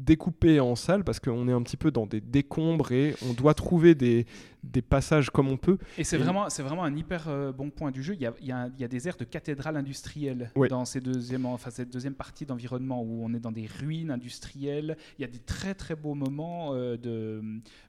découpés 0.00 0.60
en 0.60 0.74
salles 0.76 1.04
parce 1.04 1.20
qu'on 1.20 1.48
est 1.48 1.52
un 1.52 1.62
petit 1.62 1.76
peu 1.76 1.90
dans 1.90 2.06
des 2.06 2.20
décombres 2.20 2.92
et 2.92 3.14
on 3.28 3.32
doit 3.32 3.54
trouver 3.54 3.94
des, 3.94 4.26
des 4.62 4.82
passages 4.82 5.30
comme 5.30 5.48
on 5.48 5.56
peut. 5.56 5.78
Et 5.96 6.04
c'est 6.04 6.18
vraiment, 6.18 6.50
c'est 6.50 6.62
vraiment 6.62 6.84
un 6.84 6.94
hyper 6.94 7.28
euh, 7.28 7.50
bon 7.52 7.70
point 7.70 7.90
du 7.90 8.02
jeu. 8.02 8.14
Il 8.14 8.20
y 8.20 8.26
a, 8.26 8.34
il 8.40 8.46
y 8.46 8.52
a 8.52 8.58
un- 8.58 8.70
il 8.74 8.80
y 8.80 8.84
a 8.84 8.88
des 8.88 9.08
aires 9.08 9.16
de 9.16 9.24
cathédrale 9.24 9.76
industrielle 9.76 10.50
dans 10.68 10.84
ces 10.84 11.00
deuxième, 11.00 11.46
enfin, 11.46 11.70
cette 11.70 11.90
deuxième 11.90 12.14
partie 12.14 12.44
d'environnement 12.46 13.02
où 13.02 13.24
on 13.24 13.32
est 13.34 13.40
dans 13.40 13.52
des 13.52 13.66
ruines 13.80 14.10
industrielles. 14.10 14.96
Il 15.18 15.22
y 15.22 15.24
a 15.24 15.28
des 15.28 15.38
très 15.38 15.74
très 15.74 15.96
beaux 15.96 16.14
moments 16.14 16.74
euh, 16.74 16.96
de, 16.96 17.42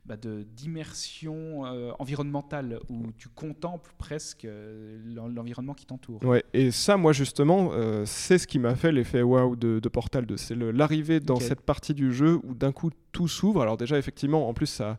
bah, 0.05 0.15
de- 0.17 0.43
d'immersion 0.55 1.65
euh, 1.65 1.91
environnementale 1.99 2.79
où 2.89 3.11
tu 3.17 3.29
contemples 3.29 3.93
presque 3.97 4.47
l'en- 5.05 5.27
l'environnement 5.27 5.73
qui 5.73 5.85
t'entoure. 5.85 6.23
Ouais, 6.23 6.43
et 6.53 6.71
ça, 6.71 6.97
moi, 6.97 7.13
justement, 7.13 7.71
c'est 8.05 8.37
ce 8.37 8.47
qui 8.47 8.59
m'a 8.59 8.75
fait 8.75 8.91
l'effet 8.91 9.21
waouh 9.21 9.55
de, 9.55 9.79
de 9.79 9.89
Portal 9.89 10.25
2. 10.25 10.37
C'est 10.37 10.55
l'arrivée 10.55 11.19
dans 11.19 11.35
cette 11.47 11.61
partie 11.61 11.93
du 11.93 12.13
jeu 12.13 12.39
où 12.43 12.53
d'un 12.53 12.71
coup 12.71 12.91
tout 13.11 13.27
s'ouvre. 13.27 13.61
Alors, 13.61 13.77
déjà, 13.77 13.97
effectivement, 13.97 14.47
en 14.47 14.53
plus, 14.53 14.67
ça. 14.67 14.97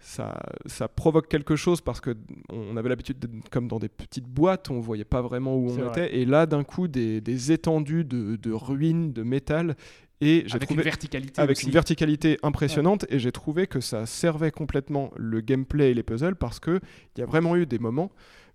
Ça, 0.00 0.38
ça 0.66 0.86
provoque 0.86 1.28
quelque 1.28 1.56
chose 1.56 1.80
parce 1.80 2.00
que 2.00 2.16
on 2.50 2.76
avait 2.76 2.88
l'habitude 2.88 3.18
comme 3.50 3.66
dans 3.66 3.78
des 3.80 3.88
petites 3.88 4.28
boîtes, 4.28 4.70
on 4.70 4.78
voyait 4.78 5.04
pas 5.04 5.22
vraiment 5.22 5.56
où 5.56 5.70
on 5.70 5.74
vrai. 5.76 5.88
était, 5.88 6.16
et 6.16 6.24
là 6.24 6.46
d'un 6.46 6.62
coup 6.62 6.86
des, 6.86 7.20
des 7.20 7.50
étendues 7.52 8.04
de, 8.04 8.36
de 8.36 8.52
ruines, 8.52 9.12
de 9.12 9.24
métal, 9.24 9.74
et 10.20 10.44
j'ai 10.46 10.54
Avec 10.54 10.68
trouvé 10.68 10.80
une 10.82 10.84
verticalité 10.84 11.40
avec 11.40 11.56
aussi. 11.58 11.66
une 11.66 11.72
verticalité 11.72 12.38
impressionnante 12.42 13.06
et 13.08 13.18
j'ai 13.18 13.32
trouvé 13.32 13.66
que 13.66 13.80
ça 13.80 14.04
servait 14.06 14.50
complètement 14.50 15.10
le 15.16 15.40
gameplay 15.40 15.90
et 15.90 15.94
les 15.94 16.02
puzzles 16.02 16.34
parce 16.36 16.58
que 16.60 16.80
il 17.16 17.20
y 17.20 17.22
a 17.22 17.26
vraiment 17.26 17.54
eu 17.56 17.66
des 17.66 17.78
moments 17.78 18.10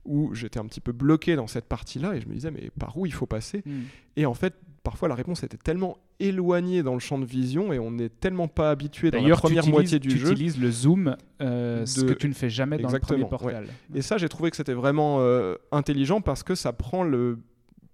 où 0.05 0.33
j'étais 0.33 0.59
un 0.59 0.65
petit 0.65 0.81
peu 0.81 0.91
bloqué 0.91 1.35
dans 1.37 1.47
cette 1.47 1.65
partie-là 1.65 2.15
et 2.15 2.21
je 2.21 2.27
me 2.27 2.33
disais 2.33 2.51
mais 2.51 2.69
par 2.79 2.97
où 2.97 3.05
il 3.05 3.13
faut 3.13 3.25
passer? 3.27 3.63
Hmm. 3.65 3.83
et 4.17 4.25
en 4.25 4.33
fait 4.33 4.55
parfois 4.83 5.07
la 5.07 5.15
réponse 5.15 5.43
était 5.43 5.57
tellement 5.57 5.97
éloignée 6.19 6.83
dans 6.83 6.93
le 6.93 6.99
champ 6.99 7.17
de 7.17 7.25
vision 7.25 7.71
et 7.73 7.79
on 7.79 7.91
n'est 7.91 8.09
tellement 8.09 8.47
pas 8.47 8.69
habitué 8.69 9.11
dans 9.11 9.17
la 9.25 9.35
tu 9.35 9.41
première 9.41 9.65
moitié 9.67 9.99
du 9.99 10.09
tu 10.09 10.17
jeu 10.17 10.31
utilises 10.31 10.59
le 10.59 10.69
zoom, 10.71 11.15
euh, 11.41 11.85
ce 11.85 12.01
que 12.01 12.13
tu 12.13 12.27
ne 12.27 12.33
fais 12.33 12.49
jamais 12.49 12.77
dans 12.77 12.89
le 12.89 12.95
Exactement, 12.95 13.27
premier 13.27 13.29
portal. 13.29 13.67
Et 13.95 14.01
ça, 14.01 14.17
j'ai 14.17 14.29
trouvé 14.29 14.51
que 14.51 14.57
c'était 14.57 14.73
vraiment 14.73 15.17
euh, 15.21 15.55
intelligent 15.71 16.21
parce 16.21 16.43
que 16.43 16.53
ça 16.55 16.73
prend 16.73 17.03
le 17.03 17.39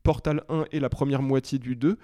Portal 0.03 0.43
1 0.49 0.65
et 0.71 0.79
la 0.79 0.89
première 0.89 1.21
moitié 1.21 1.59
du 1.59 1.75
2 1.75 1.97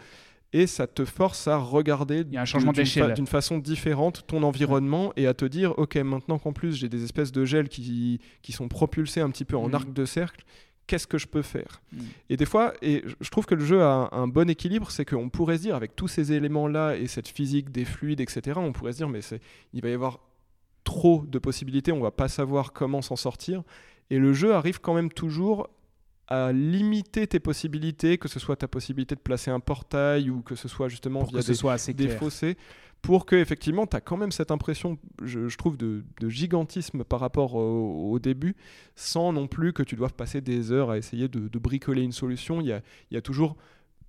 et 0.54 0.68
ça 0.68 0.86
te 0.88 1.04
force 1.04 1.48
à 1.48 1.58
regarder 1.58 2.24
d'une 2.24 2.46
fa- 2.46 3.16
façon 3.26 3.58
différente 3.58 4.26
ton 4.28 4.44
environnement 4.44 5.12
et 5.18 5.28
à 5.28 5.34
te 5.34 5.44
dire, 5.46 5.78
ok, 5.80 5.96
maintenant 5.98 6.38
qu'en 6.38 6.54
plus 6.54 6.76
j'ai 6.76 6.88
des 6.90 7.04
espèces 7.04 7.32
de 7.32 7.44
gels 7.44 7.68
qui, 7.70 8.20
qui 8.42 8.52
sont 8.52 8.68
propulsés 8.68 9.22
un 9.22 9.30
petit 9.32 9.46
peu 9.46 9.58
en 9.58 9.68
Mhm. 9.68 9.76
arc 9.76 9.94
de 9.94 10.06
cercle, 10.06 10.46
qu'est-ce 10.88 11.08
que 11.08 11.18
je 11.18 11.28
peux 11.28 11.42
faire 11.42 11.82
Mhm. 11.94 12.06
Et 12.30 12.38
des 12.38 12.46
fois, 12.46 12.74
et 12.82 13.04
je- 13.22 13.30
trouve 13.30 13.46
que 13.46 13.56
le 13.56 13.66
jeu 13.66 13.82
a 13.82 14.10
un, 14.12 14.24
un 14.24 14.28
bon 14.28 14.50
équilibre, 14.50 14.92
c'est 14.92 15.06
qu'on 15.06 15.30
pourrait 15.30 15.58
se 15.58 15.64
dire, 15.64 15.76
avec 15.76 15.96
tous 15.96 16.08
ces 16.08 16.32
éléments-là 16.34 16.96
et 16.98 17.08
cette 17.08 17.28
physique 17.28 17.72
des 17.72 17.86
fluides, 17.86 18.22
etc., 18.22 18.60
on 18.62 18.72
pourrait 18.72 18.92
se 18.94 18.98
dire, 18.98 19.10
mais 19.10 19.22
il 19.74 19.82
va 19.82 19.90
y 19.90 19.94
avoir 19.94 20.20
trop 20.84 21.26
de 21.28 21.40
possibilités, 21.40 21.92
on 21.92 22.00
va 22.02 22.12
pas 22.12 22.28
savoir 22.28 22.72
comment 22.74 23.02
s'en 23.02 23.16
sortir. 23.16 23.64
Et 24.12 24.20
le 24.20 24.34
jeu 24.34 24.54
arrive 24.54 24.80
quand 24.80 24.94
même 24.94 25.12
toujours 25.12 25.68
à 26.28 26.52
limiter 26.52 27.28
tes 27.28 27.40
possibilités, 27.40 28.18
que 28.18 28.28
ce 28.28 28.40
soit 28.40 28.56
ta 28.56 28.68
possibilité 28.68 29.14
de 29.16 29.20
placer 29.20 29.52
un 29.52 29.60
portail 29.60 30.30
ou 30.30 30.42
que 30.42 30.56
ce 30.56 30.68
soit 30.68 30.88
justement 30.90 31.20
pour 31.22 31.30
via 31.30 31.40
que 31.40 31.46
ce 31.46 31.52
des, 31.52 31.58
soit 31.58 31.74
assez 31.74 31.94
des 31.94 32.10
fossés, 32.10 32.58
pour 33.06 33.26
que 33.26 33.36
effectivement 33.36 33.88
tu 33.88 33.96
as 33.96 34.02
quand 34.02 34.18
même 34.18 34.32
cette 34.32 34.52
impression, 34.52 34.98
je, 35.24 35.48
je 35.48 35.58
trouve, 35.58 35.78
de, 35.78 36.04
de 36.20 36.30
gigantisme 36.30 37.04
par 37.04 37.20
rapport 37.20 37.56
au, 37.56 38.12
au 38.12 38.20
début, 38.20 38.56
sans 38.96 39.32
non 39.34 39.48
plus 39.48 39.74
que 39.74 39.84
tu 39.84 39.96
doives 39.96 40.14
passer 40.14 40.42
des 40.42 40.72
heures 40.72 40.90
à 40.90 40.98
essayer 40.98 41.28
de, 41.28 41.48
de 41.48 41.60
bricoler 41.60 42.02
une 42.04 42.12
solution. 42.12 42.62
Il 42.62 42.68
y 42.68 42.72
a, 42.74 42.82
y 43.12 43.18
a 43.18 43.22
toujours 43.22 43.56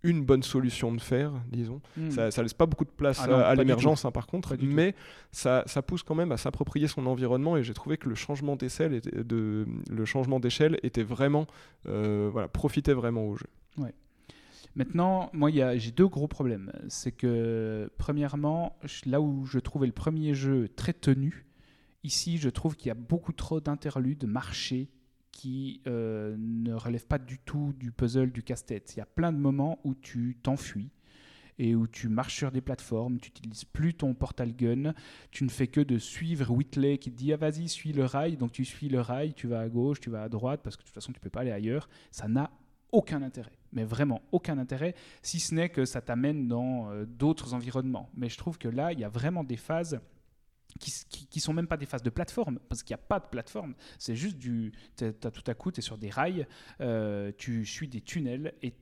une 0.03 0.25
bonne 0.25 0.43
solution 0.45 0.93
de 0.95 1.01
faire, 1.01 1.33
disons. 1.51 1.81
Hmm. 1.97 2.11
Ça, 2.11 2.31
ça 2.31 2.43
laisse 2.43 2.55
pas 2.55 2.67
beaucoup 2.67 2.85
de 2.85 2.91
place 2.91 3.21
Ah 3.25 3.27
non, 3.27 3.39
à- 3.39 3.55
l'émergence, 3.57 4.05
hein, 4.05 4.13
par 4.13 4.27
contre, 4.29 4.55
mais 4.61 4.95
ça, 5.33 5.65
ça 5.67 5.83
pousse 5.83 6.03
quand 6.05 6.15
même 6.15 6.31
à 6.33 6.37
s'approprier 6.37 6.87
son 6.87 7.07
environnement 7.07 7.57
et 7.57 7.65
j'ai 7.65 7.75
trouvé 7.75 7.97
que 7.97 8.09
le 8.09 8.15
changement 8.15 8.55
d'échelle 8.57 9.01
de, 9.01 9.67
le 9.91 10.05
changement 10.05 10.39
d'échelle 10.39 10.79
était 10.85 11.03
vraiment, 11.03 11.47
euh, 11.89 12.29
voilà, 12.31 12.47
profitait 12.47 12.93
vraiment 12.93 13.27
au 13.27 13.37
jeu. 13.37 13.47
Maintenant, 14.77 15.31
moi, 15.33 15.51
j'ai 15.51 15.91
deux 15.91 16.07
gros 16.07 16.29
problèmes. 16.29 16.71
C'est 16.89 17.13
que, 17.13 17.91
premièrement, 17.97 18.79
là 19.07 19.21
où 19.21 19.47
je 19.47 19.59
trouvais 19.59 19.87
le 19.87 19.93
premier 19.93 20.35
jeu 20.35 20.69
très 20.69 20.93
tenu, 20.93 21.47
ici, 22.05 22.37
je 22.37 22.51
trouve 22.51 22.77
qu'il 22.77 22.89
y 22.89 22.91
a 22.91 22.95
beaucoup 22.95 23.33
trop 23.33 23.61
d'interludes, 23.61 24.25
marchés, 24.27 24.91
qui 25.33 25.83
euh, 25.87 26.35
ne 26.39 26.73
relèvent 26.73 27.07
pas 27.07 27.19
du 27.19 27.39
tout 27.39 27.75
du 27.79 27.91
puzzle, 27.91 28.33
du 28.33 28.43
casse-tête. 28.43 28.95
Il 28.95 28.99
y 28.99 29.03
a 29.03 29.07
plein 29.07 29.33
de 29.33 29.39
moments 29.39 29.79
où 29.85 29.95
tu 29.95 30.39
t'enfuis 30.43 30.91
et 31.59 31.75
où 31.75 31.87
tu 31.87 32.09
marches 32.09 32.37
sur 32.37 32.51
des 32.51 32.61
plateformes, 32.61 33.19
tu 33.19 33.31
n'utilises 33.31 33.65
plus 33.65 33.95
ton 33.95 34.15
portal 34.15 34.55
gun, 34.55 34.95
tu 35.31 35.45
ne 35.45 35.49
fais 35.49 35.67
que 35.67 35.81
de 35.81 35.99
suivre 35.99 36.51
Whitley 36.51 36.99
qui 36.99 37.11
te 37.11 37.17
dit 37.17 37.33
ah, 37.33 37.37
vas-y 37.37 37.69
suis 37.69 37.93
le 37.93 38.05
rail, 38.05 38.37
donc 38.37 38.53
tu 38.53 38.65
suis 38.65 38.89
le 38.89 39.01
rail, 39.01 39.35
tu 39.35 39.47
vas 39.47 39.61
à 39.61 39.69
gauche, 39.69 40.01
tu 40.01 40.11
vas 40.11 40.23
à 40.23 40.29
droite 40.29 40.61
parce 40.63 40.77
que 40.77 40.83
de 40.83 40.87
toute 40.87 40.95
façon 40.95 41.13
tu 41.13 41.21
peux 41.21 41.31
pas 41.31 41.41
aller 41.41 41.53
ailleurs. 41.53 41.89
Ça 42.11 42.29
n'a 42.29 42.51
aucun 42.93 43.23
intérêt, 43.23 43.56
mais 43.73 43.85
vraiment 43.85 44.23
aucun 44.33 44.59
intérêt, 44.59 44.95
si 45.23 45.41
ce 45.41 45.55
n'est 45.55 45.69
que 45.69 45.85
ça 45.85 46.01
t'amène 46.01 46.49
dans 46.49 46.91
euh, 46.91 47.05
d'autres 47.05 47.55
environnements. 47.55 48.11
Mais 48.15 48.29
je 48.29 48.39
trouve 48.39 48.59
que 48.59 48.69
là 48.69 48.93
il 48.93 49.01
y 49.01 49.05
a 49.05 49.09
vraiment 49.09 49.45
des 49.45 49.57
phases 49.57 50.01
qui, 50.79 50.93
qui, 51.09 51.27
qui 51.27 51.41
sont 51.41 51.53
même 51.53 51.67
pas 51.67 51.77
des 51.77 51.87
phases 51.87 52.03
de 52.03 52.11
plateforme, 52.11 52.59
parce 52.69 52.83
qu'il 52.83 52.95
n'y 52.95 53.01
a 53.01 53.07
pas 53.07 53.21
de 53.21 53.27
plateforme. 53.27 53.75
C'est 53.99 54.17
juste 54.17 54.39
du. 54.39 54.73
tout 54.97 55.45
à 55.47 55.55
coup, 55.55 55.73
tu 55.73 55.81
es 55.81 55.83
sur 55.83 55.99
des 55.99 56.11
rails, 56.11 56.47
euh, 56.81 57.33
tu 57.37 57.65
suis 57.65 57.89
des 57.89 58.01
tunnels, 58.01 58.55
et 58.63 58.75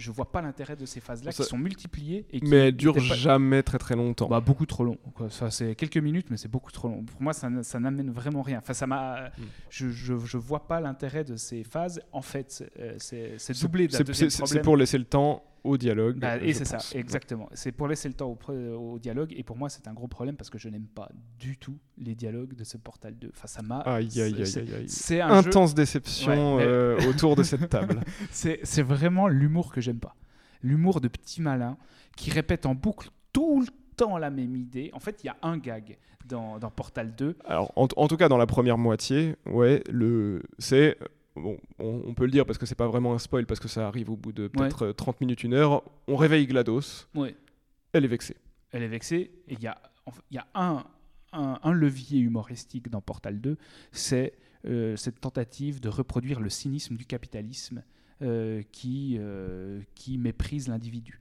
je 0.00 0.10
vois 0.10 0.30
pas 0.32 0.40
l'intérêt 0.42 0.76
de 0.76 0.86
ces 0.86 1.00
phases-là 1.00 1.32
qui 1.32 1.42
sont 1.44 1.58
multipliées. 1.58 2.26
Et 2.30 2.40
qui 2.40 2.48
Mais 2.48 2.68
elle 2.68 2.76
dure 2.76 2.96
étaient 2.96 3.08
pas- 3.08 3.14
jamais 3.14 3.62
très 3.62 3.78
très 3.78 3.94
longtemps. 3.96 4.28
bah, 4.28 4.40
beaucoup 4.40 4.66
trop 4.66 4.84
long. 4.84 4.96
quoi. 5.14 5.30
Ça, 5.30 5.50
c'est 5.50 5.74
quelques 5.74 5.98
minutes, 5.98 6.26
mais 6.30 6.36
c'est 6.36 6.48
beaucoup 6.50 6.72
trop 6.72 6.88
long. 6.88 7.04
Pour 7.04 7.22
moi, 7.22 7.32
ça, 7.32 7.48
ça 7.62 7.78
n'amène 7.78 8.10
vraiment 8.10 8.42
rien. 8.42 8.58
Enfin, 8.58 8.72
ça 8.74 8.86
m'a. 8.86 9.28
Mm. 9.28 9.42
Je, 9.70 9.88
je, 9.90 10.18
je 10.18 10.38
vois 10.38 10.66
pas 10.66 10.80
l'intérêt 10.80 11.24
de 11.24 11.36
ces 11.36 11.62
phases. 11.64 12.00
En 12.12 12.22
fait, 12.22 12.64
euh, 12.78 12.94
c'est 12.98 13.36
doublé 13.60 13.88
c'est- 13.90 14.60
pour 14.62 14.76
laisser 14.76 14.98
le 14.98 15.04
temps 15.04 15.44
au 15.64 15.76
dialogue. 15.76 16.18
Bah, 16.18 16.36
et 16.38 16.52
c'est 16.52 16.64
ça, 16.64 16.78
exactement. 16.96 17.48
C'est 17.52 17.72
pour 17.72 17.88
laisser 17.88 18.08
le 18.08 18.14
temps 18.14 18.36
au, 18.48 18.98
dialogue. 18.98 19.32
Et 19.36 19.42
pour 19.42 19.56
moi, 19.56 19.68
c'est 19.68 19.88
un 19.88 19.92
gros 19.92 20.08
problème 20.08 20.36
parce 20.36 20.50
que 20.50 20.58
je 20.58 20.68
n'aime 20.68 20.86
pas 20.86 21.08
du 21.38 21.56
tout 21.56 21.78
les 21.98 22.14
dialogues 22.14 22.54
de 22.54 22.64
ce 22.64 22.76
Portal 22.76 23.16
2. 23.18 23.30
Enfin, 23.34 23.46
ça 23.46 23.62
m'a. 23.62 23.78
Aïe, 23.80 24.08
aïe, 24.20 24.34
aïe, 24.34 24.46
c'est- 24.46 25.16
jeu. 25.16 25.22
Intense 25.22 25.74
déception 25.74 26.56
Ouais, 26.56 26.64
mais- 26.64 26.70
euh, 26.70 27.08
autour 27.08 27.36
de 27.36 27.42
cette 27.42 27.68
table. 27.68 28.00
C'est 28.30 28.60
c'est 28.62 28.82
vraiment 28.82 29.28
l'humour 29.28 29.72
que 29.72 29.80
j'aime 29.80 29.98
pas. 29.98 30.14
L'humour 30.62 31.00
de 31.00 31.08
petit 31.08 31.40
malin 31.40 31.76
qui 32.16 32.30
répète 32.30 32.66
en 32.66 32.74
boucle 32.74 33.10
tout 33.32 33.60
le 33.60 33.66
temps 33.96 34.18
la 34.18 34.30
même 34.30 34.56
idée. 34.56 34.90
En 34.92 35.00
fait, 35.00 35.22
il 35.22 35.26
y 35.26 35.30
a 35.30 35.36
un 35.42 35.58
gag 35.58 35.98
dans, 36.26 36.58
dans 36.58 36.70
Portal 36.70 37.14
2. 37.14 37.36
Alors, 37.44 37.72
en, 37.76 37.88
en 37.96 38.08
tout 38.08 38.16
cas, 38.16 38.28
dans 38.28 38.38
la 38.38 38.46
première 38.46 38.78
moitié, 38.78 39.36
ouais, 39.46 39.82
le, 39.90 40.42
c'est. 40.58 40.96
Bon, 41.40 41.56
on, 41.78 42.02
on 42.06 42.14
peut 42.14 42.24
le 42.24 42.30
dire 42.30 42.44
parce 42.46 42.58
que 42.58 42.66
c'est 42.66 42.74
pas 42.74 42.86
vraiment 42.88 43.14
un 43.14 43.18
spoil, 43.18 43.46
parce 43.46 43.60
que 43.60 43.68
ça 43.68 43.86
arrive 43.88 44.10
au 44.10 44.16
bout 44.16 44.32
de 44.32 44.48
peut-être 44.48 44.86
euh, 44.86 44.92
30 44.92 45.20
minutes, 45.20 45.42
une 45.44 45.54
heure. 45.54 45.82
On 46.06 46.16
réveille 46.16 46.46
GLaDOS, 46.46 47.06
Ouais. 47.14 47.34
elle 47.92 48.04
est 48.04 48.08
vexée. 48.08 48.36
Elle 48.72 48.82
est 48.82 48.88
vexée. 48.88 49.30
Et 49.48 49.54
il 49.54 49.60
y 49.62 49.66
a, 49.66 49.80
y 50.30 50.38
un, 50.54 50.84
un, 51.32 51.58
un 51.62 51.72
levier 51.72 52.20
humoristique 52.20 52.88
dans 52.90 53.00
Portal 53.00 53.40
2, 53.40 53.56
c'est 53.92 54.34
euh, 54.66 54.94
cette 54.96 55.20
tentative 55.20 55.80
de 55.80 55.88
reproduire 55.88 56.40
le 56.40 56.50
cynisme 56.50 56.96
du 56.96 57.06
capitalisme 57.06 57.82
euh, 58.22 58.62
qui, 58.72 59.16
euh, 59.18 59.80
qui 59.94 60.18
méprise 60.18 60.68
l'individu. 60.68 61.20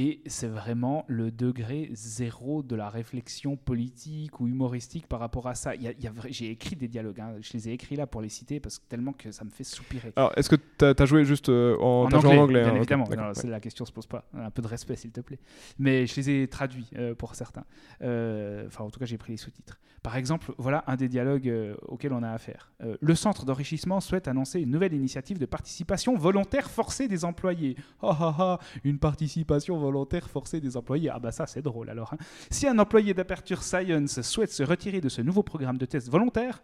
Et 0.00 0.20
c'est 0.26 0.46
vraiment 0.46 1.04
le 1.08 1.32
degré 1.32 1.90
zéro 1.92 2.62
de 2.62 2.76
la 2.76 2.88
réflexion 2.88 3.56
politique 3.56 4.38
ou 4.38 4.46
humoristique 4.46 5.08
par 5.08 5.18
rapport 5.18 5.48
à 5.48 5.56
ça. 5.56 5.74
Il 5.74 5.82
y 5.82 5.88
a- 5.88 5.92
il 5.92 6.04
y 6.04 6.06
a 6.06 6.12
vra- 6.12 6.28
J'ai 6.30 6.50
écrit 6.52 6.76
des 6.76 6.86
dialogues, 6.86 7.18
hein. 7.20 7.32
je 7.40 7.52
les 7.54 7.68
ai 7.68 7.72
écrits 7.72 7.96
là 7.96 8.06
pour 8.06 8.20
les 8.22 8.28
citer 8.28 8.60
parce 8.60 8.78
que 8.78 8.84
tellement 8.88 9.12
que 9.12 9.32
ça 9.32 9.44
me 9.44 9.50
fait 9.50 9.64
soupirer. 9.64 10.12
Alors, 10.14 10.32
est-ce 10.36 10.48
que 10.50 10.54
tu 10.54 10.84
as, 11.02 11.04
joué 11.04 11.24
juste 11.24 11.48
euh, 11.48 11.76
en, 11.80 12.04
En 12.06 12.10
joué 12.10 12.16
anglais, 12.18 12.38
en 12.38 12.42
anglais 12.44 12.60
bien 12.60 12.68
hein, 12.68 12.70
ok, 12.74 12.76
évidemment. 12.76 13.04
d'accord, 13.06 13.22
Non, 13.24 13.28
ouais. 13.30 13.34
c'est- 13.34 13.48
La 13.48 13.58
question 13.58 13.84
se 13.84 13.90
pose 13.92 14.06
pas. 14.06 14.24
Un 14.34 14.50
peu 14.52 14.62
de 14.62 14.68
respect, 14.68 14.94
s'il 14.94 15.10
te 15.10 15.20
plaît. 15.20 15.40
Mais 15.80 16.06
je 16.06 16.14
les 16.14 16.30
ai 16.30 16.46
traduits 16.48 16.86
euh, 16.96 17.16
pour 17.16 17.34
certains. 17.34 17.64
Euh, 18.02 18.66
Enfin, 18.68 18.84
en 18.84 18.90
tout 18.90 19.00
cas, 19.00 19.06
j'ai 19.06 19.18
pris 19.18 19.32
les 19.32 19.36
sous-titres. 19.36 19.80
Par 20.02 20.16
exemple, 20.16 20.52
voilà 20.58 20.84
un 20.86 20.94
des 20.94 21.08
dialogues 21.08 21.52
auxquels 21.88 22.12
on 22.12 22.22
a 22.22 22.30
affaire. 22.30 22.70
Le 23.00 23.14
centre 23.16 23.44
d'enrichissement 23.44 23.98
souhaite 24.00 24.28
annoncer 24.28 24.60
une 24.60 24.70
nouvelle 24.70 24.94
initiative 24.94 25.38
de 25.38 25.46
participation 25.46 26.16
volontaire 26.16 26.70
forcée 26.70 27.08
des 27.08 27.24
employés. 27.24 27.74
Ah 28.00 28.16
ah 28.20 28.36
ah, 28.38 28.58
une 28.84 28.98
participation 29.00 29.76
volontaire 29.76 29.87
forcée 30.28 30.60
des 30.60 30.76
employés. 30.76 31.10
Ah 31.10 31.18
bah 31.18 31.32
ça, 31.32 31.46
c'est 31.46 31.62
drôle 31.62 31.90
alors. 31.90 32.12
hein. 32.14 32.18
Si 32.50 32.66
un 32.66 32.78
employé 32.78 33.14
d'Aperture 33.14 33.62
Science 33.62 34.20
souhaite 34.22 34.52
se 34.52 34.62
retirer 34.62 35.00
de 35.00 35.08
ce 35.08 35.22
nouveau 35.22 35.42
programme 35.42 35.78
de 35.78 35.86
test 35.86 36.08
volontaire, 36.08 36.62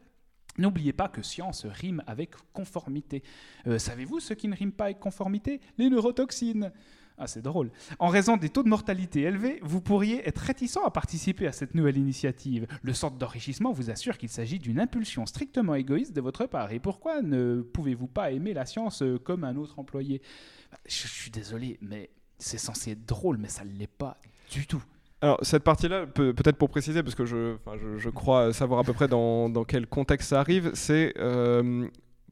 N'oubliez 0.57 0.93
pas 0.93 1.09
que 1.09 1.21
science 1.21 1.67
rime 1.67 2.01
avec 2.07 2.31
conformité. 2.53 3.25
Euh, 3.67 3.79
Savez-vous 3.79 4.21
ce 4.21 4.35
qui 4.35 4.47
ne 4.47 4.55
rime 4.55 4.71
pas 4.71 4.85
avec 4.85 5.01
conformité? 5.01 5.61
Les 5.79 5.91
neurotoxines. 5.91 6.71
Ah, 7.19 7.27
c'est 7.27 7.43
drôle. 7.43 7.71
En 7.99 8.09
raison 8.09 8.37
des 8.37 8.49
taux 8.49 8.63
de 8.63 8.69
mortalité 8.69 9.23
élevés, 9.23 9.59
vous 9.63 9.81
pourriez 9.81 10.29
être 10.29 10.39
réticent 10.39 10.79
à 10.85 10.91
participer 10.91 11.47
à 11.47 11.53
cette 11.53 11.75
nouvelle 11.75 11.97
initiative. 11.97 12.67
Le 12.83 12.93
centre 12.93 13.17
d'enrichissement 13.17 13.73
vous 13.73 13.91
assure 13.91 14.19
qu'il 14.19 14.29
s'agit 14.29 14.59
d'une 14.61 14.79
impulsion 14.81 15.27
strictement 15.27 15.75
égoïste 15.75 16.13
de 16.13 16.21
votre 16.21 16.47
part. 16.47 16.73
Et 16.73 16.79
pourquoi 16.81 17.21
ne 17.23 17.61
pouvez-vous 17.63 18.09
pas 18.09 18.31
aimer 18.31 18.53
la 18.53 18.65
science 18.67 19.03
euh, 19.03 19.19
comme 19.19 19.43
un 19.45 19.57
autre 19.57 19.79
employé? 19.81 20.23
Bah, 20.71 20.79
je 20.87 21.07
suis 21.09 21.31
désolé, 21.33 21.79
mais 21.81 22.11
c'est 22.39 22.59
censé 22.59 22.93
être 22.93 23.07
drôle, 23.07 23.39
mais 23.39 23.49
ça 23.49 23.65
ne 23.65 23.71
l'est 23.79 23.87
pas 23.87 24.19
du 24.51 24.67
tout. 24.67 24.83
Alors, 25.21 25.39
cette 25.43 25.63
partie-là, 25.65 26.07
peut- 26.07 26.35
peut-être 26.35 26.57
pour 26.59 26.69
préciser, 26.69 27.03
parce 27.03 27.15
que 27.15 27.25
je, 27.25 27.55
enfin, 27.55 27.79
je, 27.81 27.99
je 27.99 28.11
crois 28.11 28.53
savoir 28.53 28.81
à 28.81 28.85
peu 28.85 28.93
près 28.93 29.09
dans, 29.09 29.49
dans 29.49 29.65
quel 29.65 29.87
contexte 29.87 30.29
ça 30.31 30.41
arrive, 30.41 30.71
c'est 30.75 31.15
euh, 31.19 31.87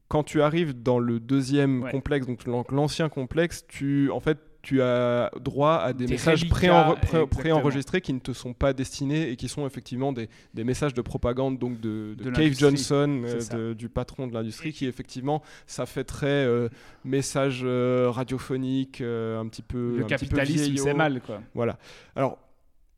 quand 0.09 0.23
tu 0.23 0.41
arrives 0.43 0.79
dans 0.83 0.99
le 0.99 1.19
deuxième 1.19 1.83
Ouais. 1.83 1.91
complexe, 1.91 2.27
donc 2.27 2.45
l'an- 2.45 2.65
l'ancien 2.69 3.09
complexe, 3.09 3.65
tu, 3.67 4.11
en 4.11 4.19
fait, 4.19 4.37
tu 4.63 4.81
as 4.81 5.29
droit 5.41 5.75
à 5.75 5.91
des, 5.93 6.07
messages 6.07 6.39
reliquats, 6.43 6.55
préenre- 6.57 6.99
pré- 6.99 7.27
préenregistrés 7.27 7.99
qui 8.01 8.13
ne 8.13 8.19
te 8.19 8.31
sont 8.31 8.53
pas 8.53 8.71
destinés 8.73 9.29
et 9.29 9.35
qui 9.35 9.49
sont 9.49 9.67
effectivement 9.67 10.13
des, 10.13 10.29
des 10.53 10.63
messages 10.63 10.93
de 10.93 11.01
propagande 11.01 11.59
donc 11.59 11.79
de, 11.81 12.15
de 12.17 12.23
De 12.23 12.29
Cave 12.31 12.39
l'industrie. 12.43 12.69
Johnson, 12.69 13.21
euh, 13.25 13.69
de- 13.69 13.73
du 13.73 13.89
patron 13.89 14.25
de 14.25 14.33
l'industrie, 14.33 14.71
qui 14.73 14.85
effectivement, 14.87 15.41
ça 15.67 15.85
fait 15.85 16.05
très 16.05 16.27
euh, 16.27 16.69
message 17.03 17.61
euh, 17.65 18.07
radiophonique, 18.09 19.01
euh, 19.01 19.39
un 19.39 19.47
petit 19.47 19.61
peu 19.63 19.97
Le 19.97 20.05
capitalisme, 20.05 20.77
c'est 20.77 20.93
mal, 20.93 21.19
quoi. 21.21 21.41
Voilà. 21.53 21.77
Alors, 22.15 22.37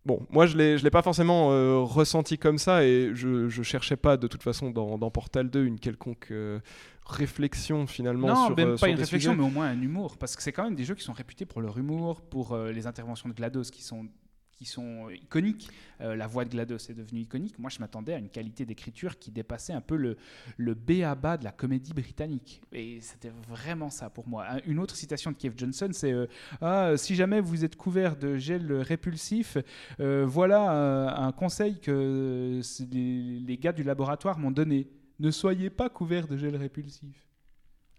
bon, 0.06 0.20
moi, 0.30 0.46
je 0.46 0.56
ne 0.58 0.78
l'ai 0.78 0.90
pas 0.92 1.02
forcément 1.02 1.52
euh, 1.52 1.80
ressenti 1.80 2.38
comme 2.38 2.60
ça 2.60 2.84
et 2.84 3.10
je 3.16 3.28
ne 3.46 3.64
cherchais 3.64 3.96
pas 3.98 4.18
de 4.18 4.28
toute 4.28 4.44
façon 4.44 4.70
dans, 4.70 5.00
dans 5.00 5.10
Portal 5.10 5.50
2 5.50 5.66
une 5.66 5.80
quelconque 5.80 6.28
euh, 6.30 6.60
réflexion 7.06 7.88
finalement 7.88 8.28
Non, 8.28 8.46
sur, 8.48 8.56
même 8.58 8.68
euh, 8.70 8.72
pas 8.74 8.78
sur 8.78 8.88
une 8.88 8.96
réflexion, 8.96 9.32
sujets. 9.32 9.42
mais 9.42 9.48
au 9.48 9.52
moins 9.52 9.68
un 9.68 9.82
humour. 9.82 10.18
Parce 10.18 10.36
que 10.36 10.42
c'est 10.44 10.52
quand 10.52 10.64
même 10.64 10.76
des 10.76 10.86
jeux 10.86 10.96
qui 10.96 11.04
sont 11.04 11.14
réputés 11.14 11.46
pour 11.46 11.62
leur 11.62 11.78
humour, 11.78 12.22
pour 12.22 12.54
euh, 12.54 12.72
les 12.72 12.88
interventions 12.88 13.30
de 13.30 13.34
GLaDOS 13.34 13.64
qui 13.72 13.84
sont, 13.84 14.08
qui 14.52 14.66
sont 14.66 15.10
iconiques. 15.10 15.70
Euh, 16.02 16.16
la 16.16 16.28
voix 16.28 16.46
de 16.46 16.50
GLaDOS 16.50 16.78
est 16.90 16.94
devenue 16.94 17.22
iconique. 17.22 17.60
Moi, 17.60 17.70
je 17.70 17.80
m'attendais 17.80 18.14
à 18.14 18.18
une 18.18 18.30
qualité 18.30 18.66
d'écriture 18.66 19.20
qui 19.20 19.30
dépassait 19.32 19.74
un 19.74 19.82
peu 19.82 19.96
le, 19.98 20.18
le 20.58 20.74
B 20.74 21.02
à 21.04 21.14
bas 21.14 21.38
de 21.38 21.44
la 21.44 21.52
comédie 21.52 21.94
britannique. 21.94 22.62
Et 22.72 23.00
c'était 23.02 23.32
vraiment 23.50 23.90
ça 23.90 24.10
pour 24.10 24.28
moi. 24.28 24.46
Un- 24.50 24.62
Une 24.66 24.80
autre 24.80 24.96
citation 24.96 25.32
de 25.32 25.36
Kev 25.38 25.54
Johnson, 25.58 25.90
c'est 25.92 26.12
euh, 26.14 26.26
ah, 26.62 26.94
Si 26.98 27.16
jamais 27.16 27.40
vous 27.42 27.64
êtes 27.66 27.76
couvert 27.76 28.16
de 28.16 28.38
gel 28.38 28.72
répulsif, 28.74 29.58
euh, 30.00 30.26
voilà 30.28 31.18
un 31.18 31.32
conseil 31.34 31.80
que 31.80 32.62
les 32.92 33.58
gars 33.58 33.74
du 33.74 33.84
laboratoire 33.84 34.40
m'ont 34.40 34.52
donné. 34.52 34.88
Ne 35.20 35.32
soyez 35.32 35.70
pas 35.70 35.90
couvert 35.90 36.28
de 36.28 36.38
gel 36.38 36.56
répulsif. 36.56 37.16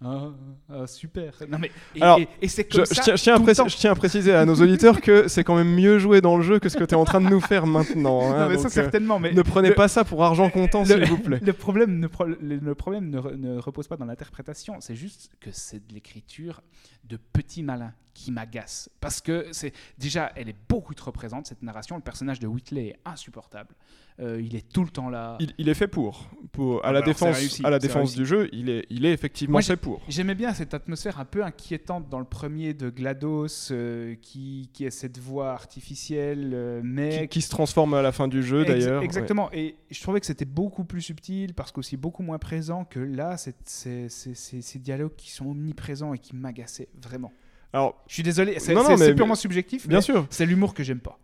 Ah, 0.05 0.29
ah, 0.69 0.87
super. 0.87 1.33
Non 1.49 1.57
mais 1.59 1.71
et, 1.95 2.03
Alors, 2.03 2.19
et- 2.19 2.29
et 2.43 2.49
c'est 2.49 2.71
Je, 2.71 2.77
comme 2.77 2.85
je 2.87 2.93
ça. 2.95 3.03
tiens, 3.03 3.17
je 3.17 3.23
tiens 3.23 3.33
à 3.33 3.37
tout 3.39 3.43
le 3.43 3.47
préciser- 3.47 3.63
temps. 3.63 3.69
je 3.71 3.77
tiens 3.79 3.93
à 3.93 3.95
préciser 3.95 4.33
à 4.35 4.45
nos 4.45 4.55
auditeurs 4.57 5.01
que 5.01 5.27
c'est 5.27 5.43
quand 5.43 5.57
même 5.57 5.75
mieux 5.75 5.99
joué 5.99 6.21
dans 6.21 6.37
le 6.37 6.43
jeu 6.43 6.59
que 6.59 6.69
ce 6.69 6.77
que 6.77 6.85
tu 6.85 6.91
es 6.95 6.99
en 6.99 7.07
train 7.07 7.23
de 7.23 7.31
nous 7.31 7.41
faire 7.41 7.67
maintenant. 7.67 8.21
hein. 8.31 8.41
Non, 8.41 8.49
mais 8.51 8.57
ça 8.57 8.65
Donc, 8.65 8.67
euh, 8.67 8.69
certainement. 8.83 9.19
Mais 9.19 9.33
ne 9.33 9.41
prenez 9.41 9.71
le- 9.71 9.75
pas 9.75 9.89
ça 9.89 10.05
pour 10.05 10.23
argent 10.23 10.51
comptant, 10.51 10.81
le- 10.81 10.87
s'il 10.87 11.05
vous 11.07 11.17
plaît. 11.19 11.41
Le 11.43 11.53
problème, 11.55 11.99
ne, 11.99 12.09
pro- 12.09 12.27
le, 12.27 12.37
le 12.41 12.75
problème 12.75 13.09
ne, 13.09 13.19
re- 13.19 13.37
ne 13.37 13.57
repose 13.57 13.89
pas 13.89 13.97
dans 13.97 14.05
l'interprétation, 14.05 14.77
c'est 14.81 14.97
juste 14.97 15.31
que 15.41 15.51
c'est 15.51 15.79
de 15.89 15.95
l'écriture 15.95 16.61
de 17.05 17.17
petit 17.17 17.63
malin 17.63 17.95
qui 18.17 18.33
m'agace. 18.33 18.89
Parce 19.01 19.21
que 19.21 19.47
c'est 19.53 19.73
déjà, 19.99 20.33
elle 20.37 20.49
est 20.49 20.57
beaucoup 20.69 20.95
trop 20.95 21.13
présente, 21.13 21.47
cette 21.47 21.63
narration. 21.63 21.97
Le 21.97 22.03
personnage 22.03 22.41
de 22.41 22.47
Whitley 22.47 22.89
est 22.89 22.97
insupportable. 23.05 23.75
Euh, 24.19 24.41
il 24.41 24.57
est 24.57 24.67
tout 24.73 24.83
le 24.83 24.89
temps 24.89 25.11
là. 25.11 25.37
Il, 25.41 25.53
il 25.59 25.69
est 25.69 25.75
fait 25.75 25.89
pour. 25.89 26.31
pour 26.51 26.83
à 26.83 26.89
Ah 26.89 26.93
la 26.93 27.01
bah 27.01 27.05
alors, 27.05 27.15
défense, 27.15 27.37
réussi, 27.37 27.67
à 27.67 27.69
la 27.71 27.79
défense 27.79 28.15
réussi. 28.15 28.17
du 28.17 28.25
jeu, 28.25 28.49
il 28.53 28.71
est, 28.71 28.87
il 28.89 29.05
est 29.05 29.13
effectivement 29.13 29.53
Moi, 29.53 29.63
fait 29.63 29.77
pour. 29.77 30.01
J'aimais 30.09 30.35
bien 30.35 30.55
cette 30.55 30.73
atmosphère 30.73 31.21
un 31.21 31.27
peu 31.27 31.45
inquiétante 31.45 32.09
dans 32.09 32.19
le 32.19 32.25
premier 32.25 32.73
de 32.73 32.89
GLaDOS, 32.89 33.69
euh, 33.73 34.15
qui, 34.23 34.71
qui 34.73 34.87
a 34.87 34.91
cette 34.91 35.19
voix 35.19 35.53
artificielle, 35.53 36.53
euh, 36.55 36.81
mais 36.83 37.23
Qui, 37.23 37.29
qui 37.29 37.43
se 37.43 37.51
transforme 37.51 37.93
à 37.93 38.01
la 38.01 38.13
fin 38.13 38.27
du 38.27 38.43
jeu 38.43 38.65
d'ailleurs. 38.65 39.03
Exactement. 39.03 39.51
Et 39.53 39.77
je 39.91 40.01
trouvais 40.01 40.21
que 40.21 40.27
c'était 40.27 40.47
beaucoup 40.47 40.85
plus 40.85 41.03
subtil 41.03 41.53
parce 41.53 41.71
qu'aussi 41.71 41.99
beaucoup 41.99 42.23
moins 42.23 42.39
présent 42.39 42.87
que 42.87 43.01
là, 43.01 43.37
ces 43.37 44.79
dialogues 44.79 45.17
qui 45.17 45.31
sont 45.31 45.47
omniprésents 45.51 46.15
et 46.15 46.19
qui 46.19 46.35
m'agaçaient 46.35 46.89
vraiment. 47.03 47.33
Alors, 47.77 48.03
Je 48.09 48.15
suis 48.15 48.23
désolé, 48.23 48.59
c'est 48.59 48.73
Non, 48.75 48.81
non, 48.83 48.87
c'est- 48.87 48.93
mais- 48.97 49.05
c'est 49.07 49.15
purement 49.15 49.35
subjectif. 49.35 49.87
bien 49.87 49.99
mais 49.99 50.03
sûr. 50.03 50.27
C'est 50.31 50.47
l'humour 50.47 50.73
que 50.73 50.83
j'aime 50.83 51.01
pas. 51.01 51.19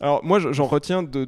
Alors 0.00 0.22
moi 0.24 0.38
je- 0.40 0.52
j'en 0.52 0.66
retiens 0.66 1.02
de 1.02 1.26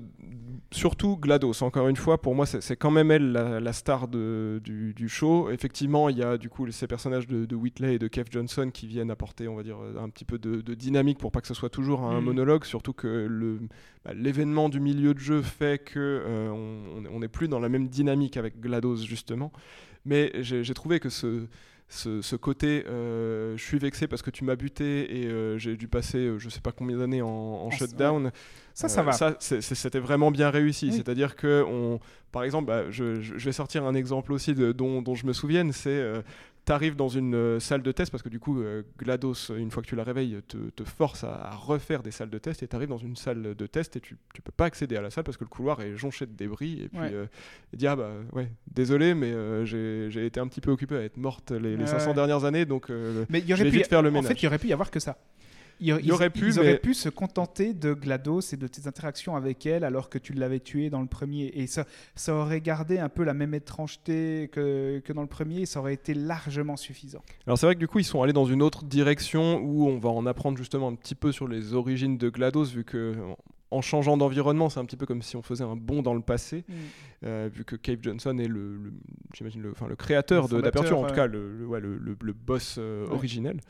surtout 0.70 1.16
GLaDOS 1.16 1.62
encore 1.62 1.88
une 1.88 1.96
fois 1.96 2.20
pour 2.20 2.34
moi 2.34 2.44
c'est 2.44 2.60
c'est 2.60 2.76
quand 2.76 2.90
même 2.90 3.10
elle 3.10 3.32
la, 3.32 3.60
la 3.60 3.72
star 3.72 4.06
de- 4.08 4.60
du, 4.62 4.92
du 4.92 5.08
show 5.08 5.48
effectivement 5.50 6.10
il 6.10 6.18
y 6.18 6.22
a 6.22 6.36
du 6.36 6.50
coup 6.50 6.70
ces 6.70 6.86
personnages 6.86 7.26
de, 7.26 7.46
de 7.46 7.56
Whitley 7.56 7.94
et 7.94 7.98
de 7.98 8.06
Kev 8.08 8.26
Johnson 8.30 8.68
qui 8.70 8.86
viennent 8.86 9.10
apporter 9.10 9.48
on 9.48 9.54
va 9.56 9.62
dire 9.62 9.78
un 9.98 10.10
petit 10.10 10.26
peu 10.26 10.38
de, 10.38 10.60
de 10.60 10.74
dynamique 10.74 11.16
pour 11.16 11.32
pas 11.32 11.40
que 11.40 11.46
ce 11.46 11.54
soit 11.54 11.70
toujours 11.70 12.02
un 12.02 12.18
Mhm. 12.18 12.24
monologue 12.26 12.64
surtout 12.66 12.92
que 12.92 13.26
le 13.26 13.60
bah, 14.04 14.12
l'événement 14.14 14.68
du 14.68 14.80
milieu 14.80 15.14
de 15.14 15.18
jeu 15.20 15.40
fait 15.40 15.82
que 15.82 15.98
euh, 15.98 16.50
on- 16.50 17.20
n'est 17.20 17.28
plus 17.28 17.48
dans 17.48 17.60
la 17.60 17.70
même 17.70 17.88
dynamique 17.88 18.36
avec 18.36 18.60
GLaDOS 18.60 18.96
justement 19.06 19.50
mais 20.04 20.30
j'ai 20.40 20.62
j'ai 20.62 20.74
trouvé 20.74 21.00
que 21.00 21.08
ce 21.08 21.46
ce, 21.88 22.20
ce 22.20 22.36
côté, 22.36 22.84
euh, 22.86 23.56
je 23.56 23.62
suis 23.64 23.78
vexé 23.78 24.06
parce 24.06 24.20
que 24.22 24.30
tu 24.30 24.44
m'as 24.44 24.56
buté 24.56 25.22
et 25.22 25.26
euh, 25.26 25.56
j'ai 25.56 25.76
dû 25.76 25.88
passer 25.88 26.18
euh, 26.18 26.38
je 26.38 26.48
sais 26.50 26.60
pas 26.60 26.70
combien 26.72 26.98
d'années 26.98 27.22
en, 27.22 27.28
en 27.28 27.66
En- 27.66 27.70
shutdown. 27.70 28.30
Ça, 28.74 28.88
ça 28.88 29.02
va. 29.02 29.12
c'est- 29.12 29.60
C'était 29.60 29.98
vraiment 29.98 30.30
bien 30.30 30.50
réussi. 30.50 30.86
Oui. 30.90 30.92
C'est-à-dire 30.96 31.34
que, 31.34 31.64
on, 31.66 31.98
par 32.30 32.44
exemple, 32.44 32.66
bah, 32.66 32.90
je, 32.90 33.04
vais 33.36 33.52
sortir 33.52 33.84
un 33.86 33.94
exemple 33.94 34.32
aussi 34.32 34.54
de, 34.54 34.70
dont, 34.72 35.02
dont 35.02 35.14
je 35.16 35.26
me 35.26 35.32
souvienne, 35.32 35.72
c'est 35.72 35.90
tu 36.68 36.72
arrives 36.74 36.96
dans 36.96 37.08
une 37.08 37.34
euh, 37.34 37.60
salle 37.60 37.82
de 37.82 37.92
test 37.92 38.10
parce 38.10 38.22
que 38.22 38.28
du 38.28 38.38
coup, 38.38 38.60
euh, 38.60 38.82
GLaDOS, 38.98 39.52
une 39.56 39.70
fois 39.70 39.82
que 39.82 39.88
tu 39.88 39.96
la 39.96 40.04
réveilles, 40.04 40.38
te, 40.46 40.56
te 40.70 40.84
force 40.84 41.24
à, 41.24 41.50
refaire 41.56 42.02
des 42.02 42.10
salles 42.10 42.28
de 42.30 42.38
test 42.38 42.62
et 42.62 42.68
tu 42.68 42.76
arrives 42.76 42.90
dans 42.90 42.98
une 42.98 43.16
salle 43.16 43.54
de 43.56 43.66
test 43.66 43.96
et 43.96 44.00
tu, 44.00 44.16
tu 44.34 44.42
peux 44.42 44.52
pas 44.52 44.66
accéder 44.66 44.96
à 44.96 45.00
la 45.02 45.10
salle 45.10 45.24
parce 45.24 45.36
que 45.38 45.44
le 45.44 45.48
couloir 45.48 45.80
est 45.80 45.96
jonché 45.96 46.26
de 46.26 46.32
débris 46.32 46.82
et 46.82 46.88
puis 46.88 46.98
Ouais. 47.00 47.10
euh, 47.12 47.26
ah 47.86 47.96
bah 47.96 48.10
ouais 48.34 48.50
désolé 48.72 49.14
mais 49.14 49.32
euh, 49.32 49.64
j'ai 49.64 50.26
été 50.26 50.40
un 50.40 50.46
petit 50.48 50.60
peu 50.60 50.70
occupé 50.70 50.96
à 50.96 51.02
être 51.02 51.16
morte 51.16 51.50
les, 51.52 51.76
les 51.76 51.84
Ouais. 51.84 51.86
500 51.86 52.12
dernières 52.14 52.44
années 52.44 52.66
donc 52.66 52.90
Mais 53.30 53.40
y 53.40 53.48
je 53.48 53.52
aurait 53.54 53.64
vais 53.64 53.70
pu 53.70 53.76
vite 53.78 53.86
faire 53.88 54.02
le 54.02 54.10
En 54.10 54.12
ménage. 54.12 54.28
fait, 54.28 54.34
il 54.42 54.44
y 54.44 54.48
aurait 54.48 54.58
pu 54.58 54.68
y 54.68 54.72
avoir 54.72 54.90
que 54.90 55.00
ça. 55.00 55.16
Il 55.80 55.92
aurait 56.12 56.26
ils, 56.26 56.30
pu, 56.32 56.46
ils 56.48 56.58
auraient 56.58 56.78
pu 56.78 56.92
se 56.94 57.08
contenter 57.08 57.72
de 57.72 57.92
GLaDOS 57.94 58.40
et 58.52 58.56
de 58.56 58.66
tes 58.66 58.88
interactions 58.88 59.36
avec 59.36 59.64
elle 59.66 59.84
alors 59.84 60.10
que 60.10 60.18
tu 60.18 60.32
l'avais 60.32 60.60
tué 60.60 60.90
dans 60.90 61.00
le 61.00 61.06
premier. 61.06 61.52
Et 61.54 61.66
ça, 61.66 61.84
ça 62.14 62.34
aurait 62.34 62.60
gardé 62.60 62.98
un 62.98 63.08
peu 63.08 63.22
la 63.22 63.34
même 63.34 63.54
étrangeté 63.54 64.48
que, 64.52 64.98
que 65.04 65.12
dans 65.12 65.22
le 65.22 65.28
premier 65.28 65.60
et 65.62 65.66
ça 65.66 65.80
aurait 65.80 65.94
été 65.94 66.14
largement 66.14 66.76
suffisant. 66.76 67.22
Alors 67.46 67.58
c'est 67.58 67.66
vrai 67.66 67.74
que 67.74 67.80
du 67.80 67.88
coup 67.88 67.98
ils 68.00 68.04
sont 68.04 68.22
allés 68.22 68.32
dans 68.32 68.46
une 68.46 68.62
autre 68.62 68.84
direction 68.84 69.60
où 69.62 69.86
on 69.88 69.98
va 69.98 70.08
en 70.10 70.26
apprendre 70.26 70.58
justement 70.58 70.88
un 70.88 70.94
petit 70.94 71.14
peu 71.14 71.32
sur 71.32 71.46
les 71.48 71.74
origines 71.74 72.18
de 72.18 72.28
GLaDOS 72.28 72.64
vu 72.66 72.84
que 72.84 73.14
en 73.70 73.82
changeant 73.82 74.16
d'environnement 74.16 74.70
c'est 74.70 74.80
un 74.80 74.84
petit 74.86 74.96
peu 74.96 75.04
comme 75.06 75.20
si 75.22 75.36
on 75.36 75.42
faisait 75.42 75.62
un 75.64 75.76
bond 75.76 76.00
dans 76.02 76.14
le 76.14 76.22
passé 76.22 76.64
euh, 77.24 77.50
vu 77.52 77.64
que 77.64 77.76
Cave 77.76 77.98
Johnson 78.00 78.36
est 78.38 78.48
le, 78.48 78.76
le- 78.76 78.92
j'imagine 79.34 79.60
le, 79.62 79.74
le 79.88 79.96
créateur 79.96 80.48
d'Aperture 80.48 80.98
en 80.98 81.04
tout 81.06 81.14
cas 81.14 81.26
le, 81.26 81.66
ouais, 81.66 81.80
boss 82.46 82.76
euh, 82.78 83.06
Ouais. 83.06 83.12
originel 83.14 83.60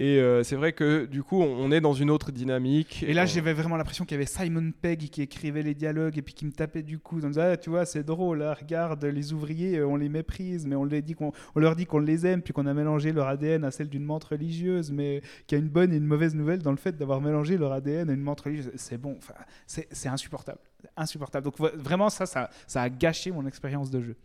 et 0.00 0.18
euh, 0.18 0.42
c'est 0.42 0.56
vrai 0.56 0.72
que 0.72 1.04
du 1.04 1.22
coup 1.22 1.42
on, 1.42 1.70
est 1.70 1.82
dans 1.82 1.92
une 1.92 2.10
autre 2.10 2.32
dynamique 2.32 3.04
Et 3.06 3.12
là, 3.12 3.22
Euh, 3.22 3.26
j'avais 3.26 3.52
vraiment 3.52 3.76
l'impression 3.76 4.06
qu'il 4.06 4.14
y 4.14 4.18
avait 4.18 4.26
Simon 4.26 4.72
Pegg 4.72 5.10
qui 5.10 5.20
écrivait 5.20 5.62
les 5.62 5.74
dialogues 5.74 6.16
et 6.16 6.22
puis 6.22 6.32
qui 6.32 6.46
me 6.46 6.52
tapait 6.52 6.82
du 6.82 6.98
coup. 6.98 7.20
Donc, 7.20 7.36
ah, 7.36 7.56
tu 7.56 7.70
vois, 7.70 7.84
c'est 7.84 8.02
drôle, 8.02 8.38
là, 8.38 8.54
regarde, 8.54 9.04
les 9.04 9.32
ouvriers, 9.32 9.78
euh, 9.78 9.86
on 9.86 9.96
les 9.96 10.08
méprise, 10.08 10.66
mais 10.66 10.74
on, 10.74 10.84
les 10.84 11.02
dit 11.02 11.14
qu'on, 11.14 11.32
on 11.54 11.60
leur 11.60 11.76
dit 11.76 11.84
qu'on 11.84 11.98
les 11.98 12.26
aime, 12.26 12.42
puis 12.42 12.52
qu'on 12.52 12.66
a 12.66 12.74
mélangé 12.74 13.12
leur 13.12 13.28
ADN 13.28 13.64
à 13.64 13.70
celle 13.70 13.88
d'une 13.88 14.04
menthe 14.04 14.24
religieuse, 14.24 14.90
mais 14.90 15.22
qu'il 15.46 15.58
y 15.58 15.60
a 15.60 15.62
une 15.62 15.70
bonne 15.70 15.92
et 15.92 15.96
une 15.96 16.06
mauvaise 16.06 16.34
nouvelle 16.34 16.62
dans 16.62 16.70
le 16.70 16.78
fait 16.78 16.96
d'avoir 16.96 17.20
mélangé 17.20 17.58
leur 17.58 17.72
ADN 17.72 18.08
à 18.08 18.12
une 18.12 18.22
menthe 18.22 18.40
religieuse. 18.40 18.72
C'est 18.76 18.98
bon, 18.98 19.16
enfin, 19.18 19.34
c'est, 19.66 19.86
c'est 19.90 20.08
insupportable. 20.08 20.60
Insupportable. 20.96 21.44
Donc, 21.44 21.58
vraiment, 21.58 22.08
ça, 22.08 22.24
ça, 22.24 22.48
ça 22.66 22.82
a 22.82 22.88
gâché 22.88 23.30
mon 23.30 23.46
expérience 23.46 23.90
de 23.90 24.00
jeu. 24.00 24.16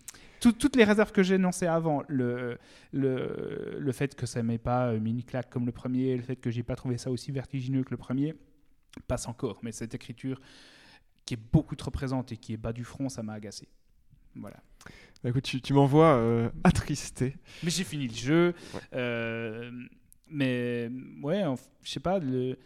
Tout- 0.45 0.51
toutes 0.59 0.75
les 0.75 0.83
réserves 0.83 1.11
que 1.11 1.23
j'ai 1.23 1.35
énoncées 1.35 1.65
avant, 1.65 2.03
le, 2.07 2.57
le, 2.93 3.77
le 3.79 3.91
fait 3.91 4.13
que 4.15 4.25
ça 4.27 4.43
m'ait 4.43 4.59
pas 4.59 4.89
euh, 4.89 4.99
mis 4.99 5.09
une 5.11 5.23
claque 5.23 5.49
comme 5.49 5.65
le 5.65 5.71
premier, 5.71 6.15
le 6.15 6.21
fait 6.21 6.35
que 6.35 6.51
j'ai 6.51 6.61
pas 6.63 6.75
trouvé 6.75 6.97
ça 6.99 7.09
aussi 7.09 7.31
vertigineux 7.31 7.83
que 7.83 7.89
le 7.91 7.97
premier, 7.97 8.35
passe 9.07 9.27
encore. 9.27 9.59
Mais 9.63 9.71
cette 9.71 9.95
écriture 9.95 10.39
qui 11.25 11.33
est 11.33 11.39
beaucoup 11.51 11.75
trop 11.75 11.89
présente 11.89 12.31
et 12.31 12.37
qui 12.37 12.53
est 12.53 12.57
bas 12.57 12.73
du 12.73 12.83
front, 12.83 13.09
ça 13.09 13.23
m'a 13.23 13.33
agacé. 13.33 13.67
Voilà. 14.35 14.57
bah, 15.23 15.29
écoute 15.29 15.43
tu, 15.45 15.61
tu 15.61 15.73
m'envoies 15.73 16.13
euh, 16.17 16.49
attristé 16.63 17.35
Mais 17.63 17.71
j'ai 17.71 17.83
fini 17.85 18.07
le 18.07 18.13
jeu. 18.13 18.53
Ouais. 18.73 18.81
euh, 18.93 19.71
mais 20.29 20.91
ouais, 21.23 21.43
je 21.83 21.89
sais 21.89 21.99
pas. 21.99 22.19
Le, 22.19 22.57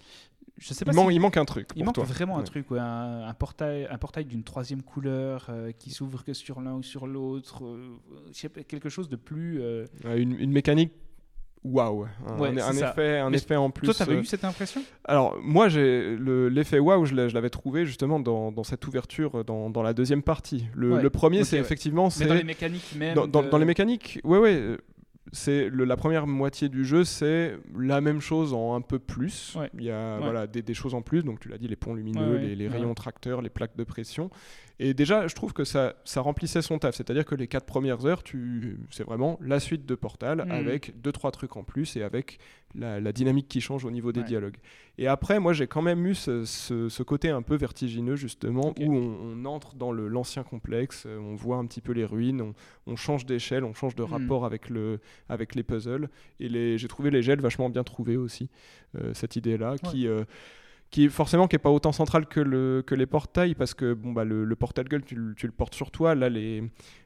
je 0.59 0.73
sais 0.73 0.85
pas 0.85 0.91
il, 0.91 0.95
man- 0.95 1.07
si- 1.09 1.15
il 1.15 1.19
manque 1.19 1.37
un 1.37 1.45
truc 1.45 1.69
il 1.75 1.83
manque 1.85 1.95
toi. 1.95 2.03
vraiment 2.03 2.37
un 2.37 2.43
truc, 2.43 2.69
ouais, 2.71 2.79
un, 2.79 3.23
un 3.27 3.33
portail, 3.33 3.87
un 3.89 3.97
portail 3.97 4.25
d'une 4.25 4.43
troisième 4.43 4.83
couleur 4.83 5.47
euh, 5.49 5.71
qui 5.71 5.89
s'ouvre 5.89 6.23
que 6.23 6.33
sur 6.33 6.61
l'un 6.61 6.73
ou 6.75 6.83
sur 6.83 7.07
l'autre. 7.07 7.63
euh, 7.65 7.97
quelque 8.67 8.89
chose 8.89 9.09
de 9.09 9.15
plus. 9.15 9.61
euh, 9.61 9.85
Ouais, 10.05 10.21
une, 10.21 10.39
une 10.39 10.51
mécanique 10.51 10.91
waouh 11.63 12.05
un, 12.25 12.37
Ouais, 12.39 12.61
un- 12.61 12.71
effet 12.71 13.17
un 13.19 13.29
Mais 13.29 13.37
effet 13.37 13.55
en 13.57 13.69
plus 13.69 13.85
Toi, 13.87 13.93
t'avais 13.93 14.15
euh, 14.15 14.21
eu 14.21 14.25
cette 14.25 14.45
impression? 14.45 14.81
Alors, 15.03 15.37
moi, 15.41 15.67
j'ai 15.67 16.15
le- 16.15 16.47
l'effet 16.47 16.79
waouh, 16.79 17.05
je 17.05 17.13
l'avais 17.15 17.49
trouvé 17.49 17.85
justement 17.85 18.19
dans, 18.19 18.51
dans 18.51 18.63
cette 18.63 18.85
ouverture, 18.87 19.43
dans, 19.43 19.69
dans 19.69 19.83
la 19.83 19.93
deuxième 19.93 20.23
partie. 20.23 20.67
Le, 20.73 21.09
premier, 21.09 21.43
c'est 21.43 21.57
effectivement. 21.57 22.05
Mais 22.05 22.09
c'est 22.11 22.25
dans 22.27 22.33
les 22.35 22.43
mécaniques 22.45 22.95
même. 22.97 23.13
dans, 23.15 23.27
dans- 23.27 23.43
de- 23.43 23.49
dans 23.49 23.57
les 23.57 23.65
mécaniques, 23.65 24.19
ouais, 24.23 24.37
ouais. 24.39 24.77
C'est 25.31 25.69
la 25.69 25.95
première 25.95 26.25
moitié 26.27 26.69
du 26.69 26.83
jeu, 26.85 27.03
c'est 27.03 27.57
la 27.77 28.01
même 28.01 28.19
chose 28.21 28.53
en 28.53 28.75
un 28.75 28.81
peu 28.81 28.99
plus. 28.99 29.55
Ouais. 29.55 29.69
Il 29.75 29.83
y 29.83 29.91
a 29.91 30.15
Ouais. 30.17 30.23
voilà, 30.23 30.47
des, 30.47 30.61
des 30.61 30.73
choses 30.73 30.93
en 30.95 31.01
plus, 31.01 31.23
donc 31.23 31.39
tu 31.39 31.49
l'as 31.49 31.57
dit, 31.57 31.67
les 31.67 31.75
ponts 31.75 31.93
lumineux, 31.93 32.35
Ouais, 32.37 32.55
les, 32.55 32.67
rayons 32.67 32.93
tracteurs, 32.95 33.41
les 33.41 33.49
plaques 33.49 33.75
de 33.77 33.83
pression. 33.83 34.29
Et 34.81 34.93
déjà, 34.93 35.27
je 35.27 35.35
trouve 35.35 35.51
que 35.51 35.65
ça, 35.65 35.95
ça 36.05 36.21
remplissait 36.21 36.61
son 36.61 36.79
taf. 36.79 36.95
C'est-à-dire 36.95 37.25
que 37.25 37.35
les 37.35 37.47
quatre 37.47 37.65
premières 37.65 38.05
heures, 38.05 38.23
tu, 38.23 38.79
c'est 38.91 39.03
vraiment 39.03 39.37
la 39.41 39.59
suite 39.59 39.85
de 39.85 39.93
Portal 39.93 40.45
Mhm. 40.45 40.51
avec 40.51 41.01
deux, 41.01 41.11
trois 41.11 41.31
trucs 41.31 41.57
en 41.57 41.63
plus 41.63 41.97
et 41.97 42.03
avec 42.03 42.39
la, 42.75 43.01
la 43.01 43.11
dynamique 43.11 43.49
qui 43.49 43.59
change 43.59 43.83
au 43.83 43.91
niveau 43.91 44.13
des 44.13 44.21
Ouais. 44.21 44.25
dialogues. 44.27 44.55
Et 44.97 45.07
après, 45.07 45.39
moi, 45.39 45.51
j'ai 45.51 45.67
quand 45.67 45.81
même 45.81 46.05
eu 46.05 46.15
ce, 46.15 46.45
ce- 46.45 46.87
ce 46.87 47.03
côté 47.03 47.29
un 47.29 47.41
peu 47.41 47.55
vertigineux, 47.55 48.15
justement, 48.15 48.73
où 48.79 48.93
on, 48.95 49.17
on 49.41 49.45
entre 49.45 49.75
dans 49.75 49.91
le- 49.91 50.07
l'ancien 50.07 50.43
complexe, 50.43 51.03
euh, 51.07 51.17
on 51.19 51.35
voit 51.35 51.57
un 51.57 51.65
petit 51.65 51.81
peu 51.81 51.91
les 51.91 52.05
ruines, 52.05 52.41
on, 52.41 52.53
on 52.87 52.95
change 52.95 53.25
d'échelle, 53.25 53.65
on 53.65 53.73
change 53.73 53.95
de 53.95 54.03
Mhm. 54.03 54.09
rapport 54.13 54.45
avec, 54.45 54.69
le, 54.69 54.99
avec 55.27 55.55
les 55.55 55.63
puzzles. 55.63 56.09
Et 56.39 56.47
les, 56.47 56.77
j'ai 56.77 56.87
trouvé 56.87 57.11
les 57.11 57.21
gels 57.21 57.41
vachement 57.41 57.69
bien 57.69 57.83
trouvés 57.83 58.15
aussi, 58.17 58.49
euh, 58.97 59.13
cette 59.13 59.35
idée-là, 59.35 59.77
qui, 59.77 60.07
euh, 60.07 60.23
qui 60.91 61.07
forcément 61.09 61.47
qui 61.47 61.55
est 61.55 61.59
pas 61.59 61.69
autant 61.69 61.91
centrale 61.91 62.25
que, 62.25 62.39
le, 62.39 62.81
que 62.85 62.95
les 62.95 63.05
portails, 63.05 63.53
parce 63.53 63.75
que 63.75 63.93
bon, 63.93 64.11
bah, 64.11 64.23
le, 64.23 64.43
le 64.43 64.55
portal 64.55 64.87
gueule, 64.87 65.03
tu, 65.03 65.13
le- 65.15 65.35
tu 65.35 65.45
le 65.45 65.51
portes 65.51 65.75
sur 65.75 65.91
toi. 65.91 66.15
Là, 66.15 66.29
les, 66.29 66.63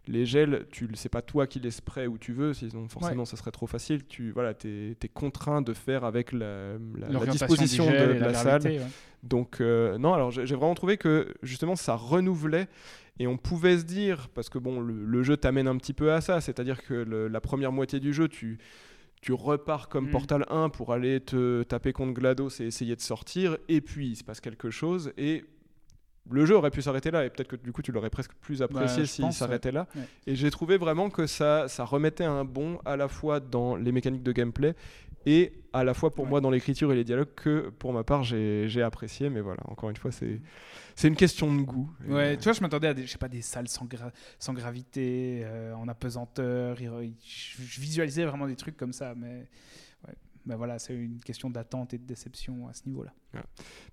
les 0.08 0.26
gels, 0.26 0.66
tu 0.72 0.88
le- 0.88 0.96
c'est 0.96 1.10
pas 1.10 1.22
toi 1.22 1.48
qui 1.48 1.60
les 1.60 1.70
sprays 1.72 2.08
où 2.08 2.18
tu 2.18 2.32
veux, 2.32 2.54
sinon 2.54 2.88
forcément 2.88 3.26
ça 3.26 3.36
serait 3.36 3.52
trop 3.52 3.68
facile. 3.68 4.06
Tu 4.06 4.32
voilà, 4.32 4.54
es, 4.64 4.96
contraint 5.14 5.62
de 5.62 5.74
faire 5.74 6.06
avec 6.06 6.32
la, 6.32 6.74
la- 6.74 6.78
la 7.00 7.10
L'orientation 7.10 7.46
disposition 7.48 7.86
de, 7.92 8.14
la, 8.20 8.34
salle. 8.34 8.62
ouais. 8.64 8.80
Donc 9.22 9.60
euh, 9.60 9.98
non, 9.98 10.14
alors 10.14 10.32
j'ai 10.32 10.44
vraiment 10.56 10.76
trouvé 10.76 10.96
que 10.98 11.28
justement 11.44 11.76
ça 11.76 11.96
renouvelait 11.96 12.68
et 13.20 13.28
on 13.28 13.38
pouvait 13.38 13.78
se 13.78 13.84
dire, 13.84 14.30
parce 14.34 14.50
que 14.50 14.58
bon, 14.60 14.80
le, 14.80 15.06
le 15.06 15.24
jeu 15.24 15.36
t'amène 15.38 15.68
un 15.68 15.78
petit 15.78 15.94
peu 15.94 16.12
à 16.14 16.22
ça, 16.22 16.40
c'est-à-dire 16.42 16.82
que 16.84 16.94
le- 16.94 17.28
la 17.28 17.42
première 17.42 17.72
moitié 17.74 18.00
du 18.00 18.14
jeu, 18.14 18.28
tu, 18.30 18.58
tu 19.24 19.32
repars 19.32 19.88
comme 19.88 20.08
Mm. 20.10 20.12
Portal 20.12 20.46
1 20.50 20.68
pour 20.68 20.92
aller 20.92 21.22
te 21.22 21.64
taper 21.64 21.94
contre 21.94 22.12
GLaDOS 22.14 22.60
et 22.60 22.66
essayer 22.66 22.94
de 22.94 23.02
sortir, 23.02 23.58
et 23.70 23.80
puis 23.80 24.10
il 24.10 24.16
se 24.18 24.24
passe 24.24 24.42
quelque 24.42 24.70
chose, 24.70 25.14
et 25.18 25.46
le 26.30 26.46
jeu 26.46 26.56
aurait 26.58 26.72
pu 26.72 26.82
s'arrêter 26.82 27.10
là, 27.10 27.26
et 27.26 27.30
peut-être 27.30 27.48
que 27.48 27.56
du 27.56 27.72
coup 27.72 27.82
tu 27.82 27.94
l'aurais 27.94 28.10
presque 28.10 28.34
plus 28.42 28.62
apprécié 28.62 28.98
Bah, 28.98 29.04
je 29.06 29.10
s'il 29.10 29.32
s'arrêtait 29.32 29.72
là. 29.72 29.88
Ouais. 29.96 30.02
Et 30.28 30.36
j'ai 30.36 30.52
trouvé 30.52 30.76
vraiment 30.78 31.10
que 31.10 31.26
ça, 31.26 31.70
ça 31.70 31.86
remettait 31.86 32.26
un 32.26 32.44
bon 32.44 32.80
à 32.84 32.98
la 32.98 33.08
fois 33.08 33.40
dans 33.40 33.78
les 33.78 33.94
mécaniques 33.94 34.24
de 34.24 34.32
gameplay 34.34 34.76
et 35.26 35.54
à 35.74 35.84
la 35.84 35.94
fois 35.94 36.12
pour 36.12 36.26
Ouais. 36.26 36.30
moi 36.30 36.42
dans 36.42 36.52
l'écriture 36.52 36.92
et 36.92 36.96
les 36.96 37.04
dialogues 37.04 37.34
que 37.36 37.70
pour 37.80 37.94
ma 37.94 38.04
part 38.04 38.24
j'ai 38.24 38.82
apprécié. 38.84 39.30
Mais 39.30 39.42
voilà, 39.42 39.62
encore 39.68 39.90
une 39.90 39.96
fois, 39.98 40.12
c'est 40.12 40.40
c'est 40.96 41.08
une 41.08 41.16
question 41.16 41.54
de 41.54 41.62
goût. 41.62 41.90
Ouais, 42.08 42.34
euh, 42.34 42.36
tu 42.38 42.44
vois, 42.44 42.54
je 42.54 42.62
m'attendais 42.62 42.88
à 42.88 42.94
des, 42.94 43.06
je 43.08 43.12
sais 43.12 43.18
pas, 43.18 43.28
des 43.30 43.42
salles 43.42 43.68
sans, 43.68 43.86
gra- 43.86 44.12
sans 44.38 44.54
gravité, 44.54 45.42
euh, 45.44 45.74
en 45.76 45.88
apesanteur. 45.88 46.78
Je, 46.78 47.82
visualisais 47.82 48.26
vraiment 48.26 48.46
des 48.48 48.56
trucs 48.56 48.78
comme 48.78 48.94
ça, 48.94 49.16
mais 49.18 49.48
ouais. 50.08 50.14
Ben 50.46 50.56
voilà, 50.58 50.78
c'est 50.78 50.94
une 50.94 51.20
question 51.22 51.50
d'attente 51.50 51.94
et 51.96 51.98
de 51.98 52.06
déception 52.06 52.68
à 52.68 52.74
ce 52.74 52.82
niveau-là. 52.86 53.12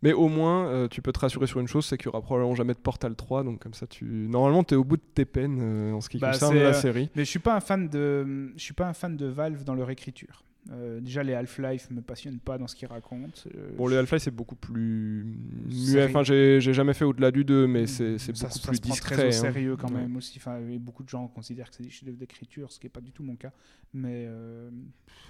Mais 0.02 0.12
au 0.12 0.28
moins, 0.28 0.66
euh, 0.66 0.88
tu 0.88 1.00
peux 1.00 1.12
te 1.12 1.20
rassurer 1.20 1.46
sur 1.46 1.60
une 1.60 1.68
chose, 1.68 1.86
c'est 1.86 1.96
qu'il 1.96 2.06
y 2.06 2.08
aura 2.08 2.20
probablement 2.20 2.54
jamais 2.56 2.74
de 2.74 2.78
Portal 2.80 3.14
3, 3.16 3.44
donc 3.44 3.60
comme 3.60 3.72
ça, 3.72 3.86
tu 3.86 4.04
normalement, 4.04 4.62
tu 4.64 4.74
es 4.74 4.76
au 4.76 4.84
bout 4.84 4.96
de 4.98 5.02
tes 5.14 5.24
peines 5.24 5.60
euh, 5.62 5.92
en 5.94 6.00
ce 6.02 6.10
qui 6.10 6.18
Bah, 6.18 6.32
concerne 6.32 6.56
la 6.58 6.74
série. 6.74 7.08
Mais 7.14 7.24
je 7.24 7.30
suis 7.30 7.38
pas 7.38 7.54
un 7.56 7.60
fan 7.60 7.88
de, 7.88 8.52
je 8.56 8.62
suis 8.62 8.74
pas 8.74 8.86
un 8.88 8.92
fan 8.92 9.16
de 9.16 9.26
Valve 9.26 9.64
dans 9.64 9.74
leur 9.74 9.88
écriture. 9.90 10.42
Euh, 10.70 11.00
déjà, 11.00 11.22
les 11.22 11.32
Half-Life 11.34 11.90
me 11.90 12.02
passionnent 12.02 12.38
pas 12.38 12.58
dans 12.58 12.66
ce 12.66 12.76
qu'ils 12.76 12.86
racontent. 12.86 13.32
Euh, 13.56 13.70
Bon, 13.76 13.86
le 13.86 13.98
Half-Life, 13.98 14.22
c'est 14.24 14.30
beaucoup 14.34 14.54
plus 14.56 15.24
muet. 15.66 16.04
Enfin, 16.04 16.22
j'ai 16.22 16.60
jamais 16.60 16.92
fait 16.92 17.04
au-delà 17.06 17.30
du 17.30 17.44
2, 17.44 17.66
mais 17.66 17.86
c'est 17.86 18.12
beaucoup 18.26 18.34
ça 18.34 18.48
plus 18.68 18.76
se 18.76 18.80
discret. 18.82 19.14
très 19.14 19.24
au 19.24 19.28
hein. 19.28 19.32
sérieux 19.32 19.76
quand 19.76 19.88
Ouais. 19.90 20.02
même 20.02 20.16
aussi. 20.16 20.38
Enfin, 20.38 20.60
beaucoup 20.78 21.02
de 21.02 21.08
gens 21.08 21.26
considèrent 21.28 21.70
que 21.70 21.76
c'est 21.76 21.82
des 21.82 21.90
chefs-d'œuvre 21.90 22.18
d'écriture, 22.18 22.70
ce 22.70 22.78
qui 22.78 22.86
n'est 22.86 22.90
pas 22.90 23.00
du 23.00 23.10
tout 23.10 23.22
mon 23.22 23.36
cas. 23.36 23.52
Mais 23.94 24.26
euh, 24.28 24.68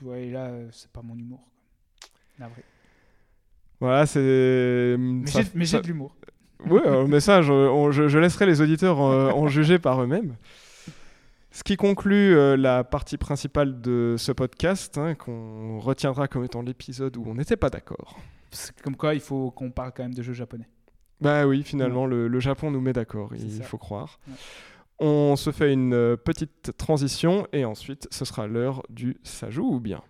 ouais, 0.02 0.30
là, 0.30 0.50
c'est 0.72 0.90
pas 0.90 1.02
mon 1.02 1.16
humour. 1.16 1.46
Navré. 2.38 2.62
Voilà, 3.78 4.06
c'est. 4.06 4.96
Mais 5.54 5.64
j'ai 5.64 5.80
de 5.80 5.86
l'humour. 5.86 6.16
Oui, 6.66 6.80
euh, 6.84 7.06
mais 7.06 7.20
ça, 7.20 7.40
je, 7.40 7.52
on- 7.52 7.90
je- 7.90 8.08
je 8.08 8.18
laisserai 8.18 8.44
les 8.46 8.60
auditeurs 8.60 8.98
en 8.98 9.46
juger 9.48 9.78
par 9.78 10.02
eux-mêmes. 10.02 10.34
Ce 11.52 11.64
qui 11.64 11.76
conclut 11.76 12.36
euh, 12.36 12.56
la 12.56 12.84
partie 12.84 13.16
principale 13.16 13.80
de 13.80 14.14
ce 14.18 14.30
podcast, 14.32 14.98
hein, 14.98 15.14
qu'on 15.14 15.78
retiendra 15.80 16.28
comme 16.28 16.44
étant 16.44 16.62
l'épisode 16.62 17.16
où 17.16 17.24
on 17.26 17.34
n'était 17.34 17.56
pas 17.56 17.70
d'accord. 17.70 18.18
Comme 18.84 18.96
quoi, 18.96 19.14
il 19.14 19.20
faut 19.20 19.50
qu'on 19.50 19.70
parle 19.70 19.92
quand 19.94 20.02
même 20.04 20.14
de 20.14 20.22
jeux 20.22 20.32
japonais. 20.32 20.68
Bah 21.20 21.46
oui, 21.46 21.62
finalement, 21.62 22.06
le, 22.06 22.28
le 22.28 22.40
Japon 22.40 22.70
nous 22.70 22.80
met 22.80 22.92
d'accord, 22.92 23.30
il 23.34 23.58
ça. 23.58 23.64
faut 23.64 23.78
croire. 23.78 24.18
Ouais. 24.28 24.34
On 25.00 25.34
se 25.36 25.50
fait 25.50 25.72
une 25.72 25.94
euh, 25.94 26.16
petite 26.16 26.76
transition 26.76 27.46
et 27.52 27.64
ensuite 27.64 28.06
ce 28.10 28.24
sera 28.24 28.46
l'heure 28.46 28.82
du 28.90 29.16
ça 29.22 29.50
joue 29.50 29.74
ou 29.74 29.80
bien. 29.80 30.02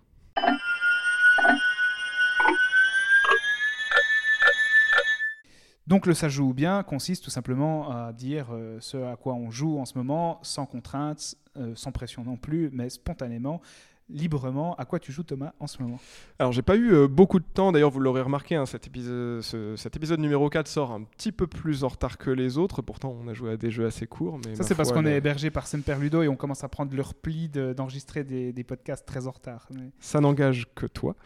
Donc 5.90 6.06
le 6.06 6.14
ça 6.14 6.28
joue 6.30 6.54
bien 6.54 6.82
consiste 6.84 7.24
tout 7.24 7.30
simplement 7.30 7.90
à 7.90 8.12
dire 8.12 8.46
euh, 8.52 8.78
ce 8.80 8.96
à 8.96 9.16
quoi 9.16 9.34
on 9.34 9.50
joue 9.50 9.78
en 9.78 9.84
ce 9.84 9.98
moment, 9.98 10.38
sans 10.42 10.64
contrainte, 10.64 11.34
euh, 11.58 11.72
sans 11.74 11.90
pression 11.92 12.22
non 12.24 12.36
plus, 12.36 12.70
mais 12.72 12.88
spontanément, 12.90 13.60
librement. 14.08 14.74
À 14.76 14.84
quoi 14.84 14.98
tu 15.00 15.10
joues 15.12 15.24
Thomas 15.24 15.52
en 15.58 15.66
ce 15.66 15.82
moment 15.82 15.98
Alors 16.38 16.52
j'ai 16.52 16.62
pas 16.62 16.76
eu 16.76 16.92
euh, 16.92 17.08
beaucoup 17.08 17.40
de 17.40 17.44
temps, 17.44 17.72
d'ailleurs 17.72 17.90
vous 17.90 17.98
l'aurez 18.00 18.22
remarqué, 18.22 18.54
hein, 18.54 18.66
cet, 18.66 18.86
épisode, 18.86 19.40
ce- 19.42 19.74
cet 19.76 19.96
épisode 19.96 20.20
numéro 20.20 20.48
4 20.48 20.68
sort 20.68 20.92
un 20.92 21.02
petit 21.02 21.32
peu 21.32 21.46
plus 21.48 21.82
en 21.84 21.88
retard 21.88 22.18
que 22.18 22.30
les 22.30 22.56
autres, 22.56 22.82
pourtant 22.82 23.16
on 23.20 23.26
a 23.28 23.34
joué 23.34 23.50
à 23.50 23.56
des 23.56 23.70
jeux 23.72 23.86
assez 23.86 24.06
courts. 24.06 24.38
Mais 24.46 24.54
Ça 24.54 24.62
c'est 24.62 24.76
parce 24.76 24.92
qu'on 24.92 25.06
est 25.06 25.16
hébergé 25.16 25.50
par 25.50 25.66
Semper 25.66 25.96
Ludo 26.00 26.22
et 26.22 26.28
on 26.28 26.36
commence 26.36 26.62
à 26.62 26.68
prendre 26.68 26.94
le 26.94 27.02
repli 27.02 27.48
de- 27.48 27.72
d'enregistrer 27.72 28.22
des, 28.22 28.52
des 28.52 28.62
podcasts 28.64 29.06
très 29.06 29.26
en 29.26 29.32
retard. 29.32 29.66
Mais- 29.74 29.90
ça 29.98 30.20
n'engage 30.20 30.66
que 30.74 30.86
toi. 30.86 31.16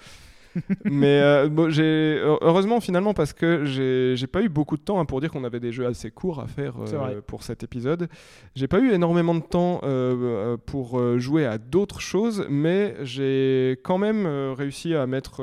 mais 0.84 1.20
euh, 1.20 1.48
bon, 1.48 1.70
j'ai 1.70 2.20
heureusement 2.40 2.80
finalement 2.80 3.14
parce 3.14 3.32
que 3.32 3.64
j'ai 3.64 4.26
pas 4.26 4.42
eu 4.42 4.48
beaucoup 4.48 4.76
de 4.76 4.82
temps 4.82 5.00
hein, 5.00 5.04
pour 5.04 5.20
dire 5.20 5.30
qu'on 5.30 5.44
avait 5.44 5.60
des 5.60 5.72
jeux 5.72 5.86
assez 5.86 6.10
courts 6.10 6.40
à 6.40 6.46
faire 6.46 6.74
euh, 6.78 7.20
pour 7.26 7.42
cet 7.42 7.62
épisode. 7.62 8.08
J'ai 8.54 8.68
pas 8.68 8.80
eu 8.80 8.92
énormément 8.92 9.34
de 9.34 9.42
temps 9.42 9.80
euh, 9.84 10.56
pour 10.66 11.00
jouer 11.18 11.46
à 11.46 11.58
d'autres 11.58 12.00
choses, 12.00 12.46
mais 12.48 12.94
j'ai 13.02 13.78
quand 13.82 13.98
même 13.98 14.26
réussi 14.26 14.94
à 14.94 15.06
mettre, 15.06 15.42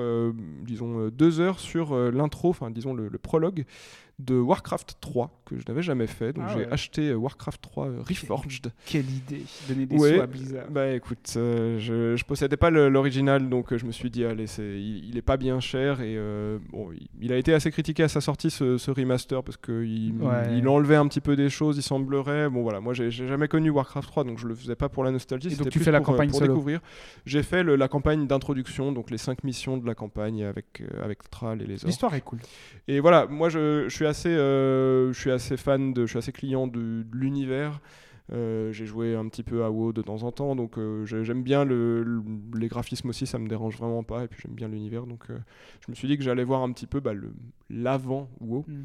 disons, 0.63 1.09
deux 1.09 1.39
heures 1.39 1.59
sur 1.59 1.95
l'intro, 1.95 2.49
enfin 2.49 2.71
disons 2.71 2.93
le, 2.93 3.07
le 3.07 3.17
prologue 3.17 3.65
de 4.25 4.35
Warcraft 4.35 4.97
3 5.01 5.41
que 5.45 5.57
je 5.59 5.63
n'avais 5.67 5.81
jamais 5.81 6.07
fait. 6.07 6.33
Donc 6.33 6.45
Ah 6.47 6.53
j'ai 6.53 6.59
ouais. 6.65 6.71
acheté 6.71 7.09
euh, 7.09 7.15
Warcraft 7.15 7.61
3 7.61 7.87
euh, 7.87 8.01
Reforged. 8.07 8.71
Quelle 8.85 9.09
idée 9.09 9.43
Donner 9.67 9.85
des 9.85 9.95
Ouais, 9.97 10.15
sous 10.15 10.21
à 10.21 10.27
Blizzard. 10.27 10.65
Bah 10.69 10.89
écoute, 10.91 11.33
euh, 11.37 11.77
je, 11.79 12.15
je 12.15 12.23
possédais 12.25 12.57
pas 12.57 12.69
l'original, 12.69 13.49
donc 13.49 13.75
je 13.75 13.85
me 13.85 13.91
suis 13.91 14.09
dit, 14.09 14.23
allez, 14.25 14.47
c'est, 14.47 14.63
il, 14.79 15.05
il 15.09 15.17
est 15.17 15.21
pas 15.21 15.37
bien 15.37 15.59
cher 15.59 16.01
et 16.01 16.15
euh, 16.17 16.57
bon, 16.71 16.89
il, 16.93 17.07
il 17.21 17.33
a 17.33 17.37
été 17.37 17.53
assez 17.53 17.71
critiqué 17.71 18.03
à 18.03 18.07
sa 18.07 18.21
sortie 18.21 18.49
ce, 18.51 18.77
ce 18.77 18.91
remaster 18.91 19.43
parce 19.43 19.57
qu'il 19.57 20.13
Ouais. 20.21 20.57
il 20.57 20.67
enlevait 20.67 20.95
un 20.95 21.07
petit 21.07 21.21
peu 21.21 21.35
des 21.35 21.49
choses, 21.49 21.77
il 21.77 21.81
semblerait. 21.83 22.49
Bon 22.49 22.61
voilà, 22.63 22.79
moi 22.79 22.93
j'ai, 22.93 23.09
jamais 23.11 23.47
connu 23.47 23.69
Warcraft 23.69 24.07
3, 24.09 24.23
donc 24.23 24.37
je 24.39 24.47
le 24.47 24.55
faisais 24.55 24.75
pas 24.75 24.89
pour 24.89 25.03
la 25.03 25.11
nostalgie. 25.11 25.47
Et 25.47 25.55
donc 25.55 25.69
tu 25.69 25.79
plus 25.79 25.85
fais 25.85 25.91
la 25.91 25.99
pour, 25.99 26.07
campagne 26.13 26.29
pour 26.29 26.39
solo. 26.39 26.53
découvrir. 26.53 26.79
J'ai 27.25 27.43
fait 27.43 27.63
le- 27.63 27.75
la 27.75 27.87
campagne 27.87 28.27
d'introduction, 28.27 28.91
donc 28.91 29.09
les 29.11 29.17
cinq 29.17 29.43
missions 29.43 29.77
de 29.77 29.85
la 29.85 29.95
campagne 29.95 30.43
avec 30.43 30.81
euh, 30.81 31.03
avec 31.03 31.29
Thrall 31.29 31.61
et 31.61 31.65
les 31.65 31.75
orques. 31.75 31.85
L'histoire 31.87 32.13
est 32.15 32.21
cool. 32.21 32.39
Et 32.87 32.99
voilà, 32.99 33.25
moi 33.27 33.49
je, 33.49 33.85
je 33.89 33.95
suis 33.95 34.05
assez, 34.11 34.29
euh, 34.29 35.11
je 35.11 35.19
suis 35.19 35.31
assez 35.31 35.57
fan, 35.57 35.93
de, 35.93 36.05
je 36.05 36.11
suis 36.11 36.19
assez 36.19 36.31
client 36.31 36.67
de, 36.67 36.79
de 37.03 37.17
l'univers. 37.17 37.79
Euh, 38.33 38.71
j'ai 38.71 38.85
joué 38.85 39.13
un 39.15 39.27
petit 39.27 39.43
peu 39.43 39.65
à 39.65 39.69
WoW 39.71 39.91
de 39.91 40.01
temps 40.01 40.23
en 40.23 40.31
temps, 40.31 40.55
donc 40.55 40.77
euh, 40.77 41.05
j'ai- 41.05 41.25
j'aime 41.25 41.43
bien 41.43 41.65
le, 41.65 42.01
le- 42.03 42.23
les 42.57 42.69
graphismes 42.69 43.09
aussi, 43.09 43.25
ça 43.27 43.37
me 43.39 43.47
dérange 43.49 43.77
vraiment 43.77 44.03
pas, 44.03 44.23
et 44.23 44.27
puis 44.27 44.39
j'aime 44.41 44.53
bien 44.55 44.69
l'univers, 44.69 45.05
donc 45.05 45.23
euh, 45.29 45.37
je 45.85 45.91
me 45.91 45.95
suis 45.95 46.07
dit 46.07 46.17
que 46.17 46.23
j'allais 46.23 46.45
voir 46.45 46.61
un 46.61 46.71
petit 46.71 46.87
peu 46.87 47.01
bah, 47.01 47.11
l'avant 47.69 48.29
WoW. 48.39 48.63
Mm. 48.67 48.83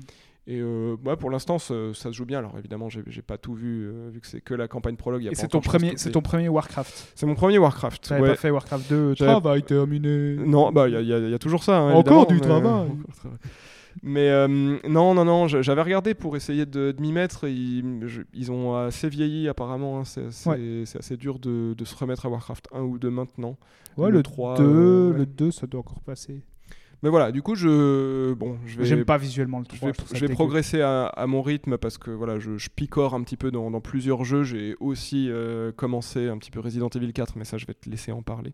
Et 0.49 0.61
euh, 0.61 0.97
ouais, 1.05 1.16
pour 1.16 1.31
l'instant, 1.31 1.59
ça, 1.59 1.74
ça 1.93 2.11
se 2.11 2.16
joue 2.16 2.24
bien. 2.24 2.39
Alors 2.39 2.57
évidemment, 2.57 2.89
j'ai 2.89 3.03
pas 3.22 3.37
tout 3.37 3.55
vu, 3.55 3.85
euh, 3.89 4.11
vu 4.12 4.20
que 4.20 4.29
c'est 4.29 4.41
que 4.41 4.55
la 4.55 4.68
campagne 4.68 4.95
prologue. 4.97 5.22
il 5.22 5.24
y 5.24 5.29
a 5.29 5.33
Et 5.33 5.35
c'est 5.35 5.49
ton, 5.49 5.61
premier, 5.61 5.95
c'est 5.97 6.12
ton 6.12 6.22
premier 6.22 6.49
Warcraft? 6.49 7.12
C'est 7.16 7.27
mon 7.27 7.35
premier 7.35 7.59
Warcraft. 7.59 8.01
Tu 8.05 8.12
n'avais 8.12 8.22
ouais. 8.22 8.29
pas 8.31 8.37
fait 8.37 8.51
Warcraft 8.51 8.89
2, 8.89 9.14
J'avais- 9.16 9.31
travail 9.33 9.62
terminé. 9.64 10.37
Non, 10.37 10.70
bah 10.70 10.89
il 10.89 10.95
y, 10.95 11.12
a- 11.12 11.18
y 11.29 11.33
y 11.35 11.39
toujours 11.41 11.64
ça. 11.64 11.79
hein, 11.79 11.93
Encore 11.95 12.22
évidemment, 12.22 12.24
du 12.27 12.35
mais- 12.35 12.41
travail. 12.41 12.64
Encore 12.91 12.97
du 13.07 13.12
travail. 13.12 13.39
Mais 14.03 14.28
euh, 14.28 14.47
non, 14.88 15.14
non, 15.14 15.24
non, 15.24 15.49
j'avais 15.49 15.82
regardé 15.82 16.14
pour 16.14 16.36
essayer 16.36 16.66
de, 16.66 16.92
de 16.92 17.01
m'y 17.01 17.12
mettre. 17.12 17.49
Ils, 17.49 18.03
je- 18.07 18.22
ils 18.34 18.53
ont 18.53 18.74
assez 18.76 19.09
vieilli 19.09 19.49
apparemment. 19.49 19.99
hein, 20.01 20.05
c'est 20.05 20.49
Ouais. 20.49 20.84
assez 20.99 21.16
dur 21.16 21.38
de, 21.38 21.74
de 21.76 21.84
se 21.84 21.94
remettre 21.97 22.26
à 22.26 22.28
Warcraft 22.28 22.68
1 22.72 22.82
ou 22.82 22.99
2 22.99 23.11
maintenant. 23.11 23.57
Ouais, 23.97 24.11
Le 24.11 24.18
le, 24.18 24.22
3, 24.22 24.59
2, 24.59 24.62
euh, 24.64 25.11
ouais. 25.12 25.18
le 25.18 25.26
2, 25.26 25.51
ça 25.51 25.66
doit 25.66 25.80
encore 25.80 26.01
passer. 26.01 26.42
Mais 27.03 27.11
voilà, 27.11 27.30
du 27.30 27.42
coup, 27.42 27.55
je, 27.55 28.32
bon, 28.34 28.57
je 28.66 28.78
vais, 28.78 28.84
J'aime 28.86 29.05
pas 29.05 29.18
visuellement 29.18 29.59
le 29.59 29.64
je 29.70 29.76
3. 29.76 29.90
vais, 29.90 29.94
je 30.14 30.26
vais 30.26 30.32
progresser 30.32 30.80
à, 30.80 31.07
à 31.07 31.26
mon 31.26 31.42
rythme 31.42 31.76
parce 31.76 31.99
que 31.99 32.11
voilà, 32.11 32.38
je, 32.38 32.57
je 32.57 32.68
picore 32.74 33.14
un 33.14 33.22
petit 33.22 33.36
peu 33.36 33.51
dans, 33.51 33.70
dans 33.70 33.80
plusieurs 33.82 34.24
jeux. 34.24 34.44
J'ai 34.44 34.76
aussi 34.80 35.28
euh, 35.30 35.72
commencé 35.72 36.28
un 36.28 36.38
petit 36.38 36.51
peu 36.51 36.61
Resident 36.61 36.88
Evil 36.94 37.12
4, 37.12 37.34
mais 37.36 37.44
ça, 37.44 37.59
je 37.59 37.66
vais 37.66 37.74
te 37.74 37.88
laisser 37.88 38.12
en 38.12 38.22
parler. 38.22 38.53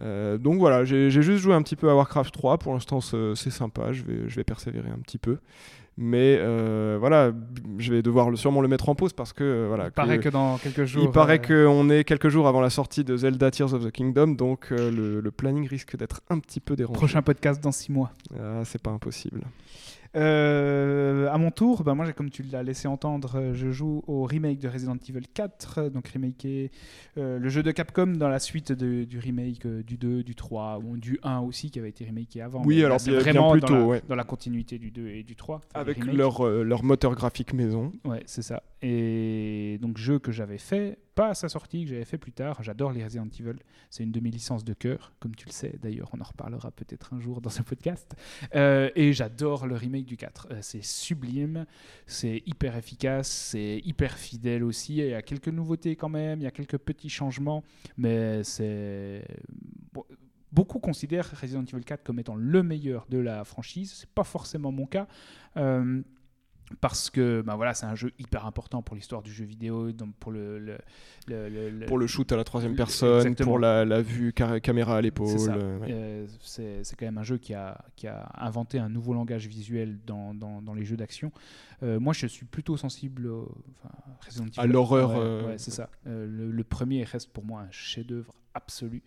Euh, 0.00 0.38
donc 0.38 0.58
voilà, 0.58 0.84
j'ai 0.84 1.10
juste 1.10 1.42
joué 1.42 1.54
un 1.54 1.62
petit 1.62 1.76
peu 1.76 1.90
à 1.90 1.94
Warcraft 1.94 2.32
3. 2.32 2.58
Pour 2.58 2.72
l'instant, 2.72 3.00
c'est 3.00 3.50
sympa. 3.50 3.92
Je 3.92 4.02
vais, 4.02 4.28
je 4.28 4.36
vais 4.36 4.44
persévérer 4.44 4.88
un 4.90 4.98
petit 4.98 5.18
peu. 5.18 5.38
Mais 5.98 6.38
euh, 6.40 6.96
voilà, 6.98 7.32
je 7.76 7.92
vais 7.92 8.00
devoir 8.00 8.30
le- 8.30 8.36
sûrement 8.36 8.62
le 8.62 8.68
mettre 8.68 8.88
en 8.88 8.94
pause 8.94 9.12
parce 9.12 9.34
que 9.34 9.44
euh, 9.44 9.66
voilà. 9.68 9.86
Il 9.88 9.90
paraît 9.90 10.18
que- 10.20 10.30
dans 10.30 10.56
quelques 10.56 10.86
jours. 10.86 11.02
il 11.04 11.10
paraît 11.10 11.42
qu'on 11.42 11.90
est 11.90 12.04
quelques 12.04 12.30
jours 12.30 12.48
avant 12.48 12.62
la 12.62 12.70
sortie 12.70 13.04
de 13.04 13.14
Zelda 13.14 13.50
Tears 13.50 13.74
of 13.74 13.84
the 13.84 13.90
Kingdom, 13.90 14.28
donc 14.28 14.70
le, 14.70 15.20
le 15.20 15.30
planning 15.30 15.68
risque 15.68 15.94
d'être 15.98 16.22
un 16.30 16.38
petit 16.38 16.60
peu 16.60 16.76
dérangé. 16.76 16.96
Prochain 16.96 17.20
podcast 17.20 17.62
dans 17.62 17.72
6 17.72 17.92
mois. 17.92 18.10
Ah, 18.40 18.62
c'est 18.64 18.80
pas 18.80 18.90
impossible. 18.90 19.42
Euh, 20.14 21.28
à 21.30 21.38
mon 21.38 21.50
tour, 21.50 21.82
bah 21.84 21.94
moi, 21.94 22.10
comme 22.12 22.30
tu 22.30 22.42
l'as 22.42 22.62
laissé 22.62 22.86
entendre, 22.88 23.36
euh, 23.36 23.54
je 23.54 23.70
joue 23.70 24.02
au 24.06 24.24
remake 24.24 24.58
de 24.58 24.68
Resident 24.68 24.96
Evil 25.08 25.26
4, 25.32 25.78
euh, 25.78 25.90
donc 25.90 26.08
remaké 26.08 26.70
euh, 27.16 27.38
le 27.38 27.48
jeu 27.48 27.62
de 27.62 27.70
Capcom 27.70 28.06
dans 28.08 28.28
la 28.28 28.38
suite 28.38 28.72
de- 28.72 29.04
du 29.04 29.18
remake 29.18 29.64
euh, 29.66 29.82
du 29.82 29.96
2, 29.96 30.22
du 30.22 30.34
3 30.34 30.80
ou 30.84 30.96
du 30.96 31.18
1 31.22 31.40
aussi 31.40 31.70
qui 31.70 31.78
avait 31.78 31.88
été 31.88 32.04
remaké 32.04 32.42
avant. 32.42 32.62
Oui, 32.64 32.84
alors 32.84 33.00
c'est 33.00 33.10
vraiment 33.12 33.52
plus 33.52 33.60
dans, 33.60 33.66
tôt, 33.68 33.74
la, 33.74 33.84
ouais. 33.86 34.02
dans 34.08 34.14
la 34.16 34.24
continuité 34.24 34.78
du 34.78 34.90
2 34.90 35.08
et 35.08 35.22
du 35.22 35.34
3. 35.36 35.56
enfin, 35.74 35.84
des 35.84 35.90
Avec 35.92 36.04
leur, 36.12 36.46
euh, 36.46 36.62
leur 36.62 36.84
moteur 36.84 37.14
graphique 37.14 37.54
maison. 37.54 37.92
Ouais, 38.04 38.22
c'est 38.26 38.42
ça. 38.42 38.62
Et 38.82 39.78
donc, 39.80 39.96
jeu 39.96 40.18
que 40.18 40.32
j'avais 40.32 40.58
fait, 40.58 40.98
pas 41.14 41.28
à 41.28 41.34
sa 41.34 41.48
sortie, 41.48 41.84
que 41.84 41.90
j'avais 41.90 42.04
fait 42.04 42.18
plus 42.18 42.32
tard. 42.32 42.62
J'adore 42.62 42.92
les 42.92 43.04
Resident 43.04 43.26
Evil. 43.26 43.56
C'est 43.90 44.02
une 44.02 44.12
de 44.12 44.20
mes 44.20 44.30
licences 44.30 44.64
de 44.64 44.72
cœur, 44.72 45.12
comme 45.20 45.34
tu 45.34 45.46
le 45.46 45.52
sais. 45.52 45.78
D'ailleurs, 45.82 46.10
on 46.12 46.20
en 46.20 46.24
reparlera 46.24 46.70
peut-être 46.70 47.12
un 47.12 47.20
jour 47.20 47.40
dans 47.40 47.50
ce 47.50 47.62
podcast. 47.62 48.14
Euh, 48.54 48.90
et 48.94 49.12
j'adore 49.12 49.66
le 49.66 49.76
remake 49.76 50.06
du 50.06 50.16
4. 50.16 50.48
Euh, 50.50 50.58
c'est 50.62 50.82
sublime, 50.82 51.66
c'est 52.06 52.42
hyper 52.46 52.76
efficace, 52.76 53.28
c'est 53.28 53.80
hyper 53.84 54.16
fidèle 54.16 54.64
aussi. 54.64 54.96
Il 54.96 55.08
y 55.08 55.14
a 55.14 55.22
quelques 55.22 55.48
nouveautés 55.48 55.96
quand 55.96 56.08
même, 56.08 56.40
il 56.40 56.44
y 56.44 56.48
a 56.48 56.50
quelques 56.50 56.78
petits 56.78 57.10
changements, 57.10 57.62
mais 57.96 58.42
c'est. 58.44 59.24
Beaucoup 60.50 60.80
considèrent 60.80 61.30
Resident 61.40 61.64
Evil 61.64 61.82
4 61.82 62.02
comme 62.02 62.18
étant 62.18 62.34
le 62.34 62.62
meilleur 62.62 63.06
de 63.08 63.16
la 63.16 63.42
franchise. 63.42 63.94
C'est 64.00 64.10
pas 64.10 64.24
forcément 64.24 64.70
mon 64.70 64.84
cas. 64.84 65.08
Euh, 65.56 66.02
parce 66.80 67.10
que 67.10 67.42
ben 67.44 67.56
voilà, 67.56 67.74
c'est 67.74 67.86
un 67.86 67.94
jeu 67.94 68.12
hyper 68.18 68.46
important 68.46 68.82
pour 68.82 68.96
l'histoire 68.96 69.22
du 69.22 69.32
jeu 69.32 69.44
vidéo, 69.44 69.92
donc 69.92 70.14
pour 70.16 70.32
le, 70.32 70.58
le- 70.58 70.78
le- 71.28 71.48
le- 71.48 71.70
le- 71.70 71.86
Pour 71.86 71.98
le 71.98 72.06
shoot 72.06 72.30
à 72.32 72.36
la 72.36 72.44
troisième 72.44 72.74
personne, 72.74 73.18
exactement. 73.22 73.50
pour 73.50 73.58
la, 73.58 73.84
la 73.84 74.02
vue 74.02 74.32
caméra 74.32 74.96
à 74.96 75.00
l'épaule. 75.00 75.38
C'est 75.38 75.50
euh, 75.50 75.78
ouais. 75.78 75.88
Euh, 75.90 76.26
c'est 76.40 76.84
c'est 76.84 76.96
quand 76.96 77.06
même 77.06 77.18
un 77.18 77.22
jeu 77.22 77.38
qui 77.38 77.54
a, 77.54 77.84
qui 77.96 78.06
a 78.06 78.30
inventé 78.38 78.78
un 78.78 78.88
nouveau 78.88 79.14
langage 79.14 79.46
visuel 79.46 79.98
dans, 80.06 80.34
dans, 80.34 80.62
dans 80.62 80.74
les 80.74 80.84
jeux 80.84 80.96
d'action. 80.96 81.30
Euh, 81.82 81.98
moi, 81.98 82.12
je 82.12 82.26
suis 82.26 82.46
plutôt 82.46 82.76
sensible 82.76 83.26
au, 83.26 83.50
enfin, 83.82 83.94
Resident 84.24 84.46
À 84.56 84.66
l'horreur, 84.66 85.10
Ouais, 85.10 85.16
euh, 85.18 85.46
ouais, 85.48 85.58
c'est 85.58 85.70
ça. 85.72 85.88
Euh, 86.06 86.26
le, 86.26 86.50
le 86.50 86.64
premier 86.64 87.02
reste 87.04 87.30
pour 87.32 87.44
moi 87.44 87.62
un 87.62 87.70
chef-d'œuvre 87.70 88.32
absolu. 88.54 89.02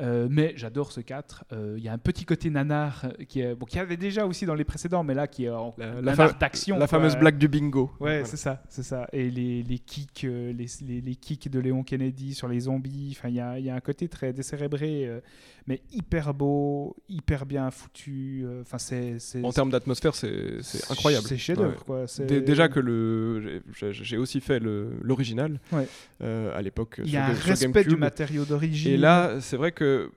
Mais 0.00 0.52
j'adore 0.56 0.92
ce 0.92 1.00
4. 1.00 1.44
Euh, 1.52 1.74
Il 1.76 1.82
y 1.82 1.88
a 1.88 1.92
un 1.92 1.98
petit 1.98 2.24
côté 2.24 2.50
nanar 2.50 3.06
qui, 3.28 3.40
est, 3.40 3.54
bon, 3.56 3.66
qui 3.66 3.80
avait 3.80 3.96
déjà 3.96 4.26
aussi 4.26 4.46
dans 4.46 4.54
les 4.54 4.62
précédents, 4.64 5.02
mais 5.02 5.14
là 5.14 5.26
qui 5.26 5.46
est 5.46 5.50
en 5.50 5.74
La- 5.76 6.00
nanar 6.00 6.38
d'action. 6.38 6.78
La 6.78 6.86
fameuse 6.86 7.16
blague 7.16 7.36
du 7.36 7.48
bingo. 7.48 7.90
Ouais, 7.98 8.20
Voilà. 8.20 8.24
c'est 8.24 8.36
ça, 8.36 8.62
c'est 8.68 8.84
ça. 8.84 9.08
Et 9.12 9.28
les, 9.28 9.64
les 9.64 9.78
kicks, 9.80 10.22
les, 10.22 10.52
les, 10.52 11.00
les 11.00 11.14
kicks 11.16 11.48
de 11.50 11.58
Léon 11.58 11.82
Kennedy 11.82 12.32
sur 12.34 12.46
les 12.46 12.60
zombies. 12.60 13.14
Enfin, 13.18 13.28
il 13.28 13.34
y 13.34 13.40
a, 13.40 13.58
il 13.58 13.64
y 13.64 13.70
a 13.70 13.74
un 13.74 13.80
côté 13.80 14.08
très 14.08 14.32
décérébré, 14.32 15.20
mais 15.66 15.82
hyper 15.90 16.32
beau, 16.32 16.94
hyper 17.08 17.44
bien 17.44 17.68
foutu. 17.72 18.46
Enfin, 18.60 18.78
c'est, 18.78 19.18
En 19.42 19.50
termes 19.52 19.70
d'atmosphère, 19.70 20.14
c'est 20.14 20.62
c'est 20.62 20.92
incroyable. 20.92 21.26
C'est 21.26 21.36
chef-d'œuvre, 21.36 21.70
Ouais. 21.72 21.84
quoi. 21.84 22.06
Dé- 22.26 22.40
Déjà 22.40 22.68
que 22.68 22.80
le, 22.80 23.62
j'ai- 23.92 24.16
aussi 24.16 24.40
fait 24.40 24.60
l'original 25.02 25.60
Ouais. 25.72 25.86
euh, 26.22 26.56
à 26.56 26.62
l'époque. 26.62 27.00
il 27.04 27.10
y 27.10 27.16
a 27.16 27.26
un 27.26 27.32
respect 27.32 27.84
du 27.84 27.96
matériau 27.96 28.44
d'origine. 28.44 28.92
Et 28.92 28.96
là, 28.96 29.36
c'est 29.40 29.56
vrai 29.56 29.72
que 29.72 30.10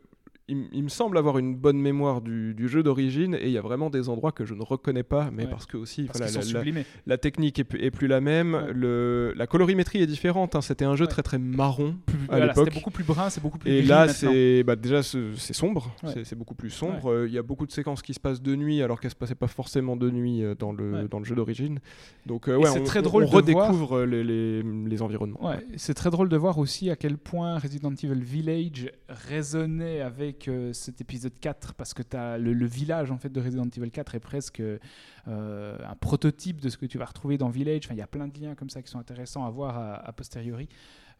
il, 0.73 0.83
me 0.83 0.89
semble 0.89 1.17
avoir 1.17 1.37
une 1.37 1.55
bonne 1.55 1.77
mémoire 1.79 2.21
du, 2.21 2.53
du 2.53 2.67
jeu 2.67 2.83
d'origine 2.83 3.35
et 3.35 3.45
il 3.45 3.51
y 3.51 3.57
a 3.57 3.61
vraiment 3.61 3.89
des 3.89 4.09
endroits 4.09 4.31
que 4.31 4.45
je 4.45 4.53
ne 4.53 4.63
reconnais 4.63 5.03
pas, 5.03 5.29
mais 5.31 5.43
Ouais. 5.45 5.49
parce 5.49 5.65
que 5.65 5.77
aussi 5.77 6.03
parce 6.03 6.17
voilà, 6.19 6.31
la, 6.31 6.81
la- 7.07 7.17
technique 7.17 7.59
est, 7.59 7.63
plus 7.91 8.07
la 8.07 8.21
même, 8.21 8.53
Ouais. 8.53 8.73
le, 8.73 9.33
la 9.35 9.47
colorimétrie 9.47 10.01
est 10.01 10.07
différente. 10.07 10.55
hein. 10.55 10.61
C'était 10.61 10.85
un 10.85 10.95
jeu 10.95 11.05
Ouais. 11.05 11.11
très 11.11 11.23
très 11.23 11.37
marron 11.37 11.95
Plus- 12.05 12.17
à 12.23 12.25
voilà, 12.29 12.45
l'époque. 12.47 12.65
C'était 12.65 12.79
beaucoup 12.79 12.91
plus 12.91 13.03
brun, 13.03 13.29
c'est 13.29 13.41
beaucoup 13.41 13.57
plus 13.57 13.71
Et 13.71 13.81
là, 13.81 14.07
c'est 14.07 14.63
bah, 14.63 14.75
déjà 14.75 15.03
ce- 15.03 15.33
c'est 15.35 15.53
sombre, 15.53 15.95
c'est- 16.25 16.35
beaucoup 16.35 16.55
plus 16.55 16.69
sombre. 16.69 17.11
Euh, 17.11 17.27
Il 17.27 17.33
y 17.33 17.37
a 17.37 17.43
beaucoup 17.43 17.65
de 17.65 17.71
séquences 17.71 18.01
qui 18.01 18.13
se 18.13 18.19
passent 18.19 18.41
de 18.41 18.55
nuit, 18.55 18.81
alors 18.81 18.99
qu'elles 18.99 19.11
se 19.11 19.15
passaient 19.15 19.35
pas 19.35 19.47
forcément 19.47 19.95
de 19.95 20.09
nuit 20.09 20.43
euh, 20.43 20.55
dans 20.55 20.71
le 20.71 21.07
dans 21.07 21.19
le 21.19 21.25
jeu 21.25 21.35
d'origine. 21.35 21.79
Donc 22.25 22.47
euh, 22.47 22.55
ouais, 22.57 22.69
on, 22.69 22.83
très 22.83 23.01
drôle 23.01 23.23
on 23.23 23.27
voir- 23.27 23.43
redécouvre 23.43 24.01
les, 24.05 24.23
les, 24.23 24.63
les 24.63 25.01
environnements. 25.01 25.51
C'est 25.77 25.93
très 25.93 26.09
drôle 26.09 26.29
de 26.29 26.37
voir 26.37 26.57
aussi 26.57 26.89
à 26.89 26.95
quel 26.95 27.17
point 27.17 27.57
Resident 27.59 27.93
Evil 27.93 28.21
Village 28.23 28.91
résonnait 29.31 30.01
avec 30.01 30.40
euh, 30.47 30.73
cet 30.73 31.01
épisode 31.01 31.37
4 31.39 31.73
parce 31.73 31.93
que 31.93 32.03
as 32.15 32.37
le, 32.37 32.65
village 32.65 33.11
en 33.11 33.17
fait 33.17 33.29
de 33.29 33.39
Resident 33.41 33.67
Evil 33.75 33.91
4 33.91 34.15
est 34.15 34.19
presque 34.19 34.61
euh, 34.61 34.79
un 35.27 35.95
prototype 35.95 36.61
de 36.61 36.69
ce 36.69 36.77
que 36.77 36.85
tu 36.85 36.97
vas 36.97 37.05
retrouver 37.05 37.37
dans 37.37 37.49
Village. 37.49 37.87
Il 37.91 37.97
y 37.97 38.01
a 38.01 38.07
plein 38.07 38.27
de 38.27 38.39
liens 38.39 38.55
comme 38.55 38.69
ça 38.69 38.81
qui 38.81 38.89
sont 38.89 38.99
intéressants 38.99 39.45
à 39.45 39.49
voir 39.49 39.77
a 39.77 40.11
posteriori. 40.13 40.69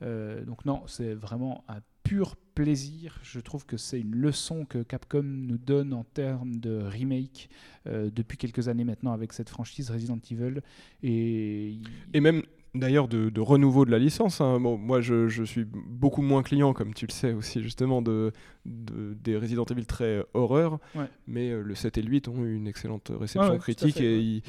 Euh, 0.01 0.43
donc 0.43 0.65
non, 0.65 0.83
c'est 0.87 1.13
vraiment 1.13 1.63
un 1.67 1.79
pur 2.03 2.35
plaisir. 2.55 3.19
Je 3.23 3.39
trouve 3.39 3.65
que 3.65 3.77
c'est 3.77 3.99
une 3.99 4.15
leçon 4.15 4.65
que 4.65 4.81
Capcom 4.83 5.23
nous 5.23 5.57
donne 5.57 5.93
en 5.93 6.03
termes 6.03 6.57
de 6.57 6.81
remake 6.81 7.49
depuis 7.85 8.37
quelques 8.37 8.67
années 8.67 8.83
maintenant 8.83 9.13
avec 9.13 9.33
cette 9.33 9.49
franchise 9.49 9.89
Resident 9.89 10.19
Evil. 10.29 10.61
Et, 11.03 11.77
Et 12.13 12.19
même 12.19 12.41
d'ailleurs 12.75 13.07
de, 13.07 13.29
de 13.29 13.41
renouveau 13.41 13.85
de 13.85 13.91
la 13.91 13.99
licence. 13.99 14.41
hein. 14.41 14.59
Bon, 14.59 14.77
moi, 14.77 15.01
je, 15.01 15.27
je 15.27 15.43
suis 15.43 15.65
beaucoup 15.65 16.21
moins 16.21 16.43
client, 16.43 16.73
comme 16.73 16.93
tu 16.93 17.05
le 17.05 17.11
sais 17.11 17.33
aussi, 17.33 17.61
justement, 17.61 18.01
de, 18.01 18.31
de- 18.65 19.13
des 19.21 19.35
Resident 19.37 19.65
Evil 19.65 19.85
très 19.85 20.05
euh, 20.19 20.23
horreur. 20.33 20.79
Ouais. 20.95 21.05
Mais 21.27 21.49
euh, 21.51 21.61
le 21.61 21.75
7 21.75 21.97
et 21.97 22.01
le 22.01 22.09
8 22.09 22.27
ont 22.29 22.43
eu 22.45 22.55
une 22.55 22.67
excellente 22.67 23.11
réception 23.13 23.41
Ouais, 23.41 23.49
ouais, 23.49 23.55
tout 23.57 23.61
à 23.61 23.63
critique 23.63 23.97
fait, 23.97 24.21
et 24.23 24.43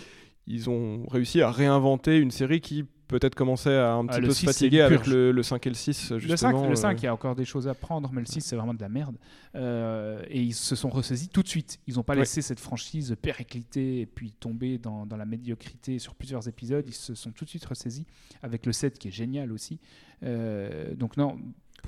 ils 0.47 0.71
ont 0.71 1.07
réussi 1.09 1.41
à 1.41 1.51
réinventer 1.51 2.19
une 2.19 2.31
série 2.31 2.61
qui 2.61 2.85
peut-être 3.13 3.35
commençait 3.37 3.77
à 3.77 3.93
un 3.95 4.07
Ah, 4.09 4.13
petit 4.19 4.27
peu 4.27 4.33
6, 4.33 4.41
se 4.41 4.47
fatiguer 4.47 4.81
avec 4.81 5.07
le, 5.07 5.31
le 5.31 5.43
5 5.43 5.65
et 5.67 5.71
le 5.71 5.75
6. 5.75 6.11
Le 6.11 6.19
5, 6.21 6.29
Justement, 6.29 6.69
le 6.69 6.75
5, 6.75 6.91
euh, 6.91 6.99
il 6.99 7.05
y 7.05 7.07
a 7.07 7.15
encore 7.15 7.35
des 7.37 7.45
choses 7.45 7.69
à 7.69 7.75
prendre, 7.75 8.11
mais 8.13 8.21
le 8.21 8.27
6, 8.27 8.41
c'est 8.41 8.57
vraiment 8.57 8.75
de 8.75 8.81
la 8.81 8.89
merde. 8.89 9.17
Euh, 9.55 10.23
et 10.29 10.41
ils 10.43 10.55
se 10.55 10.75
sont 10.75 10.89
ressaisis 10.89 11.29
tout 11.29 11.43
de 11.43 11.49
suite. 11.49 11.79
Ils 11.87 11.95
n'ont 11.95 12.03
pas 12.03 12.15
Ouais. 12.15 12.21
laissé 12.21 12.43
cette 12.43 12.61
franchise 12.61 13.15
péricliter 13.23 14.01
et 14.01 14.07
puis 14.07 14.33
tomber 14.33 14.79
dans, 14.79 15.07
dans 15.07 15.17
la 15.17 15.27
médiocrité 15.27 15.99
sur 15.99 16.15
plusieurs 16.15 16.49
épisodes. 16.49 16.85
Ils 16.89 16.95
se 16.95 17.15
sont 17.15 17.31
tout 17.31 17.45
de 17.45 17.51
suite 17.51 17.65
ressaisis 17.65 18.07
avec 18.43 18.67
le 18.67 18.73
7 18.73 18.99
qui 18.99 19.09
est 19.09 19.13
génial 19.13 19.53
aussi. 19.53 19.79
Euh, 20.25 20.95
donc, 20.95 21.17
non. 21.17 21.37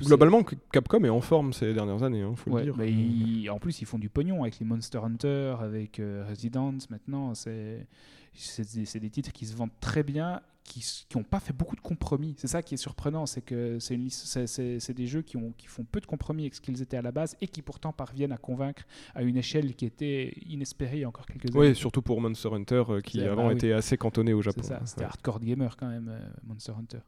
Globalement, 0.01 0.43
Capcom 0.73 1.05
est 1.05 1.09
en 1.09 1.21
forme 1.21 1.53
ces 1.53 1.73
dernières 1.73 2.03
années, 2.03 2.25
il 2.29 2.37
faut 2.37 2.51
Ouais, 2.51 2.63
le 2.65 2.73
dire. 2.73 2.77
mais 2.77 2.91
ils- 2.91 3.49
en 3.49 3.61
plus, 3.61 3.81
ils 3.81 3.87
font 3.87 3.99
du 3.99 4.09
pognon 4.09 4.43
avec 4.43 4.59
les 4.59 4.67
Monster 4.67 4.99
Hunter, 4.99 5.55
avec 5.61 6.01
euh, 6.01 6.25
Resident. 6.29 6.75
Maintenant, 6.91 7.33
c'est 7.37 7.87
c'est 8.35 8.99
des, 8.99 9.11
titres 9.11 9.33
qui 9.33 9.47
se 9.47 9.55
vendent 9.55 9.79
très 9.81 10.03
bien, 10.03 10.41
qui 10.65 10.85
n'ont 11.15 11.23
pas 11.23 11.41
fait 11.41 11.53
beaucoup 11.53 11.77
de 11.77 11.81
compromis. 11.81 12.35
C'est 12.39 12.49
ça 12.49 12.63
qui 12.63 12.75
est 12.75 12.79
surprenant, 12.79 13.27
c'est 13.27 13.43
que 13.43 13.79
c'est 13.79 14.93
des 14.95 15.07
jeux 15.07 15.23
qui, 15.23 15.37
ont, 15.37 15.53
qui 15.57 15.67
font 15.67 15.85
peu 15.85 16.01
de 16.01 16.07
compromis 16.07 16.45
avec 16.45 16.55
ce 16.55 16.61
qu'ils 16.61 16.81
étaient 16.81 16.97
à 16.97 17.03
la 17.03 17.13
base 17.13 17.37
et 17.41 17.49
qui 17.49 17.63
pourtant 17.63 17.93
parviennent 17.93 18.33
à 18.33 18.39
convaincre 18.39 18.85
à 19.15 19.23
une 19.23 19.37
échelle 19.37 19.75
qui 19.75 19.85
était 19.85 20.35
inespérée 20.47 20.97
il 20.97 21.01
y 21.01 21.05
a 21.05 21.09
encore 21.09 21.27
quelques 21.27 21.51
années. 21.55 21.69
Oui, 21.69 21.77
surtout 21.77 22.03
pour 22.03 22.21
Monster 22.21 22.49
Hunter, 22.53 22.85
euh, 22.89 23.01
qui 23.01 23.21
avant 23.23 23.45
bah 23.45 23.49
oui. 23.49 23.55
était 23.55 23.73
assez 23.73 23.97
cantonné 23.97 24.33
au 24.33 24.43
Japon. 24.43 24.63
C'est 24.65 24.75
c'était 24.87 25.01
Ouais. 25.03 25.07
hardcore 25.07 25.41
gamer 25.41 25.77
quand 25.77 25.89
même, 25.89 26.09
euh, 26.09 26.21
Monster 26.45 26.73
Hunter. 26.79 27.01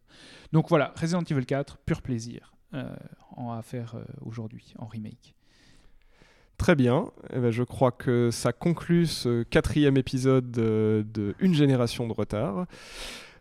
Donc 0.53 0.69
voilà, 0.69 0.93
Resident 0.97 1.23
Evil 1.23 1.47
4, 1.47 1.79
pur 1.79 2.03
plaisir 2.03 2.55
euh, 2.75 2.95
en 3.37 3.53
à 3.53 3.63
faire 3.63 3.97
aujourd'hui, 4.21 4.75
en 4.79 4.87
remake. 4.87 5.36
Très 6.59 6.75
bien. 6.75 7.11
Eh 7.35 7.39
ben, 7.39 7.51
je 7.51 7.63
crois 7.63 7.93
que 7.93 8.31
ça 8.31 8.53
conclut 8.53 9.07
ce 9.07 9.43
quatrième 9.43 9.97
épisode 9.97 10.57
euh, 10.59 11.03
de 11.13 11.35
Une 11.39 11.55
génération 11.55 12.07
de 12.09 12.13
retard. 12.13 12.67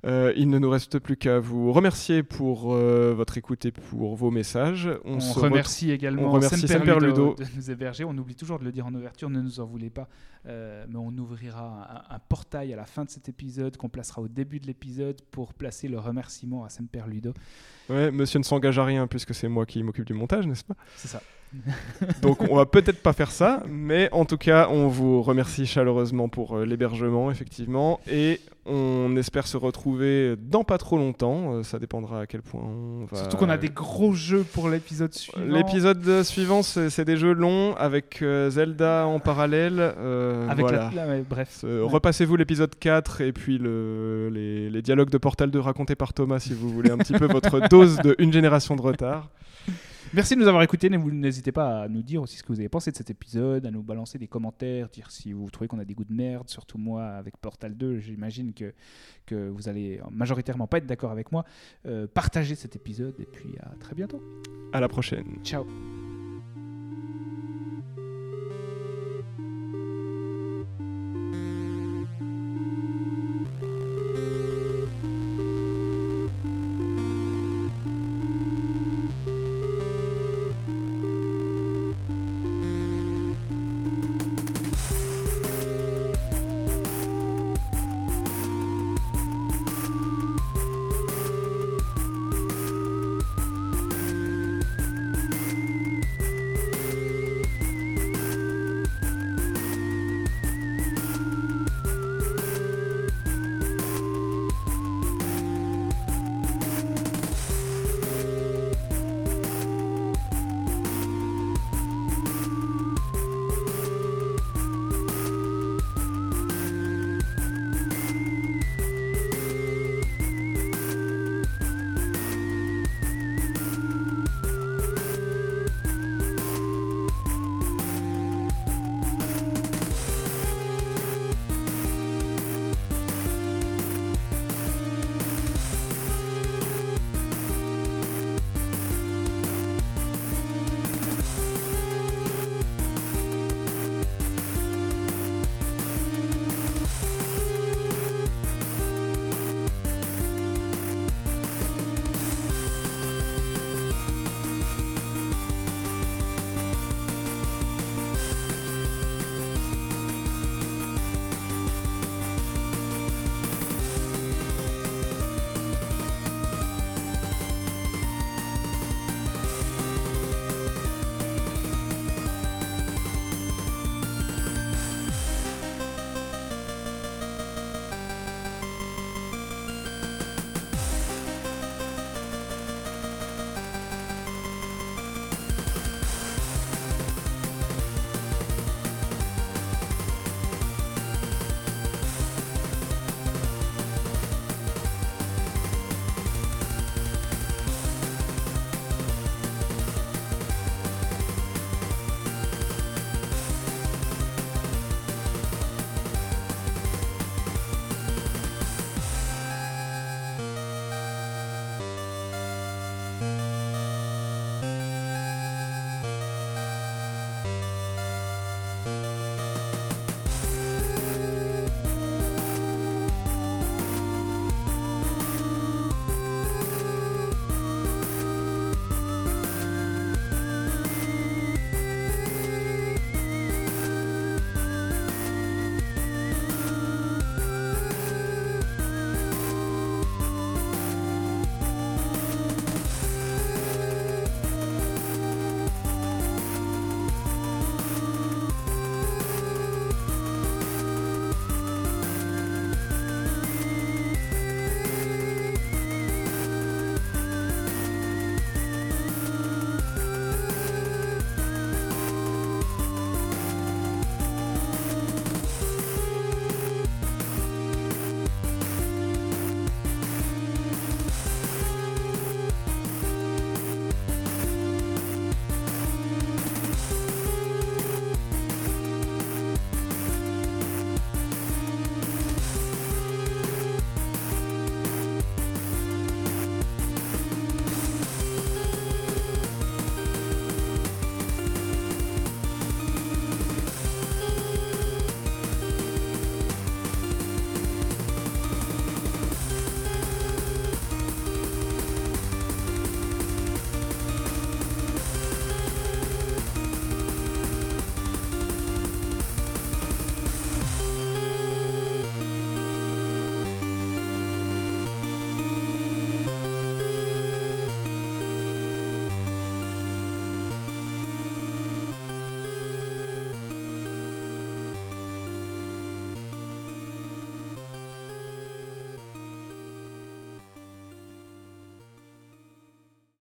Euh, 0.05 0.33
il 0.35 0.49
ne 0.49 0.59
nous 0.59 0.69
reste 0.69 0.99
plus 0.99 1.17
qu'à 1.17 1.39
vous 1.39 1.73
remercier 1.73 2.21
pour 2.21 2.73
euh, 2.73 3.13
votre 3.15 3.37
écoute 3.39 3.65
et 3.65 3.71
pour 3.71 4.15
vos 4.15 4.29
messages. 4.29 4.87
On, 5.03 5.19
se 5.19 5.39
remercie 5.39 5.89
également 5.89 6.27
on 6.27 6.31
remercie 6.31 6.67
Semper 6.67 6.99
Ludo 6.99 7.35
de 7.35 7.45
nous 7.55 7.71
héberger. 7.71 8.03
On 8.03 8.15
oublie 8.15 8.35
toujours 8.35 8.59
de 8.59 8.65
le 8.65 8.71
dire 8.71 8.85
en 8.85 8.93
ouverture, 8.93 9.31
ne 9.31 9.41
nous 9.41 9.59
en 9.59 9.65
voulez 9.65 9.89
pas. 9.89 10.07
Euh, 10.45 10.85
mais 10.87 10.97
on 10.97 11.09
ouvrira 11.17 12.05
un, 12.11 12.15
un 12.15 12.19
portail 12.19 12.71
à 12.71 12.75
la 12.75 12.85
fin 12.85 13.03
de 13.03 13.09
cet 13.09 13.29
épisode 13.29 13.77
qu'on 13.77 13.89
placera 13.89 14.21
au 14.21 14.27
début 14.27 14.59
de 14.59 14.67
l'épisode 14.67 15.19
pour 15.31 15.55
placer 15.55 15.87
le 15.87 15.97
remerciement 15.97 16.65
à 16.65 16.69
Semper 16.69 17.03
Ludo. 17.07 17.33
Ouais, 17.89 18.11
monsieur 18.11 18.37
ne 18.37 18.43
s'engage 18.43 18.77
à 18.77 18.85
rien 18.85 19.07
puisque 19.07 19.33
c'est 19.33 19.47
moi 19.47 19.65
qui 19.65 19.81
m'occupe 19.81 20.05
du 20.05 20.13
montage, 20.13 20.45
n'est-ce 20.45 20.65
pas? 20.65 20.75
C'est 20.97 21.07
ça. 21.07 21.21
Donc 22.21 22.41
on 22.49 22.55
va 22.55 22.65
peut-être 22.65 23.01
pas 23.01 23.13
faire 23.13 23.31
ça, 23.31 23.63
mais 23.67 24.09
en 24.11 24.25
tout 24.25 24.37
cas, 24.37 24.67
on 24.69 24.87
vous 24.87 25.21
remercie 25.21 25.65
chaleureusement 25.65 26.29
pour 26.29 26.57
euh, 26.57 26.65
l'hébergement, 26.65 27.31
effectivement, 27.31 27.99
et 28.09 28.41
on 28.65 29.15
espère 29.15 29.45
se 29.47 29.57
retrouver 29.57 30.35
dans 30.37 30.63
pas 30.63 30.77
trop 30.77 30.97
longtemps. 30.97 31.53
Euh, 31.53 31.63
ça 31.63 31.79
dépendra 31.79 32.21
à 32.21 32.25
quel 32.27 32.41
point 32.41 32.61
on 32.61 33.05
va. 33.05 33.17
Surtout 33.17 33.37
qu'on 33.37 33.49
a 33.49 33.57
des 33.57 33.69
gros 33.69 34.13
jeux 34.13 34.43
pour 34.43 34.69
l'épisode 34.69 35.13
suivant. 35.13 35.45
L'épisode 35.45 36.23
suivant, 36.23 36.63
c'est 36.63 37.05
des 37.05 37.17
jeux 37.17 37.33
longs 37.33 37.75
avec 37.75 38.21
euh, 38.21 38.49
Zelda 38.49 39.05
en 39.05 39.19
parallèle. 39.19 39.79
Avec 39.79 40.65
voilà. 40.65 40.91
la, 40.95 41.07
ouais, 41.07 41.23
bref. 41.27 41.63
Ouais. 41.63 41.81
Repassez-vous 41.81 42.35
l'épisode 42.35 42.75
4 42.77 43.21
et 43.21 43.31
puis 43.31 43.57
le, 43.57 44.29
les, 44.29 44.69
les 44.69 44.81
dialogues 44.81 45.09
de 45.09 45.17
Portal 45.17 45.51
2 45.51 45.59
racontés 45.59 45.95
par 45.95 46.13
Thomas 46.13 46.39
si 46.39 46.53
vous 46.53 46.69
voulez 46.69 46.91
un 46.91 46.97
petit 46.97 47.13
peu 47.13 47.27
votre 47.27 47.59
dose 47.69 47.97
de 47.97 48.15
une 48.19 48.33
génération 48.33 48.75
de 48.75 48.81
retard. 48.81 49.29
Merci 50.13 50.35
de 50.35 50.41
nous 50.41 50.47
avoir 50.47 50.63
écoutés. 50.63 50.89
N'hésitez 50.89 51.51
pas 51.51 51.83
à 51.83 51.87
nous 51.87 52.01
dire 52.01 52.21
aussi 52.21 52.37
ce 52.37 52.43
que 52.43 52.49
vous 52.49 52.59
avez 52.59 52.69
pensé 52.69 52.91
de 52.91 52.95
cet 52.95 53.09
épisode, 53.09 53.65
à 53.65 53.71
nous 53.71 53.83
balancer 53.83 54.17
des 54.17 54.27
commentaires, 54.27 54.89
dire 54.89 55.11
si 55.11 55.33
vous 55.33 55.49
trouvez 55.49 55.67
qu'on 55.67 55.79
a 55.79 55.85
des 55.85 55.93
goûts 55.93 56.05
de 56.05 56.13
merde, 56.13 56.49
surtout 56.49 56.77
moi 56.77 57.05
avec 57.05 57.37
Portal 57.37 57.75
2. 57.75 57.99
J'imagine 57.99 58.53
que, 58.53 58.73
que 59.25 59.49
vous 59.49 59.67
allez 59.67 59.99
majoritairement 60.11 60.67
pas 60.67 60.77
être 60.77 60.85
d'accord 60.85 61.11
avec 61.11 61.31
moi. 61.31 61.45
Euh, 61.85 62.07
partagez 62.07 62.55
cet 62.55 62.75
épisode 62.75 63.15
et 63.19 63.25
puis 63.25 63.55
à 63.61 63.75
très 63.79 63.95
bientôt. 63.95 64.21
À 64.73 64.79
la 64.79 64.87
prochaine. 64.87 65.39
Ciao. 65.43 65.65